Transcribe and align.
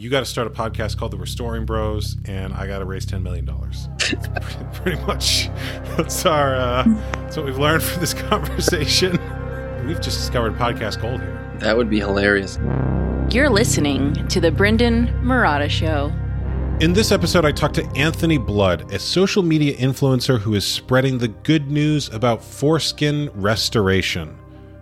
you 0.00 0.08
got 0.08 0.20
to 0.20 0.26
start 0.26 0.46
a 0.46 0.50
podcast 0.50 0.96
called 0.96 1.10
The 1.10 1.18
Restoring 1.18 1.66
Bros, 1.66 2.16
and 2.24 2.54
I 2.54 2.66
got 2.66 2.78
to 2.78 2.86
raise 2.86 3.04
$10 3.04 3.20
million. 3.20 3.46
pretty 4.72 4.98
much 5.02 5.50
that's 5.94 6.24
our, 6.24 6.54
uh, 6.54 6.84
that's 7.12 7.36
what 7.36 7.44
we've 7.44 7.58
learned 7.58 7.82
from 7.82 8.00
this 8.00 8.14
conversation. 8.28 9.12
We've 9.86 10.00
just 10.00 10.18
discovered 10.18 10.54
podcast 10.54 11.02
gold 11.02 11.20
here. 11.20 11.56
That 11.58 11.76
would 11.76 11.90
be 11.90 11.98
hilarious. 11.98 12.58
You're 13.30 13.50
listening 13.50 14.26
to 14.28 14.40
The 14.40 14.50
Brendon 14.50 15.08
Marotta 15.22 15.68
Show. 15.68 16.10
In 16.82 16.94
this 16.94 17.12
episode, 17.12 17.44
I 17.44 17.52
talked 17.52 17.74
to 17.74 17.86
Anthony 17.94 18.38
Blood, 18.38 18.90
a 18.92 18.98
social 18.98 19.42
media 19.42 19.76
influencer 19.76 20.38
who 20.38 20.54
is 20.54 20.64
spreading 20.64 21.18
the 21.18 21.28
good 21.28 21.70
news 21.70 22.08
about 22.08 22.42
foreskin 22.42 23.28
restoration. 23.34 24.39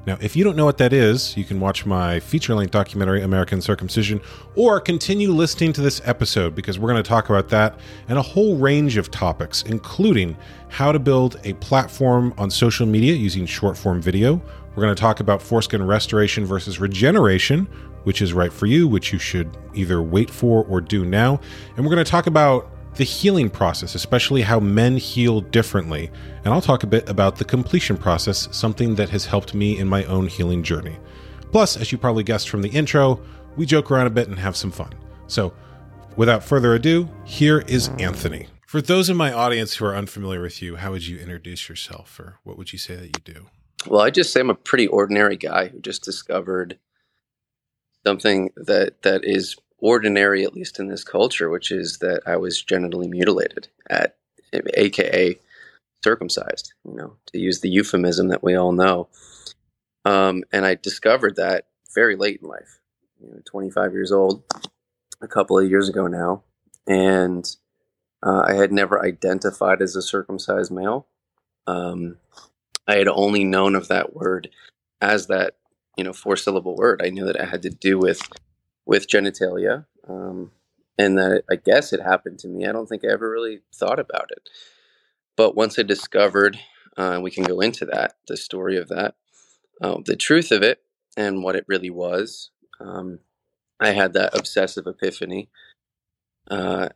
Now, 0.09 0.17
if 0.23 0.35
you 0.35 0.43
don't 0.43 0.57
know 0.57 0.65
what 0.65 0.79
that 0.79 0.95
is, 0.95 1.37
you 1.37 1.45
can 1.45 1.61
watch 1.61 1.85
my 1.85 2.19
feature 2.19 2.55
length 2.55 2.71
documentary, 2.71 3.21
American 3.21 3.61
Circumcision, 3.61 4.23
or 4.55 4.81
continue 4.81 5.31
listening 5.31 5.75
to 5.75 5.83
this 5.83 6.01
episode 6.03 6.55
because 6.55 6.79
we're 6.79 6.89
going 6.89 7.03
to 7.03 7.07
talk 7.07 7.29
about 7.29 7.51
that 7.51 7.79
and 8.09 8.19
a 8.19 8.23
whole 8.23 8.57
range 8.57 8.97
of 8.97 9.11
topics, 9.11 9.65
including 9.65 10.35
how 10.71 10.93
to 10.93 10.99
build 10.99 11.39
a 11.45 11.53
platform 11.53 12.33
on 12.39 12.51
social 12.51 12.87
media 12.87 13.13
using 13.13 13.45
short 13.45 13.77
form 13.77 14.01
video. 14.01 14.41
We're 14.75 14.83
going 14.83 14.95
to 14.95 15.01
talk 15.01 15.21
about 15.21 15.43
foreskin 15.43 15.87
restoration 15.87 16.47
versus 16.47 16.81
regeneration, 16.81 17.67
which 18.05 18.23
is 18.23 18.33
right 18.33 18.51
for 18.51 18.65
you, 18.65 18.89
which 18.89 19.13
you 19.13 19.19
should 19.19 19.59
either 19.75 20.01
wait 20.01 20.31
for 20.31 20.65
or 20.71 20.81
do 20.81 21.05
now. 21.05 21.39
And 21.77 21.85
we're 21.85 21.93
going 21.93 22.03
to 22.03 22.11
talk 22.11 22.27
about 22.27 22.71
the 22.99 23.05
healing 23.05 23.49
process, 23.49 23.95
especially 23.95 24.43
how 24.43 24.59
men 24.59 24.97
heal 24.97 25.41
differently. 25.41 26.11
And 26.45 26.53
I'll 26.53 26.61
talk 26.61 26.83
a 26.83 26.89
bit 26.89 27.09
about 27.09 27.37
the 27.37 27.45
completion 27.45 27.97
process, 27.97 28.49
something 28.51 28.97
that 28.97 29.09
has 29.11 29.25
helped 29.25 29.55
me 29.55 29.79
in 29.79 29.89
my 29.89 30.05
own 30.05 30.27
healing 30.27 30.65
journey. 30.65 30.99
Plus, 31.53 31.77
as 31.77 31.93
you 31.93 31.97
probably 31.97 32.25
guessed 32.25 32.49
from 32.49 32.61
the 32.61 32.69
intro, 32.69 33.21
we 33.57 33.67
joke 33.67 33.91
around 33.91 34.09
a 34.09 34.11
bit 34.11 34.29
and 34.29 34.39
have 34.39 34.57
some 34.57 34.73
fun. 34.73 34.93
So, 35.29 35.55
without 36.17 36.43
further 36.43 36.75
ado, 36.75 37.09
here 37.25 37.61
is 37.69 37.89
Anthony. 38.01 38.49
For 38.67 38.83
those 38.83 39.09
in 39.09 39.17
my 39.17 39.33
audience 39.33 39.77
who 39.77 39.87
are 39.87 39.97
unfamiliar 39.97 40.43
with 40.43 40.61
you, 40.61 40.77
how 40.77 40.91
would 40.91 41.07
you 41.07 41.19
introduce 41.19 41.69
yourself 41.69 42.19
or 42.19 42.41
what 42.43 42.59
would 42.59 42.73
you 42.73 42.79
say 42.79 42.97
that 42.97 43.07
you 43.07 43.35
do? 43.35 43.47
Well, 43.87 44.01
I 44.01 44.11
just 44.11 44.33
say 44.33 44.41
I'm 44.41 44.51
a 44.51 44.55
pretty 44.55 44.89
ordinary 44.89 45.37
guy 45.37 45.69
who 45.69 45.81
just 45.81 46.03
discovered 46.03 46.79
something 48.05 48.51
that 48.57 49.03
that 49.03 49.25
is 49.25 49.57
ordinary, 49.79 50.45
at 50.45 50.55
least 50.55 50.79
in 50.79 50.89
this 50.89 51.05
culture, 51.05 51.51
which 51.51 51.71
is 51.71 51.99
that 51.99 52.23
I 52.27 52.37
was 52.37 52.63
genitally 52.63 53.09
mutilated 53.09 53.69
at, 53.89 54.17
AKA 54.53 55.39
circumcised, 56.03 56.73
you 56.87 56.95
know, 56.95 57.17
to 57.27 57.39
use 57.39 57.61
the 57.61 57.69
euphemism 57.69 58.29
that 58.29 58.43
we 58.43 58.55
all 58.55 58.73
know. 58.73 59.09
Um, 60.07 60.43
and 60.53 60.65
I 60.65 60.75
discovered 60.75 61.37
that 61.37 61.67
very 61.95 62.17
late 62.17 62.41
in 62.41 62.49
life, 62.49 62.81
you 63.21 63.29
know, 63.29 63.43
25 63.45 63.93
years 63.93 64.11
old, 64.11 64.43
a 65.21 65.29
couple 65.29 65.59
of 65.59 65.69
years 65.69 65.89
ago 65.89 66.07
now. 66.07 66.45
And 66.87 67.47
uh, 68.23 68.45
I 68.47 68.55
had 68.55 68.73
never 68.73 69.05
identified 69.05 69.83
as 69.83 69.95
a 69.97 70.03
circumcised 70.03 70.73
male. 70.73 71.07
Um, 71.67 72.17
I 72.87 72.97
had 72.97 73.09
only 73.09 73.45
known 73.45 73.75
of 73.75 73.89
that 73.89 74.15
word 74.15 74.49
as 75.03 75.27
that, 75.27 75.57
you 75.97 76.05
know, 76.05 76.15
four 76.15 76.37
syllable 76.37 76.75
word. 76.75 77.03
I 77.05 77.11
knew 77.11 77.27
that 77.27 77.37
it 77.37 77.49
had 77.49 77.63
to 77.63 77.71
do 77.71 77.99
with 77.99 78.23
with 78.89 79.07
genitalia. 79.07 79.85
Um, 80.09 80.51
and 80.99 81.17
that 81.19 81.45
I 81.49 81.55
guess 81.57 81.93
it 81.93 82.01
happened 82.01 82.41
to 82.41 82.49
me. 82.49 82.67
I 82.67 82.73
don't 82.73 82.89
think 82.89 83.05
I 83.05 83.13
ever 83.13 83.31
really 83.31 83.61
thought 83.73 84.01
about 84.01 84.31
it. 84.33 84.49
But 85.37 85.55
once 85.55 85.79
I 85.79 85.83
discovered, 85.83 86.59
uh, 86.97 87.21
we 87.23 87.31
can 87.31 87.45
go 87.45 87.61
into 87.61 87.85
that, 87.85 88.15
the 88.27 88.37
story 88.37 88.77
of 88.77 88.89
that, 88.89 89.15
uh, 89.81 89.99
the 90.05 90.17
truth 90.17 90.51
of 90.51 90.63
it, 90.63 90.81
and 91.17 91.45
what 91.45 91.55
it 91.55 91.67
really 91.69 91.91
was. 91.91 92.51
Um, 92.81 93.21
I 93.79 93.91
had 93.91 94.15
that 94.15 94.37
obsessive 94.37 94.87
epiphany. 94.89 95.51
Uh, 96.51 96.89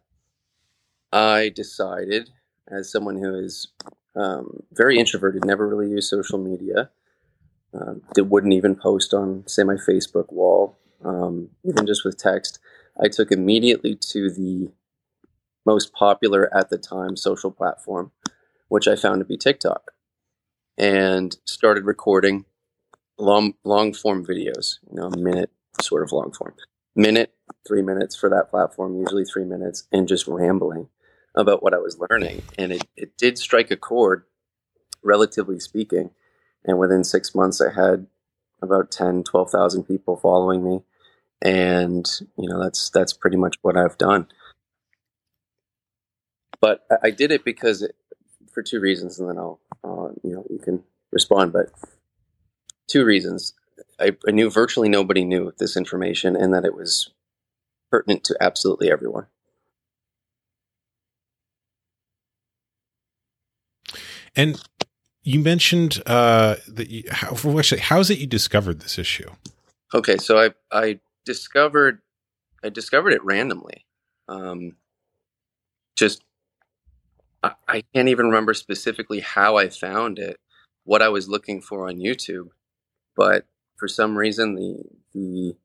I 1.12 1.50
decided, 1.54 2.30
as 2.66 2.90
someone 2.90 3.18
who 3.18 3.34
is 3.34 3.68
um, 4.16 4.62
very 4.72 4.98
introverted, 4.98 5.44
never 5.44 5.68
really 5.68 5.90
used 5.90 6.08
social 6.08 6.38
media, 6.38 6.90
uh, 7.74 7.94
that 8.14 8.24
wouldn't 8.24 8.54
even 8.54 8.74
post 8.74 9.14
on, 9.14 9.44
say, 9.46 9.62
my 9.62 9.74
Facebook 9.74 10.32
wall, 10.32 10.78
um, 11.04 11.50
even 11.64 11.86
just 11.86 12.04
with 12.04 12.18
text, 12.18 12.58
I 13.02 13.08
took 13.08 13.30
immediately 13.30 13.96
to 14.10 14.30
the 14.30 14.70
most 15.64 15.92
popular 15.92 16.54
at 16.54 16.70
the 16.70 16.78
time 16.78 17.16
social 17.16 17.50
platform, 17.50 18.12
which 18.68 18.88
I 18.88 18.96
found 18.96 19.20
to 19.20 19.24
be 19.24 19.36
TikTok, 19.36 19.92
and 20.76 21.36
started 21.44 21.84
recording 21.84 22.44
long 23.18 23.54
long 23.64 23.92
form 23.92 24.24
videos, 24.24 24.78
you 24.90 24.96
know, 24.96 25.08
a 25.08 25.16
minute 25.16 25.50
sort 25.80 26.02
of 26.02 26.12
long 26.12 26.32
form, 26.32 26.54
minute, 26.94 27.34
three 27.66 27.82
minutes 27.82 28.14
for 28.16 28.28
that 28.28 28.50
platform, 28.50 28.98
usually 28.98 29.24
three 29.24 29.44
minutes, 29.44 29.84
and 29.92 30.08
just 30.08 30.26
rambling 30.26 30.88
about 31.34 31.62
what 31.62 31.74
I 31.74 31.78
was 31.78 31.98
learning, 32.10 32.42
and 32.58 32.72
it 32.72 32.86
it 32.96 33.16
did 33.16 33.38
strike 33.38 33.70
a 33.70 33.76
chord, 33.76 34.24
relatively 35.02 35.58
speaking, 35.60 36.10
and 36.64 36.78
within 36.78 37.04
six 37.04 37.34
months 37.34 37.60
I 37.60 37.72
had 37.72 38.06
about 38.60 38.92
10, 38.92 39.24
12,000 39.24 39.82
people 39.82 40.16
following 40.16 40.64
me 40.64 40.82
and 41.42 42.08
you 42.38 42.48
know 42.48 42.62
that's 42.62 42.88
that's 42.90 43.12
pretty 43.12 43.36
much 43.36 43.56
what 43.62 43.76
I've 43.76 43.98
done. 43.98 44.26
But 46.60 46.86
I, 46.90 47.08
I 47.08 47.10
did 47.10 47.32
it 47.32 47.44
because 47.44 47.82
it, 47.82 47.96
for 48.52 48.62
two 48.62 48.80
reasons, 48.80 49.18
and 49.18 49.28
then 49.28 49.38
I'll 49.38 49.60
uh, 49.84 50.08
you 50.22 50.34
know 50.34 50.46
you 50.48 50.58
can 50.58 50.84
respond. 51.10 51.52
But 51.52 51.70
two 52.86 53.04
reasons: 53.04 53.54
I, 54.00 54.16
I 54.26 54.30
knew 54.30 54.50
virtually 54.50 54.88
nobody 54.88 55.24
knew 55.24 55.52
this 55.58 55.76
information, 55.76 56.36
and 56.36 56.54
that 56.54 56.64
it 56.64 56.74
was 56.74 57.10
pertinent 57.90 58.24
to 58.24 58.36
absolutely 58.40 58.90
everyone. 58.90 59.26
And 64.34 64.62
you 65.22 65.40
mentioned 65.40 66.02
uh, 66.06 66.56
that 66.68 66.88
you, 66.88 67.04
how, 67.10 67.58
actually, 67.58 67.80
how 67.80 68.00
is 68.00 68.10
it 68.10 68.18
you 68.18 68.26
discovered 68.26 68.80
this 68.80 68.98
issue? 68.98 69.30
Okay, 69.94 70.16
so 70.16 70.38
I 70.38 70.50
I 70.70 71.00
discovered 71.24 72.00
I 72.64 72.68
discovered 72.68 73.12
it 73.12 73.24
randomly. 73.24 73.86
Um, 74.28 74.76
just 75.96 76.22
I, 77.42 77.52
I 77.66 77.82
can't 77.94 78.08
even 78.08 78.26
remember 78.26 78.54
specifically 78.54 79.20
how 79.20 79.56
I 79.56 79.68
found 79.68 80.18
it, 80.18 80.36
what 80.84 81.02
I 81.02 81.08
was 81.08 81.28
looking 81.28 81.60
for 81.60 81.88
on 81.88 81.96
YouTube, 81.96 82.48
but 83.16 83.46
for 83.76 83.88
some 83.88 84.16
reason 84.16 84.54
the 84.54 84.84
the 85.14 85.56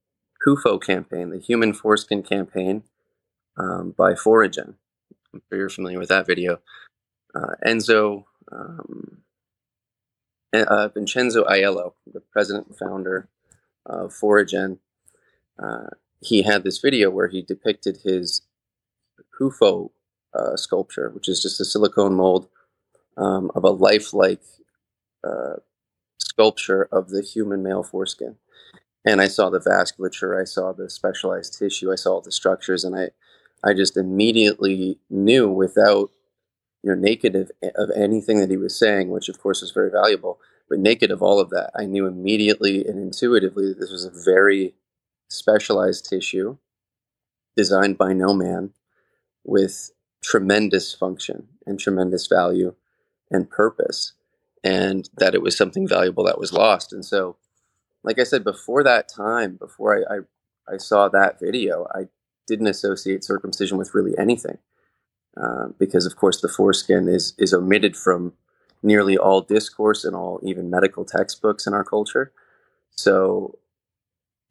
HUFO 0.45 0.81
campaign, 0.81 1.29
the 1.29 1.39
Human 1.39 1.73
Foreskin 1.73 2.23
campaign 2.23 2.83
um, 3.57 3.93
by 3.97 4.13
Foregen. 4.13 4.75
I'm 5.33 5.41
sure 5.49 5.59
you're 5.59 5.69
familiar 5.69 5.99
with 5.99 6.09
that 6.09 6.27
video. 6.27 6.59
Uh, 7.35 7.55
Enzo 7.65 8.25
um, 8.51 9.23
uh, 10.53 10.87
Vincenzo 10.89 11.43
Aiello, 11.45 11.93
the 12.11 12.21
president 12.21 12.67
and 12.67 12.77
founder 12.77 13.27
of 13.85 14.13
Foregen, 14.13 14.79
uh, 15.61 15.87
he 16.21 16.41
had 16.43 16.63
this 16.63 16.79
video 16.79 17.09
where 17.09 17.27
he 17.27 17.41
depicted 17.41 17.99
his 18.03 18.41
HUFO 19.39 19.91
uh, 20.33 20.55
sculpture, 20.55 21.09
which 21.09 21.27
is 21.27 21.41
just 21.41 21.59
a 21.61 21.65
silicone 21.65 22.15
mold 22.15 22.47
um, 23.17 23.51
of 23.55 23.63
a 23.63 23.69
lifelike 23.69 24.41
uh, 25.23 25.55
sculpture 26.17 26.87
of 26.91 27.09
the 27.09 27.21
human 27.21 27.63
male 27.63 27.83
foreskin. 27.83 28.35
And 29.05 29.21
I 29.21 29.27
saw 29.27 29.49
the 29.49 29.59
vasculature, 29.59 30.39
I 30.39 30.43
saw 30.43 30.73
the 30.73 30.89
specialized 30.89 31.57
tissue, 31.57 31.91
I 31.91 31.95
saw 31.95 32.13
all 32.13 32.21
the 32.21 32.31
structures, 32.31 32.83
and 32.83 32.95
I, 32.95 33.09
I 33.63 33.73
just 33.73 33.95
immediately 33.95 34.99
knew 35.09 35.49
without, 35.49 36.11
you 36.83 36.91
know, 36.91 36.95
naked 36.95 37.35
of, 37.35 37.51
of 37.75 37.89
anything 37.95 38.39
that 38.39 38.49
he 38.49 38.57
was 38.57 38.77
saying, 38.77 39.09
which 39.09 39.29
of 39.29 39.39
course 39.39 39.61
was 39.61 39.71
very 39.71 39.89
valuable, 39.89 40.39
but 40.69 40.79
naked 40.79 41.09
of 41.09 41.21
all 41.21 41.39
of 41.39 41.49
that, 41.51 41.71
I 41.75 41.85
knew 41.85 42.05
immediately 42.05 42.85
and 42.85 42.99
intuitively 42.99 43.69
that 43.69 43.79
this 43.79 43.91
was 43.91 44.03
a 44.03 44.11
very 44.25 44.75
specialized 45.29 46.09
tissue 46.09 46.57
designed 47.55 47.97
by 47.97 48.13
no 48.13 48.33
man 48.33 48.71
with 49.43 49.91
tremendous 50.23 50.93
function 50.93 51.47
and 51.65 51.79
tremendous 51.79 52.27
value 52.27 52.73
and 53.31 53.49
purpose 53.49 54.13
and 54.63 55.09
that 55.17 55.35
it 55.35 55.41
was 55.41 55.55
something 55.55 55.87
valuable 55.87 56.23
that 56.23 56.39
was 56.39 56.53
lost. 56.53 56.91
And 56.91 57.05
so 57.05 57.37
like 58.03 58.19
i 58.19 58.23
said 58.23 58.43
before 58.43 58.83
that 58.83 59.09
time 59.09 59.55
before 59.55 59.97
i 59.97 60.15
i, 60.15 60.73
I 60.73 60.77
saw 60.77 61.09
that 61.09 61.39
video 61.39 61.87
i 61.93 62.03
didn't 62.47 62.67
associate 62.67 63.23
circumcision 63.23 63.77
with 63.77 63.93
really 63.93 64.17
anything 64.17 64.59
uh, 65.35 65.67
because 65.77 66.05
of 66.05 66.15
course 66.15 66.41
the 66.41 66.47
foreskin 66.47 67.07
is 67.07 67.33
is 67.37 67.53
omitted 67.53 67.95
from 67.95 68.33
nearly 68.83 69.17
all 69.17 69.41
discourse 69.41 70.03
and 70.03 70.15
all 70.15 70.39
even 70.43 70.69
medical 70.69 71.03
textbooks 71.03 71.67
in 71.67 71.73
our 71.73 71.83
culture. 71.83 72.31
So 72.91 73.57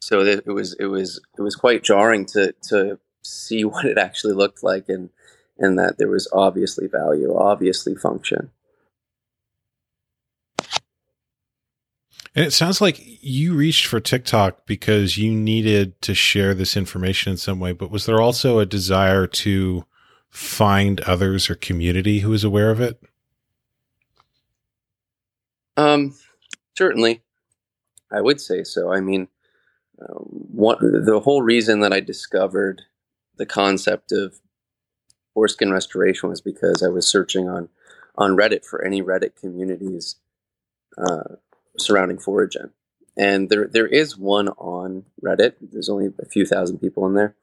so 0.06 0.20
it 0.20 0.46
was 0.46 0.74
it 0.74 0.84
was 0.84 1.20
it 1.36 1.42
was 1.42 1.56
quite 1.56 1.82
jarring 1.82 2.26
to 2.26 2.54
to 2.68 3.00
see 3.22 3.64
what 3.64 3.84
it 3.84 3.98
actually 3.98 4.34
looked 4.34 4.62
like 4.62 4.88
and 4.88 5.10
and 5.58 5.76
that 5.78 5.98
there 5.98 6.08
was 6.08 6.28
obviously 6.32 6.86
value, 6.86 7.34
obviously 7.36 7.96
function. 7.96 8.50
And 12.36 12.44
it 12.44 12.52
sounds 12.52 12.80
like 12.82 13.00
you 13.00 13.54
reached 13.54 13.86
for 13.86 13.98
TikTok 13.98 14.66
because 14.66 15.16
you 15.16 15.32
needed 15.32 16.00
to 16.02 16.14
share 16.14 16.54
this 16.54 16.76
information 16.76 17.32
in 17.32 17.36
some 17.38 17.58
way, 17.58 17.72
but 17.72 17.90
was 17.90 18.04
there 18.04 18.20
also 18.20 18.58
a 18.58 18.66
desire 18.66 19.26
to 19.26 19.86
find 20.28 21.00
others 21.00 21.48
or 21.48 21.54
community 21.54 22.18
who 22.20 22.34
is 22.34 22.44
aware 22.44 22.70
of 22.70 22.80
it? 22.80 23.02
Um, 25.78 26.14
certainly, 26.76 27.22
I 28.12 28.20
would 28.20 28.40
say 28.40 28.62
so. 28.62 28.92
I 28.92 29.00
mean, 29.00 29.28
uh, 30.00 30.14
one, 30.14 30.78
the 30.80 31.20
whole 31.20 31.42
reason 31.42 31.80
that 31.80 31.92
I 31.92 32.00
discovered 32.00 32.82
the 33.36 33.46
concept 33.46 34.12
of 34.12 34.40
foreskin 35.34 35.72
restoration 35.72 36.28
was 36.28 36.40
because 36.40 36.82
I 36.82 36.88
was 36.88 37.06
searching 37.06 37.48
on 37.48 37.68
on 38.16 38.36
Reddit 38.36 38.64
for 38.64 38.84
any 38.84 39.02
Reddit 39.02 39.36
communities 39.36 40.16
uh, 40.96 41.36
surrounding 41.78 42.18
Foregen. 42.18 42.70
And 43.16 43.48
there 43.48 43.66
there 43.66 43.86
is 43.86 44.16
one 44.16 44.48
on 44.48 45.04
Reddit. 45.22 45.54
There's 45.60 45.88
only 45.88 46.12
a 46.18 46.26
few 46.26 46.44
thousand 46.44 46.78
people 46.78 47.06
in 47.06 47.14
there, 47.14 47.34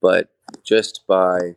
but 0.00 0.30
just 0.62 1.06
by 1.06 1.56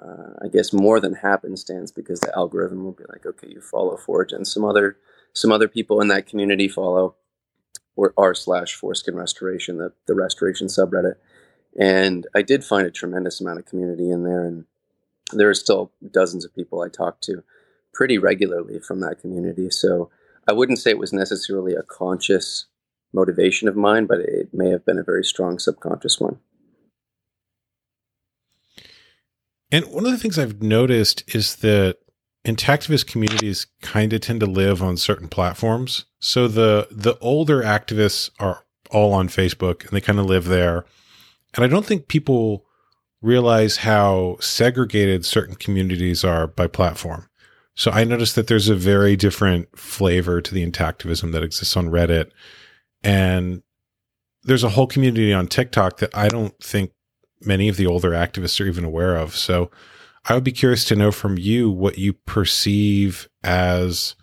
uh, 0.00 0.34
I 0.42 0.48
guess 0.48 0.72
more 0.72 1.00
than 1.00 1.14
happenstance 1.14 1.90
because 1.90 2.20
the 2.20 2.34
algorithm 2.36 2.84
will 2.84 2.92
be 2.92 3.04
like, 3.08 3.24
okay, 3.24 3.48
you 3.48 3.60
follow 3.60 3.96
Foregen. 3.96 4.46
Some 4.46 4.64
other 4.64 4.96
some 5.32 5.52
other 5.52 5.68
people 5.68 6.00
in 6.00 6.08
that 6.08 6.26
community 6.26 6.68
follow 6.68 7.14
or 7.96 8.12
r 8.16 8.34
slash 8.34 8.74
foreskin 8.74 9.16
restoration, 9.16 9.78
the, 9.78 9.92
the 10.06 10.14
restoration 10.14 10.68
subreddit. 10.68 11.14
And 11.78 12.26
I 12.34 12.42
did 12.42 12.64
find 12.64 12.86
a 12.86 12.90
tremendous 12.90 13.40
amount 13.40 13.58
of 13.58 13.66
community 13.66 14.10
in 14.10 14.22
there, 14.22 14.44
and 14.44 14.64
there 15.32 15.50
are 15.50 15.54
still 15.54 15.92
dozens 16.10 16.44
of 16.44 16.54
people 16.54 16.80
I 16.80 16.88
talk 16.88 17.20
to 17.22 17.42
pretty 17.92 18.18
regularly 18.18 18.78
from 18.78 19.00
that 19.00 19.20
community. 19.20 19.70
So 19.70 20.10
I 20.46 20.52
wouldn't 20.52 20.78
say 20.78 20.90
it 20.90 20.98
was 20.98 21.12
necessarily 21.12 21.74
a 21.74 21.82
conscious 21.82 22.66
motivation 23.12 23.68
of 23.68 23.76
mine, 23.76 24.06
but 24.06 24.20
it 24.20 24.52
may 24.52 24.70
have 24.70 24.84
been 24.84 24.98
a 24.98 25.02
very 25.02 25.24
strong 25.24 25.58
subconscious 25.58 26.20
one. 26.20 26.38
And 29.72 29.86
one 29.86 30.06
of 30.06 30.12
the 30.12 30.18
things 30.18 30.38
I've 30.38 30.62
noticed 30.62 31.24
is 31.34 31.56
that 31.56 31.98
intactivist 32.46 33.08
communities 33.08 33.66
kind 33.82 34.12
of 34.12 34.20
tend 34.20 34.38
to 34.40 34.46
live 34.46 34.80
on 34.82 34.96
certain 34.96 35.28
platforms. 35.28 36.04
So 36.20 36.46
the 36.46 36.86
the 36.90 37.18
older 37.18 37.62
activists 37.62 38.30
are 38.38 38.64
all 38.90 39.12
on 39.12 39.28
Facebook 39.28 39.82
and 39.82 39.90
they 39.90 40.00
kind 40.00 40.20
of 40.20 40.26
live 40.26 40.44
there. 40.44 40.84
And 41.54 41.64
I 41.64 41.68
don't 41.68 41.84
think 41.84 42.06
people 42.06 42.64
realize 43.20 43.78
how 43.78 44.36
segregated 44.40 45.24
certain 45.24 45.56
communities 45.56 46.22
are 46.22 46.46
by 46.46 46.68
platform. 46.68 47.28
So 47.74 47.90
I 47.90 48.04
noticed 48.04 48.36
that 48.36 48.46
there's 48.46 48.68
a 48.68 48.76
very 48.76 49.16
different 49.16 49.76
flavor 49.76 50.40
to 50.40 50.54
the 50.54 50.64
intactivism 50.64 51.32
that 51.32 51.42
exists 51.42 51.76
on 51.76 51.88
Reddit. 51.88 52.30
And 53.02 53.62
there's 54.44 54.64
a 54.64 54.70
whole 54.70 54.86
community 54.86 55.32
on 55.32 55.48
TikTok 55.48 55.98
that 55.98 56.16
I 56.16 56.28
don't 56.28 56.56
think 56.62 56.92
many 57.40 57.68
of 57.68 57.76
the 57.76 57.86
older 57.86 58.10
activists 58.10 58.60
are 58.60 58.68
even 58.68 58.84
aware 58.84 59.16
of. 59.16 59.34
So 59.34 59.70
I 60.28 60.34
would 60.34 60.44
be 60.44 60.52
curious 60.52 60.84
to 60.86 60.96
know 60.96 61.12
from 61.12 61.38
you 61.38 61.70
what 61.70 61.98
you 61.98 62.12
perceive 62.12 63.28
as 63.44 64.16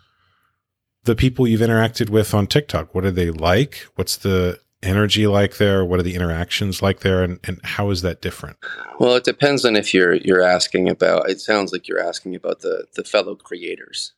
the 1.04 1.14
people 1.14 1.46
you've 1.46 1.60
interacted 1.60 2.10
with 2.10 2.34
on 2.34 2.46
TikTok. 2.46 2.94
What 2.94 3.04
are 3.04 3.10
they 3.10 3.30
like? 3.30 3.86
What's 3.94 4.16
the 4.16 4.60
energy 4.82 5.26
like 5.26 5.56
there? 5.56 5.84
What 5.84 5.98
are 5.98 6.04
the 6.04 6.14
interactions 6.14 6.82
like 6.82 7.00
there? 7.00 7.22
And, 7.22 7.40
and 7.44 7.58
how 7.64 7.90
is 7.90 8.02
that 8.02 8.20
different? 8.20 8.58
Well, 8.98 9.14
it 9.16 9.24
depends 9.24 9.64
on 9.64 9.76
if 9.76 9.94
you're 9.94 10.14
you're 10.14 10.42
asking 10.42 10.88
about 10.88 11.30
it 11.30 11.40
sounds 11.40 11.72
like 11.72 11.88
you're 11.88 12.06
asking 12.06 12.34
about 12.34 12.60
the 12.60 12.86
the 12.94 13.04
fellow 13.04 13.34
creators 13.34 14.12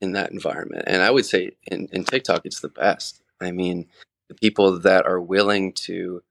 in 0.00 0.12
that 0.12 0.30
environment. 0.30 0.84
And 0.86 1.02
I 1.02 1.10
would 1.10 1.26
say 1.26 1.52
in, 1.70 1.88
in 1.92 2.04
TikTok 2.04 2.42
it's 2.44 2.60
the 2.60 2.68
best. 2.68 3.20
I 3.40 3.50
mean, 3.50 3.86
the 4.28 4.34
people 4.34 4.78
that 4.78 5.06
are 5.06 5.20
willing 5.20 5.72
to 5.72 6.22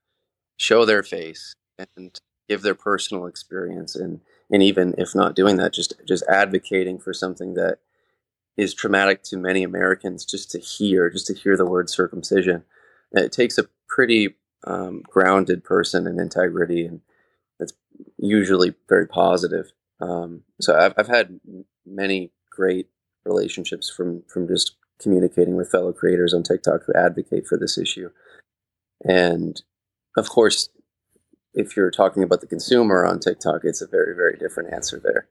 show 0.58 0.86
their 0.86 1.04
face 1.04 1.54
and 1.78 2.18
give 2.48 2.62
their 2.62 2.76
personal 2.76 3.26
experience 3.26 3.96
and 3.96 4.22
and 4.50 4.64
even 4.64 4.96
if 4.98 5.14
not 5.14 5.36
doing 5.36 5.58
that, 5.58 5.74
just 5.74 5.94
just 6.08 6.24
advocating 6.28 7.00
for 7.00 7.14
something 7.14 7.54
that 7.56 7.80
is 8.58 8.74
traumatic 8.74 9.24
to 9.24 9.38
many 9.38 9.64
Americans 9.64 10.26
just 10.26 10.50
to 10.52 10.60
hear, 10.60 11.10
just 11.10 11.28
to 11.28 11.34
hear 11.34 11.56
the 11.56 11.66
word 11.66 11.90
circumcision. 11.90 12.64
It 13.12 13.32
takes 13.32 13.58
a 13.58 13.68
pretty 13.88 14.36
um, 14.66 15.04
grounded 15.08 15.64
person 15.64 16.08
in 16.08 16.20
integrity, 16.20 16.86
and 16.86 17.02
it's 17.60 17.74
usually 18.18 18.74
very 18.90 19.08
positive. 19.08 19.72
Um, 20.00 20.44
so 20.60 20.78
I've, 20.78 20.94
I've 20.98 21.08
had 21.08 21.40
many 21.86 22.32
great 22.52 22.88
relationships 23.26 23.90
from 23.90 24.24
from 24.28 24.48
just 24.48 24.76
communicating 25.00 25.56
with 25.56 25.70
fellow 25.70 25.94
creators 25.94 26.34
on 26.34 26.44
TikTok 26.44 26.82
who 26.86 26.94
advocate 26.94 27.46
for 27.46 27.58
this 27.58 27.78
issue. 27.78 28.10
And 29.04 29.62
of 30.16 30.30
course, 30.30 30.70
if 31.58 31.76
you're 31.76 31.92
talking 31.92 32.24
about 32.24 32.40
the 32.40 32.48
consumer 32.48 33.06
on 33.06 33.20
TikTok, 33.20 33.62
it's 33.64 33.82
a 33.82 33.88
very, 33.88 34.16
very 34.16 34.38
different 34.38 34.72
answer 34.72 35.02
there. 35.04 35.28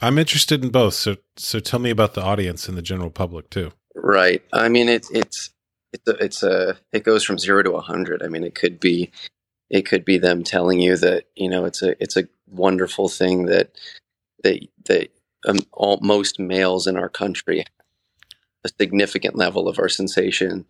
I'm 0.00 0.18
interested 0.18 0.62
in 0.62 0.70
both. 0.70 0.94
So, 0.94 1.16
so 1.36 1.60
tell 1.60 1.78
me 1.78 1.90
about 1.90 2.14
the 2.14 2.22
audience 2.22 2.68
and 2.68 2.76
the 2.76 2.82
general 2.82 3.10
public 3.10 3.48
too. 3.48 3.72
Right. 3.94 4.42
I 4.52 4.68
mean, 4.68 4.88
it's 4.88 5.10
it's 5.10 5.50
it's 5.92 6.08
a, 6.08 6.24
it's 6.24 6.42
a 6.42 6.76
it 6.92 7.04
goes 7.04 7.24
from 7.24 7.38
zero 7.38 7.62
to 7.62 7.72
a 7.72 7.80
hundred. 7.80 8.22
I 8.22 8.28
mean, 8.28 8.44
it 8.44 8.54
could 8.54 8.78
be 8.78 9.10
it 9.70 9.82
could 9.86 10.04
be 10.04 10.18
them 10.18 10.44
telling 10.44 10.80
you 10.80 10.96
that 10.96 11.24
you 11.34 11.48
know 11.48 11.64
it's 11.64 11.82
a 11.82 12.00
it's 12.02 12.16
a 12.16 12.28
wonderful 12.46 13.08
thing 13.08 13.46
that 13.46 13.76
that 14.42 14.60
that 14.86 15.08
um, 15.46 15.58
all, 15.72 15.98
most 16.02 16.38
males 16.38 16.86
in 16.86 16.96
our 16.96 17.08
country 17.08 17.64
a 18.64 18.68
significant 18.80 19.36
level 19.36 19.68
of 19.68 19.78
our 19.78 19.88
sensation 19.88 20.66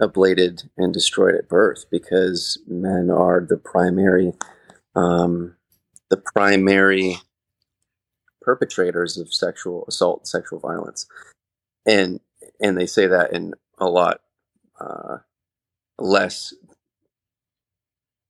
ablated 0.00 0.68
and 0.76 0.92
destroyed 0.92 1.34
at 1.34 1.48
birth 1.48 1.86
because 1.90 2.58
men 2.66 3.10
are 3.10 3.44
the 3.48 3.56
primary 3.56 4.32
um, 4.96 5.56
the 6.10 6.16
primary 6.16 7.16
perpetrators 8.42 9.16
of 9.16 9.32
sexual 9.32 9.84
assault 9.88 10.26
sexual 10.26 10.58
violence. 10.58 11.06
And 11.86 12.20
and 12.60 12.78
they 12.78 12.86
say 12.86 13.06
that 13.06 13.32
in 13.32 13.54
a 13.78 13.86
lot 13.86 14.20
uh, 14.80 15.18
less 15.98 16.52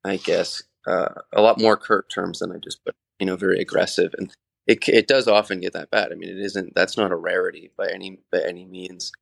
i 0.04 0.16
guess 0.16 0.62
uh, 0.86 1.08
a 1.32 1.40
lot 1.40 1.60
more 1.60 1.76
curt 1.76 2.10
terms 2.10 2.38
than 2.40 2.52
i 2.52 2.58
just 2.58 2.84
put 2.84 2.94
you 3.18 3.26
know 3.26 3.36
very 3.36 3.58
aggressive. 3.60 4.14
And 4.18 4.32
it, 4.66 4.88
it 4.88 5.06
does 5.06 5.28
often 5.28 5.60
get 5.60 5.72
that 5.74 5.90
bad. 5.90 6.12
I 6.12 6.14
mean 6.14 6.30
it 6.30 6.38
isn't 6.38 6.74
that's 6.74 6.96
not 6.96 7.12
a 7.12 7.16
rarity 7.16 7.70
by 7.76 7.88
any 7.92 8.18
by 8.30 8.40
any 8.46 8.64
means 8.64 9.12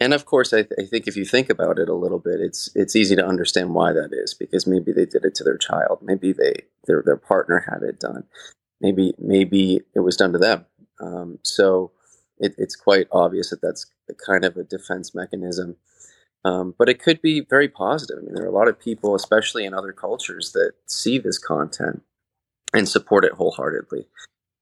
and 0.00 0.14
of 0.14 0.26
course, 0.26 0.52
I, 0.52 0.62
th- 0.62 0.78
I, 0.78 0.84
think 0.84 1.08
if 1.08 1.16
you 1.16 1.24
think 1.24 1.50
about 1.50 1.78
it 1.78 1.88
a 1.88 1.94
little 1.94 2.20
bit, 2.20 2.40
it's 2.40 2.70
it's 2.74 2.94
easy 2.94 3.16
to 3.16 3.26
understand 3.26 3.74
why 3.74 3.92
that 3.92 4.10
is 4.12 4.32
because 4.32 4.66
maybe 4.66 4.92
they 4.92 5.06
did 5.06 5.24
it 5.24 5.34
to 5.36 5.44
their 5.44 5.58
child, 5.58 5.98
maybe 6.02 6.32
they 6.32 6.54
their 6.86 7.02
their 7.04 7.16
partner 7.16 7.66
had 7.70 7.82
it 7.82 7.98
done, 7.98 8.24
maybe 8.80 9.14
maybe 9.18 9.80
it 9.94 10.00
was 10.00 10.16
done 10.16 10.32
to 10.32 10.38
them. 10.38 10.66
Um, 11.00 11.38
so 11.42 11.92
it, 12.38 12.54
it's 12.58 12.76
quite 12.76 13.08
obvious 13.10 13.50
that 13.50 13.60
that's 13.60 13.86
kind 14.24 14.44
of 14.44 14.56
a 14.56 14.64
defense 14.64 15.14
mechanism. 15.14 15.76
Um, 16.44 16.74
but 16.78 16.88
it 16.88 17.00
could 17.00 17.20
be 17.20 17.40
very 17.40 17.68
positive. 17.68 18.18
I 18.18 18.24
mean, 18.24 18.34
there 18.34 18.44
are 18.44 18.48
a 18.48 18.52
lot 18.52 18.68
of 18.68 18.78
people, 18.78 19.16
especially 19.16 19.64
in 19.64 19.74
other 19.74 19.92
cultures, 19.92 20.52
that 20.52 20.74
see 20.86 21.18
this 21.18 21.36
content 21.36 22.02
and 22.72 22.88
support 22.88 23.24
it 23.24 23.32
wholeheartedly 23.32 24.06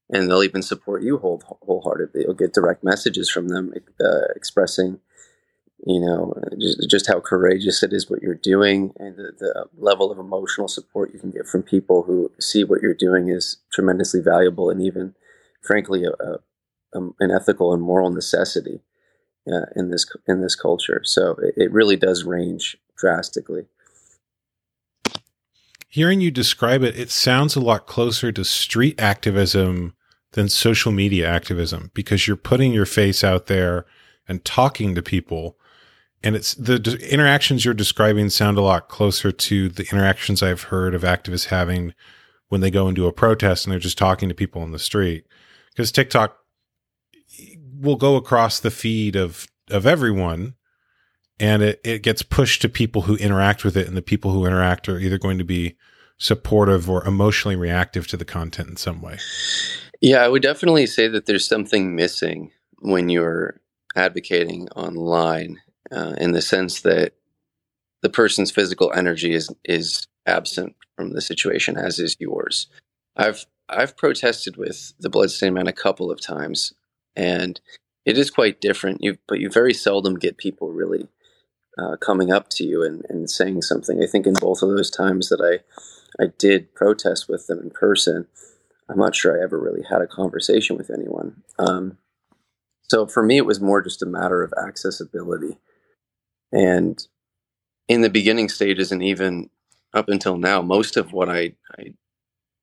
and 0.09 0.29
they'll 0.29 0.43
even 0.43 0.61
support 0.61 1.03
you 1.03 1.17
whole, 1.17 1.41
wholeheartedly. 1.61 2.23
You'll 2.23 2.33
get 2.33 2.53
direct 2.53 2.83
messages 2.83 3.29
from 3.29 3.49
them 3.49 3.73
uh, 3.99 4.27
expressing 4.35 4.99
you 5.85 5.99
know, 5.99 6.33
just, 6.59 6.89
just 6.89 7.07
how 7.07 7.19
courageous 7.19 7.83
it 7.83 7.93
is 7.93 8.09
what 8.09 8.21
you're 8.21 8.35
doing 8.35 8.93
and 8.97 9.15
the, 9.15 9.31
the, 9.37 9.65
level 9.77 10.11
of 10.11 10.17
emotional 10.17 10.67
support 10.67 11.13
you 11.13 11.19
can 11.19 11.31
get 11.31 11.45
from 11.45 11.61
people 11.61 12.03
who 12.03 12.31
see 12.39 12.63
what 12.63 12.81
you're 12.81 12.93
doing 12.93 13.29
is 13.29 13.57
tremendously 13.71 14.19
valuable 14.19 14.69
and 14.69 14.81
even, 14.81 15.13
frankly, 15.61 16.03
a, 16.03 16.09
a, 16.23 16.39
a, 16.93 17.09
an 17.19 17.31
ethical 17.31 17.73
and 17.73 17.83
moral 17.83 18.09
necessity 18.09 18.81
uh, 19.47 19.65
in 19.75 19.91
this 19.91 20.05
in 20.27 20.41
this 20.41 20.55
culture. 20.55 21.01
So 21.03 21.37
it, 21.41 21.53
it 21.57 21.71
really 21.71 21.95
does 21.95 22.23
range 22.23 22.77
drastically. 22.97 23.65
Hearing 25.89 26.21
you 26.21 26.31
describe 26.31 26.83
it, 26.83 26.99
it 26.99 27.11
sounds 27.11 27.55
a 27.55 27.61
lot 27.61 27.87
closer 27.87 28.31
to 28.31 28.43
street 28.43 28.99
activism 28.99 29.95
than 30.33 30.49
social 30.49 30.91
media 30.91 31.27
activism 31.27 31.91
because 31.93 32.27
you're 32.27 32.35
putting 32.35 32.73
your 32.73 32.85
face 32.85 33.23
out 33.23 33.45
there 33.45 33.85
and 34.27 34.43
talking 34.43 34.93
to 34.95 35.01
people 35.01 35.57
and 36.23 36.35
it's 36.35 36.53
the 36.55 36.79
d- 36.79 36.97
interactions 37.09 37.63
you're 37.63 37.73
describing 37.73 38.29
sound 38.29 38.57
a 38.57 38.61
lot 38.61 38.89
closer 38.89 39.31
to 39.31 39.69
the 39.69 39.83
interactions 39.91 40.41
I've 40.41 40.63
heard 40.63 40.95
of 40.95 41.03
activists 41.03 41.47
having 41.47 41.93
when 42.49 42.61
they 42.61 42.71
go 42.71 42.87
into 42.87 43.07
a 43.07 43.13
protest 43.13 43.65
and 43.65 43.71
they're 43.71 43.79
just 43.79 43.97
talking 43.97 44.29
to 44.29 44.35
people 44.35 44.61
on 44.61 44.71
the 44.71 44.79
street. 44.79 45.25
Because 45.69 45.91
TikTok 45.91 46.37
will 47.79 47.95
go 47.95 48.15
across 48.15 48.59
the 48.59 48.71
feed 48.71 49.15
of 49.15 49.47
of 49.69 49.85
everyone 49.85 50.55
and 51.39 51.61
it, 51.61 51.81
it 51.83 52.01
gets 52.01 52.23
pushed 52.23 52.61
to 52.61 52.69
people 52.69 53.03
who 53.03 53.15
interact 53.17 53.63
with 53.63 53.77
it 53.77 53.87
and 53.87 53.97
the 53.97 54.01
people 54.01 54.31
who 54.31 54.45
interact 54.45 54.89
are 54.89 54.97
either 54.97 55.17
going 55.17 55.37
to 55.37 55.43
be 55.43 55.75
supportive 56.17 56.89
or 56.89 57.05
emotionally 57.05 57.55
reactive 57.55 58.07
to 58.07 58.17
the 58.17 58.25
content 58.25 58.69
in 58.69 58.75
some 58.75 59.01
way. 59.01 59.19
Yeah, 60.01 60.23
I 60.23 60.29
would 60.29 60.41
definitely 60.41 60.87
say 60.87 61.07
that 61.07 61.25
there's 61.25 61.47
something 61.47 61.95
missing 61.95 62.51
when 62.79 63.09
you're 63.09 63.59
advocating 63.95 64.67
online 64.69 65.59
uh, 65.91 66.15
in 66.17 66.31
the 66.31 66.41
sense 66.41 66.81
that 66.81 67.13
the 68.01 68.09
person's 68.09 68.51
physical 68.51 68.91
energy 68.93 69.33
is 69.33 69.49
is 69.65 70.07
absent 70.25 70.75
from 70.95 71.13
the 71.13 71.21
situation, 71.21 71.77
as 71.77 71.99
is 71.99 72.15
yours. 72.19 72.67
I've 73.15 73.45
I've 73.69 73.97
protested 73.97 74.57
with 74.57 74.93
the 74.99 75.09
Bloodstained 75.09 75.55
Man 75.55 75.67
a 75.67 75.73
couple 75.73 76.11
of 76.11 76.21
times, 76.21 76.73
and 77.15 77.59
it 78.05 78.17
is 78.17 78.29
quite 78.29 78.61
different. 78.61 79.03
You 79.03 79.17
but 79.27 79.39
you 79.39 79.49
very 79.49 79.73
seldom 79.73 80.15
get 80.15 80.37
people 80.37 80.71
really 80.71 81.07
uh, 81.77 81.95
coming 81.97 82.31
up 82.31 82.49
to 82.49 82.63
you 82.63 82.83
and, 82.83 83.05
and 83.09 83.29
saying 83.29 83.61
something. 83.61 84.01
I 84.01 84.07
think 84.07 84.25
in 84.25 84.33
both 84.33 84.61
of 84.61 84.69
those 84.69 84.89
times 84.89 85.29
that 85.29 85.41
I 85.41 85.63
I 86.23 86.27
did 86.37 86.73
protest 86.73 87.27
with 87.27 87.47
them 87.47 87.59
in 87.59 87.69
person, 87.69 88.27
I'm 88.89 88.97
not 88.97 89.15
sure 89.15 89.37
I 89.37 89.43
ever 89.43 89.59
really 89.59 89.83
had 89.89 90.01
a 90.01 90.07
conversation 90.07 90.77
with 90.77 90.89
anyone. 90.89 91.43
Um, 91.59 91.97
so 92.83 93.05
for 93.05 93.21
me, 93.21 93.37
it 93.37 93.45
was 93.45 93.59
more 93.59 93.81
just 93.81 94.01
a 94.01 94.07
matter 94.07 94.43
of 94.43 94.53
accessibility. 94.53 95.57
And 96.51 97.05
in 97.87 98.01
the 98.01 98.09
beginning 98.09 98.49
stages, 98.49 98.91
and 98.91 99.03
even 99.03 99.49
up 99.93 100.09
until 100.09 100.37
now, 100.37 100.61
most 100.61 100.97
of 100.97 101.13
what 101.13 101.29
I, 101.29 101.53
I 101.77 101.93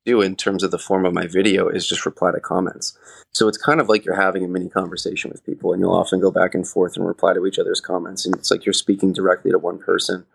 do 0.04 0.20
in 0.20 0.36
terms 0.36 0.62
of 0.62 0.70
the 0.70 0.78
form 0.78 1.06
of 1.06 1.14
my 1.14 1.26
video 1.26 1.68
is 1.68 1.88
just 1.88 2.04
reply 2.04 2.32
to 2.32 2.40
comments. 2.40 2.96
So 3.32 3.48
it's 3.48 3.58
kind 3.58 3.80
of 3.80 3.88
like 3.88 4.04
you're 4.04 4.20
having 4.20 4.44
a 4.44 4.48
mini 4.48 4.68
conversation 4.68 5.30
with 5.30 5.44
people, 5.44 5.72
and 5.72 5.80
you'll 5.80 5.94
often 5.94 6.20
go 6.20 6.30
back 6.30 6.54
and 6.54 6.66
forth 6.66 6.96
and 6.96 7.06
reply 7.06 7.34
to 7.34 7.46
each 7.46 7.58
other's 7.58 7.80
comments. 7.80 8.26
And 8.26 8.34
it's 8.36 8.50
like 8.50 8.64
you're 8.66 8.72
speaking 8.72 9.12
directly 9.12 9.50
to 9.50 9.58
one 9.58 9.78
person 9.78 10.26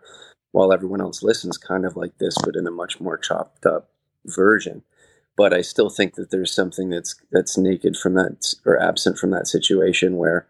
while 0.52 0.72
everyone 0.72 1.00
else 1.00 1.22
listens, 1.22 1.56
kind 1.56 1.86
of 1.86 1.96
like 1.96 2.18
this, 2.18 2.36
but 2.44 2.56
in 2.56 2.66
a 2.66 2.72
much 2.72 3.00
more 3.00 3.16
chopped 3.16 3.64
up 3.64 3.90
version 4.26 4.82
but 5.40 5.54
I 5.54 5.62
still 5.62 5.88
think 5.88 6.16
that 6.16 6.30
there's 6.30 6.52
something 6.52 6.90
that's 6.90 7.14
that's 7.32 7.56
naked 7.56 7.96
from 7.96 8.12
that 8.12 8.54
or 8.66 8.78
absent 8.78 9.16
from 9.16 9.30
that 9.30 9.46
situation 9.46 10.16
where 10.18 10.46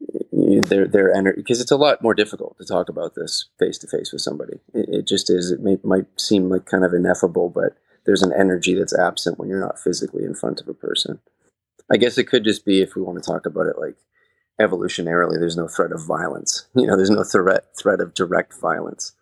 you, 0.00 0.60
they're 0.60 0.86
they're 0.86 1.12
energy 1.12 1.40
because 1.40 1.60
it's 1.60 1.70
a 1.70 1.76
lot 1.76 2.02
more 2.02 2.14
difficult 2.14 2.56
to 2.58 2.64
talk 2.64 2.88
about 2.88 3.14
this 3.14 3.48
face 3.58 3.78
to 3.78 3.86
face 3.86 4.12
with 4.12 4.22
somebody. 4.22 4.60
It, 4.74 4.88
it, 4.88 5.06
just 5.06 5.30
is. 5.30 5.50
It 5.50 5.60
may, 5.60 5.78
might 5.82 6.06
seem 6.20 6.48
like 6.48 6.66
kind 6.66 6.84
of 6.84 6.92
ineffable, 6.92 7.48
but 7.48 7.76
there's 8.04 8.22
an 8.22 8.32
energy 8.32 8.74
that's 8.74 8.96
absent 8.96 9.38
when 9.38 9.48
you're 9.48 9.60
not 9.60 9.78
physically 9.78 10.24
in 10.24 10.34
front 10.34 10.60
of 10.60 10.68
a 10.68 10.74
person. 10.74 11.20
I 11.90 11.96
guess 11.96 12.18
it 12.18 12.24
could 12.24 12.44
just 12.44 12.64
be 12.64 12.82
if 12.82 12.94
we 12.94 13.02
want 13.02 13.22
to 13.22 13.28
talk 13.28 13.46
about 13.46 13.66
it 13.66 13.78
like 13.78 13.96
evolutionarily. 14.60 15.38
There's 15.38 15.56
no 15.56 15.68
threat 15.68 15.92
of 15.92 16.04
violence. 16.04 16.66
You 16.74 16.86
know, 16.86 16.96
there's 16.96 17.10
no 17.10 17.24
threat 17.24 17.64
threat 17.80 18.00
of 18.00 18.14
direct 18.14 18.54
violence. 18.60 19.12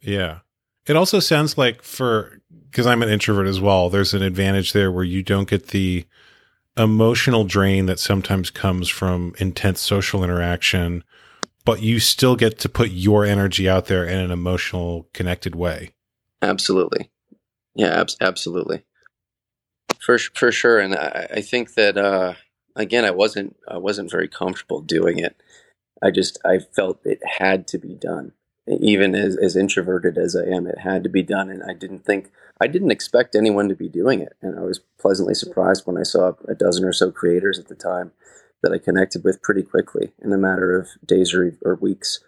Yeah. 0.00 0.40
It 0.86 0.96
also 0.96 1.20
sounds 1.20 1.56
like 1.56 1.82
for 1.82 2.40
because 2.68 2.86
I'm 2.86 3.02
an 3.02 3.08
introvert 3.08 3.46
as 3.46 3.60
well, 3.60 3.88
there's 3.88 4.14
an 4.14 4.22
advantage 4.22 4.72
there 4.72 4.90
where 4.90 5.04
you 5.04 5.22
don't 5.22 5.48
get 5.48 5.68
the 5.68 6.04
emotional 6.76 7.44
drain 7.44 7.86
that 7.86 7.98
sometimes 7.98 8.50
comes 8.50 8.88
from 8.88 9.34
intense 9.38 9.80
social 9.80 10.24
interaction, 10.24 11.04
but 11.64 11.82
you 11.82 12.00
still 12.00 12.36
get 12.36 12.58
to 12.60 12.68
put 12.68 12.90
your 12.90 13.24
energy 13.24 13.68
out 13.68 13.86
there 13.86 14.04
in 14.04 14.18
an 14.18 14.30
emotional, 14.30 15.08
connected 15.12 15.54
way. 15.54 15.90
Absolutely. 16.40 17.10
Yeah, 17.74 18.00
ab- 18.00 18.08
absolutely. 18.20 18.84
For 20.00 20.18
for 20.18 20.50
sure, 20.50 20.80
and 20.80 20.94
I, 20.94 21.28
I 21.34 21.40
think 21.42 21.74
that 21.74 21.96
uh, 21.96 22.34
again, 22.74 23.04
I 23.04 23.12
wasn't 23.12 23.56
I 23.68 23.78
wasn't 23.78 24.10
very 24.10 24.26
comfortable 24.26 24.80
doing 24.80 25.18
it. 25.18 25.40
I 26.02 26.10
just 26.10 26.38
I 26.44 26.58
felt 26.58 27.06
it 27.06 27.20
had 27.38 27.68
to 27.68 27.78
be 27.78 27.94
done 27.94 28.32
even 28.68 29.14
as, 29.14 29.36
as 29.36 29.56
introverted 29.56 30.16
as 30.16 30.36
I 30.36 30.44
am, 30.44 30.66
it 30.66 30.78
had 30.78 31.02
to 31.02 31.08
be 31.08 31.22
done. 31.22 31.50
And 31.50 31.62
I 31.62 31.74
didn't 31.74 32.04
think, 32.04 32.30
I 32.60 32.66
didn't 32.66 32.92
expect 32.92 33.34
anyone 33.34 33.68
to 33.68 33.74
be 33.74 33.88
doing 33.88 34.20
it. 34.20 34.36
And 34.40 34.58
I 34.58 34.62
was 34.62 34.80
pleasantly 35.00 35.34
surprised 35.34 35.86
when 35.86 35.98
I 35.98 36.04
saw 36.04 36.34
a 36.48 36.54
dozen 36.54 36.84
or 36.84 36.92
so 36.92 37.10
creators 37.10 37.58
at 37.58 37.68
the 37.68 37.74
time 37.74 38.12
that 38.62 38.72
I 38.72 38.78
connected 38.78 39.24
with 39.24 39.42
pretty 39.42 39.62
quickly 39.62 40.12
in 40.22 40.32
a 40.32 40.38
matter 40.38 40.78
of 40.78 40.88
days 41.04 41.34
or, 41.34 41.56
or 41.62 41.74
weeks. 41.74 42.20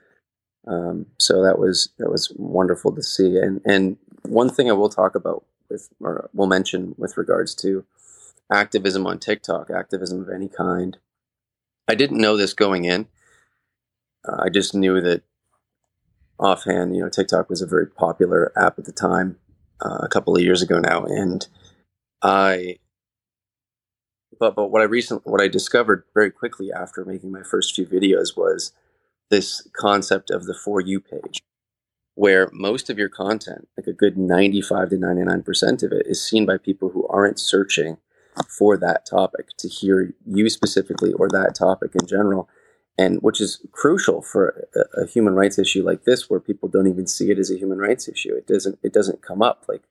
Um, 0.66 1.06
so 1.18 1.42
that 1.42 1.58
was, 1.58 1.90
that 1.98 2.10
was 2.10 2.32
wonderful 2.36 2.92
to 2.92 3.02
see. 3.02 3.36
And, 3.36 3.60
and 3.64 3.96
one 4.22 4.50
thing 4.50 4.68
I 4.68 4.72
will 4.72 4.88
talk 4.88 5.14
about 5.14 5.44
with, 5.70 5.88
or 6.00 6.30
will 6.32 6.46
mention 6.46 6.94
with 6.98 7.16
regards 7.16 7.54
to 7.56 7.84
activism 8.50 9.06
on 9.06 9.18
TikTok, 9.18 9.70
activism 9.70 10.20
of 10.20 10.28
any 10.28 10.48
kind. 10.48 10.96
I 11.86 11.94
didn't 11.94 12.20
know 12.20 12.36
this 12.36 12.54
going 12.54 12.84
in. 12.84 13.06
Uh, 14.26 14.42
I 14.44 14.48
just 14.48 14.74
knew 14.74 15.00
that 15.00 15.22
offhand, 16.44 16.94
you 16.94 17.02
know, 17.02 17.08
TikTok 17.08 17.48
was 17.48 17.62
a 17.62 17.66
very 17.66 17.86
popular 17.86 18.52
app 18.56 18.78
at 18.78 18.84
the 18.84 18.92
time, 18.92 19.38
uh, 19.84 19.98
a 20.02 20.08
couple 20.08 20.36
of 20.36 20.42
years 20.42 20.62
ago 20.62 20.78
now, 20.78 21.04
and 21.04 21.46
I. 22.22 22.76
But 24.38 24.54
but 24.54 24.68
what 24.70 24.82
I 24.82 24.84
recently 24.84 25.30
what 25.30 25.40
I 25.40 25.48
discovered 25.48 26.04
very 26.12 26.30
quickly 26.30 26.70
after 26.72 27.04
making 27.04 27.32
my 27.32 27.42
first 27.42 27.74
few 27.74 27.86
videos 27.86 28.36
was 28.36 28.72
this 29.30 29.66
concept 29.76 30.30
of 30.30 30.44
the 30.44 30.54
for 30.54 30.80
you 30.80 31.00
page, 31.00 31.40
where 32.14 32.50
most 32.52 32.90
of 32.90 32.98
your 32.98 33.08
content, 33.08 33.68
like 33.76 33.86
a 33.86 33.92
good 33.92 34.18
ninety 34.18 34.60
five 34.60 34.90
to 34.90 34.98
ninety 34.98 35.22
nine 35.22 35.42
percent 35.42 35.82
of 35.82 35.92
it, 35.92 36.06
is 36.06 36.22
seen 36.22 36.44
by 36.44 36.58
people 36.58 36.90
who 36.90 37.06
aren't 37.08 37.38
searching 37.38 37.96
for 38.48 38.76
that 38.76 39.06
topic 39.06 39.46
to 39.58 39.68
hear 39.68 40.12
you 40.26 40.50
specifically 40.50 41.12
or 41.12 41.28
that 41.28 41.54
topic 41.54 41.92
in 41.94 42.06
general 42.06 42.48
and 42.96 43.20
which 43.20 43.40
is 43.40 43.60
crucial 43.72 44.22
for 44.22 44.66
a, 44.74 45.02
a, 45.02 45.06
human 45.06 45.34
rights 45.34 45.58
issue 45.58 45.82
like 45.82 46.04
this 46.04 46.30
where 46.30 46.40
people 46.40 46.68
don't 46.68 46.86
even 46.86 47.06
see 47.06 47.30
it 47.30 47.38
as 47.38 47.50
a 47.50 47.58
human 47.58 47.78
rights 47.78 48.08
issue. 48.08 48.34
It 48.34 48.46
doesn't 48.46 48.78
it 48.82 48.92
doesn't 48.92 49.22
come 49.22 49.42
up. 49.42 49.64
Like 49.68 49.82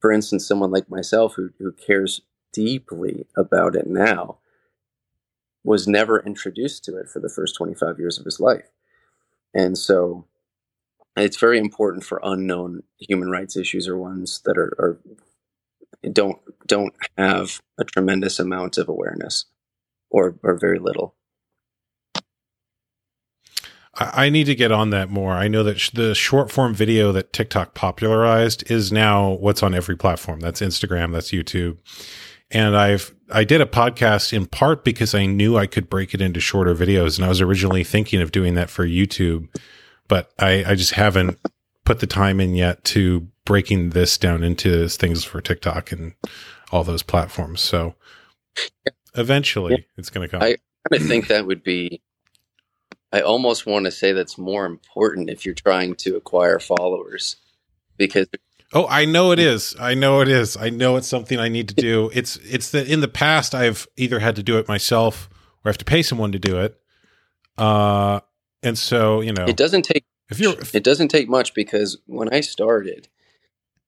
for 0.00 0.12
instance 0.12 0.46
someone 0.46 0.70
like 0.70 0.88
myself 0.88 1.34
who, 1.34 1.50
who 1.58 1.72
cares 1.72 2.22
deeply 2.52 3.26
about 3.36 3.74
it 3.74 3.86
now 3.86 4.38
was 5.64 5.88
never 5.88 6.20
introduced 6.20 6.84
to 6.84 6.96
it 6.96 7.08
for 7.08 7.20
the 7.20 7.28
first 7.28 7.56
25 7.56 7.98
years 7.98 8.18
of 8.18 8.24
his 8.24 8.38
life. 8.38 8.68
And 9.54 9.78
so 9.78 10.26
it's 11.16 11.38
very 11.38 11.58
important 11.58 12.04
for 12.04 12.20
unknown 12.22 12.82
human 12.98 13.30
rights 13.30 13.56
issues 13.56 13.88
or 13.88 13.96
ones 13.96 14.40
that 14.44 14.58
are, 14.58 14.74
are 14.78 15.00
don't 16.12 16.38
don't 16.66 16.94
have 17.16 17.62
a 17.78 17.84
tremendous 17.84 18.38
amount 18.38 18.76
of 18.78 18.88
awareness 18.88 19.46
or 20.10 20.36
or 20.42 20.58
very 20.58 20.78
little 20.78 21.14
I, 23.96 24.28
need 24.28 24.44
to 24.44 24.54
get 24.54 24.72
on 24.72 24.90
that 24.90 25.10
more. 25.10 25.32
I 25.32 25.48
know 25.48 25.62
that 25.62 25.78
sh- 25.78 25.90
the 25.90 26.14
short 26.14 26.50
form 26.50 26.74
video 26.74 27.12
that 27.12 27.32
TikTok 27.32 27.74
popularized 27.74 28.70
is 28.70 28.92
now 28.92 29.30
what's 29.30 29.62
on 29.62 29.74
every 29.74 29.96
platform. 29.96 30.40
That's 30.40 30.60
Instagram, 30.60 31.12
that's 31.12 31.30
YouTube. 31.30 31.78
And 32.50 32.76
I've 32.76 33.14
I 33.30 33.44
did 33.44 33.60
a 33.60 33.66
podcast 33.66 34.32
in 34.32 34.46
part 34.46 34.84
because 34.84 35.14
I 35.14 35.26
knew 35.26 35.56
I 35.56 35.66
could 35.66 35.88
break 35.88 36.14
it 36.14 36.20
into 36.20 36.40
shorter 36.40 36.74
videos, 36.74 37.16
and 37.16 37.24
I 37.24 37.28
was 37.28 37.40
originally 37.40 37.84
thinking 37.84 38.20
of 38.20 38.32
doing 38.32 38.54
that 38.54 38.70
for 38.70 38.86
YouTube, 38.86 39.48
but 40.08 40.30
I, 40.38 40.64
I 40.64 40.74
just 40.74 40.92
haven't 40.92 41.38
put 41.84 42.00
the 42.00 42.06
time 42.06 42.40
in 42.40 42.54
yet 42.54 42.84
to 42.84 43.28
breaking 43.44 43.90
this 43.90 44.18
down 44.18 44.42
into 44.44 44.88
things 44.88 45.24
for 45.24 45.40
TikTok 45.40 45.90
and 45.92 46.14
all 46.70 46.84
those 46.84 47.02
platforms. 47.02 47.60
So 47.60 47.94
eventually, 49.14 49.72
yeah. 49.72 49.84
it's 49.96 50.10
going 50.10 50.28
to 50.28 50.30
come. 50.30 50.42
I 50.42 50.56
kind 50.90 51.02
of 51.02 51.08
think 51.08 51.28
that 51.28 51.46
would 51.46 51.62
be 51.62 52.02
I 53.14 53.20
almost 53.20 53.64
want 53.64 53.84
to 53.84 53.92
say 53.92 54.12
that's 54.12 54.36
more 54.36 54.66
important 54.66 55.30
if 55.30 55.46
you're 55.46 55.54
trying 55.54 55.94
to 55.98 56.16
acquire 56.16 56.58
followers 56.58 57.36
because 57.96 58.26
Oh, 58.72 58.88
I 58.88 59.04
know 59.04 59.30
it 59.30 59.38
is. 59.38 59.76
I 59.78 59.94
know 59.94 60.20
it 60.20 60.26
is. 60.26 60.56
I 60.56 60.70
know 60.70 60.96
it's 60.96 61.06
something 61.06 61.38
I 61.38 61.48
need 61.48 61.68
to 61.68 61.74
do. 61.76 62.10
It's 62.14 62.38
it's 62.38 62.72
that 62.72 62.88
in 62.88 63.00
the 63.00 63.06
past 63.06 63.54
I've 63.54 63.86
either 63.96 64.18
had 64.18 64.34
to 64.34 64.42
do 64.42 64.58
it 64.58 64.66
myself 64.66 65.28
or 65.64 65.68
I 65.68 65.68
have 65.68 65.78
to 65.78 65.84
pay 65.84 66.02
someone 66.02 66.32
to 66.32 66.40
do 66.40 66.58
it. 66.58 66.76
Uh 67.56 68.18
and 68.64 68.76
so, 68.76 69.20
you 69.20 69.32
know. 69.32 69.44
It 69.44 69.56
doesn't 69.56 69.82
take 69.82 70.04
if 70.28 70.40
you're 70.40 70.58
if, 70.58 70.74
it 70.74 70.82
doesn't 70.82 71.08
take 71.08 71.28
much 71.28 71.54
because 71.54 71.98
when 72.06 72.34
I 72.34 72.40
started 72.40 73.06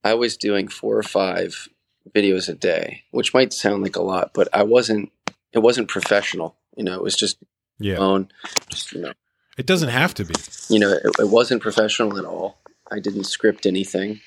I 0.04 0.14
was 0.14 0.36
doing 0.36 0.68
4 0.68 0.98
or 0.98 1.02
5 1.02 1.68
videos 2.14 2.48
a 2.48 2.54
day, 2.54 3.02
which 3.10 3.34
might 3.34 3.52
sound 3.52 3.82
like 3.82 3.96
a 3.96 4.02
lot, 4.02 4.30
but 4.34 4.46
I 4.52 4.62
wasn't 4.62 5.10
it 5.52 5.58
wasn't 5.58 5.88
professional. 5.88 6.54
You 6.76 6.84
know, 6.84 6.94
it 6.94 7.02
was 7.02 7.16
just 7.16 7.38
yeah. 7.78 8.22
Just, 8.68 8.92
you 8.92 9.00
know, 9.00 9.12
it 9.56 9.66
doesn't 9.66 9.88
have 9.88 10.14
to 10.14 10.24
be. 10.24 10.34
You 10.68 10.78
know, 10.78 10.92
it, 10.92 11.10
it 11.18 11.28
wasn't 11.28 11.62
professional 11.62 12.18
at 12.18 12.24
all. 12.24 12.58
I 12.90 13.00
didn't 13.00 13.24
script 13.24 13.66
anything, 13.66 14.20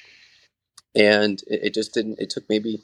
and 0.96 1.42
it, 1.48 1.66
it, 1.66 1.74
just 1.74 1.94
didn't. 1.94 2.20
It 2.20 2.30
took 2.30 2.50
maybe 2.50 2.82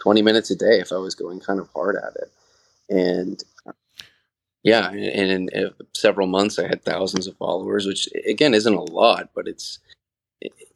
twenty 0.00 0.22
minutes 0.22 0.50
a 0.50 0.56
day 0.56 0.78
if 0.78 0.92
I 0.92 0.96
was 0.96 1.14
going 1.14 1.40
kind 1.40 1.58
of 1.58 1.68
hard 1.74 1.96
at 1.96 2.14
it, 2.16 2.32
and 2.88 3.42
yeah, 4.62 4.90
and, 4.90 5.48
in 5.50 5.70
several 5.94 6.26
months 6.26 6.58
I 6.58 6.66
had 6.66 6.84
thousands 6.84 7.26
of 7.26 7.36
followers, 7.36 7.86
which 7.86 8.08
again 8.26 8.52
isn't 8.52 8.74
a 8.74 8.82
lot, 8.82 9.30
but 9.34 9.48
it's 9.48 9.78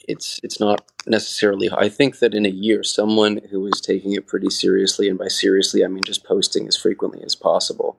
it's 0.09 0.41
it's 0.43 0.61
not 0.61 0.85
necessarily. 1.07 1.69
I 1.71 1.89
think 1.89 2.21
that 2.21 2.35
in 2.35 2.47
a 2.47 2.51
year, 2.51 2.83
someone 2.83 3.41
who 3.51 3.61
was 3.61 3.81
taking 3.81 4.13
it 4.15 4.27
pretty 4.27 4.51
seriously, 4.51 5.09
and 5.09 5.19
by 5.19 5.29
seriously 5.29 5.85
I 5.85 5.89
mean 5.89 6.05
just 6.05 6.25
posting 6.25 6.67
as 6.67 6.77
frequently 6.77 7.23
as 7.25 7.35
possible, 7.35 7.99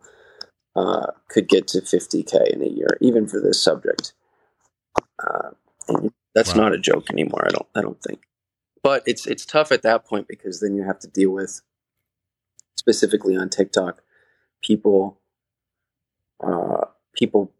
uh, 0.76 1.08
could 1.28 1.48
get 1.48 1.68
to 1.70 1.82
50k 1.82 2.54
in 2.54 2.62
a 2.62 2.68
year, 2.68 2.98
even 3.02 3.28
for 3.28 3.40
this 3.40 3.62
subject. 3.62 4.14
Uh, 5.20 5.52
that's 6.34 6.56
wow. 6.56 6.64
not 6.64 6.74
a 6.74 6.80
joke 6.80 7.10
anymore. 7.12 7.46
I 7.46 7.50
don't. 7.50 7.68
I 7.76 7.82
don't 7.82 8.02
think. 8.02 8.22
But 8.84 9.04
it's 9.06 9.28
it's 9.28 9.46
tough 9.46 9.72
at 9.72 9.84
that 9.84 10.06
point 10.06 10.28
because 10.28 10.60
then 10.60 10.76
you 10.76 10.84
have 10.84 11.00
to 11.00 11.08
deal 11.08 11.32
with 11.32 11.62
specifically 12.76 13.36
on 13.36 13.50
TikTok 13.50 14.02
people 14.64 15.20
uh, 16.44 16.86
people 17.14 17.52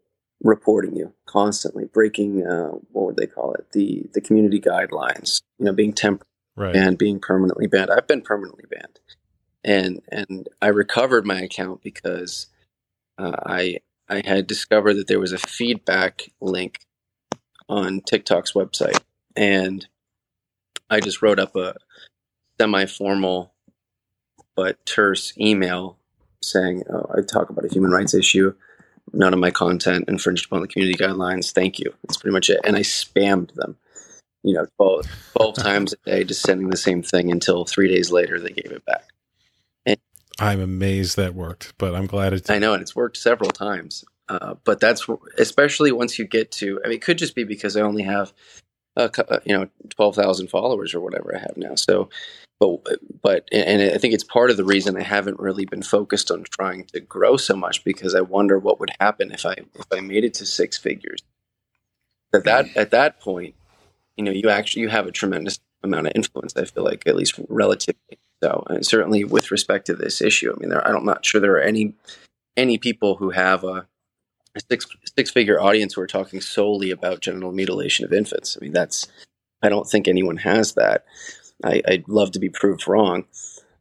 reporting 0.42 0.96
you 0.96 1.12
constantly, 1.26 1.84
breaking 1.84 2.44
uh, 2.44 2.70
what 2.90 3.06
would 3.06 3.16
they 3.16 3.26
call 3.26 3.52
it? 3.54 3.66
The 3.72 4.06
the 4.14 4.20
community 4.20 4.60
guidelines. 4.60 5.42
You 5.58 5.66
know, 5.66 5.72
being 5.72 5.92
temporary 5.92 6.26
Right. 6.54 6.74
banned, 6.74 6.98
being 6.98 7.18
permanently 7.18 7.66
banned. 7.66 7.90
I've 7.90 8.06
been 8.06 8.20
permanently 8.20 8.64
banned, 8.70 9.00
and 9.64 10.02
and 10.10 10.48
I 10.60 10.68
recovered 10.68 11.24
my 11.24 11.40
account 11.40 11.82
because 11.82 12.48
uh, 13.22 13.36
I 13.46 13.78
I 14.08 14.22
had 14.24 14.46
discovered 14.46 14.94
that 14.94 15.06
there 15.06 15.20
was 15.20 15.32
a 15.32 15.38
feedback 15.38 16.30
link 16.40 16.80
on 17.68 18.00
TikTok's 18.00 18.52
website, 18.52 18.98
and 19.36 19.86
I 20.90 21.00
just 21.00 21.22
wrote 21.22 21.38
up 21.38 21.56
a 21.56 21.76
semi-formal 22.60 23.52
but 24.54 24.84
terse 24.84 25.32
email 25.38 25.98
saying, 26.42 26.84
oh, 26.90 27.10
"I 27.16 27.22
talk 27.22 27.48
about 27.48 27.64
a 27.64 27.72
human 27.72 27.90
rights 27.90 28.14
issue. 28.14 28.54
None 29.12 29.32
of 29.32 29.40
my 29.40 29.50
content 29.50 30.06
infringed 30.08 30.46
upon 30.46 30.62
the 30.62 30.68
community 30.68 31.02
guidelines. 31.02 31.52
Thank 31.52 31.78
you." 31.78 31.94
That's 32.02 32.16
pretty 32.16 32.32
much 32.32 32.50
it, 32.50 32.60
and 32.64 32.76
I 32.76 32.80
spammed 32.80 33.54
them 33.54 33.76
you 34.42 34.54
know, 34.54 34.66
12, 34.76 35.06
12 35.36 35.54
times 35.58 35.92
a 35.92 36.10
day, 36.10 36.24
just 36.24 36.42
sending 36.42 36.68
the 36.68 36.76
same 36.76 37.02
thing 37.02 37.30
until 37.30 37.64
three 37.64 37.88
days 37.88 38.10
later 38.10 38.40
they 38.40 38.50
gave 38.50 38.72
it 38.72 38.84
back. 38.84 39.11
I'm 40.42 40.60
amazed 40.60 41.16
that 41.16 41.34
worked, 41.34 41.72
but 41.78 41.94
I'm 41.94 42.06
glad 42.06 42.32
it 42.32 42.44
Did. 42.44 42.50
I 42.50 42.58
know, 42.58 42.72
and 42.72 42.82
it's 42.82 42.96
worked 42.96 43.16
several 43.16 43.50
times. 43.50 44.04
Uh, 44.28 44.54
but 44.64 44.80
that's 44.80 45.06
especially 45.38 45.92
once 45.92 46.18
you 46.18 46.26
get 46.26 46.50
to. 46.52 46.80
I 46.84 46.88
mean, 46.88 46.96
it 46.96 47.02
could 47.02 47.18
just 47.18 47.36
be 47.36 47.44
because 47.44 47.76
I 47.76 47.82
only 47.82 48.02
have, 48.02 48.32
a, 48.96 49.10
uh, 49.32 49.38
you 49.44 49.56
know, 49.56 49.68
twelve 49.90 50.16
thousand 50.16 50.48
followers 50.48 50.94
or 50.94 51.00
whatever 51.00 51.36
I 51.36 51.38
have 51.38 51.56
now. 51.56 51.76
So, 51.76 52.08
but 52.58 52.80
but 53.22 53.48
and 53.52 53.82
I 53.82 53.98
think 53.98 54.14
it's 54.14 54.24
part 54.24 54.50
of 54.50 54.56
the 54.56 54.64
reason 54.64 54.96
I 54.96 55.02
haven't 55.02 55.38
really 55.38 55.64
been 55.64 55.82
focused 55.82 56.30
on 56.30 56.44
trying 56.44 56.84
to 56.86 57.00
grow 57.00 57.36
so 57.36 57.54
much 57.54 57.84
because 57.84 58.14
I 58.14 58.20
wonder 58.20 58.58
what 58.58 58.80
would 58.80 58.90
happen 58.98 59.30
if 59.30 59.46
I 59.46 59.54
if 59.74 59.86
I 59.92 60.00
made 60.00 60.24
it 60.24 60.34
to 60.34 60.46
six 60.46 60.76
figures. 60.76 61.22
At 62.34 62.44
that 62.44 62.76
at 62.76 62.90
that 62.90 63.20
point, 63.20 63.54
you 64.16 64.24
know, 64.24 64.32
you 64.32 64.48
actually 64.48 64.82
you 64.82 64.88
have 64.88 65.06
a 65.06 65.12
tremendous 65.12 65.60
amount 65.84 66.08
of 66.08 66.12
influence. 66.16 66.56
I 66.56 66.64
feel 66.64 66.84
like 66.84 67.06
at 67.06 67.14
least 67.14 67.38
relatively. 67.48 68.18
So, 68.42 68.64
and 68.68 68.84
certainly 68.84 69.22
with 69.22 69.52
respect 69.52 69.86
to 69.86 69.94
this 69.94 70.20
issue, 70.20 70.52
I 70.52 70.58
mean, 70.58 70.70
there, 70.70 70.84
I'm 70.86 71.04
not 71.04 71.24
sure 71.24 71.40
there 71.40 71.54
are 71.54 71.60
any 71.60 71.94
any 72.56 72.76
people 72.76 73.16
who 73.16 73.30
have 73.30 73.62
a, 73.64 73.86
six 74.68 74.86
six 75.16 75.30
figure 75.30 75.60
audience 75.60 75.94
who 75.94 76.02
are 76.02 76.06
talking 76.06 76.40
solely 76.40 76.90
about 76.90 77.20
genital 77.20 77.52
mutilation 77.52 78.04
of 78.04 78.12
infants. 78.12 78.58
I 78.60 78.64
mean, 78.64 78.72
that's 78.72 79.06
I 79.62 79.68
don't 79.68 79.88
think 79.88 80.08
anyone 80.08 80.38
has 80.38 80.74
that. 80.74 81.04
I, 81.64 81.82
I'd 81.86 82.08
love 82.08 82.32
to 82.32 82.40
be 82.40 82.48
proved 82.48 82.88
wrong, 82.88 83.26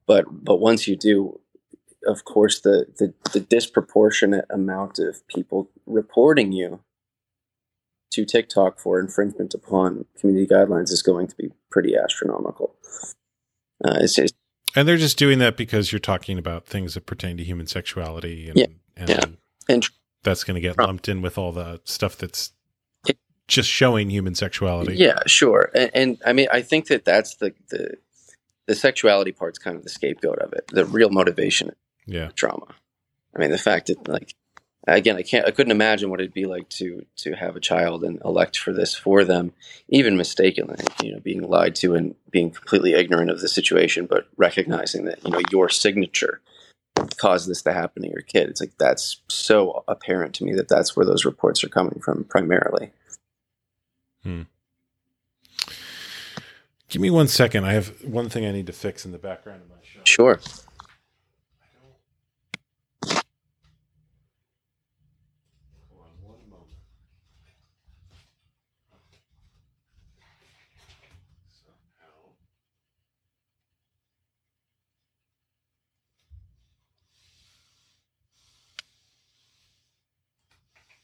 but 0.05 0.25
but 0.29 0.57
once 0.57 0.87
you 0.87 0.95
do, 0.95 1.39
of 2.05 2.23
course, 2.23 2.61
the 2.61 2.85
the, 2.99 3.13
the 3.33 3.39
disproportionate 3.39 4.45
amount 4.49 4.99
of 4.99 5.27
people 5.27 5.71
reporting 5.87 6.51
you 6.51 6.81
to 8.11 8.25
TikTok 8.25 8.79
for 8.79 8.99
infringement 8.99 9.55
upon 9.55 10.05
community 10.19 10.45
guidelines 10.45 10.91
is 10.91 11.01
going 11.01 11.27
to 11.27 11.35
be 11.35 11.49
pretty 11.71 11.95
astronomical. 11.95 12.75
Uh, 13.83 13.97
it's, 14.01 14.19
it's 14.19 14.33
And 14.75 14.87
they're 14.87 14.97
just 14.97 15.17
doing 15.17 15.39
that 15.39 15.57
because 15.57 15.91
you're 15.91 15.99
talking 15.99 16.37
about 16.37 16.65
things 16.65 16.93
that 16.93 17.05
pertain 17.05 17.37
to 17.37 17.43
human 17.43 17.67
sexuality 17.67 18.49
and 18.49 18.57
Yeah, 18.57 18.65
and 18.95 19.09
yeah. 19.09 19.19
and 19.69 19.89
that's 20.23 20.43
going 20.43 20.55
to 20.55 20.61
get 20.61 20.77
lumped 20.77 21.09
in 21.09 21.21
with 21.21 21.37
all 21.37 21.51
the 21.51 21.81
stuff 21.83 22.17
that's 22.17 22.53
It- 23.07 23.17
just 23.47 23.69
showing 23.69 24.09
human 24.09 24.35
sexuality. 24.35 24.95
Yeah, 24.95 25.19
sure. 25.27 25.71
And, 25.75 25.91
and 25.93 26.17
I 26.25 26.33
mean, 26.33 26.47
I 26.51 26.61
think 26.61 26.87
that 26.87 27.05
that's 27.05 27.35
the, 27.35 27.53
the 27.69 27.95
the 28.67 28.75
sexuality 28.75 29.31
part's 29.31 29.57
kind 29.59 29.75
of 29.75 29.83
the 29.83 29.89
scapegoat 29.89 30.39
of 30.39 30.53
it. 30.53 30.67
The 30.67 30.85
real 30.85 31.09
motivation 31.09 31.71
Yeah. 32.05 32.29
drama. 32.35 32.67
I 33.35 33.39
mean, 33.39 33.51
the 33.51 33.57
fact 33.57 33.87
that 33.87 34.07
like 34.07 34.35
again, 34.87 35.15
I 35.15 35.21
can't, 35.21 35.45
I 35.45 35.51
couldn't 35.51 35.71
imagine 35.71 36.09
what 36.09 36.19
it'd 36.19 36.33
be 36.33 36.45
like 36.45 36.69
to 36.69 37.05
to 37.17 37.33
have 37.33 37.55
a 37.55 37.59
child 37.61 38.03
and 38.03 38.21
elect 38.23 38.57
for 38.57 38.73
this 38.73 38.95
for 38.95 39.23
them, 39.23 39.53
even 39.89 40.17
mistakenly. 40.17 40.83
You 41.03 41.13
know, 41.13 41.19
being 41.19 41.41
lied 41.41 41.75
to 41.75 41.95
and 41.95 42.15
being 42.31 42.51
completely 42.51 42.93
ignorant 42.93 43.29
of 43.29 43.41
the 43.41 43.47
situation, 43.49 44.05
but 44.05 44.27
recognizing 44.37 45.05
that 45.05 45.23
you 45.23 45.31
know 45.31 45.41
your 45.51 45.69
signature 45.69 46.41
caused 47.17 47.49
this 47.49 47.61
to 47.63 47.73
happen 47.73 48.03
to 48.03 48.09
your 48.09 48.21
kid. 48.21 48.49
It's 48.49 48.61
like 48.61 48.77
that's 48.77 49.21
so 49.29 49.83
apparent 49.87 50.33
to 50.35 50.43
me 50.43 50.53
that 50.55 50.67
that's 50.67 50.95
where 50.95 51.05
those 51.05 51.25
reports 51.25 51.63
are 51.63 51.69
coming 51.69 51.99
from 52.03 52.23
primarily. 52.25 52.91
Hmm. 54.23 54.43
Give 56.89 57.01
me 57.01 57.09
one 57.09 57.27
second. 57.29 57.65
I 57.65 57.73
have 57.73 58.03
one 58.03 58.27
thing 58.29 58.45
I 58.45 58.51
need 58.51 58.67
to 58.67 58.73
fix 58.73 59.05
in 59.05 59.11
the 59.13 59.17
background 59.17 59.61
of 59.61 59.69
my 59.69 59.75
show. 59.81 60.01
Sure. 60.03 60.39
Hold 65.89 66.01
on 66.01 66.13
one 66.21 66.49
moment. 66.49 66.77
Somehow. 71.49 72.31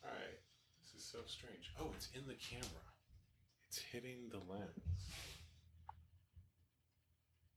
All 0.03 0.11
right. 0.11 0.39
This 0.83 0.93
is 1.01 1.03
so 1.07 1.19
strange. 1.25 1.71
Oh, 1.79 1.91
it's 1.95 2.09
in 2.13 2.27
the 2.27 2.35
camera. 2.49 2.65
It's 3.69 3.79
hitting 3.79 4.29
the 4.31 4.37
lens. 4.51 4.71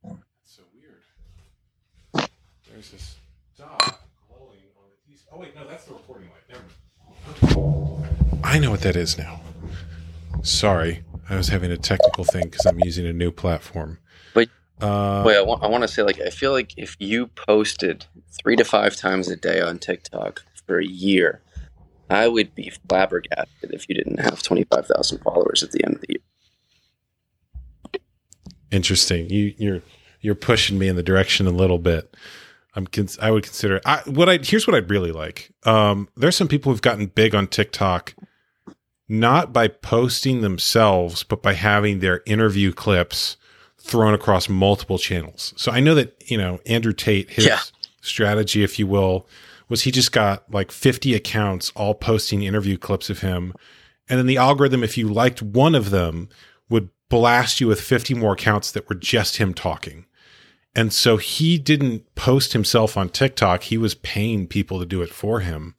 That's 0.03 0.21
so 0.45 0.63
weird. 0.75 1.03
There's 2.71 2.91
this 2.91 3.17
dot 3.59 4.01
glowing 4.29 4.59
on 4.77 4.85
the 4.91 5.11
piece. 5.11 5.25
Oh 5.33 5.39
wait, 5.39 5.55
no, 5.55 5.67
that's 5.67 5.85
the 5.85 5.93
recording 5.95 6.29
light. 6.31 6.43
Never 6.49 6.63
mind. 6.63 8.41
I 8.45 8.59
know 8.59 8.71
what 8.71 8.81
that 8.83 8.97
is 8.97 9.19
now. 9.19 9.41
Sorry, 10.43 11.03
I 11.29 11.37
was 11.37 11.49
having 11.49 11.71
a 11.71 11.77
technical 11.77 12.25
thing 12.25 12.45
because 12.45 12.67
I'm 12.67 12.81
using 12.81 13.07
a 13.07 13.13
new 13.13 13.31
platform. 13.31 13.99
Wait. 14.35 14.49
uh, 14.81 15.23
Wait, 15.27 15.37
I 15.37 15.43
want, 15.43 15.63
I 15.63 15.67
want 15.69 15.83
to 15.83 15.89
say, 15.89 16.03
like, 16.03 16.19
I 16.21 16.31
feel 16.31 16.53
like 16.53 16.73
if 16.79 16.97
you 16.99 17.27
posted 17.29 18.07
three 18.31 18.57
to 18.57 18.65
five 18.65 18.97
times 18.97 19.29
a 19.29 19.37
day 19.37 19.61
on 19.61 19.79
TikTok 19.79 20.43
for 20.67 20.79
a 20.81 20.85
year, 20.87 21.43
I 22.11 22.29
would 22.29 22.55
be 22.55 22.71
flabbergasted 22.89 23.71
if 23.73 23.89
you 23.89 23.95
didn't 23.95 24.19
have 24.21 24.43
25,000 24.43 25.19
followers 25.21 25.63
at 25.63 25.71
the 25.73 25.85
end 25.85 25.95
of 25.97 26.01
the 26.03 26.07
year. 26.11 26.19
interesting. 28.71 29.29
You, 29.31 29.55
you're 29.59 29.83
you're 30.21 30.35
pushing 30.35 30.79
me 30.79 30.89
in 30.89 30.97
the 30.97 31.03
direction 31.03 31.47
a 31.47 31.51
little 31.51 31.79
bit. 31.79 32.15
I'm 32.75 32.87
cons- 32.87 33.19
I 33.21 33.31
would 33.31 33.43
consider 33.45 33.81
I 33.85 34.03
what 34.07 34.29
I 34.29 34.39
here's 34.43 34.67
what 34.67 34.77
I'd 34.77 34.91
really 34.91 35.13
like. 35.13 35.51
Um, 35.65 36.09
there's 36.17 36.37
some 36.37 36.49
people 36.49 36.71
who've 36.73 36.83
gotten 36.83 37.07
big 37.07 37.35
on 37.35 37.47
TikTok, 37.49 38.15
not 39.09 39.53
by 39.53 39.69
posting 39.69 40.41
themselves, 40.41 41.23
but 41.25 41.43
by 41.43 41.55
having 41.55 41.99
their 42.01 42.23
interview 42.27 42.73
clips 42.73 43.37
thrown 43.79 44.15
across 44.15 44.49
multiple 44.49 44.99
channels. 44.99 45.53
So 45.57 45.73
I 45.73 45.81
know 45.81 45.95
that 45.97 46.23
you 46.31 46.39
know 46.39 46.61
Andrew 46.67 46.93
Tate, 46.93 47.31
his 47.31 47.47
Yeah. 47.47 47.61
strategy, 48.03 48.63
if 48.63 48.79
you 48.79 48.87
will, 48.87 49.27
was 49.71 49.83
he 49.83 49.91
just 49.91 50.13
got 50.13 50.51
like 50.53 50.71
50 50.71 51.15
accounts 51.15 51.73
all 51.75 51.95
posting 51.95 52.43
interview 52.43 52.77
clips 52.77 53.09
of 53.09 53.21
him, 53.21 53.55
and 54.09 54.19
then 54.19 54.27
the 54.27 54.37
algorithm, 54.37 54.85
if 54.85 54.99
you 54.99 55.09
liked 55.09 55.41
one 55.41 55.75
of 55.75 55.91
them, 55.91 56.29
would 56.69 56.91
blast 57.09 57.61
you 57.61 57.69
with 57.69 57.81
50 57.81 58.13
more 58.15 58.35
accounts 58.35 58.73
that 58.73 58.89
were 58.89 58.95
just 58.97 59.39
him 59.39 59.55
talking. 59.55 60.05
And 60.75 60.93
so 60.93 61.17
he 61.17 61.59
didn't 61.59 62.15
post 62.15 62.53
himself 62.53 62.97
on 62.97 63.09
TikTok. 63.09 63.65
He 63.65 63.79
was 63.79 63.95
paying 63.95 64.47
people 64.47 64.79
to 64.79 64.87
do 64.87 65.03
it 65.03 65.11
for 65.11 65.41
him. 65.41 65.75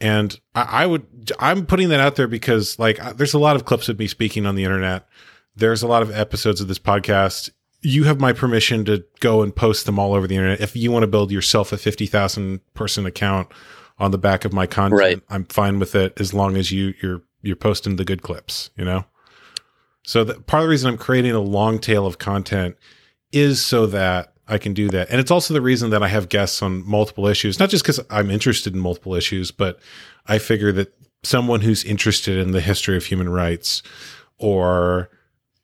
And 0.00 0.38
I, 0.54 0.62
I 0.62 0.86
would, 0.86 1.32
I'm 1.38 1.66
putting 1.66 1.88
that 1.90 2.00
out 2.00 2.16
there 2.16 2.28
because 2.28 2.78
like 2.78 2.98
there's 3.16 3.34
a 3.34 3.38
lot 3.38 3.56
of 3.56 3.64
clips 3.64 3.88
of 3.88 3.98
me 3.98 4.06
speaking 4.06 4.46
on 4.46 4.54
the 4.54 4.64
internet. 4.64 5.06
There's 5.56 5.82
a 5.82 5.88
lot 5.88 6.02
of 6.02 6.10
episodes 6.10 6.60
of 6.60 6.68
this 6.68 6.78
podcast. 6.78 7.50
You 7.82 8.04
have 8.04 8.20
my 8.20 8.32
permission 8.32 8.84
to 8.84 9.04
go 9.20 9.42
and 9.42 9.54
post 9.54 9.86
them 9.86 9.98
all 9.98 10.14
over 10.14 10.26
the 10.26 10.36
internet. 10.36 10.60
If 10.60 10.76
you 10.76 10.90
want 10.90 11.02
to 11.02 11.06
build 11.06 11.30
yourself 11.30 11.72
a 11.72 11.78
50,000 11.78 12.60
person 12.74 13.06
account 13.06 13.48
on 13.98 14.10
the 14.10 14.18
back 14.18 14.44
of 14.44 14.52
my 14.52 14.66
content, 14.66 14.98
Right. 14.98 15.22
I'm 15.28 15.44
fine 15.46 15.78
with 15.78 15.94
it 15.94 16.20
as 16.20 16.34
long 16.34 16.56
as 16.56 16.70
you, 16.70 16.94
you're, 17.02 17.22
you're 17.42 17.56
posting 17.56 17.96
the 17.96 18.04
good 18.04 18.22
clips, 18.22 18.70
you 18.76 18.84
know? 18.84 19.04
So 20.02 20.24
that 20.24 20.46
part 20.46 20.62
of 20.62 20.66
the 20.66 20.70
reason 20.70 20.90
I'm 20.90 20.98
creating 20.98 21.32
a 21.32 21.40
long 21.40 21.78
tail 21.78 22.06
of 22.06 22.18
content 22.18 22.76
is 23.32 23.64
so 23.64 23.86
that 23.86 24.32
I 24.48 24.58
can 24.58 24.74
do 24.74 24.88
that. 24.88 25.08
And 25.10 25.20
it's 25.20 25.30
also 25.30 25.54
the 25.54 25.60
reason 25.60 25.90
that 25.90 26.02
I 26.02 26.08
have 26.08 26.28
guests 26.28 26.60
on 26.62 26.86
multiple 26.88 27.26
issues, 27.26 27.58
not 27.60 27.70
just 27.70 27.84
because 27.84 28.00
I'm 28.10 28.30
interested 28.30 28.74
in 28.74 28.80
multiple 28.80 29.14
issues, 29.14 29.50
but 29.50 29.78
I 30.26 30.38
figure 30.38 30.72
that 30.72 30.92
someone 31.22 31.60
who's 31.60 31.84
interested 31.84 32.38
in 32.38 32.50
the 32.50 32.60
history 32.60 32.96
of 32.96 33.04
human 33.04 33.28
rights 33.28 33.82
or 34.38 35.10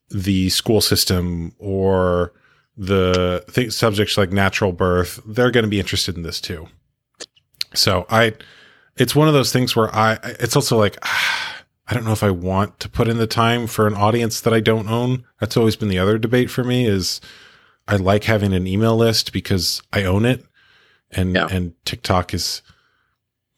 the 0.09 0.49
school 0.49 0.81
system 0.81 1.53
or 1.59 2.33
the 2.77 3.43
th- 3.51 3.71
subjects 3.73 4.17
like 4.17 4.31
natural 4.31 4.71
birth, 4.71 5.19
they're 5.25 5.51
going 5.51 5.63
to 5.65 5.69
be 5.69 5.79
interested 5.79 6.15
in 6.15 6.23
this 6.23 6.39
too. 6.39 6.67
So 7.73 8.05
I, 8.09 8.33
it's 8.95 9.15
one 9.15 9.27
of 9.27 9.33
those 9.33 9.51
things 9.51 9.75
where 9.75 9.93
I, 9.95 10.19
it's 10.39 10.55
also 10.55 10.77
like, 10.77 10.97
I 11.89 11.93
don't 11.93 12.03
know 12.05 12.11
if 12.11 12.23
I 12.23 12.31
want 12.31 12.79
to 12.81 12.89
put 12.89 13.07
in 13.07 13.17
the 13.17 13.27
time 13.27 13.65
for 13.65 13.87
an 13.87 13.93
audience 13.93 14.41
that 14.41 14.53
I 14.53 14.59
don't 14.59 14.89
own. 14.89 15.23
That's 15.39 15.55
always 15.55 15.75
been 15.77 15.87
the 15.87 15.99
other 15.99 16.17
debate 16.17 16.49
for 16.49 16.63
me 16.63 16.85
is 16.85 17.21
I 17.87 17.95
like 17.95 18.25
having 18.25 18.53
an 18.53 18.67
email 18.67 18.95
list 18.97 19.31
because 19.31 19.81
I 19.93 20.03
own 20.03 20.25
it 20.25 20.45
and 21.11 21.35
Yeah. 21.35 21.47
and 21.49 21.73
TikTok 21.85 22.33
is 22.33 22.61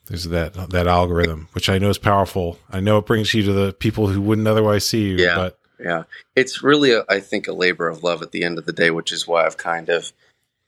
There's 0.07 0.25
that 0.25 0.53
that 0.69 0.85
algorithm, 0.87 1.47
which 1.53 1.69
I 1.69 1.77
know 1.79 1.89
is 1.89 1.97
powerful. 1.97 2.59
I 2.69 2.79
know 2.79 2.97
it 2.99 3.05
brings 3.07 3.33
you 3.33 3.41
to 3.43 3.53
the 3.53 3.73
people 3.73 4.07
who 4.07 4.21
wouldn't 4.21 4.47
otherwise 4.47 4.85
see 4.85 5.03
you. 5.09 5.15
Yeah. 5.17 5.35
But 5.35 5.58
Yeah, 5.79 6.03
it's 6.35 6.61
really, 6.61 6.91
a, 6.91 7.05
I 7.07 7.19
think, 7.19 7.47
a 7.47 7.53
labor 7.53 7.87
of 7.87 8.03
love 8.03 8.21
at 8.21 8.31
the 8.31 8.43
end 8.43 8.57
of 8.57 8.65
the 8.65 8.73
day, 8.73 8.91
which 8.91 9.11
is 9.11 9.27
why 9.27 9.45
I've 9.45 9.57
kind 9.57 9.89
of 9.89 10.11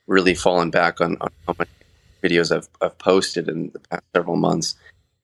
really 0.08 0.36
fallen 0.36 0.72
back 0.72 1.02
on, 1.02 1.18
on 1.20 1.30
how 1.48 1.56
many 1.58 1.70
videos 2.24 2.56
I've, 2.56 2.70
I've 2.82 2.98
posted 2.98 3.50
in 3.50 3.72
the 3.72 3.80
past 3.80 4.04
several 4.16 4.38
months. 4.38 4.76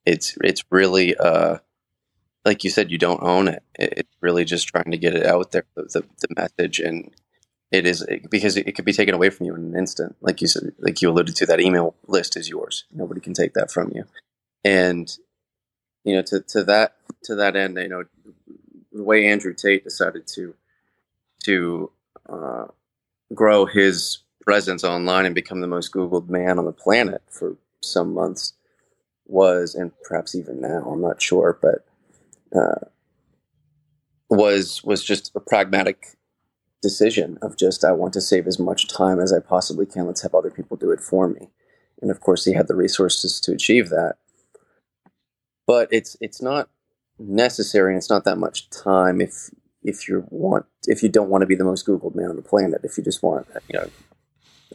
It's 0.06 0.38
it's 0.44 0.64
really, 0.70 1.16
uh, 1.16 1.58
like 2.46 2.64
you 2.64 2.70
said, 2.70 2.92
you 2.92 2.98
don't 2.98 3.24
own 3.24 3.48
it. 3.48 3.64
it. 3.76 3.94
It's 3.98 4.16
really 4.22 4.46
just 4.46 4.68
trying 4.68 4.92
to 4.92 4.98
get 4.98 5.14
it 5.14 5.26
out 5.26 5.52
there, 5.52 5.66
the, 5.76 5.84
the, 5.84 6.04
the 6.22 6.28
message, 6.36 6.80
and 6.80 7.12
it 7.72 7.86
is 7.86 8.06
because 8.30 8.58
it, 8.58 8.68
it 8.68 8.74
could 8.74 8.86
be 8.86 8.94
taken 8.94 9.14
away 9.14 9.30
from 9.30 9.46
you 9.46 9.56
in 9.56 9.66
an 9.66 9.78
instant. 9.78 10.16
Like 10.22 10.42
you 10.42 10.48
said, 10.48 10.74
like 10.80 11.02
you 11.02 11.10
alluded 11.10 11.36
to, 11.38 11.46
that 11.46 11.62
email 11.62 11.96
list 12.08 12.38
is 12.38 12.50
yours. 12.50 12.86
Nobody 12.92 13.22
can 13.22 13.34
take 13.34 13.54
that 13.54 13.72
from 13.72 13.92
you, 13.94 14.06
and 14.64 15.16
you 16.04 16.16
know, 16.16 16.22
to, 16.24 16.40
to 16.40 16.64
that 16.64 16.96
to 17.24 17.36
that 17.36 17.56
end, 17.56 17.78
you 17.78 17.90
know, 17.90 18.04
the 18.98 19.04
way 19.04 19.28
Andrew 19.28 19.54
Tate 19.54 19.84
decided 19.84 20.28
to 20.36 20.56
to 21.46 21.92
uh, 22.28 22.66
grow 23.34 23.66
his 23.66 24.20
presence 24.42 24.84
online 24.84 25.26
and 25.26 25.36
become 25.36 25.62
the 25.62 25.68
most 25.68 25.94
Googled 25.94 26.30
man 26.30 26.58
on 26.58 26.66
the 26.66 26.72
planet 26.72 27.22
for 27.30 27.58
some 27.82 28.14
months 28.14 28.54
was, 29.26 29.76
and 29.76 29.92
perhaps 30.04 30.36
even 30.36 30.62
now, 30.62 30.90
I'm 30.90 31.02
not 31.02 31.22
sure, 31.22 31.58
but 31.62 31.86
uh, 32.58 32.86
was 34.30 34.84
was 34.84 35.04
just 35.04 35.32
a 35.36 35.40
pragmatic 35.40 36.18
decision 36.82 37.38
of 37.42 37.58
just 37.58 37.84
I 37.84 37.92
want 37.92 38.14
to 38.14 38.22
save 38.22 38.48
as 38.48 38.60
much 38.60 38.88
time 38.88 39.20
as 39.20 39.34
I 39.34 39.40
possibly 39.40 39.86
can. 39.86 40.08
Let's 40.08 40.22
have 40.22 40.36
other 40.36 40.52
people 40.52 40.78
do 40.78 40.92
it 40.92 41.02
for 41.02 41.28
me, 41.28 41.50
and 42.02 42.10
of 42.10 42.22
course, 42.22 42.46
he 42.46 42.54
had 42.54 42.68
the 42.68 42.76
resources 42.76 43.40
to 43.42 43.54
achieve 43.54 43.90
that. 43.90 44.16
But 45.66 45.90
it's 45.92 46.16
it's 46.22 46.42
not 46.42 46.70
necessary 47.20 47.94
and 47.94 47.98
it's 47.98 48.10
not 48.10 48.24
that 48.26 48.38
much 48.38 48.70
time 48.70 49.22
if 49.22 49.50
if 49.84 50.08
you 50.08 50.26
want 50.30 50.66
if 50.88 51.02
you 51.02 51.10
don't 51.10 51.30
want 51.30 51.42
to 51.42 51.48
be 51.48 51.56
the 51.56 51.64
most 51.64 51.86
googled 51.86 52.16
man 52.16 52.30
on 52.30 52.36
the 52.36 52.42
planet. 52.42 52.82
If 52.84 52.98
you 52.98 53.04
just 53.04 53.24
want 53.24 53.48
you 53.70 53.80
know 53.80 53.90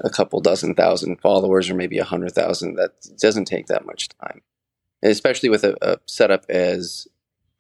a 0.00 0.11
couple 0.11 0.40
dozen 0.40 0.74
thousand 0.74 1.20
followers 1.20 1.70
or 1.70 1.74
maybe 1.74 1.98
a 1.98 2.05
hundred 2.05 2.33
thousand 2.33 2.76
that 2.76 2.92
doesn't 3.20 3.44
take 3.44 3.66
that 3.66 3.87
much 3.87 4.09
time. 4.09 4.40
And 5.02 5.12
especially 5.12 5.48
with 5.48 5.64
a, 5.64 5.76
a 5.83 5.98
setup 6.07 6.46
as 6.48 7.07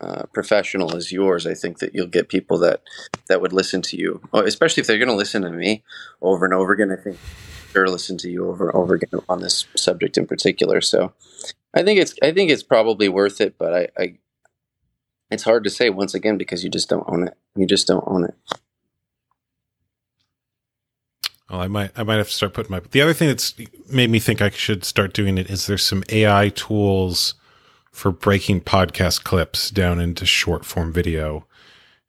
uh, 0.00 0.24
professional 0.32 0.96
as 0.96 1.12
yours 1.12 1.46
i 1.46 1.54
think 1.54 1.78
that 1.78 1.94
you'll 1.94 2.08
get 2.08 2.28
people 2.28 2.58
that 2.58 2.82
that 3.28 3.40
would 3.40 3.52
listen 3.52 3.82
to 3.82 3.96
you. 3.96 4.20
Especially 4.32 4.80
if 4.80 4.86
they're 4.86 4.98
going 4.98 5.08
to 5.08 5.14
listen 5.14 5.42
to 5.42 5.50
me 5.50 5.84
over 6.20 6.44
and 6.44 6.54
over 6.54 6.72
again 6.72 6.90
i 6.90 7.00
think 7.00 7.18
they're 7.72 7.86
listen 7.86 8.18
to 8.18 8.30
you 8.30 8.48
over 8.48 8.68
and 8.68 8.76
over 8.76 8.94
again 8.94 9.20
on 9.28 9.40
this 9.40 9.66
subject 9.76 10.18
in 10.18 10.26
particular. 10.26 10.80
So 10.80 11.12
i 11.74 11.82
think 11.82 12.00
it's 12.00 12.14
i 12.22 12.32
think 12.32 12.50
it's 12.50 12.62
probably 12.62 13.08
worth 13.08 13.40
it 13.40 13.56
but 13.58 13.74
i, 13.74 13.88
I 14.02 14.18
it's 15.32 15.44
hard 15.44 15.64
to 15.64 15.70
say 15.70 15.90
once 15.90 16.14
again 16.14 16.36
because 16.36 16.62
you 16.62 16.70
just 16.70 16.88
don't 16.88 17.04
own 17.08 17.26
it. 17.26 17.34
You 17.56 17.66
just 17.66 17.86
don't 17.86 18.04
own 18.06 18.24
it. 18.24 18.34
Well, 21.50 21.60
I 21.60 21.68
might 21.68 21.90
I 21.96 22.02
might 22.02 22.16
have 22.16 22.28
to 22.28 22.34
start 22.34 22.54
putting 22.54 22.70
my. 22.70 22.80
The 22.80 23.02
other 23.02 23.14
thing 23.14 23.28
that's 23.28 23.54
made 23.90 24.10
me 24.10 24.18
think 24.18 24.40
I 24.40 24.50
should 24.50 24.84
start 24.84 25.12
doing 25.12 25.38
it 25.38 25.50
is 25.50 25.66
there's 25.66 25.82
some 25.82 26.04
AI 26.10 26.50
tools 26.50 27.34
for 27.90 28.10
breaking 28.10 28.62
podcast 28.62 29.24
clips 29.24 29.70
down 29.70 30.00
into 30.00 30.24
short 30.24 30.64
form 30.64 30.92
video, 30.92 31.46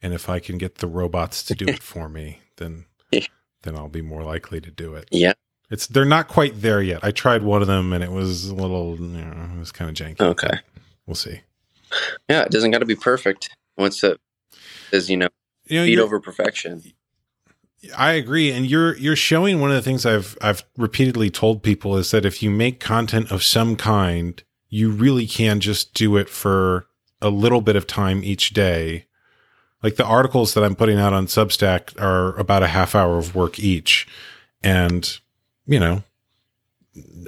and 0.01 0.13
if 0.13 0.29
I 0.29 0.39
can 0.39 0.57
get 0.57 0.75
the 0.75 0.87
robots 0.87 1.43
to 1.43 1.55
do 1.55 1.65
it 1.65 1.83
for 1.83 2.07
me, 2.07 2.39
then 2.57 2.85
then 3.11 3.75
I'll 3.75 3.89
be 3.89 4.01
more 4.01 4.23
likely 4.23 4.61
to 4.61 4.71
do 4.71 4.95
it. 4.95 5.09
Yeah, 5.11 5.33
it's 5.69 5.87
they're 5.87 6.05
not 6.05 6.27
quite 6.27 6.61
there 6.61 6.81
yet. 6.81 7.03
I 7.03 7.11
tried 7.11 7.43
one 7.43 7.61
of 7.61 7.67
them 7.67 7.91
and 7.93 8.03
it 8.03 8.11
was 8.11 8.45
a 8.47 8.55
little, 8.55 8.95
you 8.97 9.07
know, 9.07 9.49
it 9.55 9.59
was 9.59 9.71
kind 9.71 9.89
of 9.89 9.95
janky. 9.95 10.21
Okay, 10.21 10.59
we'll 11.05 11.15
see. 11.15 11.41
Yeah, 12.29 12.43
it 12.43 12.51
doesn't 12.51 12.71
got 12.71 12.79
to 12.79 12.85
be 12.85 12.95
perfect. 12.95 13.55
Once 13.77 14.03
it 14.03 14.19
is, 14.91 15.09
you 15.09 15.17
know, 15.17 15.29
you 15.65 15.79
know, 15.79 15.85
speed 15.85 15.99
over 15.99 16.19
perfection. 16.19 16.83
I 17.97 18.13
agree, 18.13 18.51
and 18.51 18.65
you're 18.65 18.95
you're 18.97 19.15
showing 19.15 19.59
one 19.59 19.69
of 19.69 19.75
the 19.75 19.81
things 19.81 20.05
I've 20.05 20.37
I've 20.41 20.63
repeatedly 20.77 21.29
told 21.29 21.63
people 21.63 21.97
is 21.97 22.11
that 22.11 22.25
if 22.25 22.41
you 22.41 22.49
make 22.49 22.79
content 22.79 23.31
of 23.31 23.43
some 23.43 23.75
kind, 23.75 24.41
you 24.69 24.89
really 24.89 25.27
can 25.27 25.59
just 25.59 25.93
do 25.93 26.15
it 26.15 26.29
for 26.29 26.87
a 27.21 27.29
little 27.29 27.61
bit 27.61 27.75
of 27.75 27.87
time 27.87 28.23
each 28.23 28.53
day. 28.53 29.05
Like 29.81 29.97
the 29.97 30.05
articles 30.05 30.53
that 30.53 30.63
I'm 30.63 30.75
putting 30.75 30.97
out 30.97 31.11
on 31.11 31.27
Substack 31.27 31.99
are 32.01 32.37
about 32.37 32.63
a 32.63 32.67
half 32.67 32.95
hour 32.95 33.17
of 33.17 33.35
work 33.35 33.59
each, 33.59 34.07
and 34.63 35.19
you 35.65 35.79
know, 35.79 36.03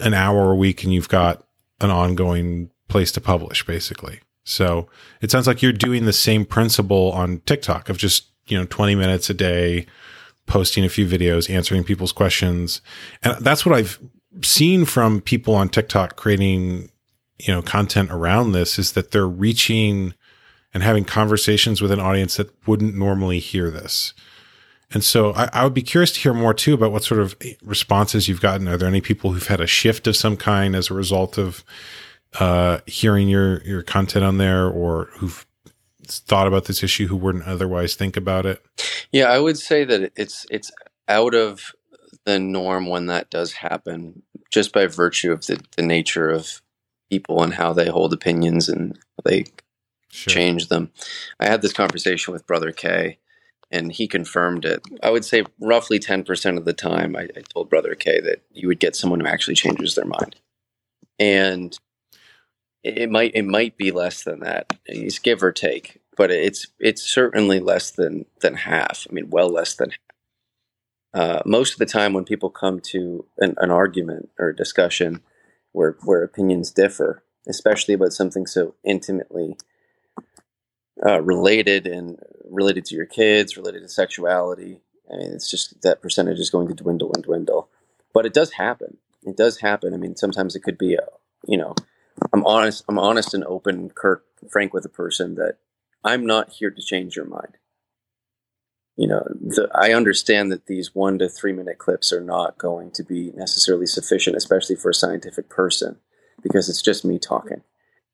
an 0.02 0.14
hour 0.14 0.52
a 0.52 0.56
week, 0.56 0.84
and 0.84 0.94
you've 0.94 1.10
got 1.10 1.46
an 1.82 1.92
ongoing 1.92 2.72
place 2.88 3.12
to 3.14 3.22
publish, 3.22 3.66
basically. 3.66 4.22
So 4.46 4.88
it 5.22 5.32
sounds 5.32 5.48
like 5.48 5.62
you're 5.62 5.74
doing 5.74 6.06
the 6.06 6.14
same 6.14 6.46
principle 6.46 7.12
on 7.12 7.42
TikTok 7.42 7.90
of 7.90 7.98
just, 7.98 8.28
you 8.48 8.58
know, 8.58 8.66
20 8.66 8.96
minutes 8.96 9.30
a 9.30 9.34
day, 9.34 9.88
posting 10.46 10.86
a 10.86 10.90
few 10.90 11.08
videos, 11.08 11.50
answering 11.50 11.84
people's 11.84 12.12
questions. 12.12 12.82
And 13.24 13.44
that's 13.44 13.66
what 13.66 13.76
I've 13.76 14.00
seen 14.44 14.86
from 14.86 15.20
people 15.20 15.56
on 15.56 15.68
TikTok 15.68 16.16
creating, 16.16 16.92
you 17.40 17.54
know, 17.54 17.62
content 17.62 18.12
around 18.12 18.52
this 18.52 18.78
is 18.78 18.94
that 18.94 19.12
they're 19.12 19.28
reaching 19.28 20.14
and 20.74 20.84
having 20.84 21.06
conversations 21.06 21.82
with 21.82 21.92
an 21.92 22.00
audience 22.00 22.38
that 22.38 22.54
wouldn't 22.68 22.96
normally 22.96 23.40
hear 23.40 23.72
this. 23.72 24.14
And 24.92 25.04
so 25.04 25.34
I, 25.34 25.50
I, 25.52 25.64
would 25.64 25.74
be 25.74 25.82
curious 25.82 26.12
to 26.12 26.20
hear 26.20 26.34
more 26.34 26.54
too 26.54 26.74
about 26.74 26.92
what 26.92 27.04
sort 27.04 27.20
of 27.20 27.36
responses 27.64 28.28
you've 28.28 28.42
gotten. 28.42 28.68
Are 28.68 28.78
there 28.78 28.88
any 28.88 29.02
people 29.02 29.32
who've 29.32 29.48
had 29.48 29.62
a 29.62 29.68
shift 29.68 30.06
of 30.06 30.16
some 30.16 30.38
kind 30.38 30.76
as 30.76 30.92
a 30.92 30.94
result 30.94 31.40
of 31.40 31.64
uh, 32.40 32.80
hearing 32.86 33.30
your 33.30 33.62
your 33.64 33.84
content 33.84 34.26
on 34.26 34.38
there, 34.38 34.68
or 34.68 35.10
who've 35.14 35.46
thought 36.04 36.48
about 36.48 36.66
this 36.66 36.84
issue 36.84 37.08
who 37.08 37.16
wouldn't 37.16 37.48
otherwise 37.48 37.96
think 37.96 38.16
about 38.16 38.46
it? 38.46 38.64
Yeah, 39.12 39.26
I 39.26 39.40
would 39.40 39.58
say 39.58 39.86
that 39.86 40.12
it's 40.16 40.46
it's 40.52 40.72
out 41.08 41.34
of 41.34 41.74
the 42.26 42.40
norm 42.40 42.88
when 42.88 43.06
that 43.08 43.30
does 43.30 43.54
happen, 43.54 44.24
just 44.52 44.74
by 44.74 44.88
virtue 44.88 45.32
of 45.32 45.46
the, 45.46 45.60
the 45.78 45.84
nature 45.84 46.30
of 46.30 46.62
people 47.10 47.44
and 47.44 47.54
how 47.54 47.72
they 47.74 47.88
hold 47.88 48.14
opinions 48.14 48.68
and 48.68 48.98
they 49.24 49.46
sure. 50.10 50.34
change 50.34 50.68
them. 50.70 50.92
I 51.40 51.46
had 51.46 51.62
this 51.62 51.74
conversation 51.74 52.34
with 52.34 52.48
Brother 52.48 52.72
K, 52.72 53.20
and 53.70 53.92
he 53.92 54.08
confirmed 54.08 54.66
it. 54.66 54.82
I 55.04 55.12
would 55.12 55.26
say 55.26 55.44
roughly 55.60 56.00
ten 56.00 56.24
percent 56.24 56.58
of 56.58 56.66
the 56.66 56.74
time, 56.74 57.16
I, 57.16 57.30
I 57.36 57.42
told 57.50 57.70
Brother 57.70 57.96
K 57.96 58.20
that 58.22 58.42
you 58.52 58.68
would 58.68 58.80
get 58.80 58.96
someone 58.96 59.20
who 59.20 59.28
actually 59.28 59.56
changes 59.56 59.96
their 59.96 60.06
mind, 60.06 60.36
and 61.20 61.78
it 62.86 63.10
might 63.10 63.32
it 63.34 63.46
might 63.46 63.78
be 63.78 63.92
less 63.92 64.24
than 64.24 64.42
that. 64.42 64.72
It's 64.86 65.18
give 65.18 65.42
or 65.42 65.52
take, 65.52 66.02
but 66.16 66.30
it's 66.30 66.68
it's 66.80 67.02
certainly 67.02 67.60
less 67.60 67.90
than 67.90 68.26
than 68.42 68.54
half. 68.54 69.08
I 69.10 69.14
mean, 69.14 69.30
well 69.30 69.50
less 69.50 69.74
than. 69.74 69.92
Uh, 71.14 71.42
most 71.46 71.74
of 71.74 71.80
the 71.80 71.86
time, 71.86 72.14
when 72.14 72.26
people 72.26 72.50
come 72.50 72.80
to 72.80 73.26
an, 73.40 73.56
an 73.58 73.72
argument 73.72 74.30
or 74.38 74.50
a 74.50 74.56
discussion 74.56 75.22
where 75.72 75.98
where 76.04 76.24
opinions 76.24 76.72
differ, 76.72 77.24
especially 77.48 77.96
about 77.96 78.14
something 78.14 78.46
so 78.46 78.76
intimately 78.84 79.58
uh, 81.04 81.22
related 81.22 81.88
and 81.88 82.20
related 82.48 82.86
to 82.86 82.96
your 82.96 83.08
kids, 83.08 83.58
related 83.58 83.82
to 83.82 83.90
sexuality, 83.90 84.82
I 85.12 85.18
mean, 85.18 85.32
it's 85.32 85.50
just 85.50 85.82
that 85.82 86.04
percentage 86.04 86.40
is 86.40 86.52
going 86.52 86.68
to 86.68 86.76
dwindle 86.76 87.12
and 87.16 87.24
dwindle. 87.24 87.68
But 88.14 88.28
it 88.28 88.34
does 88.34 88.54
happen. 88.54 88.98
It 89.24 89.36
does 89.36 89.58
happen. 89.58 89.96
I 89.96 89.98
mean, 89.98 90.16
sometimes 90.16 90.56
it 90.56 90.62
could 90.62 90.78
be 90.78 90.94
a 90.94 91.08
you 91.48 91.58
know 91.58 91.74
I'm 92.34 92.46
honest. 92.46 92.84
I'm 92.88 93.00
honest 93.00 93.34
and 93.34 93.44
open, 93.46 93.90
Kirk, 93.90 94.26
frank 94.50 94.74
with 94.74 94.86
a 94.86 94.90
person 94.90 95.36
that 95.36 95.58
I'm 96.04 96.26
not 96.26 96.52
here 96.52 96.72
to 96.72 96.82
change 96.82 97.16
your 97.16 97.26
mind. 97.26 97.58
You 98.96 99.08
know, 99.08 99.24
the, 99.42 99.70
I 99.76 99.92
understand 99.94 100.52
that 100.52 100.68
these 100.68 100.96
one 100.96 101.20
to 101.20 101.28
three 101.28 101.52
minute 101.52 101.78
clips 101.78 102.14
are 102.14 102.22
not 102.22 102.58
going 102.58 102.92
to 102.92 103.04
be 103.04 103.32
necessarily 103.36 103.86
sufficient, 103.86 104.38
especially 104.38 104.78
for 104.78 104.90
a 104.90 104.94
scientific 104.94 105.50
person, 105.50 105.98
because 106.42 106.70
it's 106.70 106.82
just 106.82 107.04
me 107.04 107.20
talking. 107.20 107.62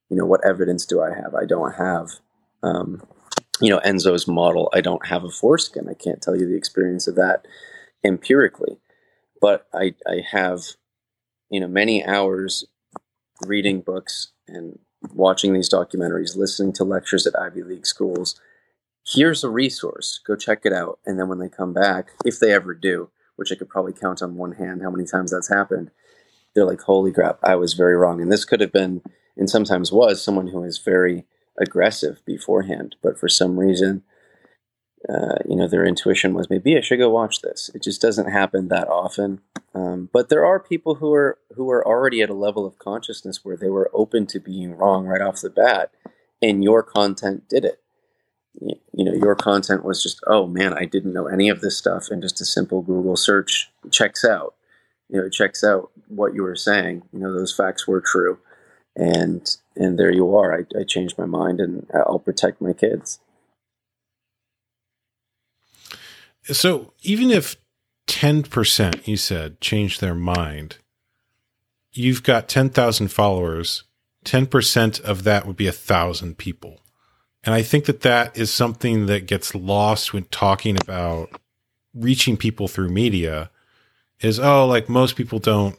You 0.09 0.17
know, 0.17 0.25
what 0.25 0.45
evidence 0.45 0.85
do 0.85 1.01
I 1.01 1.13
have? 1.13 1.35
I 1.35 1.45
don't 1.45 1.73
have, 1.75 2.09
um, 2.63 3.03
you 3.61 3.69
know, 3.69 3.79
Enzo's 3.85 4.27
model. 4.27 4.71
I 4.73 4.81
don't 4.81 5.05
have 5.05 5.23
a 5.23 5.29
foreskin. 5.29 5.87
I 5.87 5.93
can't 5.93 6.21
tell 6.21 6.35
you 6.35 6.47
the 6.47 6.57
experience 6.57 7.07
of 7.07 7.15
that 7.15 7.45
empirically, 8.03 8.79
but 9.39 9.67
I, 9.73 9.93
I 10.07 10.21
have, 10.31 10.61
you 11.51 11.59
know, 11.59 11.67
many 11.67 12.03
hours 12.03 12.65
reading 13.45 13.81
books 13.81 14.29
and 14.47 14.79
watching 15.13 15.53
these 15.53 15.69
documentaries, 15.69 16.37
listening 16.37 16.73
to 16.73 16.83
lectures 16.83 17.25
at 17.25 17.39
Ivy 17.39 17.63
League 17.63 17.85
schools. 17.85 18.39
Here's 19.05 19.43
a 19.43 19.49
resource. 19.49 20.19
Go 20.25 20.35
check 20.35 20.61
it 20.63 20.73
out. 20.73 20.99
And 21.05 21.19
then 21.19 21.27
when 21.27 21.39
they 21.39 21.49
come 21.49 21.73
back, 21.73 22.09
if 22.23 22.39
they 22.39 22.53
ever 22.53 22.73
do, 22.73 23.09
which 23.35 23.51
I 23.51 23.55
could 23.55 23.69
probably 23.69 23.93
count 23.93 24.21
on 24.21 24.35
one 24.35 24.53
hand 24.53 24.81
how 24.81 24.91
many 24.91 25.05
times 25.05 25.31
that's 25.31 25.49
happened, 25.49 25.91
they're 26.53 26.65
like, 26.65 26.81
holy 26.81 27.11
crap, 27.11 27.39
I 27.43 27.55
was 27.55 27.73
very 27.73 27.95
wrong. 27.95 28.21
And 28.21 28.31
this 28.31 28.45
could 28.45 28.61
have 28.61 28.71
been, 28.71 29.01
and 29.35 29.49
sometimes 29.49 29.91
was, 29.91 30.21
someone 30.21 30.47
who 30.47 30.63
is 30.63 30.77
very 30.77 31.25
aggressive 31.59 32.21
beforehand. 32.25 32.95
But 33.01 33.19
for 33.19 33.27
some 33.27 33.59
reason, 33.59 34.03
uh, 35.09 35.35
you 35.47 35.55
know, 35.55 35.67
their 35.67 35.85
intuition 35.85 36.33
was 36.33 36.49
maybe 36.49 36.77
I 36.77 36.81
should 36.81 36.99
go 36.99 37.09
watch 37.09 37.41
this. 37.41 37.71
It 37.73 37.81
just 37.81 38.01
doesn't 38.01 38.31
happen 38.31 38.67
that 38.67 38.87
often. 38.87 39.41
Um, 39.73 40.09
but 40.13 40.29
there 40.29 40.45
are 40.45 40.59
people 40.59 40.95
who 40.95 41.13
are 41.13 41.39
who 41.55 41.69
are 41.71 41.85
already 41.85 42.21
at 42.21 42.29
a 42.29 42.35
level 42.35 42.65
of 42.65 42.77
consciousness 42.77 43.43
where 43.43 43.57
they 43.57 43.69
were 43.69 43.89
open 43.93 44.27
to 44.27 44.39
being 44.39 44.75
wrong 44.75 45.05
right 45.05 45.21
off 45.21 45.41
the 45.41 45.49
bat, 45.49 45.91
and 46.41 46.63
your 46.63 46.83
content 46.83 47.49
did 47.49 47.65
it. 47.65 47.81
You, 48.93 49.05
know, 49.05 49.13
your 49.13 49.33
content 49.33 49.85
was 49.85 50.03
just, 50.03 50.19
oh 50.27 50.45
man, 50.45 50.73
I 50.73 50.83
didn't 50.83 51.13
know 51.13 51.27
any 51.27 51.47
of 51.47 51.61
this 51.61 51.77
stuff, 51.77 52.09
and 52.11 52.21
just 52.21 52.41
a 52.41 52.45
simple 52.45 52.81
Google 52.81 53.15
search 53.15 53.71
checks 53.89 54.25
out. 54.25 54.55
You 55.07 55.19
know, 55.19 55.27
it 55.27 55.31
checks 55.31 55.63
out 55.63 55.89
what 56.09 56.35
you 56.35 56.43
were 56.43 56.57
saying. 56.57 57.03
You 57.13 57.19
know, 57.19 57.33
those 57.33 57.55
facts 57.55 57.87
were 57.87 58.01
true, 58.01 58.39
and 58.95 59.49
and 59.75 59.97
there 59.97 60.11
you 60.11 60.35
are. 60.35 60.53
I, 60.53 60.79
I 60.79 60.83
changed 60.83 61.17
my 61.17 61.25
mind, 61.25 61.59
and 61.59 61.89
I'll 61.93 62.19
protect 62.19 62.61
my 62.61 62.73
kids. 62.73 63.19
So 66.51 66.93
even 67.01 67.31
if 67.31 67.55
10% 68.07 69.07
you 69.07 69.17
said 69.17 69.61
change 69.61 69.99
their 69.99 70.15
mind, 70.15 70.77
you've 71.93 72.23
got 72.23 72.49
10,000 72.49 73.07
followers, 73.09 73.83
10% 74.25 75.01
of 75.01 75.23
that 75.23 75.45
would 75.45 75.55
be 75.55 75.67
a 75.67 75.71
thousand 75.71 76.37
people. 76.37 76.81
And 77.43 77.55
I 77.55 77.63
think 77.63 77.85
that 77.85 78.01
that 78.01 78.37
is 78.37 78.53
something 78.53 79.07
that 79.07 79.25
gets 79.25 79.55
lost 79.55 80.13
when 80.13 80.25
talking 80.25 80.77
about 80.79 81.29
reaching 81.93 82.37
people 82.37 82.67
through 82.67 82.89
media 82.89 83.49
is, 84.19 84.39
oh, 84.39 84.67
like 84.67 84.87
most 84.87 85.15
people 85.15 85.39
don't 85.39 85.77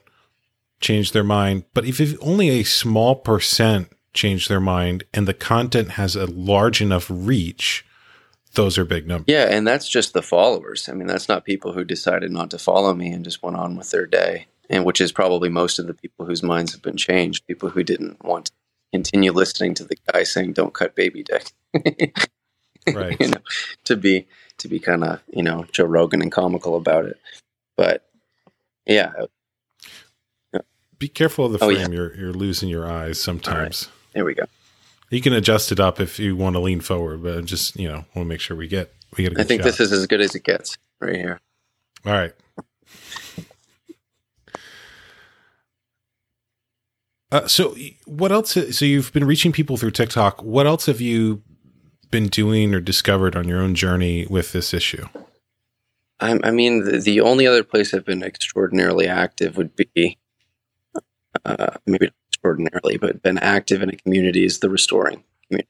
change 0.81 1.13
their 1.13 1.25
mind. 1.25 1.65
But 1.73 1.85
if 1.85 2.01
only 2.21 2.49
a 2.49 2.65
small 2.65 3.15
percent 3.15 3.89
change 4.13 4.49
their 4.49 4.61
mind 4.61 5.05
and 5.15 5.27
the 5.29 5.35
content 5.35 5.93
has 5.93 6.17
a 6.17 6.27
large 6.27 6.83
enough 6.83 7.07
reach, 7.09 7.85
those 8.55 8.79
are 8.79 8.85
big 8.85 9.07
numbers. 9.07 9.27
Yeah, 9.29 9.47
and 9.51 9.67
that's 9.67 9.89
just 9.89 10.13
the 10.13 10.23
followers. 10.23 10.89
I 10.89 10.93
mean, 10.93 11.07
that's 11.07 11.29
not 11.29 11.45
people 11.45 11.73
who 11.73 11.85
decided 11.85 12.31
not 12.31 12.51
to 12.51 12.59
follow 12.59 12.95
me 12.95 13.11
and 13.11 13.25
just 13.25 13.43
went 13.43 13.57
on 13.57 13.77
with 13.77 13.91
their 13.91 14.07
day, 14.07 14.47
and 14.69 14.85
which 14.85 15.01
is 15.01 15.13
probably 15.13 15.49
most 15.49 15.79
of 15.79 15.87
the 15.87 15.95
people 15.95 16.27
whose 16.27 16.43
minds 16.43 16.73
have 16.73 16.83
been 16.83 16.97
changed. 16.97 17.47
People 17.47 17.71
who 17.71 17.83
didn't 17.83 18.25
want 18.25 18.47
to 18.47 18.53
continue 18.93 19.33
listening 19.33 19.75
to 19.75 19.85
the 19.85 19.97
guy 20.13 20.23
saying 20.23 20.53
"Don't 20.53 20.75
cut 20.75 20.95
baby 20.95 21.23
dick," 21.23 21.51
right? 22.95 23.19
you 23.21 23.29
know, 23.29 23.41
to 23.85 23.97
be 23.97 24.27
to 24.59 24.69
be 24.69 24.79
kind 24.79 25.05
of 25.05 25.21
you 25.33 25.43
know 25.43 25.65
Joe 25.73 25.85
Rogan 25.85 26.23
and 26.23 26.33
comical 26.33 26.77
about 26.77 27.07
it. 27.07 27.19
But 27.77 28.05
yeah, 28.87 29.13
be 31.03 31.09
careful 31.09 31.47
of 31.47 31.53
the 31.53 31.59
frame. 31.59 31.71
Oh, 31.71 31.81
yeah. 31.81 31.89
You're 31.89 32.17
you're 32.17 32.33
losing 32.33 32.69
your 32.69 32.89
eyes 32.89 33.21
sometimes. 33.21 33.89
Right. 33.89 34.15
There 34.15 34.25
we 34.25 34.35
go. 34.35 34.45
You 35.13 35.21
can 35.21 35.35
adjust 35.35 35.71
it 35.71 35.79
up 35.79 36.01
if 36.01 36.19
you 36.19 36.35
want 36.35 36.57
to 36.57 36.61
lean 36.61 36.81
forward, 36.81 37.23
but 37.23 37.45
just 37.45 37.79
you 37.79 37.87
know 37.87 38.07
want 38.15 38.25
to 38.25 38.25
make 38.25 38.41
sure 38.41 38.57
we 38.57 38.67
get 38.67 38.95
we 39.15 39.25
get. 39.25 39.33
A 39.33 39.35
good 39.35 39.43
shot. 39.43 39.45
I 39.45 39.49
think 39.49 39.61
shot. 39.61 39.67
this 39.67 39.81
is 39.81 39.93
as 39.93 40.07
good 40.07 40.23
as 40.23 40.35
it 40.35 40.43
gets 40.43 40.79
right 41.01 41.15
here. 41.15 41.41
All 42.07 42.13
right. 42.13 42.33
Uh, 47.31 47.47
so 47.47 47.77
what 48.07 48.33
else? 48.33 48.53
So 48.77 48.85
you've 48.87 49.13
been 49.13 49.27
reaching 49.27 49.53
people 49.53 49.77
through 49.77 49.91
TikTok. 49.91 50.43
What 50.43 50.67
else 50.67 50.87
have 50.87 51.03
you 51.03 51.43
been 52.11 52.29
doing 52.29 52.75
or 52.75 52.81
discovered 52.81 53.37
on 53.37 53.47
your 53.47 53.61
own 53.61 53.75
journey 53.75 54.27
with 54.31 54.53
this 54.53 54.73
issue? 54.73 55.07
I, 56.21 56.39
I 56.43 56.51
mean, 56.53 56.85
the, 56.85 56.99
the, 56.99 57.21
only 57.21 57.47
other 57.47 57.65
place 57.65 57.93
I've 57.93 58.05
been 58.05 58.23
extraordinarily 58.23 59.09
active 59.09 59.57
would 59.57 59.75
be 59.75 60.19
uh, 61.45 61.77
maybe 61.87 62.13
extraordinarily, 62.43 62.99
but 62.99 63.23
been 63.23 63.39
active 63.39 63.83
in 63.83 63.91
a 63.91 63.97
community 63.97 64.45
is 64.45 64.59
the 64.59 64.71
restoring 64.71 65.23
community. 65.47 65.69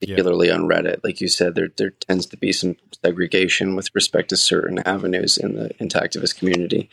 Particularly 0.00 0.48
yeah. 0.48 0.54
on 0.54 0.62
Reddit, 0.62 1.04
like 1.04 1.20
you 1.20 1.28
said, 1.28 1.54
there 1.54 1.68
there 1.76 1.90
tends 1.90 2.26
to 2.26 2.36
be 2.36 2.52
some 2.52 2.76
segregation 3.04 3.76
with 3.76 3.94
respect 3.94 4.30
to 4.30 4.36
certain 4.36 4.78
avenues 4.80 5.36
in 5.36 5.54
the 5.54 5.68
activist 5.78 6.38
community. 6.38 6.88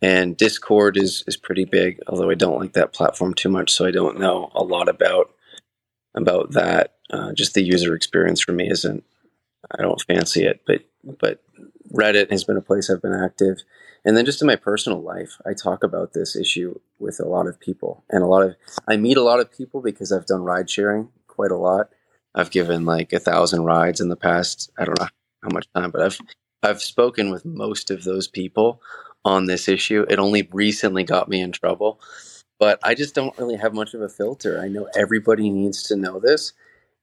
And 0.00 0.36
Discord 0.36 0.96
is 0.96 1.22
is 1.26 1.36
pretty 1.36 1.64
big, 1.64 2.00
although 2.06 2.30
I 2.30 2.34
don't 2.34 2.58
like 2.58 2.72
that 2.72 2.92
platform 2.92 3.34
too 3.34 3.50
much, 3.50 3.72
so 3.72 3.84
I 3.84 3.90
don't 3.90 4.18
know 4.18 4.50
a 4.54 4.64
lot 4.64 4.88
about 4.88 5.34
about 6.14 6.52
that. 6.52 6.94
Uh, 7.10 7.32
just 7.34 7.54
the 7.54 7.62
user 7.62 7.94
experience 7.94 8.40
for 8.40 8.52
me 8.52 8.70
isn't. 8.70 9.04
I 9.78 9.82
don't 9.82 10.00
fancy 10.00 10.44
it, 10.44 10.62
but 10.66 10.80
but 11.20 11.42
Reddit 11.92 12.30
has 12.30 12.44
been 12.44 12.56
a 12.56 12.62
place 12.62 12.88
I've 12.88 13.02
been 13.02 13.12
active. 13.12 13.58
And 14.06 14.16
then 14.16 14.24
just 14.24 14.40
in 14.40 14.46
my 14.46 14.54
personal 14.54 15.02
life, 15.02 15.36
I 15.44 15.52
talk 15.52 15.82
about 15.82 16.12
this 16.12 16.36
issue 16.36 16.78
with 17.00 17.18
a 17.18 17.26
lot 17.26 17.48
of 17.48 17.58
people. 17.58 18.04
And 18.08 18.22
a 18.22 18.26
lot 18.26 18.44
of, 18.44 18.54
I 18.88 18.96
meet 18.96 19.16
a 19.16 19.22
lot 19.22 19.40
of 19.40 19.50
people 19.50 19.82
because 19.82 20.12
I've 20.12 20.26
done 20.26 20.44
ride 20.44 20.70
sharing 20.70 21.08
quite 21.26 21.50
a 21.50 21.56
lot. 21.56 21.90
I've 22.32 22.52
given 22.52 22.84
like 22.84 23.12
a 23.12 23.18
thousand 23.18 23.64
rides 23.64 24.00
in 24.00 24.08
the 24.08 24.16
past, 24.16 24.70
I 24.78 24.84
don't 24.84 24.98
know 25.00 25.08
how 25.42 25.48
much 25.52 25.66
time, 25.74 25.90
but 25.90 26.02
I've, 26.02 26.18
I've 26.62 26.80
spoken 26.80 27.30
with 27.30 27.44
most 27.44 27.90
of 27.90 28.04
those 28.04 28.28
people 28.28 28.80
on 29.24 29.46
this 29.46 29.68
issue. 29.68 30.06
It 30.08 30.20
only 30.20 30.48
recently 30.52 31.02
got 31.02 31.28
me 31.28 31.40
in 31.40 31.50
trouble, 31.50 32.00
but 32.60 32.78
I 32.84 32.94
just 32.94 33.14
don't 33.14 33.36
really 33.38 33.56
have 33.56 33.74
much 33.74 33.92
of 33.92 34.02
a 34.02 34.08
filter. 34.08 34.60
I 34.60 34.68
know 34.68 34.88
everybody 34.96 35.50
needs 35.50 35.82
to 35.84 35.96
know 35.96 36.20
this, 36.20 36.52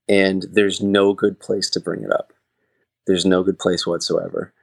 and 0.08 0.46
there's 0.50 0.82
no 0.82 1.14
good 1.14 1.38
place 1.40 1.70
to 1.72 1.82
bring 1.82 2.04
it 2.04 2.14
up. 2.14 2.32
There's 3.08 3.26
no 3.26 3.44
good 3.44 3.60
place 3.60 3.86
whatsoever. 3.86 4.54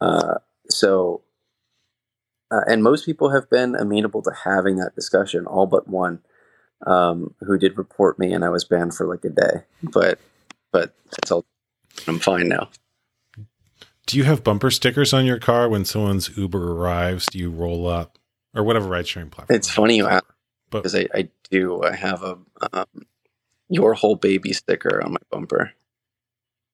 Uh, 0.00 0.36
so 0.70 1.20
uh, 2.50 2.62
and 2.66 2.82
most 2.82 3.06
people 3.06 3.30
have 3.30 3.48
been 3.48 3.74
amenable 3.76 4.22
to 4.22 4.32
having 4.44 4.76
that 4.76 4.94
discussion, 4.94 5.46
all 5.46 5.66
but 5.66 5.88
one, 5.88 6.20
um, 6.86 7.34
who 7.40 7.58
did 7.58 7.78
report 7.78 8.18
me, 8.18 8.32
and 8.32 8.44
I 8.44 8.48
was 8.48 8.64
banned 8.64 8.94
for 8.94 9.06
like 9.06 9.24
a 9.24 9.30
day. 9.30 9.64
But 9.82 10.18
but 10.72 10.94
that's 11.10 11.30
all. 11.30 11.44
I'm 12.06 12.18
fine 12.18 12.48
now. 12.48 12.70
Do 14.06 14.16
you 14.16 14.24
have 14.24 14.42
bumper 14.42 14.70
stickers 14.70 15.12
on 15.12 15.26
your 15.26 15.38
car 15.38 15.68
when 15.68 15.84
someone's 15.84 16.36
Uber 16.36 16.72
arrives? 16.72 17.26
Do 17.26 17.38
you 17.38 17.50
roll 17.50 17.86
up 17.86 18.18
or 18.54 18.64
whatever 18.64 18.88
ride 18.88 19.06
sharing 19.06 19.30
platform? 19.30 19.56
It's 19.56 19.70
funny 19.70 19.96
you 19.96 20.08
ask 20.08 20.24
because 20.70 20.94
I, 20.94 21.06
I 21.14 21.28
do. 21.50 21.82
I 21.82 21.94
have 21.94 22.22
a 22.22 22.38
um, 22.72 22.86
your 23.68 23.94
whole 23.94 24.16
baby 24.16 24.52
sticker 24.52 25.00
on 25.04 25.12
my 25.12 25.20
bumper, 25.30 25.72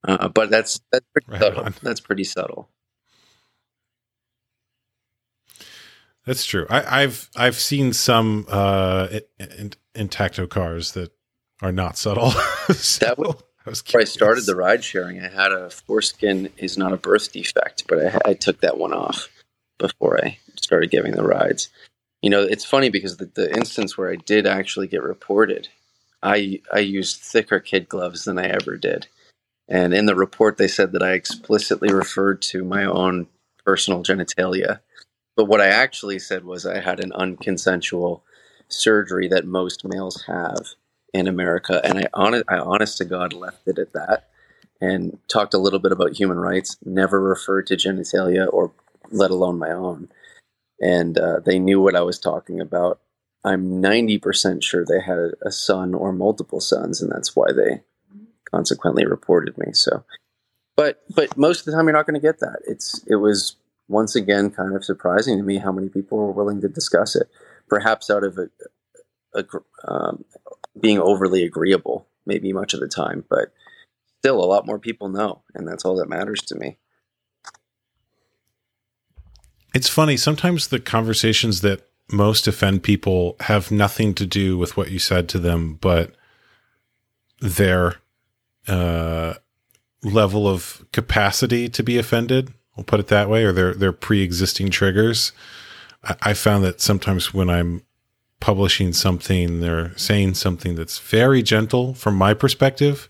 uh, 0.07 0.29
but 0.29 0.49
that's 0.51 0.81
that's 0.91 1.05
pretty 1.13 1.31
right 1.31 1.41
subtle. 1.41 1.65
On. 1.65 1.75
That's 1.83 2.01
pretty 2.01 2.25
subtle. 2.25 2.71
That's 6.27 6.45
true. 6.45 6.67
I, 6.69 7.03
have 7.03 7.31
I've 7.37 7.55
seen 7.55 7.93
some 7.93 8.47
uh, 8.49 9.09
in, 9.39 9.73
Intacto 9.95 10.49
cars 10.49 10.93
that 10.93 11.13
are 11.63 11.73
not 11.73 11.97
subtle. 11.97 12.31
so 12.73 13.07
that 13.07 13.17
was, 13.17 13.37
I 13.65 13.71
was 13.71 13.83
I 13.95 14.05
started 14.05 14.45
the 14.45 14.57
ride 14.57 14.83
sharing. 14.83 15.23
I 15.23 15.29
had 15.29 15.53
a 15.53 15.71
foreskin 15.71 16.51
is 16.59 16.77
not 16.77 16.93
a 16.93 16.97
birth 16.97 17.33
defect, 17.33 17.85
but 17.89 18.05
I, 18.07 18.31
I 18.31 18.35
took 18.35 18.61
that 18.61 18.77
one 18.77 18.93
off 18.93 19.29
before 19.79 20.19
I 20.23 20.39
started 20.57 20.91
giving 20.91 21.13
the 21.13 21.23
rides. 21.23 21.71
You 22.23 22.31
know, 22.31 22.43
it's 22.43 22.65
funny 22.65 22.91
because 22.91 23.19
the, 23.19 23.27
the 23.27 23.55
instance 23.57 23.97
where 23.97 24.11
I 24.11 24.17
did 24.17 24.47
actually 24.47 24.89
get 24.89 25.03
reported, 25.03 25.69
I 26.25 26.61
I 26.73 26.81
used 26.81 27.21
thicker 27.21 27.61
kid 27.61 27.89
gloves 27.89 28.25
than 28.25 28.39
I 28.39 28.47
ever 28.47 28.77
did, 28.77 29.07
and 29.69 29.95
in 29.95 30.07
the 30.07 30.17
report 30.17 30.57
they 30.57 30.69
said 30.69 30.91
that 30.93 31.05
I 31.05 31.13
explicitly 31.13 31.93
referred 31.93 32.43
to 32.43 32.65
my 32.65 32.85
own 32.85 33.29
personal 33.65 34.03
genitalia 34.03 34.81
but 35.37 35.45
what 35.45 35.61
I 35.61 35.69
actually 35.69 36.19
said 36.19 36.45
was 36.45 36.65
I 36.67 36.81
had 36.81 36.99
an 36.99 37.13
unconsensual 37.13 38.23
surgery 38.69 39.29
that 39.29 39.45
most 39.47 39.85
males 39.85 40.25
have 40.27 40.71
in 41.13 41.29
America, 41.29 41.81
and 41.85 41.99
I 41.99 42.05
honest, 42.15 42.45
I 42.49 42.59
honest 42.59 42.99
to 42.99 43.05
God 43.05 43.33
left 43.33 43.69
it 43.69 43.79
at 43.79 43.93
that, 43.93 44.29
and 44.81 45.19
talked 45.29 45.55
a 45.55 45.59
little 45.59 45.79
bit 45.79 45.93
about 45.93 46.19
human 46.19 46.39
rights. 46.39 46.77
Never 46.85 47.21
referred 47.23 47.67
to 47.69 47.77
genitalia 47.77 48.53
or 48.53 48.73
let 49.11 49.31
alone 49.31 49.59
my 49.59 49.71
own, 49.71 50.09
and 50.81 51.17
uh, 51.19 51.41
they 51.41 51.59
knew 51.59 51.81
what 51.81 51.97
I 51.97 52.03
was 52.03 52.19
talking 52.19 52.61
about. 52.61 53.01
I'm 53.45 53.81
90% 53.81 54.65
sure 54.65 54.85
they 54.85 55.01
had 55.01 55.19
a 55.43 55.53
son 55.53 55.95
or 55.95 56.13
multiple 56.13 56.61
sons, 56.61 57.01
and 57.01 57.13
that's 57.13 57.37
why 57.37 57.53
they 57.53 57.83
consequently 58.51 59.07
reported 59.07 59.57
me. 59.59 59.73
So, 59.73 60.05
but 60.77 61.03
but 61.15 61.37
most 61.37 61.61
of 61.61 61.67
the 61.67 61.73
time 61.73 61.87
you're 61.87 61.93
not 61.93 62.07
going 62.07 62.21
to 62.21 62.27
get 62.27 62.41
that. 62.41 62.61
It's 62.67 63.05
it 63.07 63.17
was 63.17 63.57
once 63.89 64.17
again 64.17 64.51
kind 64.51 64.75
of 64.75 64.85
surprising 64.85 65.39
to 65.39 65.45
me 65.45 65.59
how 65.59 65.73
many 65.73 65.89
people 65.89 66.19
were 66.19 66.33
willing 66.33 66.61
to 66.61 66.69
discuss 66.69 67.15
it, 67.15 67.29
perhaps 67.69 68.11
out 68.11 68.25
of 68.25 68.39
a, 68.39 68.49
a 69.35 69.45
um, 69.87 70.25
being 70.79 70.99
overly 70.99 71.45
agreeable, 71.45 72.07
maybe 72.25 72.53
much 72.53 72.75
of 72.75 72.81
the 72.81 72.89
time, 72.89 73.25
but 73.29 73.53
still 74.19 74.43
a 74.43 74.47
lot 74.47 74.67
more 74.67 74.79
people 74.79 75.09
know, 75.09 75.43
and 75.55 75.67
that's 75.67 75.85
all 75.85 75.97
that 75.97 76.09
matters 76.09 76.41
to 76.43 76.55
me. 76.57 76.79
It's 79.75 79.89
funny 79.89 80.17
sometimes 80.17 80.69
the 80.69 80.81
conversations 80.81 81.61
that 81.61 81.87
most 82.11 82.47
offend 82.47 82.83
people 82.83 83.37
have 83.41 83.71
nothing 83.71 84.15
to 84.15 84.27
do 84.27 84.57
with 84.57 84.77
what 84.77 84.91
you 84.91 84.99
said 84.99 85.29
to 85.29 85.39
them, 85.39 85.75
but 85.75 86.15
their 87.41 87.97
uh, 88.69 89.35
level 90.03 90.49
of 90.49 90.85
capacity 90.93 91.69
to 91.69 91.83
be 91.83 91.99
offended 91.99 92.55
We'll 92.77 92.85
put 92.85 93.01
it 93.01 93.09
that 93.09 93.29
way, 93.31 93.45
or 93.45 93.53
their 93.53 93.75
their 93.75 93.93
pre-existing 93.93 94.71
triggers. 94.71 95.33
I, 96.05 96.17
I 96.23 96.35
found 96.35 96.65
that 96.65 96.81
sometimes 96.81 97.33
when 97.33 97.49
I'm 97.51 97.83
publishing 98.41 98.93
something, 98.93 99.61
they're 99.61 99.97
saying 99.97 100.35
something 100.35 100.75
that's 100.75 100.99
very 100.99 101.43
gentle 101.43 101.95
from 101.95 102.17
my 102.17 102.35
perspective. 102.35 103.09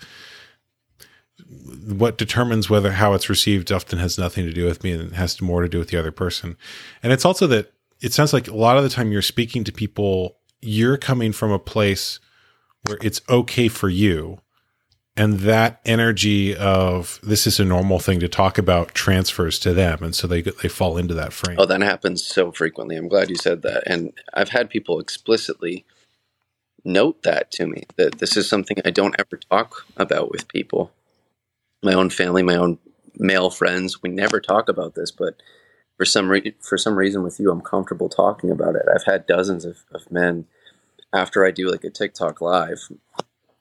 what 1.86 2.18
determines 2.18 2.68
whether 2.68 2.92
how 2.92 3.12
it's 3.14 3.28
received 3.28 3.70
often 3.70 3.98
has 3.98 4.18
nothing 4.18 4.44
to 4.44 4.52
do 4.52 4.64
with 4.64 4.82
me 4.82 4.92
and 4.92 5.12
has 5.14 5.40
more 5.40 5.62
to 5.62 5.68
do 5.68 5.78
with 5.78 5.88
the 5.88 5.98
other 5.98 6.10
person. 6.10 6.56
And 7.02 7.12
it's 7.12 7.24
also 7.24 7.46
that 7.48 7.72
it 8.00 8.12
sounds 8.12 8.32
like 8.32 8.48
a 8.48 8.56
lot 8.56 8.76
of 8.76 8.82
the 8.82 8.88
time 8.88 9.12
you're 9.12 9.22
speaking 9.22 9.64
to 9.64 9.72
people, 9.72 10.36
you're 10.60 10.96
coming 10.96 11.32
from 11.32 11.50
a 11.50 11.58
place 11.58 12.18
where 12.86 12.98
it's 13.02 13.20
okay 13.28 13.68
for 13.68 13.88
you. 13.88 14.40
And 15.16 15.40
that 15.40 15.80
energy 15.86 16.54
of 16.54 17.18
this 17.22 17.46
is 17.46 17.58
a 17.58 17.64
normal 17.64 17.98
thing 17.98 18.20
to 18.20 18.28
talk 18.28 18.58
about 18.58 18.94
transfers 18.94 19.58
to 19.60 19.72
them. 19.72 20.02
And 20.02 20.14
so 20.14 20.26
they, 20.26 20.42
they 20.42 20.68
fall 20.68 20.98
into 20.98 21.14
that 21.14 21.32
frame. 21.32 21.56
Oh, 21.58 21.64
that 21.64 21.80
happens 21.80 22.24
so 22.24 22.52
frequently. 22.52 22.96
I'm 22.96 23.08
glad 23.08 23.30
you 23.30 23.36
said 23.36 23.62
that. 23.62 23.84
And 23.86 24.12
I've 24.34 24.50
had 24.50 24.68
people 24.68 25.00
explicitly 25.00 25.86
note 26.84 27.22
that 27.22 27.50
to 27.52 27.66
me 27.66 27.84
that 27.96 28.18
this 28.18 28.36
is 28.36 28.48
something 28.48 28.76
I 28.84 28.90
don't 28.90 29.16
ever 29.18 29.38
talk 29.50 29.86
about 29.96 30.30
with 30.30 30.48
people. 30.48 30.92
My 31.82 31.94
own 31.94 32.10
family, 32.10 32.42
my 32.42 32.56
own 32.56 32.78
male 33.16 33.50
friends, 33.50 34.02
we 34.02 34.10
never 34.10 34.40
talk 34.40 34.68
about 34.68 34.94
this, 34.94 35.10
but 35.10 35.42
for 35.96 36.04
some 36.04 36.28
re- 36.28 36.54
for 36.60 36.76
some 36.76 36.96
reason 36.96 37.22
with 37.22 37.40
you, 37.40 37.50
I'm 37.50 37.60
comfortable 37.60 38.08
talking 38.08 38.50
about 38.50 38.76
it. 38.76 38.82
I've 38.94 39.04
had 39.04 39.26
dozens 39.26 39.64
of, 39.64 39.78
of 39.92 40.10
men 40.10 40.46
after 41.12 41.44
I 41.44 41.50
do 41.50 41.70
like 41.70 41.84
a 41.84 41.90
TikTok 41.90 42.40
live, 42.40 42.88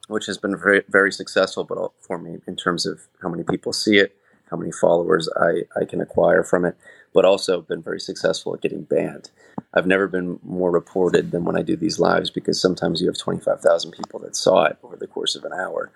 which 0.08 0.26
has 0.28 0.38
been 0.38 0.58
very 0.58 0.84
very 0.90 1.12
successful, 1.12 1.64
but 1.64 1.92
for 2.00 2.18
me 2.18 2.38
in 2.48 2.56
terms 2.56 2.86
of 2.86 3.08
how 3.22 3.30
many 3.30 3.44
people 3.44 3.74
see 3.74 3.98
it, 3.98 4.16
how 4.50 4.58
many 4.58 4.72
followers 4.72 5.30
I, 5.38 5.64
I 5.80 5.86
can 5.86 6.02
acquire 6.02 6.44
from 6.44 6.66
it, 6.66 6.76
but 7.14 7.26
also 7.26 7.62
been 7.62 7.82
very 7.82 8.00
successful 8.00 8.54
at 8.54 8.62
getting 8.62 8.84
banned. 8.84 9.32
I've 9.74 9.88
never 9.88 10.08
been 10.08 10.40
more 10.44 10.72
reported 10.72 11.32
than 11.32 11.46
when 11.46 11.58
I 11.58 11.62
do 11.62 11.76
these 11.76 12.00
lives 12.00 12.30
because 12.30 12.62
sometimes 12.62 13.02
you 13.02 13.08
have 13.08 13.18
25,000 13.18 13.92
people 13.92 14.20
that 14.22 14.36
saw 14.36 14.66
it 14.66 14.78
over 14.84 14.96
the 14.96 15.08
course 15.08 15.36
of 15.36 15.44
an 15.44 15.54
hour 15.54 15.92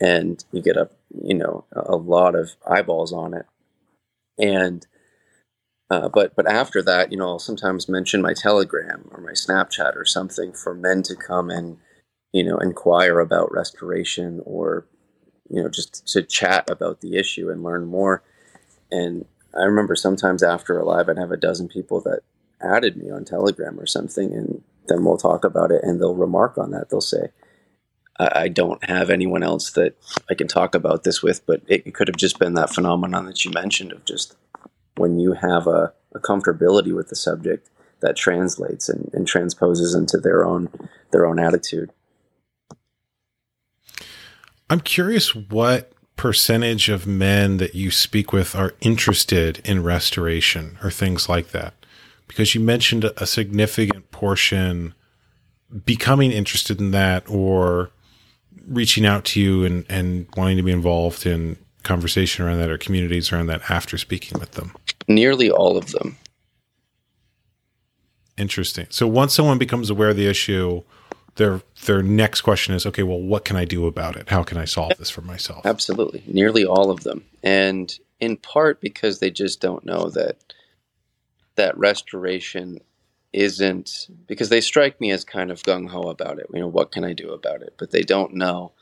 and 0.00 0.44
you 0.52 0.62
get 0.62 0.76
a, 0.76 0.88
you 1.22 1.34
know, 1.34 1.64
a 1.72 1.96
lot 1.96 2.34
of 2.34 2.50
eyeballs 2.68 3.12
on 3.12 3.34
it. 3.34 3.46
And 4.38 4.86
uh, 5.90 6.08
but 6.08 6.34
but 6.34 6.50
after 6.50 6.80
that, 6.82 7.12
you 7.12 7.18
know, 7.18 7.28
I'll 7.28 7.38
sometimes 7.38 7.86
mention 7.86 8.22
my 8.22 8.32
Telegram 8.32 9.08
or 9.10 9.20
my 9.20 9.32
Snapchat 9.32 9.94
or 9.94 10.06
something 10.06 10.52
for 10.54 10.74
men 10.74 11.02
to 11.02 11.14
come 11.14 11.50
and 11.50 11.76
you 12.32 12.44
know 12.44 12.58
inquire 12.58 13.20
about 13.20 13.52
restoration 13.52 14.40
or 14.44 14.86
you 15.48 15.62
know 15.62 15.68
just 15.68 16.06
to 16.08 16.22
chat 16.22 16.68
about 16.70 17.00
the 17.00 17.16
issue 17.16 17.50
and 17.50 17.62
learn 17.62 17.86
more. 17.86 18.22
And 18.90 19.26
I 19.58 19.64
remember 19.64 19.94
sometimes 19.94 20.42
after 20.42 20.78
a 20.78 20.84
live, 20.84 21.08
I'd 21.08 21.18
have 21.18 21.32
a 21.32 21.36
dozen 21.36 21.68
people 21.68 22.00
that 22.02 22.20
added 22.60 22.96
me 22.96 23.10
on 23.10 23.24
Telegram 23.24 23.78
or 23.78 23.86
something, 23.86 24.32
and 24.32 24.62
then 24.88 25.04
we'll 25.04 25.18
talk 25.18 25.44
about 25.44 25.70
it, 25.70 25.82
and 25.82 26.00
they'll 26.00 26.14
remark 26.14 26.58
on 26.58 26.70
that. 26.70 26.90
They'll 26.90 27.00
say, 27.00 27.30
I 28.18 28.48
don't 28.48 28.84
have 28.84 29.10
anyone 29.10 29.42
else 29.42 29.70
that 29.70 29.96
I 30.30 30.34
can 30.34 30.46
talk 30.46 30.74
about 30.74 31.02
this 31.02 31.22
with, 31.22 31.44
but 31.46 31.62
it 31.66 31.94
could 31.94 32.08
have 32.08 32.16
just 32.16 32.38
been 32.38 32.54
that 32.54 32.72
phenomenon 32.72 33.26
that 33.26 33.44
you 33.44 33.50
mentioned 33.50 33.92
of 33.92 34.04
just 34.04 34.36
when 34.96 35.18
you 35.18 35.32
have 35.32 35.66
a, 35.66 35.92
a 36.14 36.20
comfortability 36.20 36.94
with 36.94 37.08
the 37.08 37.16
subject 37.16 37.70
that 38.00 38.16
translates 38.16 38.88
and, 38.88 39.10
and 39.14 39.26
transposes 39.26 39.94
into 39.94 40.18
their 40.18 40.44
own 40.44 40.68
their 41.10 41.26
own 41.26 41.38
attitude. 41.38 41.90
I'm 44.70 44.80
curious 44.80 45.34
what 45.34 45.92
percentage 46.16 46.88
of 46.88 47.06
men 47.06 47.56
that 47.56 47.74
you 47.74 47.90
speak 47.90 48.32
with 48.32 48.54
are 48.54 48.74
interested 48.80 49.60
in 49.64 49.82
restoration 49.82 50.78
or 50.82 50.90
things 50.90 51.28
like 51.28 51.50
that? 51.50 51.74
Because 52.28 52.54
you 52.54 52.60
mentioned 52.60 53.04
a 53.04 53.26
significant 53.26 54.10
portion 54.10 54.94
becoming 55.84 56.32
interested 56.32 56.80
in 56.80 56.90
that 56.92 57.28
or 57.28 57.90
reaching 58.66 59.04
out 59.04 59.24
to 59.24 59.40
you 59.40 59.64
and, 59.64 59.84
and 59.88 60.26
wanting 60.36 60.56
to 60.56 60.62
be 60.62 60.72
involved 60.72 61.26
in 61.26 61.56
conversation 61.82 62.44
around 62.44 62.58
that 62.58 62.70
or 62.70 62.78
communities 62.78 63.32
around 63.32 63.46
that 63.46 63.68
after 63.70 63.98
speaking 63.98 64.38
with 64.38 64.52
them? 64.52 64.72
Nearly 65.08 65.50
all 65.50 65.76
of 65.76 65.90
them. 65.90 66.16
Interesting. 68.38 68.86
So 68.90 69.06
once 69.06 69.34
someone 69.34 69.58
becomes 69.58 69.90
aware 69.90 70.10
of 70.10 70.16
the 70.16 70.28
issue, 70.28 70.82
their 71.36 71.62
their 71.86 72.02
next 72.02 72.42
question 72.42 72.74
is, 72.74 72.86
okay, 72.86 73.02
well, 73.02 73.20
what 73.20 73.44
can 73.44 73.56
I 73.56 73.64
do 73.64 73.86
about 73.86 74.16
it? 74.16 74.28
How 74.28 74.42
can 74.42 74.58
I 74.58 74.64
solve 74.64 74.92
this 74.98 75.10
for 75.10 75.22
myself? 75.22 75.64
Absolutely, 75.64 76.22
nearly 76.26 76.64
all 76.64 76.90
of 76.90 77.04
them, 77.04 77.24
and 77.42 77.92
in 78.20 78.36
part 78.36 78.80
because 78.80 79.18
they 79.18 79.30
just 79.30 79.60
don't 79.60 79.84
know 79.84 80.10
that 80.10 80.36
that 81.56 81.76
restoration 81.76 82.78
isn't 83.32 84.08
because 84.26 84.50
they 84.50 84.60
strike 84.60 85.00
me 85.00 85.10
as 85.10 85.24
kind 85.24 85.50
of 85.50 85.62
gung 85.62 85.88
ho 85.88 86.02
about 86.02 86.38
it. 86.38 86.46
You 86.52 86.60
know, 86.60 86.68
what 86.68 86.92
can 86.92 87.04
I 87.04 87.14
do 87.14 87.30
about 87.30 87.62
it? 87.62 87.74
But 87.78 87.90
they 87.90 88.02
don't 88.02 88.34
know 88.34 88.72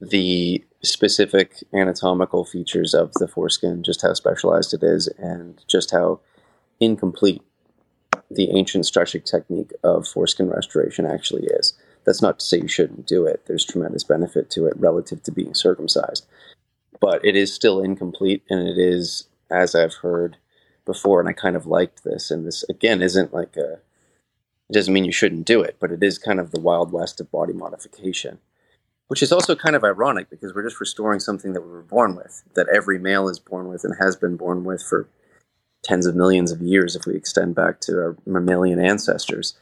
the 0.00 0.64
specific 0.82 1.64
anatomical 1.72 2.44
features 2.44 2.94
of 2.94 3.12
the 3.14 3.26
foreskin, 3.26 3.82
just 3.82 4.02
how 4.02 4.12
specialized 4.14 4.74
it 4.74 4.82
is, 4.82 5.08
and 5.18 5.62
just 5.66 5.90
how 5.90 6.20
incomplete 6.78 7.42
the 8.30 8.50
ancient 8.50 8.86
stretching 8.86 9.22
technique 9.22 9.72
of 9.82 10.06
foreskin 10.06 10.48
restoration 10.48 11.06
actually 11.06 11.44
is. 11.46 11.74
That's 12.04 12.22
not 12.22 12.38
to 12.38 12.44
say 12.44 12.58
you 12.58 12.68
shouldn't 12.68 13.06
do 13.06 13.26
it. 13.26 13.44
There's 13.46 13.64
tremendous 13.64 14.04
benefit 14.04 14.50
to 14.50 14.66
it 14.66 14.78
relative 14.78 15.22
to 15.24 15.32
being 15.32 15.54
circumcised. 15.54 16.26
But 17.00 17.24
it 17.24 17.36
is 17.36 17.54
still 17.54 17.80
incomplete, 17.80 18.42
and 18.50 18.68
it 18.68 18.78
is, 18.78 19.28
as 19.50 19.74
I've 19.74 19.94
heard 19.94 20.36
before, 20.84 21.20
and 21.20 21.28
I 21.28 21.32
kind 21.32 21.56
of 21.56 21.66
liked 21.66 22.04
this. 22.04 22.30
And 22.30 22.46
this, 22.46 22.64
again, 22.68 23.02
isn't 23.02 23.34
like 23.34 23.56
a, 23.56 23.74
it 24.68 24.72
doesn't 24.72 24.92
mean 24.92 25.04
you 25.04 25.12
shouldn't 25.12 25.46
do 25.46 25.62
it, 25.62 25.76
but 25.80 25.92
it 25.92 26.02
is 26.02 26.18
kind 26.18 26.40
of 26.40 26.50
the 26.50 26.60
wild 26.60 26.92
west 26.92 27.20
of 27.20 27.30
body 27.30 27.52
modification 27.52 28.38
which 29.08 29.22
is 29.22 29.32
also 29.32 29.56
kind 29.56 29.74
of 29.74 29.82
ironic 29.82 30.30
because 30.30 30.54
we're 30.54 30.62
just 30.62 30.80
restoring 30.80 31.18
something 31.18 31.54
that 31.54 31.62
we 31.62 31.70
were 31.70 31.82
born 31.82 32.14
with, 32.14 32.42
that 32.54 32.68
every 32.68 32.98
male 32.98 33.28
is 33.28 33.38
born 33.38 33.66
with 33.66 33.82
and 33.82 33.94
has 33.98 34.14
been 34.14 34.36
born 34.36 34.64
with 34.64 34.82
for 34.82 35.08
tens 35.82 36.06
of 36.06 36.14
millions 36.14 36.52
of 36.52 36.60
years 36.60 36.96
if 36.96 37.06
we 37.06 37.14
extend 37.14 37.54
back 37.54 37.80
to 37.80 37.92
our 37.94 38.16
mammalian 38.26 38.78
ancestors. 38.78 39.54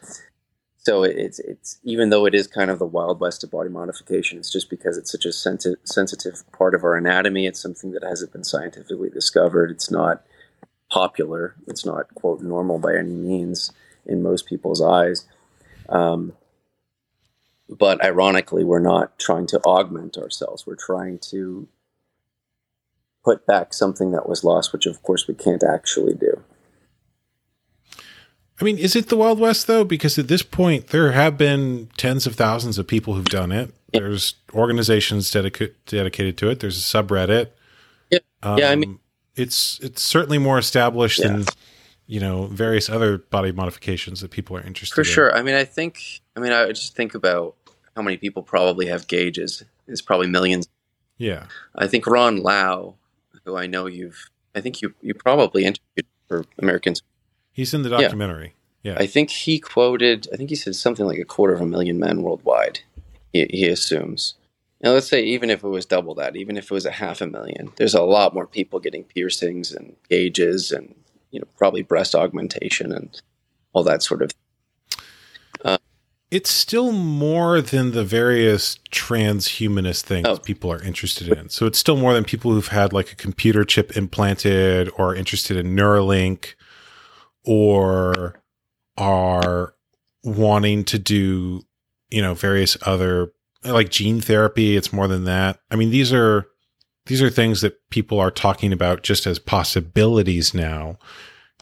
So 0.79 1.03
it's 1.03 1.41
it's 1.41 1.79
even 1.83 2.11
though 2.11 2.27
it 2.27 2.35
is 2.35 2.47
kind 2.47 2.71
of 2.71 2.79
the 2.79 2.87
wild 2.87 3.19
west 3.19 3.43
of 3.43 3.51
body 3.51 3.69
modification, 3.69 4.39
it's 4.39 4.53
just 4.53 4.71
because 4.71 4.97
it's 4.97 5.11
such 5.11 5.25
a 5.25 5.33
sensitive 5.33 5.81
sensitive 5.85 6.45
part 6.53 6.75
of 6.75 6.85
our 6.85 6.95
anatomy. 6.95 7.47
It's 7.47 7.61
something 7.61 7.91
that 7.93 8.05
hasn't 8.05 8.33
been 8.33 8.45
scientifically 8.45 9.11
discovered. 9.11 9.73
It's 9.73 9.91
not 9.91 10.23
popular. 10.89 11.57
It's 11.67 11.85
not 11.85 12.15
quote 12.15 12.41
normal 12.41 12.79
by 12.79 12.95
any 12.97 13.15
means 13.15 13.73
in 14.05 14.23
most 14.23 14.47
people's 14.47 14.81
eyes. 14.81 15.27
Um, 15.89 16.35
but 17.69 18.05
ironically, 18.05 18.63
we're 18.63 18.79
not 18.79 19.19
trying 19.19 19.49
to 19.49 19.61
augment 19.63 20.17
ourselves. 20.17 20.67
We're 20.67 20.77
trying 20.77 21.19
to 21.31 21.67
put 23.27 23.45
back 23.45 23.75
something 23.75 24.13
that 24.13 24.29
was 24.29 24.45
lost, 24.45 24.73
which 24.73 24.87
of 24.87 25.03
course 25.03 25.27
we 25.27 25.35
can't 25.35 25.65
actually 25.65 26.15
do. 26.15 26.41
I 28.61 28.65
mean, 28.65 28.79
is 28.79 28.95
it 28.95 29.09
the 29.09 29.17
Wild 29.17 29.41
West 29.41 29.67
though? 29.67 29.83
Because 29.83 30.17
at 30.17 30.29
this 30.29 30.45
point, 30.45 30.89
there 30.89 31.11
have 31.11 31.37
been 31.37 31.89
tens 31.97 32.25
of 32.27 32.37
thousands 32.37 32.79
of 32.79 32.87
people 32.87 33.15
who've 33.15 33.25
done 33.25 33.51
it. 33.51 33.75
Yeah. 33.93 34.01
There's 34.01 34.35
organizations 34.55 35.31
dedica- 35.31 35.75
dedicated 35.87 36.39
to 36.39 36.51
it. 36.51 36.61
There's 36.61 36.79
a 36.79 37.03
subreddit. 37.03 37.51
Yeah, 38.11 38.21
um, 38.45 38.59
yeah. 38.59 38.71
I 38.71 38.77
mean, 38.77 39.01
it's 39.35 39.81
it's 39.81 40.03
certainly 40.03 40.39
more 40.39 40.59
established 40.59 41.19
yeah. 41.19 41.29
than 41.29 41.45
you 42.07 42.21
know 42.21 42.47
various 42.47 42.89
other 42.89 43.19
body 43.19 43.51
modifications 43.51 44.21
that 44.21 44.31
people 44.31 44.57
are 44.57 44.63
interested. 44.63 44.93
In. 44.93 45.05
For 45.05 45.09
in. 45.09 45.15
sure. 45.15 45.37
I 45.37 45.43
mean, 45.43 45.57
I 45.57 45.65
think. 45.65 46.23
I 46.37 46.41
mean, 46.41 46.53
I 46.53 46.69
just 46.69 46.95
think 46.95 47.17
about 47.17 47.57
how 47.97 48.03
many 48.03 48.19
people 48.19 48.45
probably 48.45 48.87
have 48.87 49.09
gauges. 49.09 49.65
It's 49.89 50.03
probably 50.03 50.29
millions. 50.29 50.69
Yeah. 51.19 51.47
I 51.75 51.87
think 51.87 52.07
Ron 52.07 52.43
Lau, 52.43 52.95
who 53.47 53.57
I 53.57 53.67
know 53.67 53.87
you've, 53.87 54.29
I 54.55 54.61
think 54.61 54.83
you 54.83 54.95
you 55.01 55.15
probably 55.15 55.65
interviewed 55.65 56.07
for 56.29 56.45
Americans. 56.59 57.03
He's 57.53 57.73
in 57.73 57.83
the 57.83 57.89
documentary. 57.89 58.55
Yeah. 58.83 58.93
yeah. 58.93 58.99
I 58.99 59.07
think 59.07 59.31
he 59.31 59.59
quoted. 59.59 60.29
I 60.33 60.37
think 60.37 60.51
he 60.51 60.57
said 60.57 60.75
something 60.75 61.07
like 61.07 61.19
a 61.19 61.25
quarter 61.25 61.55
of 61.55 61.61
a 61.63 61.67
million 61.67 61.99
men 61.99 62.23
worldwide. 62.23 62.81
He, 63.33 63.47
he 63.51 63.69
assumes. 63.69 64.35
Now, 64.83 64.93
let's 64.93 65.09
say 65.09 65.23
even 65.23 65.49
if 65.49 65.65
it 65.65 65.69
was 65.69 65.87
double 65.87 66.15
that, 66.17 66.37
even 66.37 66.57
if 66.57 66.65
it 66.65 66.71
was 66.75 66.85
a 66.85 66.91
half 66.91 67.23
a 67.23 67.27
million, 67.27 67.73
there's 67.77 67.95
a 67.95 68.03
lot 68.03 68.35
more 68.35 68.47
people 68.47 68.79
getting 68.79 69.05
piercings 69.05 69.73
and 69.73 69.97
gauges 70.11 70.71
and 70.71 70.95
you 71.31 71.41
know 71.41 71.47
probably 71.57 71.83
breast 71.83 72.15
augmentation 72.15 72.93
and 72.93 73.21
all 73.73 73.85
that 73.85 74.03
sort 74.03 74.23
of. 74.23 74.31
Uh, 74.31 74.35
it's 76.31 76.51
still 76.51 76.91
more 76.93 77.61
than 77.61 77.93
the 77.93 78.05
various 78.05 78.79
transhumanist 78.91 80.03
things 80.03 80.27
oh. 80.27 80.39
people 80.39 80.73
are 80.73 80.83
interested 80.83 81.29
in. 81.29 81.49
So 81.49 81.67
it's 81.67 81.79
still 81.79 81.97
more 81.97 82.15
than 82.15 82.25
people 82.25 82.51
who've 82.53 82.67
had 82.69 82.93
like 82.93 83.13
a 83.13 83.17
computer 83.17 83.65
chip 83.65 83.97
implanted 83.97 84.91
or 84.97 85.15
interested 85.15 85.57
in 85.57 85.77
Neuralink 85.77 86.55
or 87.45 88.41
are 88.97 89.75
wanting 90.25 90.83
to 90.85 90.99
do, 90.99 91.63
you 92.11 92.21
know, 92.21 92.35
various 92.35 92.77
other 92.83 93.33
like 93.65 93.91
gene 93.91 94.21
therapy. 94.21 94.77
It's 94.77 94.93
more 94.93 95.07
than 95.07 95.25
that. 95.25 95.61
I 95.71 95.77
mean, 95.77 95.91
these 95.91 96.13
are 96.13 96.49
these 97.07 97.23
are 97.23 97.31
things 97.31 97.61
that 97.61 97.79
people 97.91 98.19
are 98.19 98.33
talking 98.33 98.73
about 98.73 99.05
just 99.05 99.29
as 99.29 99.39
possibilities 99.39 100.53
now. 100.55 100.99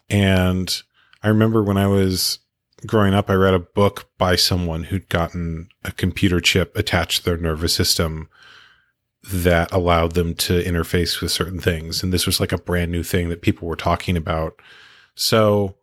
And 0.09 0.83
I 1.23 1.29
remember 1.29 1.63
when 1.63 1.77
I 1.77 1.87
was 1.87 2.39
growing 2.87 3.15
up, 3.15 3.31
I 3.31 3.35
read 3.35 3.55
a 3.55 3.59
book 3.59 4.11
by 4.19 4.37
someone 4.37 4.85
who'd 4.85 5.09
gotten 5.09 5.69
a 5.85 5.93
computer 5.93 6.41
chip 6.41 6.77
attached 6.77 7.19
to 7.19 7.25
their 7.25 7.37
nervous 7.37 7.75
system 7.75 8.29
that 9.33 9.73
allowed 9.73 10.13
them 10.13 10.35
to 10.35 10.63
interface 10.63 11.21
with 11.21 11.33
certain 11.33 11.61
things. 11.61 12.03
And 12.03 12.13
this 12.13 12.27
was 12.27 12.41
like 12.41 12.53
a 12.53 12.59
brand 12.59 12.93
new 12.93 13.03
thing 13.03 13.29
that 13.31 13.43
people 13.43 13.67
were 13.67 13.77
talking 13.77 14.17
about. 14.17 14.61
So 15.15 15.77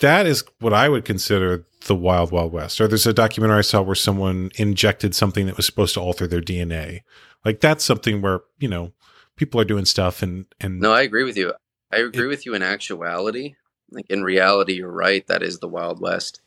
that 0.00 0.26
is 0.26 0.44
what 0.58 0.72
I 0.74 0.88
would 0.88 1.04
consider 1.04 1.64
the 1.86 1.94
wild, 1.94 2.32
wild 2.32 2.52
west. 2.52 2.80
Or 2.80 2.88
there's 2.88 3.06
a 3.06 3.12
documentary 3.12 3.58
I 3.58 3.62
saw 3.62 3.82
where 3.82 3.94
someone 3.94 4.50
injected 4.56 5.14
something 5.14 5.46
that 5.46 5.56
was 5.56 5.66
supposed 5.66 5.94
to 5.94 6.00
alter 6.00 6.26
their 6.26 6.40
DNA. 6.40 7.02
Like 7.44 7.60
that's 7.60 7.84
something 7.84 8.20
where, 8.20 8.40
you 8.58 8.68
know, 8.68 8.92
people 9.36 9.60
are 9.60 9.64
doing 9.64 9.84
stuff 9.84 10.22
and, 10.22 10.46
and 10.60 10.80
no, 10.80 10.92
I 10.92 11.02
agree 11.02 11.24
with 11.24 11.36
you. 11.36 11.52
I 11.92 11.98
agree 11.98 12.24
it, 12.24 12.28
with 12.28 12.46
you 12.46 12.54
in 12.54 12.62
actuality. 12.62 13.54
Like 13.90 14.06
in 14.10 14.22
reality, 14.22 14.74
you're 14.74 14.90
right. 14.90 15.26
That 15.26 15.42
is 15.42 15.58
the 15.58 15.68
wild 15.68 16.00
west 16.00 16.40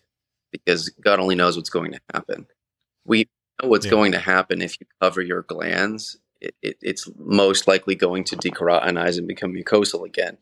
because 0.51 0.89
God 0.89 1.19
only 1.19 1.35
knows 1.35 1.55
what's 1.55 1.69
going 1.69 1.91
to 1.93 2.01
happen. 2.13 2.47
We 3.05 3.29
know 3.61 3.69
what's 3.69 3.85
yeah. 3.85 3.91
going 3.91 4.11
to 4.13 4.19
happen 4.19 4.61
if 4.61 4.79
you 4.79 4.87
cover 5.01 5.21
your 5.21 5.43
glans. 5.43 6.17
It, 6.41 6.55
it, 6.61 6.77
it's 6.81 7.09
most 7.17 7.67
likely 7.67 7.95
going 7.95 8.23
to 8.25 8.37
dekeratinize 8.37 9.17
and 9.17 9.27
become 9.27 9.53
mucosal 9.53 10.05
again. 10.05 10.37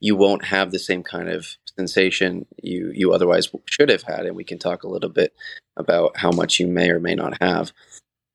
You 0.00 0.16
won't 0.16 0.44
have 0.46 0.70
the 0.70 0.78
same 0.78 1.02
kind 1.02 1.28
of 1.28 1.46
sensation 1.76 2.46
you 2.62 2.90
you 2.94 3.12
otherwise 3.12 3.48
should 3.66 3.90
have 3.90 4.02
had, 4.02 4.26
and 4.26 4.36
we 4.36 4.44
can 4.44 4.58
talk 4.58 4.82
a 4.82 4.88
little 4.88 5.10
bit 5.10 5.34
about 5.76 6.16
how 6.16 6.30
much 6.30 6.58
you 6.58 6.66
may 6.66 6.90
or 6.90 7.00
may 7.00 7.14
not 7.14 7.40
have. 7.40 7.72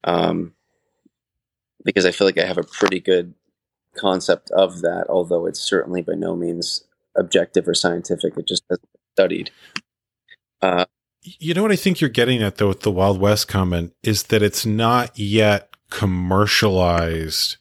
Um, 0.03 0.53
because 1.83 2.05
I 2.05 2.11
feel 2.11 2.27
like 2.27 2.37
I 2.37 2.45
have 2.45 2.57
a 2.57 2.63
pretty 2.63 2.99
good 2.99 3.33
concept 3.95 4.51
of 4.51 4.81
that, 4.81 5.05
although 5.09 5.45
it's 5.45 5.59
certainly 5.59 6.01
by 6.01 6.13
no 6.13 6.35
means 6.35 6.84
objective 7.17 7.67
or 7.67 7.73
scientific. 7.73 8.37
It 8.37 8.47
just 8.47 8.63
hasn't 8.69 8.91
been 8.91 9.01
studied. 9.13 9.51
Uh, 10.61 10.85
you 11.21 11.53
know 11.53 11.61
what 11.61 11.71
I 11.71 11.75
think 11.75 12.01
you're 12.01 12.09
getting 12.09 12.41
at 12.43 12.57
though 12.57 12.67
with 12.67 12.81
the 12.81 12.91
Wild 12.91 13.19
West 13.19 13.47
comment 13.47 13.93
is 14.03 14.23
that 14.23 14.43
it's 14.43 14.65
not 14.65 15.17
yet 15.17 15.75
commercialized 15.89 17.57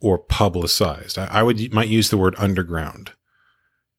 or 0.00 0.18
publicized. 0.18 1.18
I, 1.18 1.26
I 1.26 1.42
would 1.42 1.72
might 1.72 1.88
use 1.88 2.10
the 2.10 2.18
word 2.18 2.34
underground 2.38 3.12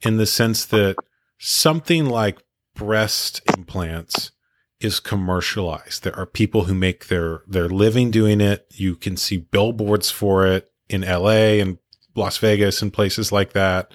in 0.02 0.18
the 0.18 0.26
sense 0.26 0.66
that 0.66 0.96
something 1.38 2.06
like 2.06 2.40
breast 2.74 3.42
implants 3.58 4.32
is 4.80 5.02
commercialized. 5.02 6.04
There 6.04 6.16
are 6.16 6.26
people 6.26 6.66
who 6.66 6.74
make 6.74 7.08
their 7.08 7.42
their 7.48 7.68
living 7.68 8.12
doing 8.12 8.40
it. 8.40 8.66
You 8.74 8.96
can 8.96 9.18
see 9.18 9.38
billboards 9.38 10.10
for 10.10 10.48
it 10.48 10.72
in 10.88 11.02
LA 11.02 11.60
and 11.60 11.80
Las 12.16 12.38
Vegas 12.38 12.82
and 12.82 12.94
places 12.94 13.32
like 13.32 13.54
that 13.54 13.92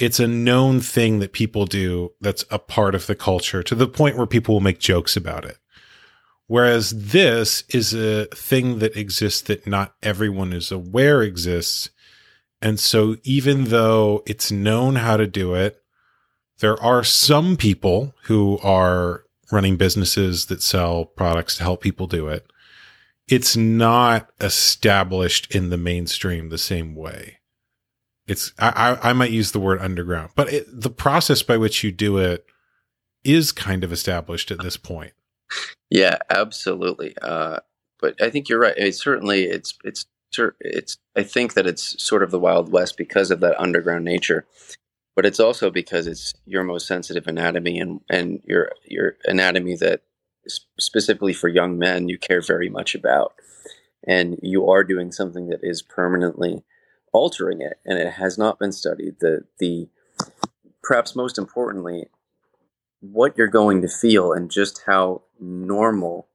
it's 0.00 0.18
a 0.18 0.26
known 0.26 0.80
thing 0.80 1.18
that 1.18 1.34
people 1.34 1.66
do 1.66 2.12
that's 2.22 2.44
a 2.50 2.58
part 2.58 2.94
of 2.94 3.06
the 3.06 3.14
culture 3.14 3.62
to 3.62 3.74
the 3.74 3.86
point 3.86 4.16
where 4.16 4.26
people 4.26 4.54
will 4.54 4.60
make 4.60 4.78
jokes 4.78 5.14
about 5.14 5.44
it. 5.44 5.58
Whereas 6.46 6.90
this 6.90 7.64
is 7.68 7.92
a 7.94 8.24
thing 8.34 8.78
that 8.78 8.96
exists 8.96 9.42
that 9.42 9.66
not 9.66 9.94
everyone 10.02 10.54
is 10.54 10.72
aware 10.72 11.22
exists. 11.22 11.90
And 12.62 12.80
so 12.80 13.16
even 13.24 13.64
though 13.64 14.22
it's 14.26 14.50
known 14.50 14.96
how 14.96 15.18
to 15.18 15.26
do 15.26 15.54
it, 15.54 15.82
there 16.60 16.82
are 16.82 17.04
some 17.04 17.56
people 17.58 18.14
who 18.24 18.58
are 18.62 19.24
running 19.52 19.76
businesses 19.76 20.46
that 20.46 20.62
sell 20.62 21.04
products 21.04 21.58
to 21.58 21.62
help 21.62 21.82
people 21.82 22.06
do 22.06 22.26
it. 22.28 22.50
It's 23.28 23.54
not 23.54 24.30
established 24.40 25.54
in 25.54 25.68
the 25.68 25.76
mainstream 25.76 26.48
the 26.48 26.58
same 26.58 26.94
way. 26.94 27.39
It's 28.30 28.52
I, 28.60 28.96
I, 29.02 29.12
might 29.12 29.32
use 29.32 29.50
the 29.50 29.58
word 29.58 29.80
underground, 29.80 30.30
but 30.36 30.52
it, 30.52 30.64
the 30.68 30.88
process 30.88 31.42
by 31.42 31.56
which 31.56 31.82
you 31.82 31.90
do 31.90 32.16
it 32.18 32.46
is 33.24 33.50
kind 33.50 33.82
of 33.82 33.92
established 33.92 34.52
at 34.52 34.62
this 34.62 34.76
point. 34.76 35.14
Yeah, 35.90 36.18
absolutely. 36.30 37.16
Uh, 37.20 37.58
but 38.00 38.14
I 38.22 38.30
think 38.30 38.48
you're 38.48 38.60
right. 38.60 38.94
Certainly 38.94 39.46
it's 39.46 39.76
it's 39.82 40.06
it's. 40.60 40.96
I 41.16 41.24
think 41.24 41.54
that 41.54 41.66
it's 41.66 42.00
sort 42.00 42.22
of 42.22 42.30
the 42.30 42.38
Wild 42.38 42.70
West 42.70 42.96
because 42.96 43.32
of 43.32 43.40
that 43.40 43.58
underground 43.60 44.04
nature, 44.04 44.46
but 45.16 45.26
it's 45.26 45.40
also 45.40 45.68
because 45.68 46.06
it's 46.06 46.32
your 46.46 46.62
most 46.62 46.86
sensitive 46.86 47.26
anatomy 47.26 47.80
and 47.80 48.00
and 48.08 48.40
your 48.44 48.70
your 48.84 49.16
anatomy 49.24 49.74
that 49.74 50.02
specifically 50.78 51.32
for 51.32 51.48
young 51.48 51.78
men 51.78 52.08
you 52.08 52.16
care 52.16 52.40
very 52.40 52.68
much 52.68 52.94
about, 52.94 53.34
and 54.06 54.38
you 54.40 54.70
are 54.70 54.84
doing 54.84 55.10
something 55.10 55.48
that 55.48 55.64
is 55.64 55.82
permanently 55.82 56.62
altering 57.12 57.60
it, 57.60 57.78
and 57.84 57.98
it 57.98 58.14
has 58.14 58.38
not 58.38 58.58
been 58.58 58.72
studied. 58.72 59.16
The 59.20 59.44
the 59.58 59.88
perhaps 60.82 61.16
most 61.16 61.38
importantly, 61.38 62.06
what 63.00 63.36
you're 63.36 63.48
going 63.48 63.82
to 63.82 63.88
feel 63.88 64.32
and 64.32 64.50
just 64.50 64.82
how 64.86 65.22
normal 65.38 66.28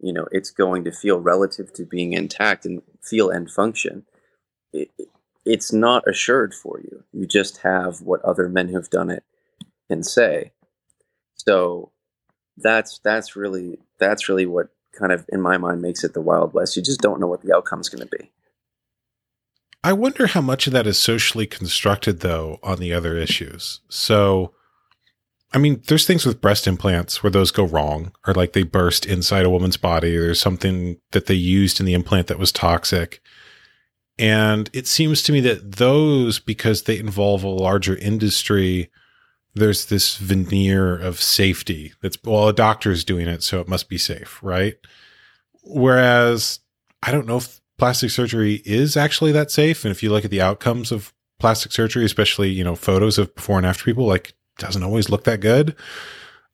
you 0.00 0.12
know 0.12 0.26
it's 0.32 0.50
going 0.50 0.84
to 0.84 0.92
feel 0.92 1.20
relative 1.20 1.72
to 1.74 1.84
being 1.84 2.12
intact 2.12 2.64
and 2.64 2.82
feel 3.02 3.30
and 3.30 3.50
function. 3.50 4.04
It, 4.72 4.90
it's 5.44 5.72
not 5.72 6.08
assured 6.08 6.54
for 6.54 6.80
you. 6.80 7.04
You 7.12 7.26
just 7.26 7.58
have 7.58 8.00
what 8.00 8.22
other 8.22 8.48
men 8.48 8.68
who've 8.68 8.88
done 8.88 9.10
it 9.10 9.24
can 9.88 10.02
say. 10.02 10.52
So 11.34 11.92
that's 12.56 12.98
that's 13.04 13.36
really 13.36 13.78
that's 13.98 14.28
really 14.28 14.46
what 14.46 14.68
kind 14.92 15.12
of 15.12 15.26
in 15.28 15.40
my 15.40 15.58
mind 15.58 15.82
makes 15.82 16.04
it 16.04 16.14
the 16.14 16.20
wild 16.20 16.54
west. 16.54 16.76
You 16.76 16.82
just 16.82 17.00
don't 17.00 17.20
know 17.20 17.26
what 17.26 17.42
the 17.42 17.54
outcome 17.54 17.80
is 17.80 17.88
going 17.88 18.06
to 18.08 18.18
be. 18.18 18.30
I 19.84 19.92
wonder 19.92 20.26
how 20.26 20.40
much 20.40 20.66
of 20.66 20.72
that 20.72 20.86
is 20.86 20.98
socially 20.98 21.46
constructed, 21.46 22.20
though, 22.20 22.58
on 22.62 22.78
the 22.78 22.94
other 22.94 23.18
issues. 23.18 23.80
So, 23.90 24.54
I 25.52 25.58
mean, 25.58 25.82
there's 25.88 26.06
things 26.06 26.24
with 26.24 26.40
breast 26.40 26.66
implants 26.66 27.22
where 27.22 27.30
those 27.30 27.50
go 27.50 27.64
wrong, 27.64 28.12
or 28.26 28.32
like 28.32 28.54
they 28.54 28.62
burst 28.62 29.04
inside 29.04 29.44
a 29.44 29.50
woman's 29.50 29.76
body. 29.76 30.16
There's 30.16 30.40
something 30.40 30.96
that 31.12 31.26
they 31.26 31.34
used 31.34 31.80
in 31.80 31.86
the 31.86 31.92
implant 31.92 32.28
that 32.28 32.38
was 32.38 32.50
toxic. 32.50 33.20
And 34.18 34.70
it 34.72 34.86
seems 34.86 35.22
to 35.24 35.32
me 35.32 35.40
that 35.40 35.72
those, 35.72 36.38
because 36.38 36.84
they 36.84 36.98
involve 36.98 37.44
a 37.44 37.48
larger 37.48 37.94
industry, 37.94 38.90
there's 39.52 39.84
this 39.84 40.16
veneer 40.16 40.96
of 40.96 41.20
safety 41.20 41.92
that's, 42.00 42.16
well, 42.24 42.48
a 42.48 42.54
doctor's 42.54 43.04
doing 43.04 43.28
it, 43.28 43.42
so 43.42 43.60
it 43.60 43.68
must 43.68 43.90
be 43.90 43.98
safe, 43.98 44.40
right? 44.42 44.76
Whereas 45.62 46.60
I 47.02 47.10
don't 47.10 47.26
know 47.26 47.36
if 47.36 47.60
plastic 47.78 48.10
surgery 48.10 48.62
is 48.64 48.96
actually 48.96 49.32
that 49.32 49.50
safe. 49.50 49.84
And 49.84 49.90
if 49.90 50.02
you 50.02 50.10
look 50.10 50.24
at 50.24 50.30
the 50.30 50.42
outcomes 50.42 50.92
of 50.92 51.12
plastic 51.38 51.72
surgery, 51.72 52.04
especially, 52.04 52.50
you 52.50 52.64
know, 52.64 52.76
photos 52.76 53.18
of 53.18 53.34
before 53.34 53.58
and 53.58 53.66
after 53.66 53.84
people, 53.84 54.06
like 54.06 54.34
doesn't 54.58 54.82
always 54.82 55.10
look 55.10 55.24
that 55.24 55.40
good. 55.40 55.74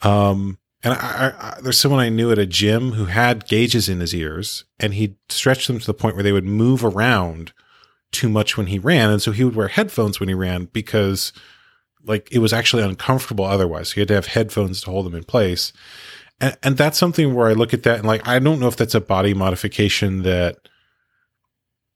Um, 0.03 0.59
and 0.83 0.95
I, 0.95 1.35
I, 1.39 1.61
there's 1.61 1.79
someone 1.79 2.01
I 2.01 2.09
knew 2.09 2.33
at 2.33 2.39
a 2.39 2.47
gym 2.47 2.93
who 2.93 3.05
had 3.05 3.47
gauges 3.47 3.89
in 3.89 4.01
his 4.01 4.15
ears 4.15 4.65
and 4.79 4.95
he 4.95 5.17
stretched 5.29 5.67
them 5.67 5.79
to 5.79 5.87
the 5.87 5.95
point 5.95 6.17
where 6.17 6.23
they 6.23 6.33
would 6.33 6.47
move 6.47 6.85
around 6.85 7.53
too 8.13 8.29
much 8.29 8.57
when 8.57 8.69
he 8.69 8.79
ran. 8.79 9.11
And 9.11 9.21
so 9.21 9.33
he 9.33 9.45
would 9.45 9.55
wear 9.55 9.69
headphones 9.69 10.19
when 10.19 10.29
he 10.29 10.35
ran 10.35 10.67
because 10.73 11.33
like 12.03 12.29
it 12.33 12.39
was 12.39 12.55
actually 12.55 12.83
uncomfortable 12.83 13.45
otherwise. 13.45 13.91
So 13.91 13.95
he 13.97 14.01
had 14.01 14.09
to 14.09 14.15
have 14.15 14.27
headphones 14.27 14.81
to 14.81 14.91
hold 14.91 15.05
them 15.05 15.15
in 15.15 15.25
place. 15.25 15.75
And, 16.41 16.57
and 16.63 16.77
that's 16.79 16.99
something 16.99 17.35
where 17.35 17.49
I 17.49 17.53
look 17.53 17.75
at 17.75 17.83
that 17.83 17.99
and 17.99 18.09
like, 18.09 18.27
I 18.27 18.39
don't 18.39 18.59
know 18.59 18.69
if 18.69 18.77
that's 18.77 18.95
a 18.95 19.01
body 19.03 19.35
modification 19.35 20.23
that 20.23 20.57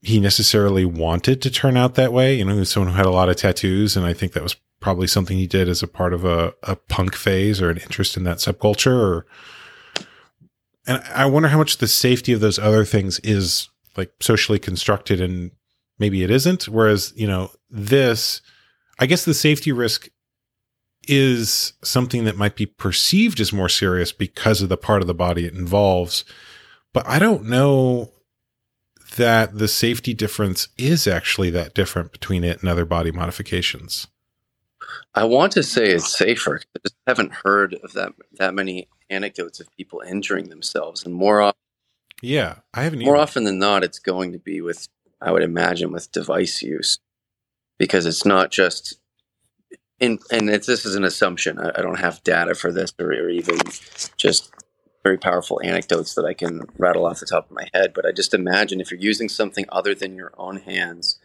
he 0.05 0.21
necessarily 0.21 0.85
wanted 0.85 1.41
to 1.43 1.51
turn 1.51 1.77
out 1.77 1.95
that 1.95 2.13
way. 2.13 2.35
You 2.35 2.45
know, 2.45 2.53
he 2.53 2.59
was 2.59 2.71
someone 2.71 2.93
who 2.93 2.97
had 2.97 3.07
a 3.07 3.11
lot 3.11 3.31
of 3.31 3.37
tattoos, 3.37 3.97
and 3.97 4.05
I 4.05 4.13
think 4.13 4.33
that 4.33 4.43
was 4.43 4.57
probably 4.81 5.07
something 5.07 5.39
he 5.39 5.47
did 5.47 5.67
as 5.67 5.83
a 5.83 5.89
part 5.89 6.13
of 6.13 6.27
a, 6.27 6.55
a 6.63 6.77
punk 6.77 7.15
phase 7.17 7.63
or 7.63 7.71
an 7.71 7.79
interest 7.79 8.17
in 8.17 8.25
that 8.25 8.37
subculture. 8.37 8.93
Or, 8.93 9.27
and 10.87 11.03
I 11.15 11.25
wonder 11.25 11.49
how 11.49 11.57
much 11.57 11.79
the 11.79 11.89
safety 11.89 12.35
of 12.35 12.41
those 12.41 12.59
other 12.59 12.85
things 12.85 13.19
is 13.21 13.71
like 13.97 14.13
socially 14.21 14.59
constructed, 14.59 15.23
and 15.23 15.53
maybe 15.99 16.23
it 16.23 16.31
isn't. 16.31 16.69
Whereas, 16.69 17.15
you 17.17 17.27
know, 17.27 17.51
this, 17.71 18.43
I 18.99 19.07
guess 19.07 19.25
the 19.25 19.33
safety 19.33 19.73
risk 19.73 20.11
is 21.09 21.73
something 21.83 22.25
that 22.25 22.37
might 22.37 22.57
be 22.57 22.67
perceived 22.67 23.41
as 23.41 23.55
more 23.55 23.71
serious 23.71 24.13
because 24.13 24.61
of 24.61 24.69
the 24.69 24.77
part 24.77 25.01
of 25.01 25.07
the 25.07 25.15
body 25.15 25.47
it 25.47 25.55
involves. 25.55 26.25
But 26.93 27.07
I 27.07 27.19
don't 27.19 27.45
know 27.45 28.14
that 29.17 29.59
the 29.59 29.69
safety 29.69 30.15
difference 30.15 30.69
is 30.77 31.07
actually 31.07 31.51
that 31.51 31.75
different 31.75 32.13
between 32.13 32.45
it 32.45 32.61
and 32.61 32.69
other 32.69 32.85
body 32.85 33.11
modifications. 33.11 34.07
I 35.15 35.25
want 35.25 35.53
to 35.53 35.63
say 35.63 35.87
it's 35.87 36.17
safer. 36.17 36.61
I 36.77 36.79
just 36.85 36.97
haven't 37.07 37.33
heard 37.33 37.75
of 37.83 37.93
that 37.93 38.13
that 38.33 38.55
many 38.55 38.89
anecdotes 39.11 39.61
of 39.61 39.71
people 39.77 40.03
injuring 40.07 40.49
themselves, 40.49 41.05
and 41.05 41.15
more 41.15 41.41
often, 41.41 41.59
yeah, 42.23 42.57
I 42.73 42.83
haven't. 42.83 43.01
More 43.01 43.17
either. 43.17 43.23
often 43.23 43.45
than 43.45 43.59
not, 43.59 43.85
it's 43.85 43.99
going 43.99 44.33
to 44.33 44.39
be 44.39 44.61
with, 44.61 44.89
I 45.21 45.31
would 45.33 45.43
imagine, 45.43 45.93
with 45.93 46.13
device 46.13 46.63
use, 46.63 46.99
because 47.79 48.07
it's 48.07 48.25
not 48.25 48.51
just. 48.51 48.99
In, 50.01 50.19
and 50.31 50.49
this 50.49 50.69
is 50.69 50.97
an 50.97 51.05
assumption. 51.05 51.59
I, 51.59 51.71
I 51.77 51.83
don't 51.83 52.01
have 52.01 52.23
data 52.25 52.55
for 52.55 52.73
this, 52.73 52.93
or, 52.99 53.07
or 53.07 53.29
even 53.29 53.59
just 54.17 54.54
very 55.05 55.19
powerful 55.19 55.61
anecdotes 55.63 56.15
that 56.15 56.25
I 56.25 56.33
can 56.33 56.63
rattle 56.79 57.07
off 57.07 57.21
the 57.21 57.27
top 57.27 57.51
of 57.51 57.57
my 57.57 57.69
head. 57.73 57.93
But 57.95 58.07
I 58.07 58.11
just 58.11 58.35
imagine 58.35 58.81
if 58.81 58.91
you're 58.91 58.99
using 58.99 59.29
something 59.29 59.67
other 59.69 59.95
than 59.95 60.17
your 60.17 60.33
own 60.37 60.57
hands 60.57 61.21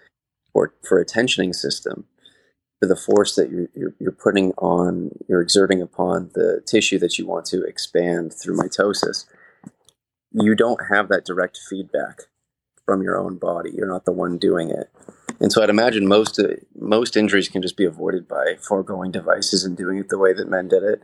for 0.54 0.74
for 0.88 1.00
a 1.00 1.06
tensioning 1.06 1.56
system, 1.56 2.06
for 2.80 2.88
the 2.88 2.96
force 2.96 3.36
that 3.36 3.50
you're, 3.50 3.70
you're, 3.74 3.96
you're 4.00 4.12
putting 4.12 4.52
on, 4.58 5.12
you're 5.28 5.42
exerting 5.42 5.82
upon 5.82 6.30
the 6.36 6.62
tissue 6.66 7.00
that 7.00 7.18
you 7.18 7.26
want 7.26 7.46
to 7.46 7.64
expand 7.64 8.34
through 8.34 8.58
mitosis, 8.58 9.26
you 10.32 10.56
don't 10.56 10.82
have 10.92 11.08
that 11.10 11.26
direct 11.26 11.58
feedback 11.70 12.24
from 12.86 13.02
your 13.02 13.18
own 13.18 13.38
body. 13.38 13.72
You're 13.74 13.88
not 13.88 14.06
the 14.06 14.12
one 14.12 14.38
doing 14.38 14.70
it. 14.70 14.90
And 15.40 15.54
so 15.54 15.64
I'd 15.64 15.70
imagine 15.70 16.08
most 16.08 16.38
uh, 16.38 16.56
most 16.78 17.16
injuries 17.16 17.48
can 17.48 17.62
just 17.62 17.78
be 17.78 17.86
avoided 17.86 18.28
by 18.28 18.56
foregoing 18.60 19.12
devices 19.12 19.64
and 19.64 19.78
doing 19.78 19.98
it 19.98 20.10
the 20.10 20.18
way 20.18 20.34
that 20.34 20.50
men 20.50 20.68
did 20.68 20.84
it 20.84 21.02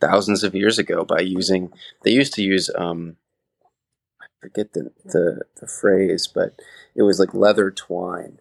thousands 0.00 0.44
of 0.44 0.54
years 0.54 0.78
ago 0.78 1.04
by 1.04 1.20
using. 1.20 1.72
They 2.04 2.12
used 2.12 2.34
to 2.34 2.42
use 2.42 2.70
um, 2.76 3.16
I 4.22 4.26
forget 4.40 4.72
the, 4.74 4.92
the 5.04 5.42
the 5.60 5.66
phrase, 5.66 6.28
but 6.28 6.60
it 6.94 7.02
was 7.02 7.20
like 7.20 7.34
leather 7.34 7.70
twine 7.70 8.40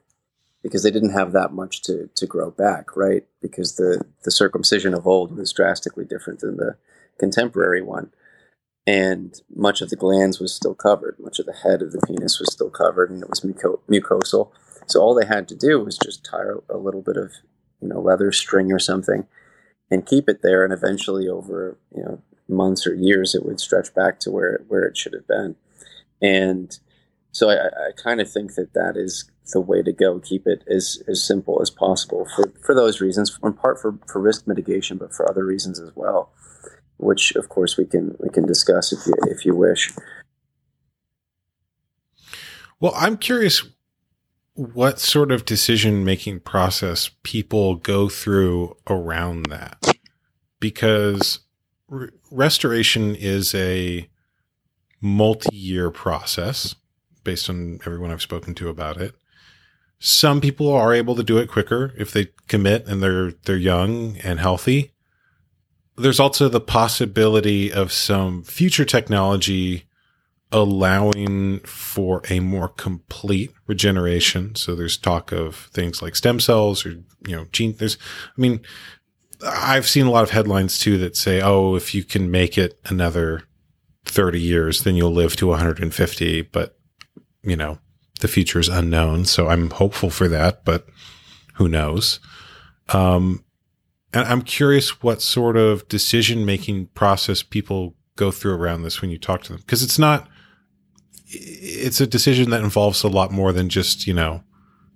because 0.63 0.83
they 0.83 0.91
didn't 0.91 1.13
have 1.13 1.33
that 1.33 1.53
much 1.53 1.81
to 1.83 2.09
to 2.15 2.27
grow 2.27 2.51
back, 2.51 2.95
right? 2.97 3.25
Because 3.41 3.75
the 3.77 4.03
the 4.23 4.31
circumcision 4.31 4.93
of 4.93 5.07
old 5.07 5.37
was 5.37 5.53
drastically 5.53 6.05
different 6.05 6.41
than 6.41 6.57
the 6.57 6.77
contemporary 7.19 7.81
one 7.81 8.09
and 8.85 9.41
much 9.55 9.81
of 9.81 9.89
the 9.89 9.97
glans 9.97 10.39
was 10.39 10.53
still 10.53 10.75
covered. 10.75 11.17
Much 11.19 11.39
of 11.39 11.45
the 11.45 11.53
head 11.53 11.81
of 11.81 11.91
the 11.91 12.01
penis 12.05 12.39
was 12.39 12.51
still 12.51 12.69
covered, 12.69 13.09
and 13.09 13.21
it 13.23 13.29
was 13.29 13.43
muco- 13.43 13.79
mucosal. 13.89 14.51
So 14.87 15.01
all 15.01 15.15
they 15.15 15.25
had 15.25 15.47
to 15.49 15.55
do 15.55 15.79
was 15.83 15.97
just 15.97 16.25
tie 16.25 16.43
a 16.69 16.77
little 16.77 17.01
bit 17.01 17.17
of 17.17 17.31
you 17.81 17.87
know 17.87 17.99
leather 17.99 18.31
string 18.31 18.71
or 18.71 18.79
something, 18.79 19.25
and 19.89 20.05
keep 20.05 20.29
it 20.29 20.41
there. 20.41 20.63
And 20.63 20.73
eventually, 20.73 21.27
over 21.27 21.77
you 21.95 22.03
know 22.03 22.21
months 22.47 22.85
or 22.85 22.93
years, 22.93 23.35
it 23.35 23.45
would 23.45 23.59
stretch 23.59 23.93
back 23.93 24.19
to 24.21 24.31
where 24.31 24.53
it 24.53 24.65
where 24.67 24.83
it 24.83 24.97
should 24.97 25.13
have 25.13 25.27
been. 25.27 25.55
And 26.21 26.77
so 27.31 27.49
I, 27.49 27.67
I 27.67 27.91
kind 28.01 28.21
of 28.21 28.31
think 28.31 28.55
that 28.55 28.73
that 28.73 28.95
is 28.95 29.29
the 29.53 29.61
way 29.61 29.83
to 29.83 29.91
go. 29.91 30.19
Keep 30.19 30.47
it 30.47 30.63
as, 30.67 31.03
as 31.07 31.21
simple 31.21 31.61
as 31.61 31.69
possible 31.69 32.25
for, 32.33 32.53
for 32.63 32.73
those 32.73 33.01
reasons, 33.01 33.37
in 33.43 33.51
part 33.53 33.79
for, 33.79 33.99
for 34.07 34.21
risk 34.21 34.47
mitigation, 34.47 34.97
but 34.97 35.13
for 35.13 35.29
other 35.29 35.45
reasons 35.45 35.79
as 35.79 35.91
well 35.95 36.31
which 36.97 37.35
of 37.35 37.49
course 37.49 37.77
we 37.77 37.85
can 37.85 38.15
we 38.19 38.29
can 38.29 38.45
discuss 38.45 38.93
if 38.93 39.05
you 39.05 39.13
if 39.29 39.45
you 39.45 39.55
wish. 39.55 39.91
Well, 42.79 42.93
I'm 42.95 43.17
curious 43.17 43.63
what 44.55 44.99
sort 44.99 45.31
of 45.31 45.45
decision 45.45 46.03
making 46.03 46.39
process 46.39 47.09
people 47.23 47.75
go 47.75 48.09
through 48.09 48.75
around 48.87 49.45
that 49.47 49.97
because 50.59 51.39
re- 51.87 52.09
restoration 52.31 53.15
is 53.15 53.53
a 53.53 54.09
multi-year 55.01 55.91
process 55.91 56.75
based 57.23 57.49
on 57.49 57.79
everyone 57.85 58.11
I've 58.11 58.21
spoken 58.21 58.55
to 58.55 58.69
about 58.69 58.97
it. 58.97 59.13
Some 59.99 60.41
people 60.41 60.71
are 60.71 60.93
able 60.93 61.15
to 61.15 61.23
do 61.23 61.37
it 61.37 61.49
quicker 61.49 61.93
if 61.97 62.11
they 62.11 62.29
commit 62.47 62.87
and 62.87 63.01
they're 63.01 63.31
they're 63.31 63.57
young 63.57 64.17
and 64.17 64.39
healthy 64.39 64.95
there's 65.97 66.19
also 66.19 66.49
the 66.49 66.61
possibility 66.61 67.71
of 67.71 67.91
some 67.91 68.43
future 68.43 68.85
technology 68.85 69.84
allowing 70.55 71.59
for 71.59 72.21
a 72.29 72.39
more 72.39 72.69
complete 72.69 73.51
regeneration. 73.67 74.55
So 74.55 74.73
there's 74.73 74.95
talk 74.95 75.33
of 75.33 75.55
things 75.73 76.01
like 76.01 76.15
stem 76.15 76.39
cells 76.39 76.85
or, 76.85 76.91
you 77.27 77.35
know, 77.35 77.45
gene. 77.51 77.75
There's, 77.77 77.97
I 78.37 78.41
mean, 78.41 78.61
I've 79.45 79.85
seen 79.85 80.05
a 80.05 80.11
lot 80.11 80.23
of 80.23 80.29
headlines 80.29 80.79
too 80.79 80.97
that 80.99 81.17
say, 81.17 81.41
oh, 81.41 81.75
if 81.75 81.93
you 81.93 82.05
can 82.05 82.31
make 82.31 82.57
it 82.57 82.79
another 82.85 83.43
30 84.05 84.39
years, 84.39 84.83
then 84.83 84.95
you'll 84.95 85.11
live 85.11 85.35
to 85.35 85.47
150. 85.47 86.41
But, 86.43 86.79
you 87.43 87.57
know, 87.57 87.79
the 88.21 88.29
future 88.29 88.59
is 88.59 88.69
unknown. 88.69 89.25
So 89.25 89.49
I'm 89.49 89.71
hopeful 89.71 90.09
for 90.09 90.29
that, 90.29 90.63
but 90.63 90.87
who 91.55 91.67
knows? 91.67 92.21
Um, 92.93 93.43
and 94.13 94.25
I'm 94.25 94.41
curious 94.41 95.03
what 95.03 95.21
sort 95.21 95.57
of 95.57 95.85
decision 95.89 96.45
making 96.45 96.87
process 96.87 97.43
people 97.43 97.97
go 98.15 98.31
through 98.31 98.53
around 98.53 98.83
this 98.83 99.01
when 99.01 99.11
you 99.11 99.19
talk 99.19 99.43
to 99.43 99.51
them. 99.51 99.61
Because 99.61 99.83
it's 99.83 99.99
not, 99.99 100.29
it's 101.27 102.01
a 102.01 102.07
decision 102.07 102.49
that 102.51 102.63
involves 102.63 103.03
a 103.03 103.07
lot 103.07 103.31
more 103.31 103.51
than 103.51 103.69
just, 103.69 104.07
you 104.07 104.13
know, 104.13 104.43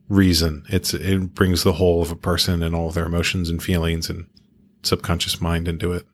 reason. 0.08 0.64
It's, 0.70 0.94
it 0.94 1.34
brings 1.34 1.64
the 1.64 1.74
whole 1.74 2.02
of 2.02 2.12
a 2.12 2.16
person 2.16 2.64
and 2.64 2.76
all 2.76 2.88
of 2.88 2.94
their 2.94 3.06
emotions 3.06 3.50
and 3.50 3.62
feelings 3.62 4.10
and 4.10 4.28
subconscious 4.84 5.42
mind 5.42 5.68
into 5.68 5.92
it. 5.94 6.06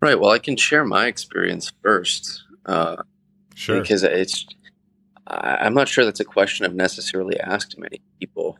Right. 0.00 0.18
Well, 0.18 0.30
I 0.30 0.38
can 0.38 0.56
share 0.56 0.84
my 0.84 1.06
experience 1.06 1.72
first. 1.82 2.42
Uh, 2.66 2.96
sure. 3.54 3.80
Because 3.80 4.02
it's, 4.02 4.46
I'm 5.26 5.74
not 5.74 5.88
sure 5.88 6.04
that's 6.04 6.20
a 6.20 6.24
question 6.24 6.66
I've 6.66 6.74
necessarily 6.74 7.38
asked 7.40 7.78
many 7.78 8.02
people. 8.20 8.58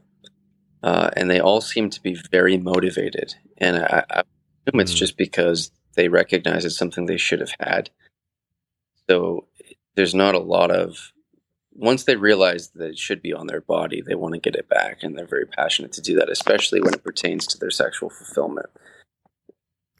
Uh, 0.82 1.10
and 1.16 1.30
they 1.30 1.40
all 1.40 1.60
seem 1.60 1.90
to 1.90 2.00
be 2.02 2.14
very 2.30 2.56
motivated. 2.58 3.34
And 3.58 3.78
I, 3.78 4.04
I 4.10 4.22
assume 4.66 4.80
it's 4.80 4.94
mm. 4.94 4.96
just 4.96 5.16
because 5.16 5.70
they 5.94 6.08
recognize 6.08 6.64
it's 6.64 6.76
something 6.76 7.06
they 7.06 7.16
should 7.16 7.40
have 7.40 7.54
had. 7.60 7.90
So 9.08 9.46
there's 9.94 10.14
not 10.14 10.34
a 10.34 10.40
lot 10.40 10.70
of 10.70 11.12
once 11.74 12.04
they 12.04 12.16
realize 12.16 12.68
that 12.70 12.90
it 12.90 12.98
should 12.98 13.20
be 13.20 13.32
on 13.32 13.48
their 13.48 13.60
body, 13.60 14.00
they 14.00 14.14
want 14.14 14.32
to 14.34 14.40
get 14.40 14.54
it 14.54 14.68
back, 14.68 15.02
and 15.02 15.18
they're 15.18 15.26
very 15.26 15.46
passionate 15.46 15.92
to 15.92 16.00
do 16.00 16.14
that, 16.14 16.30
especially 16.30 16.80
when 16.80 16.94
it 16.94 17.02
pertains 17.02 17.46
to 17.48 17.58
their 17.58 17.70
sexual 17.70 18.08
fulfillment. 18.08 18.70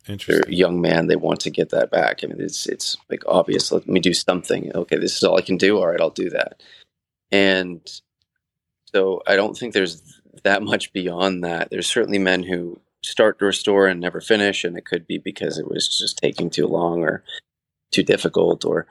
Interesting. 0.07 0.43
They're 0.43 0.53
a 0.53 0.55
young 0.55 0.81
man, 0.81 1.07
they 1.07 1.17
want 1.17 1.41
to 1.41 1.51
get 1.51 1.71
that 1.71 1.91
back. 1.91 2.21
I 2.23 2.27
mean, 2.27 2.41
it's 2.41 2.67
it's 2.67 2.97
like 3.11 3.23
obvious. 3.27 3.73
Let 3.73 3.89
me 3.89 4.01
do 4.01 4.15
something. 4.15 4.71
Okay, 4.75 4.99
this 4.99 5.17
is 5.17 5.25
all 5.25 5.39
I 5.39 5.43
can 5.43 5.57
do. 5.57 5.79
All 5.79 5.89
right, 5.89 6.01
I'll 6.01 6.11
do 6.11 6.31
that. 6.31 6.63
And 7.33 7.81
so 8.93 9.23
I 9.27 9.35
don't 9.35 9.57
think 9.57 9.73
there's 9.73 10.21
that 10.45 10.63
much 10.63 10.93
beyond 10.93 11.43
that. 11.43 11.71
There's 11.71 11.89
certainly 11.89 12.19
men 12.19 12.43
who 12.43 12.81
start 13.03 13.39
to 13.39 13.47
restore 13.47 13.87
and 13.87 14.01
never 14.01 14.21
finish, 14.21 14.63
and 14.63 14.77
it 14.77 14.85
could 14.85 15.07
be 15.07 15.19
because 15.19 15.59
it 15.59 15.69
was 15.69 15.89
just 15.89 16.19
taking 16.19 16.51
too 16.51 16.67
long 16.67 17.03
or 17.03 17.25
too 17.91 18.03
difficult, 18.03 18.65
or 18.65 18.87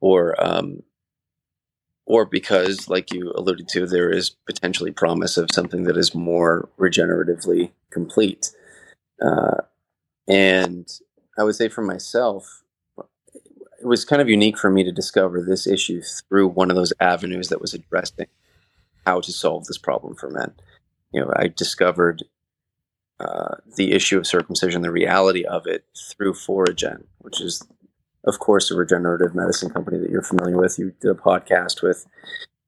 or 0.00 0.34
um, 0.44 0.82
or 2.06 2.24
because, 2.24 2.88
like 2.88 3.12
you 3.12 3.32
alluded 3.34 3.68
to, 3.68 3.86
there 3.86 4.10
is 4.10 4.30
potentially 4.30 4.92
promise 4.92 5.36
of 5.36 5.50
something 5.52 5.84
that 5.84 5.96
is 5.96 6.14
more 6.14 6.68
regeneratively 6.78 7.72
complete. 7.90 8.52
Uh, 9.20 9.62
and 10.28 10.88
I 11.38 11.44
would 11.44 11.56
say 11.56 11.68
for 11.68 11.82
myself, 11.82 12.62
it 13.80 13.86
was 13.86 14.04
kind 14.04 14.22
of 14.22 14.28
unique 14.28 14.58
for 14.58 14.70
me 14.70 14.84
to 14.84 14.92
discover 14.92 15.42
this 15.42 15.66
issue 15.66 16.02
through 16.28 16.48
one 16.48 16.70
of 16.70 16.76
those 16.76 16.92
avenues 17.00 17.48
that 17.48 17.60
was 17.60 17.74
addressing 17.74 18.26
how 19.06 19.20
to 19.20 19.32
solve 19.32 19.66
this 19.66 19.78
problem 19.78 20.14
for 20.14 20.30
men 20.30 20.52
you 21.12 21.20
know, 21.20 21.32
I 21.34 21.48
discovered 21.48 22.24
uh, 23.18 23.56
the 23.76 23.92
issue 23.92 24.18
of 24.18 24.26
circumcision, 24.26 24.82
the 24.82 24.92
reality 24.92 25.44
of 25.44 25.66
it 25.66 25.84
through 25.96 26.34
Foregen, 26.34 27.04
which 27.18 27.40
is, 27.40 27.66
of 28.26 28.38
course, 28.38 28.70
a 28.70 28.76
regenerative 28.76 29.34
medicine 29.34 29.70
company 29.70 29.98
that 29.98 30.10
you're 30.10 30.22
familiar 30.22 30.58
with. 30.58 30.78
You 30.78 30.92
did 31.00 31.10
a 31.10 31.14
podcast 31.14 31.82
with 31.82 32.06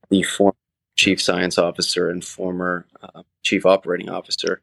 the 0.09 0.23
former 0.23 0.55
chief 0.97 1.23
science 1.23 1.59
officer 1.59 2.11
and 2.11 2.25
former 2.25 2.87
uh, 3.03 3.23
chief 3.43 3.65
operating 3.65 4.11
officer 4.11 4.63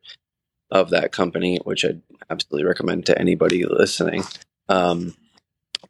of 0.72 0.90
that 0.90 1.12
company, 1.12 1.60
which 1.64 1.86
I'd 1.86 2.02
absolutely 2.30 2.66
recommend 2.68 3.06
to 3.06 3.18
anybody 3.18 3.66
listening 3.66 4.24
um, 4.68 5.16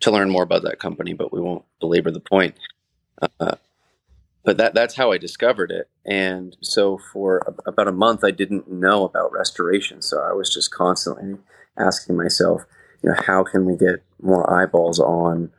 to 0.02 0.12
learn 0.12 0.30
more 0.30 0.44
about 0.44 0.64
that 0.64 0.80
company, 0.80 1.14
but 1.14 1.32
we 1.32 1.42
won't 1.42 1.66
belabor 1.80 2.12
the 2.12 2.20
point. 2.20 2.56
Uh, 3.40 3.56
but 4.44 4.58
that 4.58 4.76
that's 4.76 4.96
how 4.96 5.12
I 5.12 5.18
discovered 5.18 5.72
it. 5.72 5.90
And 6.06 6.56
so 6.62 7.00
for 7.12 7.40
a, 7.48 7.70
about 7.70 7.88
a 7.88 7.92
month, 7.92 8.24
I 8.24 8.32
didn't 8.32 8.72
know 8.72 9.04
about 9.04 9.32
restoration. 9.32 10.02
So 10.02 10.22
I 10.22 10.34
was 10.34 10.54
just 10.54 10.72
constantly 10.72 11.38
asking 11.78 12.16
myself, 12.16 12.66
you 13.06 13.12
know, 13.12 13.22
how 13.28 13.44
can 13.44 13.66
we 13.66 13.78
get 13.78 14.04
more 14.20 14.52
eyeballs 14.52 15.00
on 15.00 15.52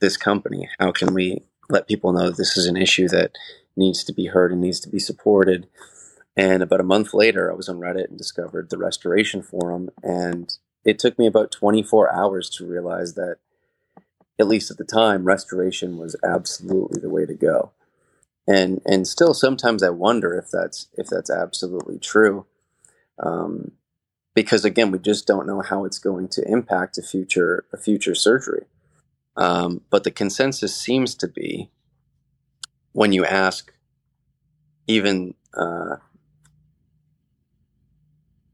this 0.00 0.16
company? 0.16 0.70
How 0.78 0.90
can 0.90 1.12
we 1.12 1.42
let 1.68 1.86
people 1.86 2.12
know 2.12 2.30
this 2.30 2.56
is 2.56 2.64
an 2.64 2.78
issue 2.78 3.08
that 3.08 3.32
needs 3.76 4.02
to 4.04 4.12
be 4.14 4.26
heard 4.26 4.52
and 4.52 4.62
needs 4.62 4.80
to 4.80 4.88
be 4.88 4.98
supported? 4.98 5.68
And 6.34 6.62
about 6.62 6.80
a 6.80 6.84
month 6.84 7.12
later, 7.12 7.52
I 7.52 7.54
was 7.54 7.68
on 7.68 7.78
Reddit 7.78 8.08
and 8.08 8.16
discovered 8.16 8.70
the 8.70 8.78
Restoration 8.78 9.42
Forum. 9.42 9.90
And 10.02 10.56
it 10.82 10.98
took 10.98 11.18
me 11.18 11.26
about 11.26 11.50
24 11.50 12.10
hours 12.10 12.48
to 12.50 12.66
realize 12.66 13.14
that, 13.14 13.36
at 14.38 14.48
least 14.48 14.70
at 14.70 14.78
the 14.78 14.84
time, 14.84 15.24
restoration 15.24 15.98
was 15.98 16.16
absolutely 16.24 17.00
the 17.00 17.10
way 17.10 17.26
to 17.26 17.34
go 17.34 17.72
and 18.48 18.80
and 18.86 19.06
still 19.06 19.34
sometimes 19.34 19.82
I 19.82 19.90
wonder 19.90 20.34
if 20.34 20.50
that's 20.50 20.88
if 20.96 21.06
that's 21.06 21.30
absolutely 21.30 21.98
true, 21.98 22.46
um, 23.18 23.72
because 24.42 24.64
again 24.64 24.92
we 24.92 25.00
just 25.00 25.26
don't 25.26 25.48
know 25.48 25.62
how 25.62 25.84
it's 25.84 25.98
going 25.98 26.28
to 26.28 26.48
impact 26.48 26.96
a 26.96 27.02
future 27.02 27.64
a 27.72 27.76
future 27.76 28.14
surgery. 28.14 28.66
Um, 29.36 29.82
but 29.90 30.04
the 30.04 30.12
consensus 30.12 30.74
seems 30.74 31.16
to 31.16 31.26
be 31.26 31.70
when 32.92 33.12
you 33.12 33.24
ask 33.24 33.72
even 34.86 35.34
uh, 35.54 35.96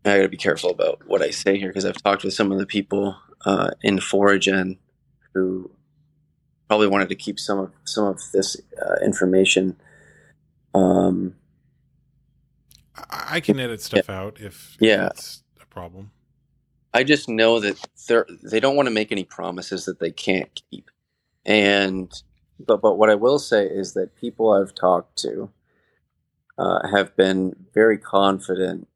I 0.07 0.17
got 0.17 0.23
to 0.23 0.29
be 0.29 0.39
careful 0.39 0.71
about 0.71 1.07
what 1.07 1.21
I 1.21 1.29
say 1.29 1.59
here 1.59 1.69
because 1.69 1.85
I've 1.85 2.03
talked 2.03 2.25
with 2.25 2.33
some 2.33 2.51
of 2.51 2.59
the 2.59 2.67
people 2.67 3.17
uh, 3.45 3.73
in 3.83 3.99
Foregen 3.99 4.79
who 5.35 5.71
probably 6.67 6.89
wanted 6.89 7.11
to 7.11 7.15
keep 7.15 7.39
some 7.39 7.59
of 7.59 7.73
some 7.85 8.07
of 8.07 8.21
this 8.33 8.57
uh, 8.81 9.05
information. 9.05 9.77
Um, 10.75 11.35
I 13.11 13.41
can 13.41 13.61
edit 13.61 13.83
stuff 13.83 14.07
yeah. 14.09 14.19
out 14.19 14.41
if 14.41 14.79
yeah, 14.81 15.09
it's 15.09 15.44
problem. 15.75 16.11
I 16.95 17.03
just 17.03 17.29
know 17.29 17.59
that 17.61 17.77
they 18.09 18.23
they 18.43 18.61
don't 18.61 18.77
want 18.77 18.87
to 18.87 18.95
make 18.95 19.11
any 19.11 19.25
promises 19.25 19.85
that 19.85 19.99
they 19.99 20.13
can't 20.13 20.63
keep, 20.71 20.91
and 21.45 22.11
but 22.65 22.81
but 22.81 22.95
what 22.95 23.11
I 23.11 23.17
will 23.17 23.41
say 23.41 23.67
is 23.67 23.95
that 23.95 24.15
people 24.15 24.53
I've 24.53 24.75
talked 24.75 25.19
to 25.19 25.51
uh, 26.57 26.87
have 26.89 27.17
been 27.17 27.55
very 27.75 27.99
confident 27.99 28.87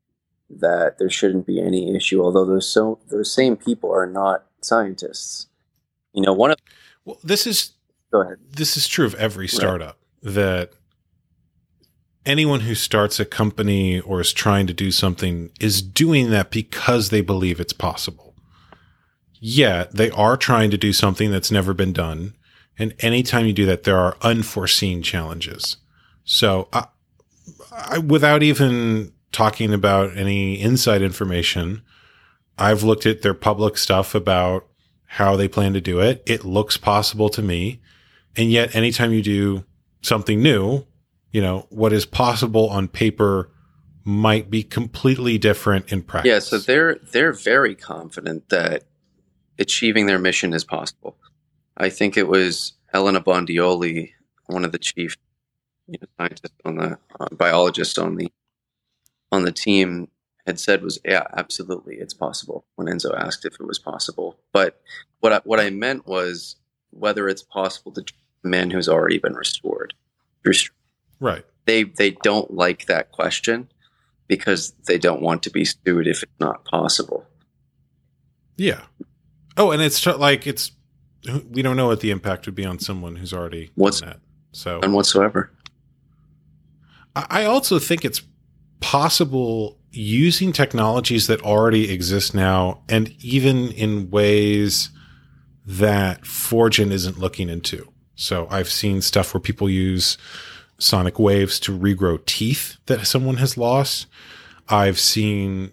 that 0.48 0.98
there 0.98 1.10
shouldn't 1.10 1.46
be 1.46 1.60
any 1.60 1.94
issue. 1.94 2.22
Although 2.22 2.44
those 2.44 2.72
so 2.72 3.00
those 3.10 3.34
same 3.34 3.56
people 3.56 3.92
are 3.92 4.06
not 4.06 4.44
scientists. 4.62 5.48
You 6.12 6.22
know, 6.22 6.32
one 6.32 6.52
of 6.52 6.58
well, 7.04 7.18
this 7.24 7.46
is 7.46 7.72
go 8.12 8.20
ahead. 8.20 8.38
This 8.48 8.76
is 8.76 8.86
true 8.86 9.06
of 9.06 9.14
every 9.16 9.48
startup 9.48 9.98
right. 10.22 10.34
that 10.34 10.72
anyone 12.28 12.60
who 12.60 12.74
starts 12.74 13.18
a 13.18 13.24
company 13.24 14.00
or 14.00 14.20
is 14.20 14.32
trying 14.32 14.66
to 14.66 14.74
do 14.74 14.92
something 14.92 15.50
is 15.58 15.80
doing 15.80 16.30
that 16.30 16.50
because 16.50 17.08
they 17.08 17.22
believe 17.22 17.58
it's 17.58 17.72
possible. 17.72 18.34
Yet 19.40 19.94
they 19.94 20.10
are 20.10 20.36
trying 20.36 20.70
to 20.70 20.76
do 20.76 20.92
something 20.92 21.30
that's 21.30 21.50
never 21.50 21.72
been 21.72 21.92
done. 21.92 22.34
And 22.78 22.94
anytime 23.00 23.46
you 23.46 23.52
do 23.52 23.66
that, 23.66 23.84
there 23.84 23.98
are 23.98 24.16
unforeseen 24.20 25.02
challenges. 25.02 25.78
So, 26.24 26.68
I, 26.72 26.86
I, 27.72 27.98
without 27.98 28.42
even 28.42 29.12
talking 29.32 29.72
about 29.72 30.16
any 30.16 30.60
inside 30.60 31.00
information, 31.00 31.82
I've 32.58 32.82
looked 32.82 33.06
at 33.06 33.22
their 33.22 33.34
public 33.34 33.78
stuff 33.78 34.14
about 34.14 34.66
how 35.06 35.36
they 35.36 35.48
plan 35.48 35.72
to 35.72 35.80
do 35.80 36.00
it. 36.00 36.22
It 36.26 36.44
looks 36.44 36.76
possible 36.76 37.30
to 37.30 37.42
me. 37.42 37.80
And 38.36 38.50
yet, 38.50 38.74
anytime 38.76 39.12
you 39.12 39.22
do 39.22 39.64
something 40.02 40.42
new, 40.42 40.84
you 41.32 41.40
know, 41.40 41.66
what 41.70 41.92
is 41.92 42.06
possible 42.06 42.68
on 42.68 42.88
paper 42.88 43.50
might 44.04 44.50
be 44.50 44.62
completely 44.62 45.36
different 45.36 45.92
in 45.92 46.02
practice. 46.02 46.30
Yeah, 46.30 46.38
so 46.38 46.58
they're 46.58 46.96
they're 47.12 47.32
very 47.32 47.74
confident 47.74 48.48
that 48.48 48.84
achieving 49.58 50.06
their 50.06 50.18
mission 50.18 50.54
is 50.54 50.64
possible. 50.64 51.16
I 51.76 51.90
think 51.90 52.16
it 52.16 52.26
was 52.26 52.72
Elena 52.94 53.20
Bondioli, 53.20 54.12
one 54.46 54.64
of 54.64 54.72
the 54.72 54.78
chief 54.78 55.16
you 55.86 55.98
know, 56.00 56.08
scientists 56.18 56.56
on 56.64 56.76
the 56.76 56.98
uh, 57.20 57.26
biologists 57.32 57.98
on 57.98 58.16
the 58.16 58.32
on 59.30 59.44
the 59.44 59.52
team, 59.52 60.08
had 60.46 60.58
said 60.58 60.82
was, 60.82 60.98
"Yeah, 61.04 61.26
absolutely, 61.36 61.96
it's 61.96 62.14
possible." 62.14 62.64
When 62.76 62.88
Enzo 62.88 63.14
asked 63.14 63.44
if 63.44 63.54
it 63.54 63.66
was 63.66 63.78
possible, 63.78 64.38
but 64.52 64.80
what 65.20 65.32
I, 65.32 65.40
what 65.44 65.60
I 65.60 65.70
meant 65.70 66.06
was 66.06 66.56
whether 66.90 67.28
it's 67.28 67.42
possible 67.42 67.92
to 67.92 68.04
man 68.42 68.70
who's 68.70 68.88
already 68.88 69.18
been 69.18 69.34
restored. 69.34 69.92
Right. 71.20 71.44
They 71.66 71.84
they 71.84 72.12
don't 72.22 72.52
like 72.52 72.86
that 72.86 73.12
question 73.12 73.68
because 74.26 74.72
they 74.86 74.98
don't 74.98 75.22
want 75.22 75.42
to 75.44 75.50
be 75.50 75.64
sued 75.64 76.06
if 76.06 76.22
it's 76.22 76.40
not 76.40 76.64
possible. 76.64 77.26
Yeah. 78.56 78.82
Oh, 79.56 79.70
and 79.70 79.82
it's 79.82 80.04
like 80.06 80.46
it's 80.46 80.72
we 81.50 81.62
don't 81.62 81.76
know 81.76 81.88
what 81.88 82.00
the 82.00 82.10
impact 82.10 82.46
would 82.46 82.54
be 82.54 82.64
on 82.64 82.78
someone 82.78 83.16
who's 83.16 83.32
already 83.32 83.70
what's 83.74 84.00
that. 84.00 84.20
So 84.52 84.80
and 84.80 84.94
whatsoever. 84.94 85.52
I 87.16 87.46
also 87.46 87.80
think 87.80 88.04
it's 88.04 88.22
possible 88.80 89.78
using 89.90 90.52
technologies 90.52 91.26
that 91.26 91.42
already 91.42 91.92
exist 91.92 92.34
now, 92.34 92.82
and 92.88 93.12
even 93.20 93.72
in 93.72 94.10
ways 94.10 94.90
that 95.66 96.22
Foregen 96.22 96.92
isn't 96.92 97.18
looking 97.18 97.48
into. 97.48 97.92
So 98.14 98.46
I've 98.50 98.70
seen 98.70 99.00
stuff 99.00 99.34
where 99.34 99.40
people 99.40 99.68
use 99.68 100.16
sonic 100.78 101.18
waves 101.18 101.58
to 101.60 101.76
regrow 101.76 102.24
teeth 102.24 102.76
that 102.86 103.06
someone 103.06 103.36
has 103.36 103.56
lost. 103.56 104.06
I've 104.68 104.98
seen 104.98 105.72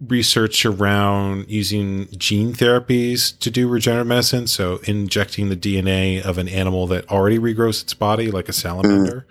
research 0.00 0.66
around 0.66 1.48
using 1.48 2.08
gene 2.16 2.52
therapies 2.52 3.38
to 3.38 3.50
do 3.50 3.68
regenerative 3.68 4.06
medicine. 4.06 4.46
So 4.46 4.80
injecting 4.84 5.48
the 5.48 5.56
DNA 5.56 6.22
of 6.22 6.38
an 6.38 6.48
animal 6.48 6.86
that 6.88 7.10
already 7.10 7.38
regrows 7.38 7.82
its 7.82 7.94
body, 7.94 8.30
like 8.30 8.48
a 8.48 8.52
salamander. 8.52 9.26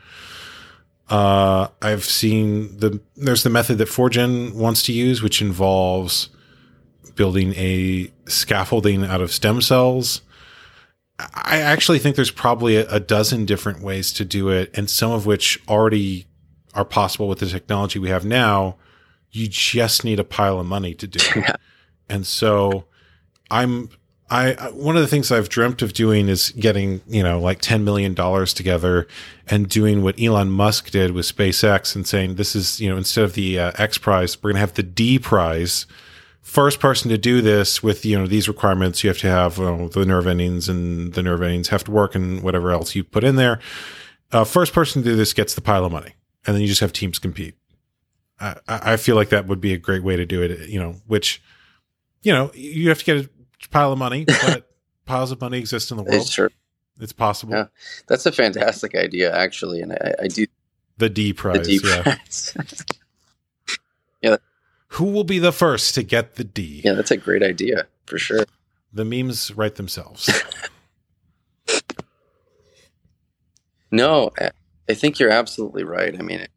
Uh, 1.08 1.68
I've 1.82 2.04
seen 2.04 2.78
the, 2.78 3.00
there's 3.16 3.44
the 3.44 3.50
method 3.50 3.78
that 3.78 3.90
Foregen 3.90 4.56
wants 4.56 4.82
to 4.84 4.94
use, 4.94 5.22
which 5.22 5.42
involves 5.42 6.30
building 7.14 7.54
a 7.56 8.12
scaffolding 8.28 9.06
out 9.06 9.22
of 9.22 9.32
stem 9.32 9.62
cells 9.62 10.22
I 11.18 11.62
actually 11.62 12.00
think 12.00 12.16
there's 12.16 12.32
probably 12.32 12.76
a, 12.76 12.88
a, 12.90 13.00
dozen 13.00 13.46
different 13.46 13.82
ways 13.82 14.12
to 14.14 14.26
do 14.26 14.50
it, 14.50 14.70
and 14.78 14.90
some 14.90 15.12
of 15.12 15.26
which 15.26 15.62
already 15.68 16.26
are 16.74 16.84
possible 16.84 17.30
with 17.30 17.40
the 17.40 17.46
technology 17.46 18.00
we 18.00 18.10
have 18.10 18.26
now. 18.26 18.76
You 19.32 19.48
just 19.48 20.04
need 20.04 20.20
a 20.20 20.26
pile 20.26 20.60
of 20.60 20.66
money 20.66 20.94
to 20.94 21.08
do 21.08 21.20
it. 21.36 21.56
and 22.10 22.28
so 22.28 22.86
I'm 23.50 23.90
I 24.30 24.54
one 24.74 24.96
of 24.96 25.02
the 25.02 25.08
things 25.08 25.32
I've 25.32 25.50
dreamt 25.50 25.82
of 25.82 25.94
doing 25.94 26.30
is 26.30 26.50
getting, 26.52 27.02
you 27.08 27.22
know, 27.22 27.40
like 27.40 27.62
10 27.62 27.84
million 27.84 28.14
dollars 28.14 28.54
together 28.54 29.08
and 29.48 29.70
doing 29.70 30.02
what 30.02 30.20
Elon 30.20 30.50
Musk 30.50 30.90
did 30.90 31.12
with 31.12 31.26
SpaceX 31.26 31.96
and 31.96 32.08
saying 32.08 32.36
this 32.36 32.56
is, 32.56 32.82
you 32.82 32.90
know, 32.90 32.98
instead 32.98 33.24
of 33.24 33.34
the 33.34 33.60
uh, 33.60 33.72
X 33.78 33.98
prize, 33.98 34.42
we're 34.42 34.50
going 34.50 34.56
to 34.56 34.62
have 34.62 34.74
the 34.74 34.84
D 34.84 35.20
prize 35.20 35.86
first 36.46 36.80
person 36.80 37.10
to 37.10 37.18
do 37.18 37.42
this 37.42 37.82
with 37.82 38.06
you 38.06 38.18
know 38.18 38.28
these 38.28 38.48
requirements 38.48 39.04
you 39.04 39.10
have 39.10 39.18
to 39.18 39.28
have 39.28 39.56
the 39.56 40.06
nerve 40.08 40.28
endings 40.28 40.70
and 40.70 41.14
the 41.14 41.24
nerve 41.24 41.42
endings 41.42 41.70
have 41.70 41.84
to 41.84 41.92
work 41.92 42.14
and 42.14 42.44
whatever 42.44 42.72
else 42.72 42.96
you 42.96 43.04
put 43.04 43.24
in 43.24 43.36
there. 43.36 43.60
Uh, 44.32 44.44
first 44.44 44.72
person 44.72 45.02
to 45.02 45.10
do 45.10 45.16
this 45.16 45.34
gets 45.34 45.56
the 45.56 45.62
pile 45.62 45.84
of 45.84 45.92
money 45.92 46.14
and 46.46 46.56
then 46.56 46.62
you 46.62 46.68
just 46.68 46.82
have 46.82 46.94
teams 46.94 47.18
compete. 47.18 47.56
I, 48.40 48.58
I 48.68 48.98
feel 48.98 49.16
like 49.16 49.30
that 49.30 49.48
would 49.48 49.60
be 49.60 49.74
a 49.74 49.78
great 49.78 50.04
way 50.04 50.18
to 50.18 50.26
do 50.26 50.44
it 50.44 50.70
you 50.70 50.80
know 50.80 50.96
which 51.08 51.42
you 52.22 52.32
know 52.32 52.52
you 52.54 52.90
have 52.90 53.00
to 53.00 53.06
get 53.06 53.26
a 53.26 53.30
pile 53.70 53.92
of 53.92 53.98
money 53.98 54.26
but 54.26 54.70
piles 55.06 55.32
of 55.32 55.42
money 55.42 55.58
exist 55.58 55.90
in 55.90 55.98
the 55.98 56.04
world. 56.04 56.16
it's, 56.16 56.30
true. 56.30 56.50
it's 57.00 57.14
possible. 57.14 57.54
Yeah. 57.54 57.66
That's 58.08 58.26
a 58.28 58.32
fantastic 58.32 58.94
idea 58.94 59.36
actually 59.36 59.82
and 59.82 59.94
i, 59.94 60.14
I 60.22 60.28
do 60.28 60.46
the 60.98 61.10
d 61.10 61.34
prize 61.34 61.66
the 61.66 61.80
d 61.80 62.04
prize. 62.04 62.56
Yeah, 64.22 64.32
yeah 64.32 64.38
who 64.96 65.06
will 65.06 65.24
be 65.24 65.40
the 65.40 65.52
first 65.52 65.96
to 65.96 66.04
get 66.04 66.36
the 66.36 66.44
D? 66.44 66.82
Yeah, 66.84 66.94
that's 66.94 67.12
a 67.12 67.18
great 67.18 67.44
idea 67.44 67.88
for 68.06 68.18
sure. 68.18 68.46
The 68.94 69.04
memes 69.04 69.52
write 69.56 69.76
themselves. 69.76 70.30
no, 73.92 74.32
I 74.88 74.94
think 74.94 75.20
you're 75.20 75.32
absolutely 75.32 75.84
right. 75.84 76.18
I 76.18 76.22
mean, 76.22 76.48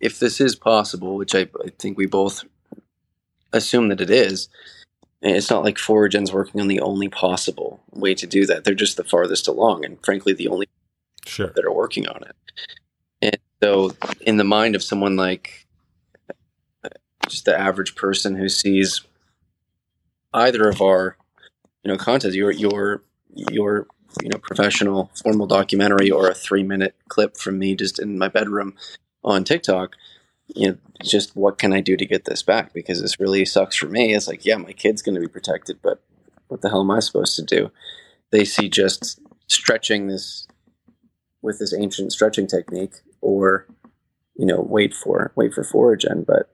if 0.00 0.18
this 0.18 0.40
is 0.40 0.54
possible, 0.54 1.16
which 1.16 1.34
I, 1.34 1.48
I 1.64 1.70
think 1.78 1.96
we 1.96 2.06
both 2.06 2.44
assume 3.52 3.88
that 3.88 4.02
it 4.02 4.10
is, 4.10 4.48
it's 5.22 5.50
not 5.50 5.64
like 5.64 5.78
Foregen's 5.78 6.32
working 6.32 6.60
on 6.60 6.68
the 6.68 6.80
only 6.80 7.08
possible 7.08 7.80
way 7.92 8.14
to 8.14 8.26
do 8.26 8.44
that. 8.46 8.64
They're 8.64 8.74
just 8.74 8.98
the 8.98 9.04
farthest 9.04 9.48
along, 9.48 9.86
and 9.86 9.98
frankly, 10.04 10.34
the 10.34 10.48
only 10.48 10.68
sure. 11.24 11.48
that 11.48 11.64
are 11.64 11.72
working 11.72 12.06
on 12.06 12.22
it. 12.22 12.36
And 13.22 13.38
so, 13.62 13.96
in 14.20 14.36
the 14.36 14.44
mind 14.44 14.76
of 14.76 14.82
someone 14.82 15.16
like 15.16 15.65
just 17.28 17.44
the 17.44 17.58
average 17.58 17.94
person 17.94 18.36
who 18.36 18.48
sees 18.48 19.02
either 20.32 20.68
of 20.68 20.80
our 20.80 21.16
you 21.82 21.90
know 21.90 21.96
content 21.98 22.34
your 22.34 22.50
your 22.50 23.02
your 23.34 23.86
you 24.22 24.28
know 24.28 24.38
professional 24.38 25.10
formal 25.22 25.46
documentary 25.46 26.10
or 26.10 26.28
a 26.28 26.34
three 26.34 26.62
minute 26.62 26.94
clip 27.08 27.36
from 27.36 27.58
me 27.58 27.74
just 27.74 27.98
in 27.98 28.18
my 28.18 28.28
bedroom 28.28 28.74
on 29.22 29.44
tiktok 29.44 29.94
you 30.54 30.68
know 30.68 30.78
just 31.04 31.36
what 31.36 31.58
can 31.58 31.72
i 31.72 31.80
do 31.80 31.96
to 31.96 32.06
get 32.06 32.24
this 32.24 32.42
back? 32.42 32.72
Because 32.72 33.02
this 33.02 33.20
really 33.20 33.44
sucks 33.44 33.76
for 33.76 33.86
me. 33.86 34.14
It's 34.14 34.28
like 34.28 34.44
yeah 34.44 34.56
my 34.56 34.72
kid's 34.72 35.02
going 35.02 35.14
to 35.14 35.20
be 35.20 35.28
protected 35.28 35.78
but 35.82 36.02
what 36.48 36.62
the 36.62 36.68
hell 36.68 36.82
am 36.82 36.90
i 36.90 37.00
supposed 37.00 37.36
to 37.36 37.42
do? 37.42 37.70
They 38.30 38.44
see 38.44 38.68
just 38.68 39.20
stretching 39.46 40.06
this 40.06 40.46
with 41.42 41.58
this 41.58 41.74
ancient 41.74 42.12
stretching 42.12 42.46
technique 42.46 42.94
or 43.20 43.66
you 44.36 44.46
know 44.46 44.60
wait 44.60 44.94
for 44.94 45.32
wait 45.36 45.52
for 45.54 45.62
Foregen 45.62 46.24
but 46.26 46.50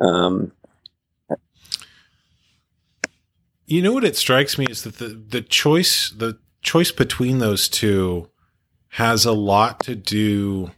um, 0.00 0.52
you 3.66 3.82
know 3.82 3.92
what 3.92 4.04
it 4.04 4.16
strikes 4.16 4.58
me 4.58 4.66
is 4.68 4.82
that 4.82 4.98
the 4.98 5.08
the 5.08 5.42
choice 5.42 6.10
the 6.10 6.38
choice 6.62 6.90
between 6.90 7.38
those 7.38 7.68
two 7.68 8.28
has 8.94 9.24
a 9.24 9.32
lot 9.32 9.80
to 9.80 9.94
do 9.94 10.72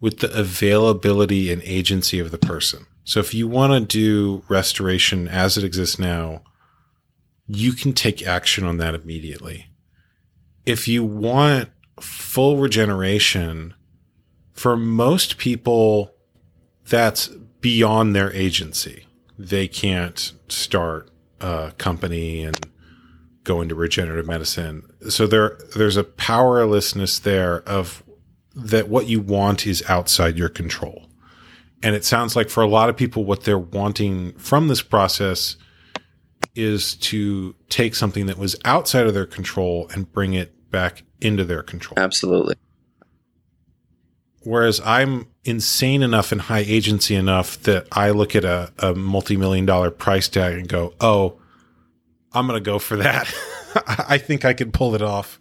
with 0.00 0.18
the 0.18 0.32
availability 0.38 1.50
and 1.50 1.62
agency 1.62 2.20
of 2.20 2.30
the 2.30 2.38
person. 2.38 2.86
So 3.04 3.20
if 3.20 3.32
you 3.32 3.48
want 3.48 3.72
to 3.72 3.80
do 3.80 4.44
restoration 4.48 5.26
as 5.26 5.56
it 5.56 5.64
exists 5.64 5.98
now, 5.98 6.42
you 7.46 7.72
can 7.72 7.94
take 7.94 8.26
action 8.26 8.64
on 8.64 8.76
that 8.76 8.94
immediately. 8.94 9.70
If 10.66 10.86
you 10.86 11.02
want 11.02 11.70
full 11.98 12.58
regeneration, 12.58 13.72
for 14.52 14.76
most 14.76 15.38
people, 15.38 16.12
that's 16.86 17.30
beyond 17.60 18.14
their 18.14 18.32
agency. 18.32 19.06
They 19.38 19.68
can't 19.68 20.32
start 20.48 21.10
a 21.40 21.72
company 21.78 22.42
and 22.42 22.68
go 23.44 23.60
into 23.60 23.74
regenerative 23.74 24.26
medicine. 24.26 24.82
So 25.08 25.26
there 25.26 25.58
there's 25.76 25.96
a 25.96 26.04
powerlessness 26.04 27.18
there 27.18 27.62
of 27.62 28.02
that 28.54 28.88
what 28.88 29.06
you 29.06 29.20
want 29.20 29.66
is 29.66 29.82
outside 29.88 30.36
your 30.36 30.48
control. 30.48 31.08
And 31.82 31.94
it 31.94 32.04
sounds 32.04 32.34
like 32.34 32.50
for 32.50 32.62
a 32.62 32.68
lot 32.68 32.88
of 32.88 32.96
people 32.96 33.24
what 33.24 33.44
they're 33.44 33.58
wanting 33.58 34.32
from 34.32 34.66
this 34.68 34.82
process 34.82 35.56
is 36.56 36.96
to 36.96 37.54
take 37.68 37.94
something 37.94 38.26
that 38.26 38.36
was 38.36 38.56
outside 38.64 39.06
of 39.06 39.14
their 39.14 39.26
control 39.26 39.88
and 39.94 40.12
bring 40.12 40.34
it 40.34 40.70
back 40.70 41.04
into 41.20 41.44
their 41.44 41.62
control. 41.62 41.94
Absolutely. 41.96 42.56
Whereas 44.42 44.80
I'm 44.84 45.26
insane 45.44 46.02
enough 46.02 46.32
and 46.32 46.40
high 46.42 46.64
agency 46.66 47.14
enough 47.14 47.60
that 47.62 47.86
I 47.92 48.10
look 48.10 48.36
at 48.36 48.44
a, 48.44 48.72
a 48.78 48.94
multi 48.94 49.36
million 49.36 49.66
dollar 49.66 49.90
price 49.90 50.28
tag 50.28 50.54
and 50.54 50.68
go, 50.68 50.94
oh, 51.00 51.38
I'm 52.32 52.46
going 52.46 52.62
to 52.62 52.64
go 52.64 52.78
for 52.78 52.96
that. 52.96 53.32
I 54.08 54.18
think 54.18 54.44
I 54.44 54.54
could 54.54 54.72
pull 54.72 54.94
it 54.94 55.02
off. 55.02 55.38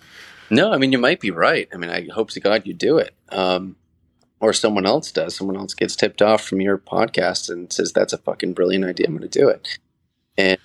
No, 0.49 0.71
I 0.71 0.77
mean, 0.77 0.91
you 0.91 0.97
might 0.97 1.19
be 1.19 1.31
right. 1.31 1.67
I 1.73 1.77
mean, 1.77 1.89
I 1.89 2.07
hope 2.13 2.31
to 2.31 2.39
God 2.39 2.65
you 2.65 2.73
do 2.73 2.97
it. 2.97 3.13
Um, 3.29 3.75
or 4.39 4.53
someone 4.53 4.85
else 4.85 5.11
does. 5.11 5.35
Someone 5.35 5.57
else 5.57 5.73
gets 5.73 5.95
tipped 5.95 6.21
off 6.21 6.43
from 6.43 6.61
your 6.61 6.77
podcast 6.77 7.49
and 7.49 7.71
says, 7.71 7.91
that's 7.91 8.13
a 8.13 8.17
fucking 8.17 8.53
brilliant 8.53 8.85
idea. 8.85 9.07
I'm 9.07 9.17
going 9.17 9.29
to 9.29 9.39
do 9.39 9.49
it. 9.49 9.79
And 10.37 10.57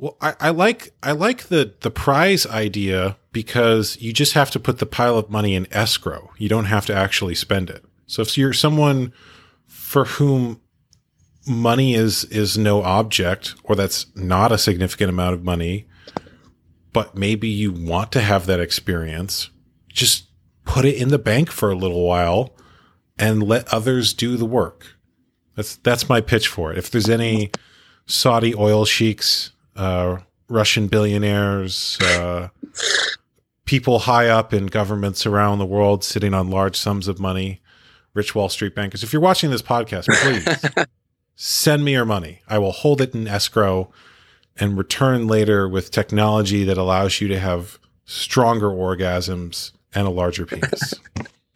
well, 0.00 0.16
I, 0.20 0.34
I, 0.40 0.50
like 0.50 0.94
I 1.02 1.12
like 1.12 1.48
the 1.48 1.74
the 1.80 1.90
prize 1.90 2.46
idea 2.46 3.18
because 3.32 3.98
you 4.00 4.14
just 4.14 4.32
have 4.32 4.50
to 4.52 4.58
put 4.58 4.78
the 4.78 4.86
pile 4.86 5.18
of 5.18 5.28
money 5.28 5.54
in 5.54 5.70
escrow. 5.70 6.30
You 6.38 6.48
don't 6.48 6.64
have 6.64 6.86
to 6.86 6.94
actually 6.94 7.34
spend 7.34 7.68
it. 7.68 7.84
So 8.06 8.22
if 8.22 8.38
you're 8.38 8.54
someone 8.54 9.12
for 9.66 10.06
whom 10.06 10.62
money 11.46 11.94
is 11.94 12.24
is 12.24 12.56
no 12.56 12.82
object, 12.82 13.54
or 13.62 13.76
that's 13.76 14.06
not 14.16 14.52
a 14.52 14.58
significant 14.58 15.10
amount 15.10 15.34
of 15.34 15.44
money, 15.44 15.86
but 16.94 17.14
maybe 17.14 17.48
you 17.48 17.70
want 17.70 18.10
to 18.12 18.22
have 18.22 18.46
that 18.46 18.58
experience, 18.58 19.50
just 19.88 20.28
put 20.64 20.86
it 20.86 20.96
in 20.96 21.08
the 21.08 21.18
bank 21.18 21.50
for 21.50 21.70
a 21.70 21.76
little 21.76 22.06
while 22.06 22.56
and 23.18 23.42
let 23.42 23.68
others 23.68 24.14
do 24.14 24.38
the 24.38 24.46
work. 24.46 24.96
That's 25.56 25.76
that's 25.76 26.08
my 26.08 26.22
pitch 26.22 26.48
for 26.48 26.72
it. 26.72 26.78
If 26.78 26.90
there's 26.90 27.10
any 27.10 27.50
Saudi 28.06 28.54
oil 28.54 28.86
sheiks 28.86 29.52
uh, 29.76 30.18
Russian 30.48 30.88
billionaires, 30.88 31.98
uh, 32.00 32.48
people 33.64 34.00
high 34.00 34.28
up 34.28 34.52
in 34.52 34.66
governments 34.66 35.26
around 35.26 35.58
the 35.58 35.66
world 35.66 36.02
sitting 36.02 36.34
on 36.34 36.50
large 36.50 36.76
sums 36.76 37.08
of 37.08 37.20
money, 37.20 37.60
rich 38.14 38.34
Wall 38.34 38.48
Street 38.48 38.74
bankers. 38.74 39.02
If 39.02 39.12
you're 39.12 39.22
watching 39.22 39.50
this 39.50 39.62
podcast, 39.62 40.06
please 40.06 40.86
send 41.36 41.84
me 41.84 41.92
your 41.92 42.04
money. 42.04 42.42
I 42.48 42.58
will 42.58 42.72
hold 42.72 43.00
it 43.00 43.14
in 43.14 43.28
escrow 43.28 43.92
and 44.58 44.76
return 44.76 45.26
later 45.26 45.68
with 45.68 45.90
technology 45.90 46.64
that 46.64 46.76
allows 46.76 47.20
you 47.20 47.28
to 47.28 47.38
have 47.38 47.78
stronger 48.04 48.68
orgasms 48.68 49.72
and 49.94 50.06
a 50.06 50.10
larger 50.10 50.46
penis. 50.46 50.94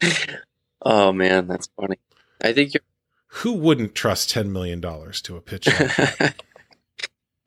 oh 0.83 1.12
man, 1.12 1.47
that's 1.47 1.69
funny. 1.79 1.99
I 2.43 2.53
think 2.53 2.75
you're. 2.75 2.83
Who 3.39 3.55
wouldn't 3.55 3.97
trust 3.97 4.31
ten 4.31 4.53
million 4.53 4.81
dollars 4.81 5.21
to 5.23 5.37
a 5.37 5.41
pitch? 5.41 5.69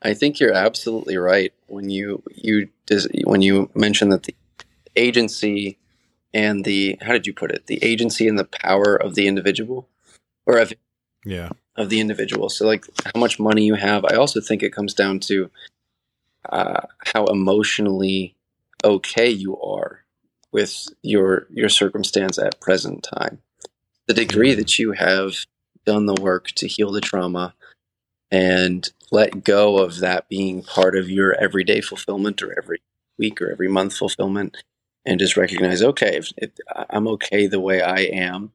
I 0.01 0.13
think 0.13 0.39
you're 0.39 0.53
absolutely 0.53 1.17
right 1.17 1.53
when 1.67 1.89
you 1.89 2.23
you 2.35 2.69
when 3.23 3.41
you 3.41 3.69
mention 3.73 4.09
that 4.09 4.23
the 4.23 4.35
agency 4.95 5.77
and 6.33 6.65
the 6.65 6.97
how 7.01 7.13
did 7.13 7.27
you 7.27 7.33
put 7.33 7.51
it 7.51 7.67
the 7.67 7.83
agency 7.83 8.27
and 8.27 8.37
the 8.37 8.45
power 8.45 8.95
of 8.95 9.15
the 9.15 9.27
individual 9.27 9.87
or 10.45 10.57
of 10.57 10.73
yeah 11.25 11.49
of 11.75 11.89
the 11.89 11.99
individual. 11.99 12.49
So 12.49 12.65
like 12.65 12.85
how 13.05 13.19
much 13.19 13.39
money 13.39 13.63
you 13.63 13.75
have. 13.75 14.03
I 14.05 14.15
also 14.15 14.41
think 14.41 14.63
it 14.63 14.73
comes 14.73 14.93
down 14.93 15.19
to 15.21 15.49
uh, 16.49 16.81
how 17.13 17.25
emotionally 17.25 18.35
okay 18.83 19.29
you 19.29 19.59
are 19.61 20.03
with 20.51 20.87
your 21.03 21.47
your 21.51 21.69
circumstance 21.69 22.37
at 22.39 22.59
present 22.59 23.03
time. 23.03 23.39
The 24.07 24.13
degree 24.13 24.55
that 24.55 24.79
you 24.79 24.93
have 24.93 25.45
done 25.85 26.05
the 26.05 26.21
work 26.21 26.47
to 26.55 26.67
heal 26.67 26.91
the 26.91 27.01
trauma 27.01 27.53
and 28.31 28.89
let 29.11 29.43
go 29.43 29.77
of 29.77 29.99
that 29.99 30.27
being 30.29 30.63
part 30.63 30.97
of 30.97 31.09
your 31.09 31.33
everyday 31.35 31.81
fulfillment 31.81 32.41
or 32.41 32.57
every 32.57 32.81
week 33.17 33.41
or 33.41 33.51
every 33.51 33.67
month 33.69 33.95
fulfillment 33.95 34.57
and 35.05 35.19
just 35.19 35.37
recognize 35.37 35.81
okay 35.81 36.17
if, 36.17 36.31
if 36.37 36.51
i'm 36.89 37.07
okay 37.07 37.47
the 37.47 37.59
way 37.59 37.81
i 37.81 37.99
am 37.99 38.51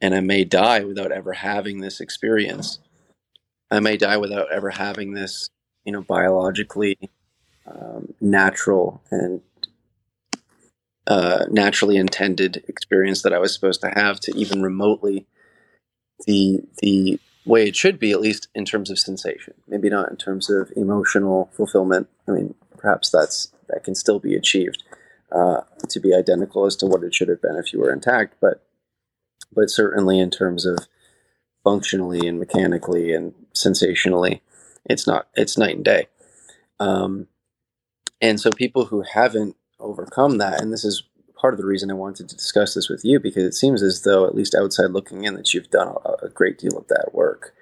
and 0.00 0.14
i 0.14 0.20
may 0.20 0.44
die 0.44 0.84
without 0.84 1.12
ever 1.12 1.32
having 1.32 1.80
this 1.80 2.00
experience. 2.00 2.78
I 3.70 3.80
may 3.80 3.96
die 3.96 4.16
without 4.18 4.52
ever 4.52 4.70
having 4.70 5.14
this 5.14 5.50
you 5.84 5.92
know 5.92 6.02
biologically 6.02 6.98
um, 7.66 8.14
natural 8.20 9.02
and 9.10 9.40
uh, 11.06 11.44
naturally 11.50 11.96
intended 11.96 12.64
experience 12.68 13.22
that 13.22 13.32
i 13.32 13.38
was 13.38 13.54
supposed 13.54 13.80
to 13.82 13.88
have 13.88 14.18
to 14.20 14.36
even 14.36 14.62
remotely 14.62 15.26
the 16.26 16.60
the 16.82 17.20
way 17.44 17.68
it 17.68 17.76
should 17.76 17.98
be, 17.98 18.10
at 18.10 18.20
least 18.20 18.48
in 18.54 18.64
terms 18.64 18.90
of 18.90 18.98
sensation. 18.98 19.54
Maybe 19.68 19.90
not 19.90 20.10
in 20.10 20.16
terms 20.16 20.48
of 20.50 20.72
emotional 20.76 21.50
fulfillment. 21.52 22.08
I 22.26 22.32
mean, 22.32 22.54
perhaps 22.76 23.10
that's 23.10 23.52
that 23.68 23.84
can 23.84 23.94
still 23.94 24.18
be 24.18 24.34
achieved 24.34 24.82
uh, 25.32 25.62
to 25.88 26.00
be 26.00 26.14
identical 26.14 26.66
as 26.66 26.76
to 26.76 26.86
what 26.86 27.02
it 27.02 27.14
should 27.14 27.28
have 27.28 27.42
been 27.42 27.56
if 27.56 27.72
you 27.72 27.80
were 27.80 27.92
intact, 27.92 28.34
but 28.40 28.62
but 29.52 29.70
certainly 29.70 30.18
in 30.18 30.30
terms 30.30 30.66
of 30.66 30.78
functionally 31.62 32.26
and 32.26 32.38
mechanically 32.38 33.12
and 33.12 33.34
sensationally, 33.52 34.42
it's 34.84 35.06
not 35.06 35.28
it's 35.34 35.58
night 35.58 35.76
and 35.76 35.84
day. 35.84 36.08
Um, 36.80 37.28
and 38.20 38.40
so 38.40 38.50
people 38.50 38.86
who 38.86 39.02
haven't 39.02 39.56
overcome 39.78 40.38
that, 40.38 40.60
and 40.60 40.72
this 40.72 40.84
is 40.84 41.02
part 41.44 41.52
of 41.52 41.58
the 41.58 41.66
reason 41.66 41.90
I 41.90 41.94
wanted 41.94 42.26
to 42.30 42.36
discuss 42.36 42.72
this 42.72 42.88
with 42.88 43.04
you 43.04 43.20
because 43.20 43.44
it 43.44 43.52
seems 43.52 43.82
as 43.82 44.00
though, 44.00 44.26
at 44.26 44.34
least 44.34 44.54
outside 44.54 44.92
looking 44.92 45.24
in, 45.24 45.34
that 45.34 45.52
you've 45.52 45.68
done 45.68 45.88
a, 45.88 46.24
a 46.24 46.30
great 46.30 46.56
deal 46.58 46.78
of 46.78 46.88
that 46.88 47.10
work. 47.12 47.54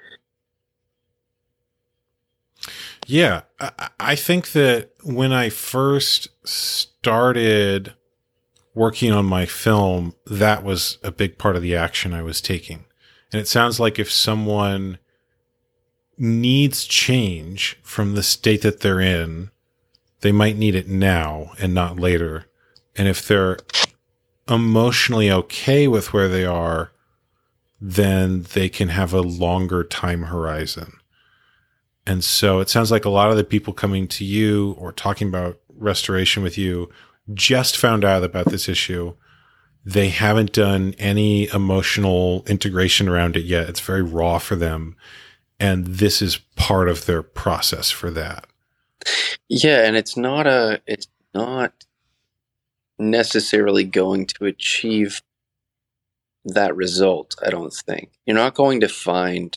Yeah, 3.09 3.41
I, 3.59 3.89
I 3.99 4.15
think 4.15 4.53
that 4.53 4.91
when 5.03 5.33
I 5.33 5.49
first 5.49 6.29
started 6.47 7.95
working 8.73 9.11
on 9.11 9.27
my 9.27 9.47
film, 9.47 10.15
that 10.27 10.63
was 10.63 10.99
a 11.03 11.11
big 11.11 11.37
part 11.37 11.57
of 11.57 11.63
the 11.63 11.75
action 11.75 12.15
I 12.15 12.23
was 12.23 12.41
taking. 12.41 12.85
And 13.33 13.41
it 13.41 13.49
sounds 13.49 13.81
like 13.81 13.99
if 13.99 14.13
someone 14.13 15.01
needs 16.17 16.85
change 16.85 17.81
from 17.83 18.15
the 18.15 18.23
state 18.23 18.63
that 18.63 18.79
they're 18.79 19.01
in, 19.01 19.51
they 20.21 20.31
might 20.31 20.57
need 20.57 20.77
it 20.77 20.87
now 20.87 21.51
and 21.59 21.75
not 21.75 21.99
later. 21.99 22.47
And 22.97 23.09
if 23.09 23.27
they're 23.27 23.59
emotionally 24.49 25.31
okay 25.31 25.89
with 25.89 26.13
where 26.13 26.29
they 26.29 26.45
are, 26.45 26.93
then 27.81 28.45
they 28.55 28.69
can 28.69 28.89
have 28.89 29.13
a 29.13 29.21
longer 29.21 29.83
time 29.83 30.25
horizon. 30.25 30.93
And 32.07 32.23
so 32.23 32.61
it 32.61 32.69
sounds 32.69 32.91
like 32.91 33.05
a 33.05 33.11
lot 33.11 33.31
of 33.31 33.37
the 33.37 33.45
people 33.45 33.73
coming 33.73 34.09
to 34.09 34.25
you 34.25 34.75
or 34.79 34.93
talking 34.93 35.29
about 35.29 35.61
restoration 35.69 36.43
with 36.43 36.59
you 36.59 36.91
just 37.33 37.77
found 37.77 38.05
out 38.05 38.25
about 38.25 38.47
this 38.47 38.69
issue. 38.69 39.15
They 39.85 40.09
haven't 40.09 40.53
done 40.53 40.95
any 40.99 41.49
emotional 41.49 42.45
integration 42.47 43.09
around 43.09 43.37
it 43.37 43.45
yet. 43.45 43.69
It's 43.69 43.81
very 43.81 44.03
raw 44.03 44.39
for 44.39 44.57
them. 44.57 44.97
And 45.59 45.87
this 45.87 46.21
is 46.21 46.39
part 46.57 46.89
of 46.89 47.07
their 47.07 47.23
process 47.23 47.91
for 47.91 48.11
that. 48.11 48.47
Yeah. 49.49 49.85
And 49.85 49.97
it's 49.97 50.17
not 50.17 50.47
a, 50.47 50.81
it's 50.87 51.09
not 51.35 51.73
necessarily 52.99 53.85
going 53.85 54.27
to 54.27 54.47
achieve 54.47 55.23
that 56.45 56.75
result, 56.75 57.35
I 57.45 57.51
don't 57.51 57.73
think. 57.73 58.11
You're 58.27 58.37
not 58.37 58.55
going 58.55 58.81
to 58.81 58.89
find 58.89 59.57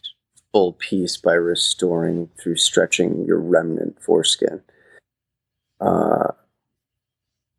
full 0.52 0.74
peace 0.74 1.18
by 1.18 1.34
restoring 1.34 2.30
through 2.40 2.58
stretching 2.58 3.26
your 3.26 3.40
remnant 3.40 4.02
foreskin. 4.02 4.62
Uh, 5.82 6.32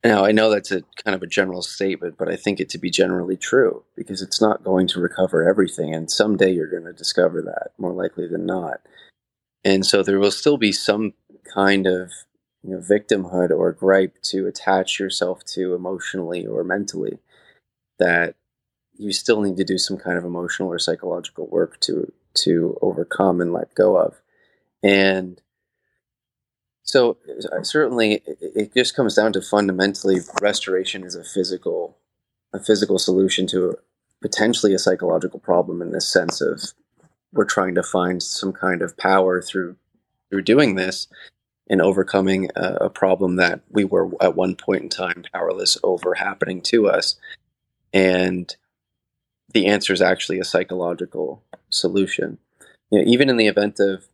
now, 0.04 0.24
I 0.24 0.30
know 0.30 0.50
that's 0.50 0.70
a 0.70 0.82
kind 1.04 1.16
of 1.16 1.22
a 1.22 1.26
general 1.26 1.62
statement, 1.62 2.16
but 2.16 2.28
I 2.28 2.36
think 2.36 2.60
it 2.60 2.68
to 2.70 2.78
be 2.78 2.90
generally 2.90 3.36
true 3.36 3.82
because 3.96 4.22
it's 4.22 4.40
not 4.40 4.62
going 4.62 4.86
to 4.88 5.00
recover 5.00 5.48
everything. 5.48 5.92
And 5.94 6.10
someday 6.10 6.52
you're 6.52 6.70
going 6.70 6.84
to 6.84 6.92
discover 6.92 7.42
that, 7.42 7.72
more 7.76 7.92
likely 7.92 8.28
than 8.28 8.46
not. 8.46 8.80
And 9.64 9.84
so 9.84 10.02
there 10.04 10.20
will 10.20 10.30
still 10.30 10.58
be 10.58 10.70
some 10.70 11.14
kind 11.52 11.88
of 11.88 12.12
you 12.66 12.72
know, 12.74 12.78
victimhood 12.78 13.50
or 13.50 13.72
gripe 13.72 14.16
to 14.22 14.46
attach 14.46 14.98
yourself 14.98 15.44
to 15.44 15.74
emotionally 15.74 16.44
or 16.44 16.64
mentally 16.64 17.18
that 17.98 18.34
you 18.96 19.12
still 19.12 19.40
need 19.40 19.56
to 19.56 19.64
do 19.64 19.78
some 19.78 19.96
kind 19.96 20.18
of 20.18 20.24
emotional 20.24 20.68
or 20.68 20.78
psychological 20.78 21.46
work 21.46 21.78
to 21.80 22.12
to 22.34 22.76
overcome 22.82 23.40
and 23.40 23.52
let 23.52 23.74
go 23.74 23.96
of. 23.96 24.20
And 24.82 25.40
so 26.82 27.18
uh, 27.52 27.62
certainly 27.62 28.22
it 28.40 28.74
just 28.74 28.96
comes 28.96 29.14
down 29.14 29.32
to 29.34 29.40
fundamentally 29.40 30.18
restoration 30.42 31.04
is 31.04 31.14
a 31.14 31.24
physical 31.24 31.96
a 32.52 32.58
physical 32.58 32.98
solution 32.98 33.46
to 33.48 33.76
potentially 34.20 34.74
a 34.74 34.78
psychological 34.78 35.38
problem 35.38 35.80
in 35.80 35.92
this 35.92 36.08
sense 36.08 36.40
of 36.40 36.72
we're 37.32 37.44
trying 37.44 37.76
to 37.76 37.82
find 37.82 38.22
some 38.22 38.52
kind 38.52 38.82
of 38.82 38.96
power 38.96 39.40
through 39.40 39.76
through 40.30 40.42
doing 40.42 40.74
this 40.74 41.06
in 41.66 41.80
overcoming 41.80 42.48
a, 42.54 42.74
a, 42.82 42.90
problem 42.90 43.36
that 43.36 43.60
we 43.70 43.84
were 43.84 44.10
at 44.22 44.36
one 44.36 44.54
point 44.54 44.82
in 44.82 44.88
time 44.88 45.24
powerless 45.32 45.76
over 45.82 46.14
happening 46.14 46.60
to 46.62 46.88
us. 46.88 47.16
And 47.92 48.54
the 49.52 49.66
answer 49.66 49.92
is 49.92 50.02
actually 50.02 50.38
a 50.38 50.44
psychological 50.44 51.42
solution. 51.70 52.38
You 52.90 53.00
know, 53.00 53.04
even 53.06 53.28
in 53.28 53.36
the 53.36 53.48
event 53.48 53.80
of 53.80 54.04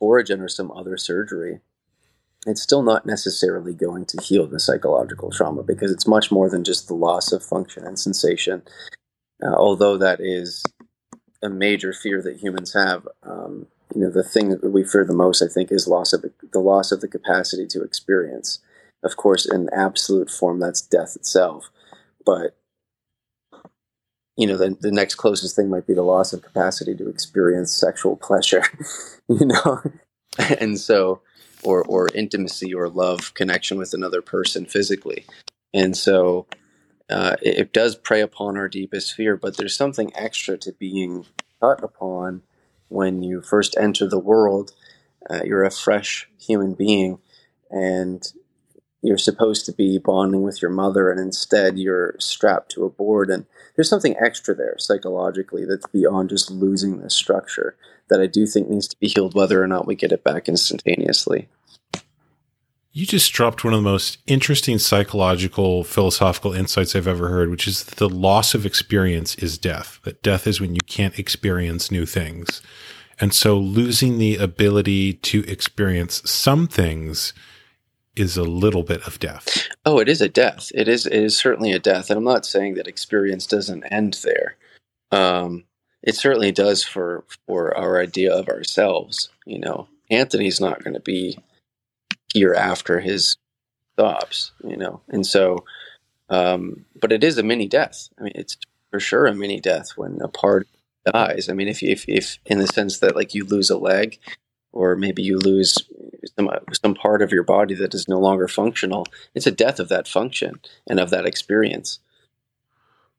Foregen 0.00 0.40
or 0.40 0.48
some 0.48 0.70
other 0.70 0.96
surgery, 0.96 1.60
it's 2.46 2.62
still 2.62 2.82
not 2.82 3.06
necessarily 3.06 3.72
going 3.72 4.04
to 4.06 4.22
heal 4.22 4.46
the 4.46 4.60
psychological 4.60 5.30
trauma 5.30 5.62
because 5.62 5.90
it's 5.90 6.06
much 6.06 6.30
more 6.30 6.48
than 6.48 6.64
just 6.64 6.88
the 6.88 6.94
loss 6.94 7.32
of 7.32 7.42
function 7.42 7.84
and 7.84 7.98
sensation. 7.98 8.62
Uh, 9.42 9.54
although 9.54 9.96
that 9.96 10.20
is 10.20 10.62
a 11.42 11.48
major 11.48 11.92
fear 11.92 12.22
that 12.22 12.38
humans 12.38 12.72
have, 12.72 13.06
um, 13.22 13.66
you 13.94 14.00
know, 14.00 14.10
the 14.10 14.22
thing 14.22 14.50
that 14.50 14.64
we 14.70 14.84
fear 14.84 15.04
the 15.04 15.14
most, 15.14 15.42
I 15.42 15.48
think, 15.48 15.72
is 15.72 15.88
loss 15.88 16.12
of 16.12 16.24
the 16.52 16.60
loss 16.60 16.92
of 16.92 17.00
the 17.00 17.08
capacity 17.08 17.66
to 17.68 17.82
experience. 17.82 18.60
Of 19.02 19.16
course, 19.16 19.44
in 19.44 19.68
absolute 19.72 20.30
form, 20.30 20.60
that's 20.60 20.80
death 20.80 21.14
itself. 21.16 21.70
But 22.24 22.56
you 24.36 24.46
know, 24.46 24.56
the, 24.56 24.76
the 24.80 24.90
next 24.90 25.14
closest 25.14 25.54
thing 25.54 25.70
might 25.70 25.86
be 25.86 25.94
the 25.94 26.02
loss 26.02 26.32
of 26.32 26.42
capacity 26.42 26.94
to 26.96 27.08
experience 27.08 27.72
sexual 27.72 28.16
pleasure, 28.16 28.64
you 29.28 29.46
know? 29.46 29.82
and 30.58 30.78
so, 30.78 31.20
or, 31.62 31.84
or 31.84 32.08
intimacy 32.14 32.74
or 32.74 32.88
love 32.88 33.32
connection 33.34 33.78
with 33.78 33.94
another 33.94 34.22
person 34.22 34.66
physically. 34.66 35.24
And 35.72 35.96
so, 35.96 36.46
uh, 37.08 37.36
it, 37.42 37.58
it, 37.58 37.72
does 37.72 37.94
prey 37.94 38.20
upon 38.20 38.56
our 38.56 38.68
deepest 38.68 39.14
fear, 39.14 39.36
but 39.36 39.56
there's 39.56 39.76
something 39.76 40.10
extra 40.16 40.56
to 40.58 40.72
being 40.72 41.26
cut 41.60 41.82
upon 41.84 42.42
when 42.94 43.22
you 43.22 43.42
first 43.42 43.76
enter 43.78 44.08
the 44.08 44.18
world. 44.18 44.72
Uh, 45.28 45.40
you're 45.44 45.64
a 45.64 45.70
fresh 45.70 46.28
human 46.38 46.74
being, 46.74 47.18
and 47.70 48.32
you're 49.04 49.18
supposed 49.18 49.66
to 49.66 49.72
be 49.72 49.98
bonding 49.98 50.42
with 50.42 50.62
your 50.62 50.70
mother 50.70 51.10
and 51.10 51.20
instead 51.20 51.78
you're 51.78 52.14
strapped 52.18 52.70
to 52.70 52.84
a 52.84 52.90
board 52.90 53.28
and 53.28 53.44
there's 53.76 53.88
something 53.88 54.16
extra 54.18 54.54
there 54.54 54.76
psychologically 54.78 55.66
that's 55.66 55.86
beyond 55.88 56.30
just 56.30 56.50
losing 56.50 56.98
this 56.98 57.14
structure 57.14 57.76
that 58.08 58.20
I 58.20 58.26
do 58.26 58.46
think 58.46 58.70
needs 58.70 58.88
to 58.88 58.98
be 58.98 59.08
healed 59.08 59.34
whether 59.34 59.62
or 59.62 59.66
not 59.66 59.86
we 59.86 59.94
get 59.94 60.12
it 60.12 60.24
back 60.24 60.48
instantaneously. 60.48 61.48
You 62.96 63.06
just 63.06 63.32
dropped 63.32 63.64
one 63.64 63.74
of 63.74 63.80
the 63.80 63.90
most 63.90 64.18
interesting 64.28 64.78
psychological 64.78 65.82
philosophical 65.82 66.52
insights 66.52 66.94
I've 66.94 67.08
ever 67.08 67.28
heard, 67.28 67.50
which 67.50 67.66
is 67.66 67.82
that 67.82 67.96
the 67.96 68.08
loss 68.08 68.54
of 68.54 68.64
experience 68.64 69.34
is 69.34 69.58
death. 69.58 69.98
That 70.04 70.22
death 70.22 70.46
is 70.46 70.60
when 70.60 70.76
you 70.76 70.80
can't 70.86 71.18
experience 71.18 71.90
new 71.90 72.06
things. 72.06 72.62
And 73.20 73.34
so 73.34 73.58
losing 73.58 74.18
the 74.18 74.36
ability 74.36 75.14
to 75.14 75.44
experience 75.50 76.22
some 76.24 76.68
things 76.68 77.34
is 78.14 78.36
a 78.36 78.44
little 78.44 78.84
bit 78.84 79.04
of 79.08 79.18
death. 79.18 79.66
Oh, 79.84 79.98
it 79.98 80.08
is 80.08 80.20
a 80.20 80.28
death. 80.28 80.70
It 80.72 80.86
is 80.86 81.04
it 81.04 81.14
is 81.14 81.36
certainly 81.36 81.72
a 81.72 81.80
death, 81.80 82.10
and 82.10 82.18
I'm 82.18 82.24
not 82.24 82.46
saying 82.46 82.74
that 82.74 82.86
experience 82.86 83.44
doesn't 83.48 83.82
end 83.90 84.20
there. 84.22 84.54
Um, 85.10 85.64
it 86.00 86.14
certainly 86.14 86.52
does 86.52 86.84
for 86.84 87.24
for 87.48 87.76
our 87.76 88.00
idea 88.00 88.32
of 88.32 88.48
ourselves. 88.48 89.30
You 89.46 89.58
know, 89.58 89.88
Anthony's 90.12 90.60
not 90.60 90.84
going 90.84 90.94
to 90.94 91.00
be 91.00 91.40
here 92.34 92.52
after 92.52 93.00
his 93.00 93.38
stops. 93.94 94.52
You 94.62 94.76
know, 94.76 95.00
and 95.08 95.26
so, 95.26 95.64
um, 96.28 96.84
but 97.00 97.12
it 97.12 97.24
is 97.24 97.38
a 97.38 97.42
mini 97.42 97.66
death. 97.66 98.10
I 98.18 98.24
mean, 98.24 98.32
it's 98.34 98.58
for 98.90 99.00
sure 99.00 99.26
a 99.26 99.34
mini 99.34 99.60
death 99.60 99.92
when 99.96 100.20
a 100.20 100.28
part 100.28 100.68
dies. 101.06 101.48
I 101.48 101.54
mean, 101.54 101.68
if 101.68 101.82
if 101.82 102.04
if 102.08 102.38
in 102.44 102.58
the 102.58 102.66
sense 102.66 102.98
that 102.98 103.16
like 103.16 103.34
you 103.34 103.44
lose 103.46 103.70
a 103.70 103.78
leg, 103.78 104.18
or 104.72 104.96
maybe 104.96 105.22
you 105.22 105.38
lose 105.38 105.78
some 106.36 106.50
some 106.82 106.94
part 106.94 107.22
of 107.22 107.32
your 107.32 107.44
body 107.44 107.74
that 107.74 107.94
is 107.94 108.08
no 108.08 108.18
longer 108.18 108.48
functional. 108.48 109.06
It's 109.34 109.46
a 109.46 109.52
death 109.52 109.78
of 109.80 109.88
that 109.88 110.08
function 110.08 110.60
and 110.88 111.00
of 111.00 111.10
that 111.10 111.26
experience. 111.26 112.00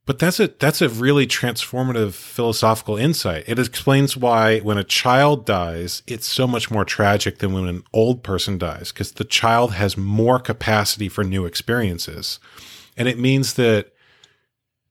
But 0.05 0.19
that's 0.19 0.39
a 0.39 0.47
that's 0.47 0.83
a 0.83 0.89
really 0.89 1.25
transformative 1.25 2.13
philosophical 2.13 2.95
insight. 2.95 3.43
It 3.47 3.57
explains 3.57 4.15
why 4.15 4.59
when 4.59 4.77
a 4.77 4.83
child 4.83 5.45
dies, 5.47 6.03
it's 6.05 6.27
so 6.27 6.45
much 6.45 6.69
more 6.69 6.85
tragic 6.85 7.39
than 7.39 7.53
when 7.53 7.67
an 7.67 7.83
old 7.91 8.21
person 8.21 8.59
dies 8.59 8.91
because 8.91 9.13
the 9.13 9.23
child 9.23 9.73
has 9.73 9.97
more 9.97 10.39
capacity 10.39 11.09
for 11.09 11.23
new 11.23 11.45
experiences. 11.45 12.39
And 12.95 13.07
it 13.07 13.17
means 13.17 13.55
that 13.55 13.93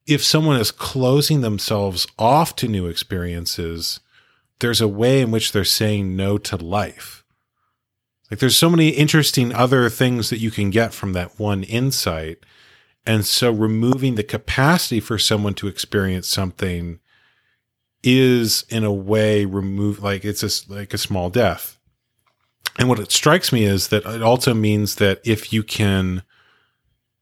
if 0.07 0.23
someone 0.23 0.61
is 0.61 0.73
closing 0.73 1.41
themselves 1.41 2.07
off 2.19 2.57
to 2.57 2.69
new 2.69 2.87
experiences, 2.87 4.01
there's 4.59 4.81
a 4.81 4.89
way 4.89 5.21
in 5.21 5.31
which 5.31 5.53
they're 5.53 5.65
saying 5.65 6.17
no 6.17 6.39
to 6.39 6.57
life. 6.57 7.25
Like 8.31 8.41
there's 8.41 8.57
so 8.57 8.69
many 8.69 8.89
interesting 8.89 9.55
other 9.55 9.89
things 9.89 10.29
that 10.31 10.41
you 10.41 10.51
can 10.51 10.71
get 10.71 10.93
from 10.93 11.13
that 11.13 11.39
one 11.39 11.63
insight. 11.63 12.39
And 13.07 13.25
so 13.27 13.51
removing 13.51 14.15
the 14.15 14.23
capacity 14.23 15.01
for 15.01 15.19
someone 15.19 15.55
to 15.55 15.69
experience 15.69 16.29
something 16.29 17.01
is 18.03 18.65
in 18.69 18.85
a 18.85 18.93
way 18.93 19.45
remove 19.45 20.03
like 20.03 20.25
it's 20.25 20.43
a, 20.43 20.73
like 20.73 20.95
a 20.95 20.99
small 20.99 21.31
death. 21.31 21.79
And 22.79 22.89
what 22.89 22.99
it 22.99 23.13
strikes 23.13 23.53
me 23.53 23.65
is 23.65 23.89
that 23.89 24.05
it 24.05 24.23
also 24.23 24.53
means 24.53 24.97
that 24.97 25.21
if 25.25 25.53
you 25.53 25.63
can 25.63 26.23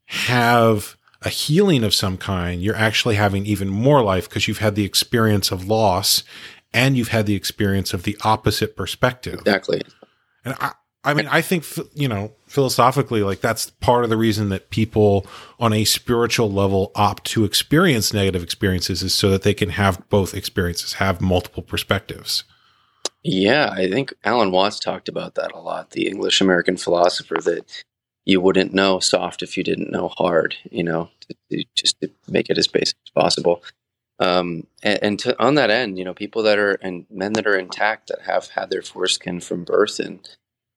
have 0.07 0.97
a 1.21 1.29
healing 1.29 1.85
of 1.85 1.95
some 1.95 2.17
kind, 2.17 2.63
you're 2.63 2.77
actually 2.77 3.17
having 3.17 3.47
even 3.47 3.69
more 3.69 4.03
life 4.03 4.29
because 4.29 4.49
you've 4.49 4.59
had 4.59 4.75
the 4.75 4.85
experience 4.85 5.51
of 5.51 5.69
loss 5.69 6.23
and 6.73 6.97
you've 6.97 7.09
had 7.09 7.27
the 7.27 7.35
experience 7.35 7.93
of 7.93 8.05
the 8.05 8.17
opposite 8.23 8.77
perspective. 8.77 9.41
Exactly. 9.41 9.83
And 10.45 10.55
I, 10.59 10.73
I 11.05 11.15
mean, 11.15 11.27
I 11.27 11.41
think, 11.41 11.65
you 11.95 12.07
know, 12.07 12.33
philosophically, 12.47 13.23
like 13.23 13.41
that's 13.41 13.71
part 13.71 14.05
of 14.05 14.11
the 14.11 14.17
reason 14.17 14.51
that 14.51 14.71
people 14.71 15.27
on 15.59 15.73
a 15.73 15.85
spiritual 15.85 16.51
level 16.51 16.93
opt 16.95 17.25
to 17.33 17.45
experience 17.45 18.13
negative 18.13 18.43
experiences 18.43 19.03
is 19.03 19.13
so 19.13 19.31
that 19.31 19.43
they 19.43 19.55
can 19.55 19.71
have 19.71 20.09
both 20.11 20.33
experiences, 20.33 20.95
have 20.95 21.21
multiple 21.21 21.63
perspectives. 21.63 22.45
Yeah, 23.25 23.71
I 23.73 23.91
think 23.91 24.15
Alan 24.25 24.53
Watts 24.53 24.79
talked 24.79 25.09
about 25.09 25.35
that 25.35 25.53
a 25.53 25.59
lot, 25.59 25.91
the 25.91 26.07
English 26.07 26.41
American 26.41 26.77
philosopher, 26.77 27.39
that 27.45 27.85
you 28.25 28.41
wouldn't 28.41 28.73
know 28.73 29.01
soft 29.01 29.43
if 29.43 29.57
you 29.57 29.65
didn't 29.65 29.91
know 29.91 30.09
hard, 30.09 30.55
you 30.71 30.85
know, 30.85 31.11
to, 31.21 31.37
to, 31.51 31.65
just 31.75 32.01
to 32.01 32.11
make 32.29 32.49
it 32.49 32.59
as 32.59 32.69
basic 32.69 32.97
as 33.05 33.11
possible. 33.11 33.63
Um, 34.21 34.69
and, 34.85 34.99
and 35.03 35.19
to, 35.21 35.43
on 35.43 35.57
that 35.57 35.71
end, 35.71 35.99
you 35.99 36.05
know, 36.05 36.15
people 36.15 36.45
that 36.45 36.59
are 36.59 36.75
and 36.75 37.07
men 37.11 37.33
that 37.33 37.47
are 37.47 37.59
intact 37.59 38.09
that 38.09 38.23
have 38.23 38.49
had 38.51 38.71
their 38.71 38.83
foreskin 38.83 39.41
from 39.41 39.65
birth 39.65 39.99
and 39.99 40.29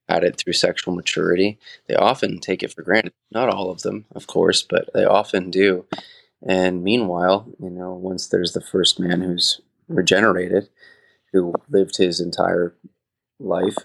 had 0.07 0.23
it 0.23 0.37
through 0.37 0.53
sexual 0.53 0.95
maturity, 0.95 1.59
they 1.87 1.95
often 1.95 2.39
take 2.39 2.63
it 2.63 2.73
for 2.73 2.83
granted. 2.83 3.13
Not 3.31 3.49
all 3.49 3.69
of 3.69 3.81
them, 3.81 4.05
of 4.15 4.27
course, 4.27 4.61
but 4.61 4.89
they 4.93 5.03
often 5.03 5.49
do. 5.49 5.85
And 6.47 6.83
meanwhile, 6.83 7.47
you 7.59 7.69
know, 7.69 7.93
once 7.93 8.27
there's 8.27 8.53
the 8.53 8.61
first 8.61 8.99
man 8.99 9.21
who's 9.21 9.61
regenerated, 9.87 10.69
who 11.33 11.53
lived 11.69 11.97
his 11.97 12.19
entire 12.19 12.75
life 13.39 13.77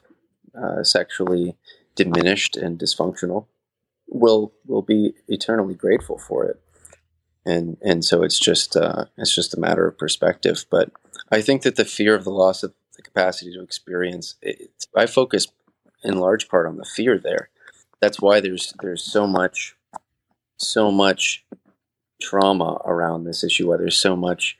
uh, 0.54 0.82
sexually 0.82 1.56
diminished 1.94 2.56
and 2.56 2.78
dysfunctional, 2.78 3.46
will 4.08 4.52
will 4.66 4.82
be 4.82 5.14
eternally 5.28 5.74
grateful 5.74 6.18
for 6.18 6.44
it 6.44 6.60
and 7.44 7.76
and 7.82 8.04
so 8.04 8.22
it's 8.22 8.38
just 8.38 8.76
uh, 8.76 9.06
it's 9.16 9.34
just 9.34 9.54
a 9.54 9.60
matter 9.60 9.86
of 9.86 9.98
perspective. 9.98 10.64
But 10.70 10.90
I 11.30 11.40
think 11.40 11.62
that 11.62 11.76
the 11.76 11.84
fear 11.84 12.14
of 12.14 12.24
the 12.24 12.30
loss 12.30 12.62
of 12.62 12.74
the 12.96 13.02
capacity 13.02 13.52
to 13.52 13.62
experience, 13.62 14.34
it, 14.42 14.86
I 14.96 15.06
focus 15.06 15.46
in 16.02 16.18
large 16.18 16.48
part 16.48 16.66
on 16.66 16.76
the 16.76 16.84
fear 16.84 17.18
there. 17.18 17.48
That's 18.00 18.20
why 18.20 18.40
there's 18.40 18.74
there's 18.80 19.02
so 19.02 19.26
much 19.26 19.76
so 20.56 20.90
much 20.90 21.44
trauma 22.20 22.80
around 22.84 23.24
this 23.24 23.44
issue. 23.44 23.70
Why 23.70 23.76
there's 23.76 23.96
so 23.96 24.16
much 24.16 24.58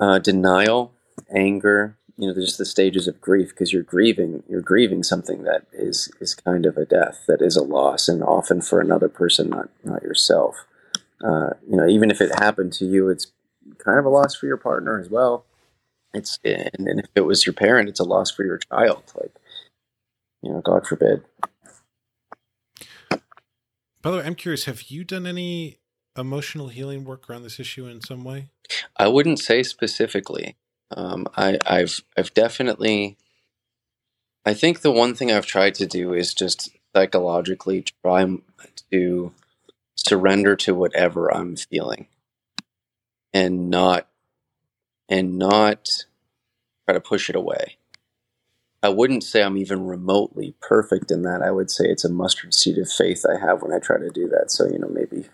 uh, 0.00 0.18
denial, 0.18 0.92
anger. 1.34 1.96
You 2.18 2.28
know, 2.28 2.34
there's 2.34 2.56
the 2.56 2.64
stages 2.64 3.06
of 3.06 3.20
grief 3.20 3.50
because 3.50 3.72
you're 3.72 3.82
grieving. 3.82 4.42
You're 4.48 4.62
grieving 4.62 5.02
something 5.02 5.42
that 5.42 5.66
is 5.72 6.10
is 6.20 6.34
kind 6.34 6.64
of 6.64 6.78
a 6.78 6.86
death, 6.86 7.24
that 7.28 7.42
is 7.42 7.56
a 7.56 7.62
loss, 7.62 8.08
and 8.08 8.22
often 8.22 8.62
for 8.62 8.80
another 8.80 9.08
person, 9.08 9.50
not 9.50 9.68
not 9.84 10.02
yourself 10.02 10.66
uh, 11.24 11.50
you 11.68 11.76
know, 11.76 11.86
even 11.86 12.10
if 12.10 12.20
it 12.20 12.38
happened 12.38 12.72
to 12.74 12.84
you, 12.84 13.08
it's 13.08 13.28
kind 13.78 13.98
of 13.98 14.04
a 14.04 14.10
loss 14.10 14.34
for 14.34 14.46
your 14.46 14.56
partner 14.56 15.00
as 15.00 15.08
well. 15.08 15.44
It's 16.12 16.38
and, 16.44 16.86
and 16.88 17.00
if 17.00 17.06
it 17.14 17.22
was 17.22 17.46
your 17.46 17.52
parent, 17.52 17.88
it's 17.88 18.00
a 18.00 18.04
loss 18.04 18.30
for 18.30 18.44
your 18.44 18.58
child. 18.58 19.02
Like, 19.14 19.32
you 20.46 20.52
know, 20.52 20.60
God 20.60 20.86
forbid. 20.86 21.22
By 24.00 24.12
the 24.12 24.18
way, 24.18 24.24
I'm 24.24 24.36
curious. 24.36 24.66
Have 24.66 24.82
you 24.82 25.02
done 25.02 25.26
any 25.26 25.78
emotional 26.16 26.68
healing 26.68 27.04
work 27.04 27.28
around 27.28 27.42
this 27.42 27.58
issue 27.58 27.86
in 27.86 28.00
some 28.00 28.22
way? 28.22 28.50
I 28.96 29.08
wouldn't 29.08 29.40
say 29.40 29.64
specifically. 29.64 30.56
Um, 30.92 31.26
I, 31.36 31.58
I've 31.66 32.00
I've 32.16 32.32
definitely. 32.32 33.16
I 34.44 34.54
think 34.54 34.80
the 34.80 34.92
one 34.92 35.14
thing 35.14 35.32
I've 35.32 35.46
tried 35.46 35.74
to 35.76 35.86
do 35.86 36.12
is 36.12 36.32
just 36.32 36.70
psychologically 36.94 37.84
try 38.04 38.36
to 38.92 39.32
surrender 39.96 40.54
to 40.54 40.74
whatever 40.74 41.34
I'm 41.34 41.56
feeling 41.56 42.06
and 43.34 43.70
not 43.70 44.06
and 45.08 45.36
not 45.36 45.88
try 46.84 46.94
to 46.94 47.00
push 47.00 47.28
it 47.28 47.34
away. 47.34 47.76
I 48.86 48.88
wouldn't 48.88 49.24
say 49.24 49.42
I'm 49.42 49.56
even 49.56 49.84
remotely 49.84 50.54
perfect 50.60 51.10
in 51.10 51.22
that. 51.22 51.42
I 51.42 51.50
would 51.50 51.72
say 51.72 51.86
it's 51.86 52.04
a 52.04 52.08
mustard 52.08 52.54
seed 52.54 52.78
of 52.78 52.88
faith 52.88 53.26
I 53.28 53.36
have 53.44 53.60
when 53.60 53.72
I 53.72 53.80
try 53.80 53.98
to 53.98 54.10
do 54.10 54.28
that. 54.28 54.52
So, 54.52 54.64
you 54.64 54.78
know, 54.78 54.86
maybe 54.88 55.28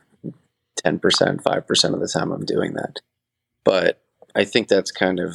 10%, 0.83 1.43
5% 1.43 1.95
of 1.95 2.01
the 2.01 2.09
time 2.09 2.33
I'm 2.33 2.47
doing 2.47 2.73
that. 2.73 3.01
But 3.63 4.03
I 4.35 4.47
think 4.47 4.69
that's 4.69 4.91
kind 4.91 5.21
of 5.21 5.35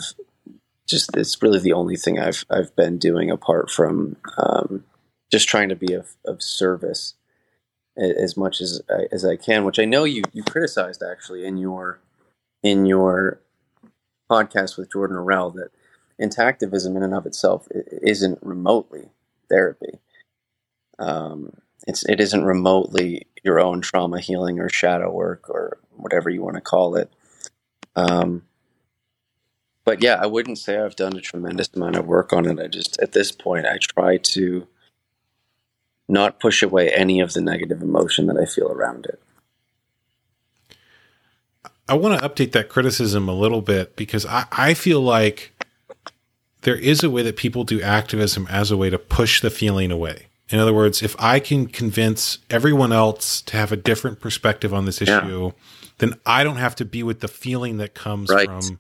just, 0.88 1.16
it's 1.16 1.44
really 1.44 1.60
the 1.60 1.74
only 1.74 1.96
thing 1.96 2.18
I've, 2.18 2.44
I've 2.50 2.76
been 2.76 2.98
doing 2.98 3.30
apart 3.30 3.70
from 3.70 4.16
um, 4.40 4.84
just 5.32 5.48
trying 5.48 5.70
to 5.70 5.76
be 5.76 5.94
of, 5.94 6.16
of 6.26 6.42
service 6.42 7.14
as 7.98 8.36
much 8.36 8.62
as 8.62 8.82
I, 8.90 9.06
as 9.12 9.24
I 9.24 9.36
can, 9.36 9.64
which 9.64 9.78
I 9.78 9.86
know 9.86 10.06
you 10.06 10.24
you 10.32 10.44
criticized 10.44 11.04
actually 11.04 11.46
in 11.46 11.58
your 11.58 12.00
in 12.62 12.86
your 12.86 13.42
podcast 14.30 14.78
with 14.78 14.92
Jordan 14.92 15.18
Orell 15.18 15.54
that 15.56 15.72
intactivism 16.22 16.96
in 16.96 17.04
and 17.04 17.14
of 17.14 17.26
itself 17.26 17.68
isn't 17.72 18.40
remotely 18.42 19.10
therapy. 19.50 20.00
Um, 21.00 21.54
it's 21.88 22.04
it 22.06 22.20
isn't 22.20 22.44
remotely 22.44 23.28
your 23.44 23.60
own 23.60 23.82
trauma 23.82 24.20
healing 24.20 24.60
or 24.60 24.70
shadow 24.70 25.12
work 25.12 25.50
or 25.50 25.78
whatever 25.96 26.30
you 26.30 26.42
want 26.42 26.56
to 26.56 26.62
call 26.62 26.96
it. 26.96 27.12
Um, 27.96 28.44
but 29.86 30.04
yeah, 30.04 30.20
I 30.22 30.26
wouldn't 30.26 30.58
say 30.58 30.78
I've 30.78 30.96
done 30.96 31.16
a 31.16 31.22
tremendous 31.22 31.70
amount 31.74 31.96
of 31.96 32.06
work 32.06 32.34
on 32.34 32.46
it. 32.46 32.60
I 32.60 32.68
just 32.68 33.00
at 33.00 33.14
this 33.14 33.32
point 33.32 33.66
I 33.66 33.78
try 33.78 34.18
to 34.18 34.68
not 36.10 36.40
push 36.40 36.62
away 36.62 36.90
any 36.90 37.20
of 37.20 37.34
the 37.34 37.42
negative 37.42 37.82
emotion 37.82 38.28
that 38.28 38.38
I 38.38 38.46
feel 38.46 38.72
around 38.72 39.06
it. 39.06 39.22
I 41.90 41.94
want 41.94 42.20
to 42.20 42.28
update 42.28 42.52
that 42.52 42.68
criticism 42.68 43.30
a 43.30 43.34
little 43.34 43.62
bit 43.62 43.96
because 43.96 44.26
I, 44.26 44.46
I 44.52 44.74
feel 44.74 45.00
like 45.00 45.54
there 46.62 46.76
is 46.76 47.04
a 47.04 47.10
way 47.10 47.22
that 47.24 47.38
people 47.38 47.64
do 47.64 47.82
activism 47.82 48.48
as 48.50 48.72
a 48.72 48.78
way 48.78 48.90
to 48.90 48.98
push 48.98 49.42
the 49.42 49.50
feeling 49.50 49.92
away. 49.92 50.28
In 50.50 50.60
other 50.60 50.74
words, 50.74 51.04
if 51.04 51.16
I 51.20 51.40
can 51.40 51.68
convince 51.68 52.40
everyone 52.50 52.94
else 52.94 53.42
to 53.44 53.58
have 53.58 53.72
a 53.72 53.78
different 53.78 54.20
perspective 54.22 54.74
on 54.74 54.86
this 54.86 55.02
issue, 55.02 55.46
yeah. 55.46 55.52
then 55.98 56.14
I 56.26 56.44
don't 56.44 56.58
have 56.58 56.76
to 56.76 56.86
be 56.86 57.04
with 57.04 57.20
the 57.20 57.28
feeling 57.28 57.78
that 57.78 57.94
comes 57.94 58.30
right. 58.30 58.48
from 58.48 58.80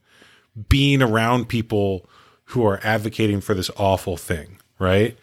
being 0.69 1.01
around 1.01 1.49
people 1.49 2.09
who 2.45 2.65
are 2.65 2.79
advocating 2.83 3.41
for 3.41 3.53
this 3.53 3.69
awful 3.75 4.15
thing, 4.15 4.59
right? 4.79 5.17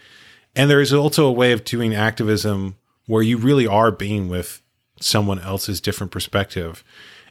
And 0.54 0.70
there 0.70 0.82
is 0.82 0.92
also 0.92 1.26
a 1.26 1.32
way 1.32 1.52
of 1.52 1.64
doing 1.64 1.94
activism 1.94 2.76
where 3.06 3.22
you 3.22 3.38
really 3.38 3.66
are 3.66 3.90
being 3.90 4.28
with 4.28 4.62
someone 5.00 5.40
else's 5.40 5.80
different 5.80 6.12
perspective. 6.12 6.84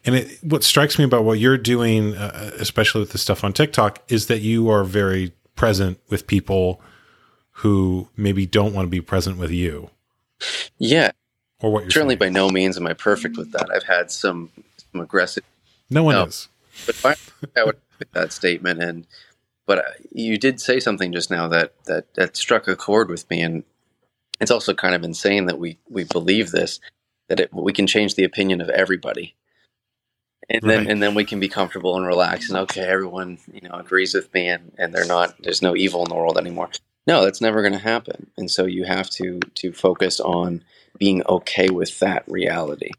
And 0.06 0.16
it, 0.16 0.40
what 0.44 0.64
strikes 0.64 1.00
me 1.00 1.06
about 1.06 1.24
what 1.24 1.40
you're 1.40 1.58
doing, 1.58 2.16
uh, 2.16 2.52
especially 2.60 3.00
with 3.00 3.12
the 3.12 3.18
stuff 3.18 3.44
on 3.44 3.54
TikTok, 3.54 4.04
is 4.10 4.28
that 4.28 4.42
you 4.42 4.70
are 4.70 4.84
very 4.84 5.34
present 5.56 6.00
with 6.10 6.28
people 6.28 6.82
who 7.58 8.10
maybe 8.18 8.46
don't 8.46 8.74
want 8.74 8.86
to 8.86 8.90
be 8.90 9.02
present 9.02 9.38
with 9.38 9.52
you. 9.52 9.90
Yeah. 10.78 11.12
Or 11.62 11.72
what 11.72 11.84
you're 11.84 11.92
certainly 11.92 12.14
saying. 12.14 12.34
by 12.34 12.40
no 12.40 12.50
means 12.50 12.78
am 12.78 12.88
I 12.88 12.94
perfect 12.94 13.38
with 13.38 13.52
that. 13.54 13.70
I've 13.74 13.84
had 13.84 14.12
some, 14.12 14.50
some 14.92 15.02
aggressive. 15.02 15.44
No 15.90 16.04
one 16.04 16.16
no, 16.16 16.26
is. 16.26 16.50
But 16.86 17.20
I 17.56 17.64
would 17.64 17.78
make 18.00 18.12
that 18.12 18.34
statement, 18.34 18.82
and 18.82 19.06
but 19.66 19.78
uh, 19.80 19.92
you 20.12 20.38
did 20.38 20.60
say 20.60 20.80
something 20.80 21.14
just 21.14 21.30
now 21.30 21.48
that 21.48 21.74
that 21.86 22.14
that 22.16 22.36
struck 22.36 22.68
a 22.68 22.76
chord 22.76 23.10
with 23.10 23.30
me, 23.30 23.42
and 23.42 23.64
it's 24.42 24.52
also 24.52 24.74
kind 24.74 24.96
of 24.96 25.04
insane 25.04 25.46
that 25.46 25.60
we 25.60 25.78
we 25.90 26.04
believe 26.04 26.52
this 26.52 26.80
that 27.30 27.40
it, 27.40 27.54
we 27.54 27.74
can 27.74 27.88
change 27.88 28.16
the 28.16 28.24
opinion 28.24 28.60
of 28.60 28.70
everybody 28.70 29.36
and 30.50 30.62
then 30.62 30.80
right. 30.80 30.90
and 30.90 31.02
then 31.02 31.16
we 31.16 31.26
can 31.26 31.40
be 31.40 31.48
comfortable 31.48 31.96
and 31.98 32.06
relax 32.06 32.50
and 32.50 32.58
okay 32.58 32.82
everyone 32.82 33.38
you 33.52 33.62
know 33.62 33.76
agrees 33.76 34.14
with 34.14 34.34
me 34.34 34.48
and 34.48 34.74
and 34.78 34.94
they're 34.94 35.06
not 35.06 35.36
there's 35.42 35.62
no 35.62 35.76
evil 35.76 36.04
in 36.04 36.10
the 36.10 36.16
world 36.16 36.38
anymore. 36.38 36.70
No 37.06 37.24
that's 37.24 37.42
never 37.42 37.62
going 37.62 37.74
to 37.74 37.80
happen. 37.80 38.32
And 38.38 38.50
so 38.50 38.66
you 38.66 38.86
have 38.86 39.10
to 39.12 39.40
to 39.56 39.74
focus 39.74 40.20
on 40.20 40.64
being 40.98 41.24
okay 41.28 41.70
with 41.70 42.00
that 42.00 42.24
reality 42.28 42.92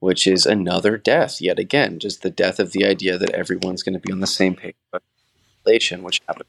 which 0.00 0.26
is 0.26 0.46
another 0.46 0.96
death 0.96 1.40
yet 1.40 1.58
again 1.58 1.98
just 1.98 2.22
the 2.22 2.30
death 2.30 2.58
of 2.58 2.72
the 2.72 2.84
idea 2.84 3.18
that 3.18 3.30
everyone's 3.30 3.82
going 3.82 3.92
to 3.92 4.00
be 4.00 4.12
on 4.12 4.20
the 4.20 4.26
same 4.26 4.54
page 4.54 4.74
relation 5.64 6.02
which 6.02 6.20
happens 6.26 6.48